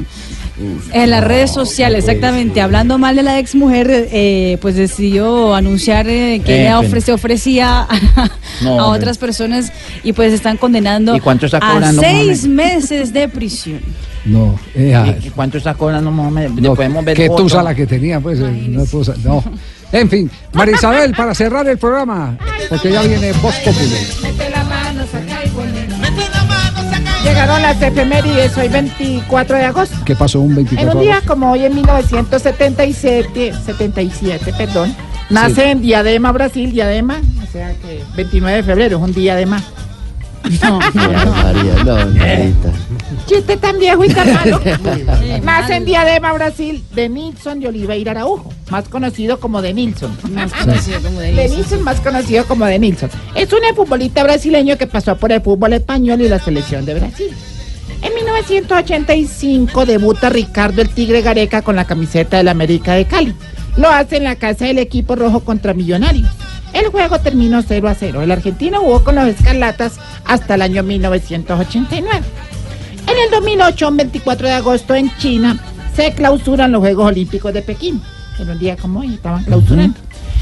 En 0.93 1.09
las 1.11 1.25
redes 1.25 1.51
sociales, 1.53 2.01
exactamente, 2.07 2.61
hablando 2.61 2.99
mal 2.99 3.17
de 3.17 3.23
la 3.23 3.39
exmujer, 3.39 4.09
eh, 4.13 4.59
pues 4.61 4.75
decidió 4.75 5.55
anunciar 5.55 6.07
eh, 6.09 6.43
que 6.45 6.55
Eh, 6.55 6.61
ella 6.63 6.79
ofre- 6.81 7.01
se 7.01 7.13
ofrecía 7.13 7.81
a, 7.89 8.31
No, 8.61 8.79
a 8.79 8.85
hombre. 8.87 8.99
otras 9.01 9.17
personas 9.17 9.73
y 10.05 10.13
pues 10.13 10.35
están 10.35 10.59
condenando 10.59 11.17
¿Y 11.17 11.21
cuánto 11.21 11.47
está 11.47 11.59
a 11.59 11.93
seis 11.95 12.47
meses 12.47 13.11
de 13.13 13.27
prisión. 13.29 13.81
No, 14.27 14.59
eh, 14.75 14.95
ah, 14.95 15.15
¿Y 15.25 15.31
cuánto 15.31 15.57
está 15.57 15.73
cobrando 15.73 16.11
Mohamed? 16.11 16.51
Podemos 16.75 17.05
ver 17.07 17.17
que 17.17 17.31
tusa 17.31 17.63
la 17.63 17.75
que 17.75 17.87
tenía, 17.87 18.21
pues. 18.21 18.39
no. 18.39 19.43
En 19.93 20.09
fin, 20.09 20.31
María 20.53 20.75
Isabel, 20.77 21.13
para 21.15 21.35
cerrar 21.35 21.67
el 21.69 21.77
programa, 21.79 22.37
porque 22.69 22.93
ya 22.93 23.03
viene 23.03 23.33
Voz 23.33 23.57
Populi. 23.57 23.97
Llegaron 27.25 27.61
las 27.63 27.83
efemérides 27.83 28.57
hoy 28.57 28.69
24 28.69 29.57
de 29.57 29.65
agosto. 29.65 29.97
¿Qué 30.05 30.15
pasó 30.17 30.41
un 30.41 30.55
24 30.55 30.83
En 30.91 30.97
un 30.97 31.01
de 31.01 31.05
día 31.05 31.15
agosto? 31.17 31.33
como 31.33 31.53
hoy 31.53 31.65
en 31.65 31.75
1977, 31.75 33.53
77, 33.67 34.53
perdón, 34.57 34.95
nace 35.29 35.71
en 35.73 35.83
Diadema, 35.83 36.33
Brasil, 36.33 36.71
Diadema, 36.73 37.21
o 37.47 37.53
sea 37.53 37.73
que 37.75 38.03
29 38.17 38.57
de 38.59 38.63
febrero 38.63 38.97
es 38.99 39.03
un 39.03 39.13
día 39.13 39.37
de 40.59 40.69
más. 40.69 40.95
María, 41.45 41.85
no, 41.85 41.97
Marita. 42.19 42.73
Chiste 43.27 43.57
tan 43.57 43.79
viejo 43.79 44.05
y 44.05 44.09
tan 44.09 44.33
malo. 44.35 44.61
Nace 45.43 45.77
en 45.77 45.85
Diadema, 45.85 46.33
Brasil, 46.33 46.83
de 46.95 47.09
Nilson 47.09 47.61
de 47.61 47.69
Oliveira 47.69 48.13
Araujo, 48.13 48.53
más 48.71 48.89
conocido 48.89 49.39
como 49.41 49.63
de 49.63 49.73
Nilson. 49.75 50.17
Más 50.33 50.53
conocido 50.53 51.01
como 51.01 51.21
de 51.21 51.33
De 51.33 51.49
Nilson, 51.49 51.83
más 51.83 52.01
conocido 52.01 52.45
como 52.47 52.65
de 52.67 52.79
Nilson. 52.79 53.11
Es 53.35 53.53
un 53.53 53.61
futbolista 53.75 54.23
brasileño 54.23 54.77
que 54.77 54.87
pasó 54.87 55.17
por 55.17 55.33
el 55.33 55.41
fútbol 55.41 55.75
español 55.75 56.21
y 56.21 56.29
la 56.29 56.39
selección 56.39 56.85
de 56.85 56.95
Brasil. 56.95 57.31
En 58.03 58.15
1985 58.15 59.85
debuta 59.85 60.31
Ricardo 60.31 60.81
el 60.81 60.89
Tigre 60.89 61.21
Gareca 61.21 61.61
con 61.63 61.77
la 61.77 61.85
camiseta 61.85 62.39
del 62.39 62.49
América 62.49 62.95
de 62.95 63.05
Cali. 63.05 63.35
Lo 63.77 63.89
hace 63.89 64.17
en 64.17 64.25
la 64.25 64.37
casa 64.37 64.65
del 64.65 64.79
equipo 64.79 65.17
rojo 65.17 65.41
contra 65.41 65.75
Millonarios. 65.75 66.29
El 66.73 66.87
juego 66.89 67.19
terminó 67.19 67.63
0 67.63 67.89
a 67.89 67.95
0. 67.95 68.23
El 68.23 68.31
argentino 68.31 68.81
jugó 68.81 69.03
con 69.03 69.17
los 69.17 69.27
Escarlatas 69.27 69.99
hasta 70.25 70.55
el 70.55 70.63
año 70.63 70.83
1989. 70.83 72.23
En 73.07 73.17
el 73.25 73.31
2008, 73.31 73.89
un 73.89 73.97
24 73.97 74.47
de 74.47 74.55
agosto, 74.55 74.95
en 74.95 75.15
China, 75.17 75.59
se 75.95 76.13
clausuran 76.13 76.73
los 76.73 76.81
Juegos 76.81 77.07
Olímpicos 77.07 77.53
de 77.53 77.63
Pekín. 77.63 78.01
En 78.39 78.51
un 78.51 78.59
día 78.59 78.77
como 78.77 79.01
hoy 79.01 79.15
estaban 79.15 79.45
clausurando. 79.45 79.99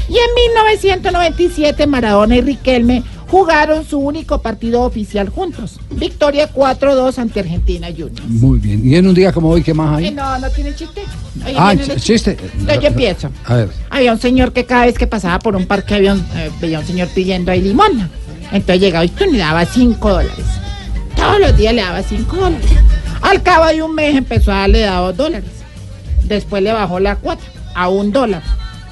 Y 0.07 0.13
en 0.13 0.53
1997, 0.55 1.87
Maradona 1.87 2.35
y 2.35 2.41
Riquelme 2.41 3.03
jugaron 3.29 3.85
su 3.85 3.99
único 3.99 4.41
partido 4.41 4.81
oficial 4.81 5.29
juntos. 5.29 5.79
Victoria 5.91 6.51
4-2 6.51 7.17
ante 7.19 7.39
Argentina 7.41 7.87
Juniors. 7.87 8.27
Muy 8.27 8.59
bien. 8.59 8.81
¿Y 8.83 8.95
en 8.95 9.07
un 9.07 9.13
día 9.13 9.31
como 9.31 9.49
hoy 9.49 9.61
qué 9.61 9.73
más 9.73 10.01
Eh, 10.01 10.07
hay? 10.07 10.11
No, 10.13 10.37
no 10.39 10.49
tiene 10.49 10.73
chiste. 10.75 11.03
Oye, 11.45 11.55
Ah, 11.57 11.73
ch- 11.75 11.99
chiste. 12.01 12.37
Entonces 12.53 12.79
yo 12.81 12.87
empiezo. 12.87 13.29
A 13.45 13.55
ver. 13.55 13.69
Había 13.89 14.11
un 14.13 14.19
señor 14.19 14.51
que 14.51 14.65
cada 14.65 14.85
vez 14.85 14.97
que 14.97 15.07
pasaba 15.07 15.39
por 15.39 15.55
un 15.55 15.65
parque 15.67 15.95
había 15.95 16.13
un, 16.13 16.19
eh, 16.35 16.49
veía 16.59 16.79
un 16.79 16.85
señor 16.85 17.07
pidiendo 17.09 17.51
ahí 17.51 17.61
limón. 17.61 18.09
Entonces 18.51 18.79
llegaba 18.81 19.05
y 19.05 19.09
tú 19.09 19.25
le 19.31 19.37
daba 19.37 19.65
5 19.65 20.09
dólares. 20.09 20.45
Todos 21.15 21.39
los 21.39 21.55
días 21.55 21.73
le 21.73 21.81
daba 21.81 22.01
5 22.01 22.35
dólares. 22.35 22.69
Al 23.21 23.43
cabo 23.43 23.67
de 23.67 23.83
un 23.83 23.93
mes 23.93 24.15
empezó 24.15 24.51
a 24.51 24.59
darle 24.61 24.85
dos 24.85 25.15
dólares. 25.15 25.49
Después 26.23 26.63
le 26.63 26.71
bajó 26.71 26.99
la 26.99 27.15
cuota 27.17 27.43
a 27.75 27.89
un 27.89 28.11
dólar. 28.11 28.41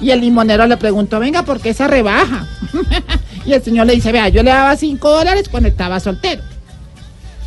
Y 0.00 0.10
el 0.10 0.20
limonero 0.20 0.66
le 0.66 0.76
preguntó, 0.76 1.18
venga, 1.18 1.42
¿por 1.42 1.60
qué 1.60 1.70
esa 1.70 1.88
rebaja? 1.88 2.46
y 3.46 3.52
el 3.52 3.62
señor 3.62 3.86
le 3.86 3.94
dice, 3.94 4.12
vea, 4.12 4.28
yo 4.28 4.42
le 4.42 4.50
daba 4.50 4.76
cinco 4.76 5.10
dólares 5.10 5.48
cuando 5.48 5.68
estaba 5.68 5.98
soltero. 5.98 6.42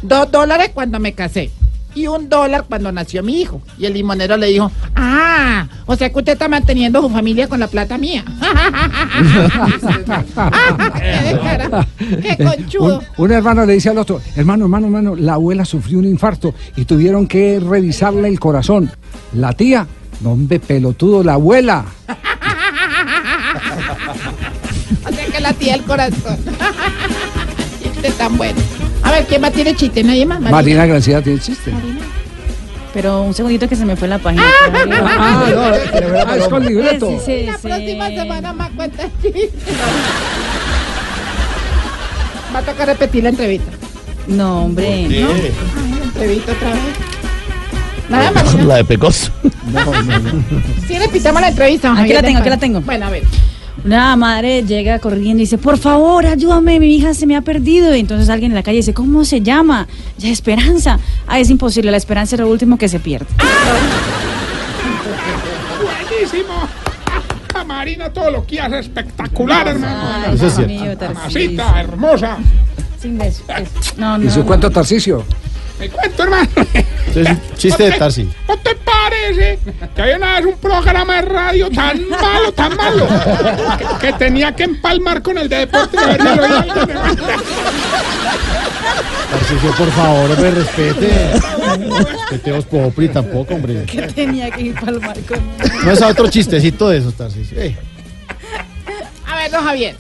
Dos 0.02 0.32
dólares 0.32 0.72
cuando 0.74 1.00
me 1.00 1.14
casé. 1.14 1.52
Y 1.94 2.08
un 2.08 2.30
dólar 2.30 2.66
cuando 2.68 2.92
nació 2.92 3.22
mi 3.22 3.42
hijo. 3.42 3.62
Y 3.78 3.86
el 3.86 3.94
limonero 3.94 4.38
le 4.38 4.48
dijo, 4.48 4.72
ah, 4.96 5.68
o 5.86 5.96
sea 5.96 6.10
que 6.10 6.20
usted 6.20 6.34
está 6.34 6.48
manteniendo 6.48 7.02
su 7.02 7.10
familia 7.10 7.48
con 7.48 7.60
la 7.60 7.68
plata 7.68 7.98
mía. 7.98 8.24
¡Qué 12.22 12.38
conchudo! 12.38 13.00
Un, 13.18 13.26
un 13.26 13.32
hermano 13.32 13.66
le 13.66 13.74
dice 13.74 13.90
al 13.90 13.98
otro, 13.98 14.22
hermano, 14.36 14.66
hermano, 14.66 14.88
hermano, 14.88 15.16
la 15.18 15.34
abuela 15.34 15.66
sufrió 15.66 16.00
un 16.00 16.06
infarto 16.06 16.56
y 16.78 16.86
tuvieron 16.86 17.28
que 17.28 17.60
revisarle 17.60 18.30
el 18.30 18.40
corazón. 18.40 18.90
La 19.34 19.52
tía, 19.52 19.86
hombre, 20.24 20.60
pelotudo, 20.60 21.24
la 21.24 21.34
abuela. 21.34 21.86
O 25.06 25.14
sea 25.14 25.26
que 25.26 25.40
la 25.40 25.54
tía 25.54 25.74
del 25.74 25.84
corazón. 25.84 26.38
Chiste 27.84 28.12
tan 28.12 28.38
bueno. 28.38 28.60
A 29.04 29.12
ver, 29.12 29.26
¿quién 29.26 29.42
más 29.42 29.52
tiene 29.52 29.76
chiste? 29.76 30.04
¿Nadie 30.04 30.26
más? 30.26 30.40
Marina 30.40 30.86
Graciela 30.86 31.22
tiene 31.22 31.40
chiste. 31.40 31.74
Pero 32.94 33.24
un 33.24 33.34
segundito 33.34 33.70
que 33.70 33.76
se 33.76 33.86
me 33.86 33.96
fue 33.96 34.08
la 34.08 34.20
página. 34.20 34.44
Ah, 34.44 34.86
no, 34.86 35.08
ah, 35.08 36.36
es 36.36 36.48
con 36.48 36.66
libreto. 36.66 37.10
Sí, 37.10 37.18
sí, 37.26 37.44
la 37.46 37.58
sí. 37.58 37.68
próxima 37.68 38.10
semana 38.10 38.54
más 38.54 38.70
cuenta 38.72 39.04
chistes. 39.22 39.52
Va 42.54 42.60
a 42.60 42.62
tocar 42.64 42.88
repetir 42.88 43.24
la 43.24 43.30
entrevista. 43.30 43.72
No, 44.28 44.66
hombre. 44.66 45.08
¿No? 45.08 45.30
Ay, 45.32 45.54
la 46.00 46.04
entrevista 46.04 46.52
otra 46.52 46.70
vez. 46.70 46.82
Nada 48.10 48.32
más. 48.32 48.54
La 48.66 48.76
de 48.76 48.84
Pecos. 48.84 49.32
Sí, 50.88 50.98
repitamos 51.00 51.42
la 51.42 51.48
entrevista. 51.48 51.94
Aquí 51.98 52.14
la 52.14 52.22
tengo, 52.22 52.40
aquí 52.40 52.50
la 52.50 52.58
tengo. 52.58 52.82
Bueno, 52.82 53.06
a 53.06 53.10
ver. 53.10 53.24
Una 53.84 54.16
madre 54.16 54.64
llega 54.64 55.00
corriendo 55.00 55.38
y 55.38 55.46
dice, 55.46 55.58
por 55.58 55.78
favor, 55.78 56.26
ayúdame, 56.26 56.80
mi 56.80 56.96
hija 56.96 57.14
se 57.14 57.26
me 57.26 57.36
ha 57.36 57.42
perdido. 57.42 57.96
Y 57.96 58.00
entonces 58.02 58.30
alguien 58.30 58.52
en 58.52 58.56
la 58.56 58.64
calle 58.64 58.78
dice, 58.78 58.94
¿cómo 58.94 59.26
se 59.26 59.42
llama? 59.42 59.88
Ya 60.18 60.30
Esperanza. 60.30 61.00
Ah, 61.28 61.40
es 61.40 61.50
imposible, 61.50 61.90
la 61.92 61.98
esperanza 61.98 62.36
es 62.36 62.42
lo 62.42 62.50
último 62.50 62.78
que 62.78 62.88
se 62.90 63.00
pierde. 63.00 63.26
Buenísimo. 65.82 66.54
Marina, 67.66 68.10
todo 68.12 68.32
lo 68.32 68.46
que 68.46 68.60
hace 68.60 68.80
espectacular, 68.80 69.68
hermano. 69.68 70.02
Ay, 70.04 70.36
Eso 70.36 70.48
es 70.48 70.58
Dios 70.58 70.68
cierto. 70.68 70.74
mío, 71.08 71.14
Mamacita, 71.14 71.80
hermosa. 71.82 72.38
Sin 73.02 73.18
beso. 73.18 73.44
No, 73.98 74.18
no. 74.18 74.26
¿Y 74.26 74.30
su 74.30 74.40
no. 74.40 74.46
cuento 74.46 74.70
Tarcicio? 74.70 75.24
Me 75.82 75.90
cuento, 75.90 76.24
hermano. 76.24 76.48
Chiste 77.58 77.90
de 77.90 77.92
Tarsi. 77.98 78.30
¿No 78.48 78.56
te 78.58 78.76
parece 78.76 79.58
que 79.96 80.02
había 80.04 80.18
una 80.18 80.36
vez 80.36 80.46
un 80.46 80.58
programa 80.60 81.16
de 81.16 81.22
radio 81.24 81.72
tan 81.72 82.08
malo, 82.08 82.52
tan 82.54 82.78
malo, 82.78 83.08
que, 83.80 84.08
que 84.08 84.14
tenía 84.14 84.56
que 84.56 84.66
empalmar 84.66 85.24
con 85.24 85.40
el 85.40 85.50
de 85.50 85.58
deporte? 85.58 85.98
de 85.98 86.18
lo? 86.20 86.36
Tarcisio, 89.32 89.72
por 89.76 89.90
favor, 89.90 90.40
me 90.40 90.52
respete. 90.52 91.32
Respetemos 92.30 92.66
Popri 92.66 93.10
tampoco, 93.10 93.56
hombre. 93.56 93.86
Que 93.86 94.04
tenía 94.04 94.52
que 94.52 94.68
el 94.68 95.00
marco. 95.00 95.34
No 95.84 95.92
es 95.92 96.02
a 96.04 96.10
otro 96.10 96.30
chistecito 96.30 96.90
de 96.90 97.00
esos, 97.00 97.16
Tarcisio. 97.16 97.60
Ey. 97.60 97.76
A 99.26 99.36
ver, 99.36 99.50
don 99.50 99.64
Javier. 99.64 99.96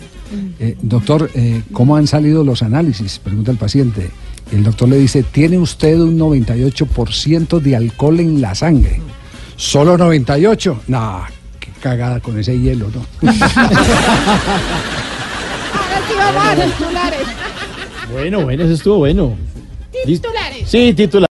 Eh, 0.59 0.77
doctor, 0.79 1.31
eh, 1.33 1.63
¿cómo 1.73 1.95
han 1.95 2.05
salido 2.05 2.43
los 2.43 2.61
análisis? 2.61 3.17
Pregunta 3.17 3.49
el 3.49 3.57
paciente. 3.57 4.11
El 4.51 4.63
doctor 4.63 4.89
le 4.89 4.97
dice, 4.97 5.23
tiene 5.23 5.57
usted 5.57 5.97
un 5.97 6.19
98% 6.19 7.59
de 7.59 7.75
alcohol 7.75 8.19
en 8.19 8.41
la 8.41 8.53
sangre. 8.53 9.01
¿Solo 9.55 9.97
98? 9.97 10.81
Nah, 10.87 11.25
qué 11.59 11.69
cagada 11.79 12.19
con 12.19 12.37
ese 12.37 12.59
hielo, 12.59 12.89
¿no? 12.93 13.05
Ahora 13.31 13.47
sí 16.07 16.13
vamos 16.17 16.43
a 16.43 16.55
los 16.55 16.65
titulares. 16.77 17.21
Bueno, 18.11 18.41
bueno, 18.41 18.63
eso 18.63 18.73
estuvo 18.73 18.97
bueno. 18.97 19.35
Titulares. 20.05 20.69
Sí, 20.69 20.93
titular. 20.93 21.29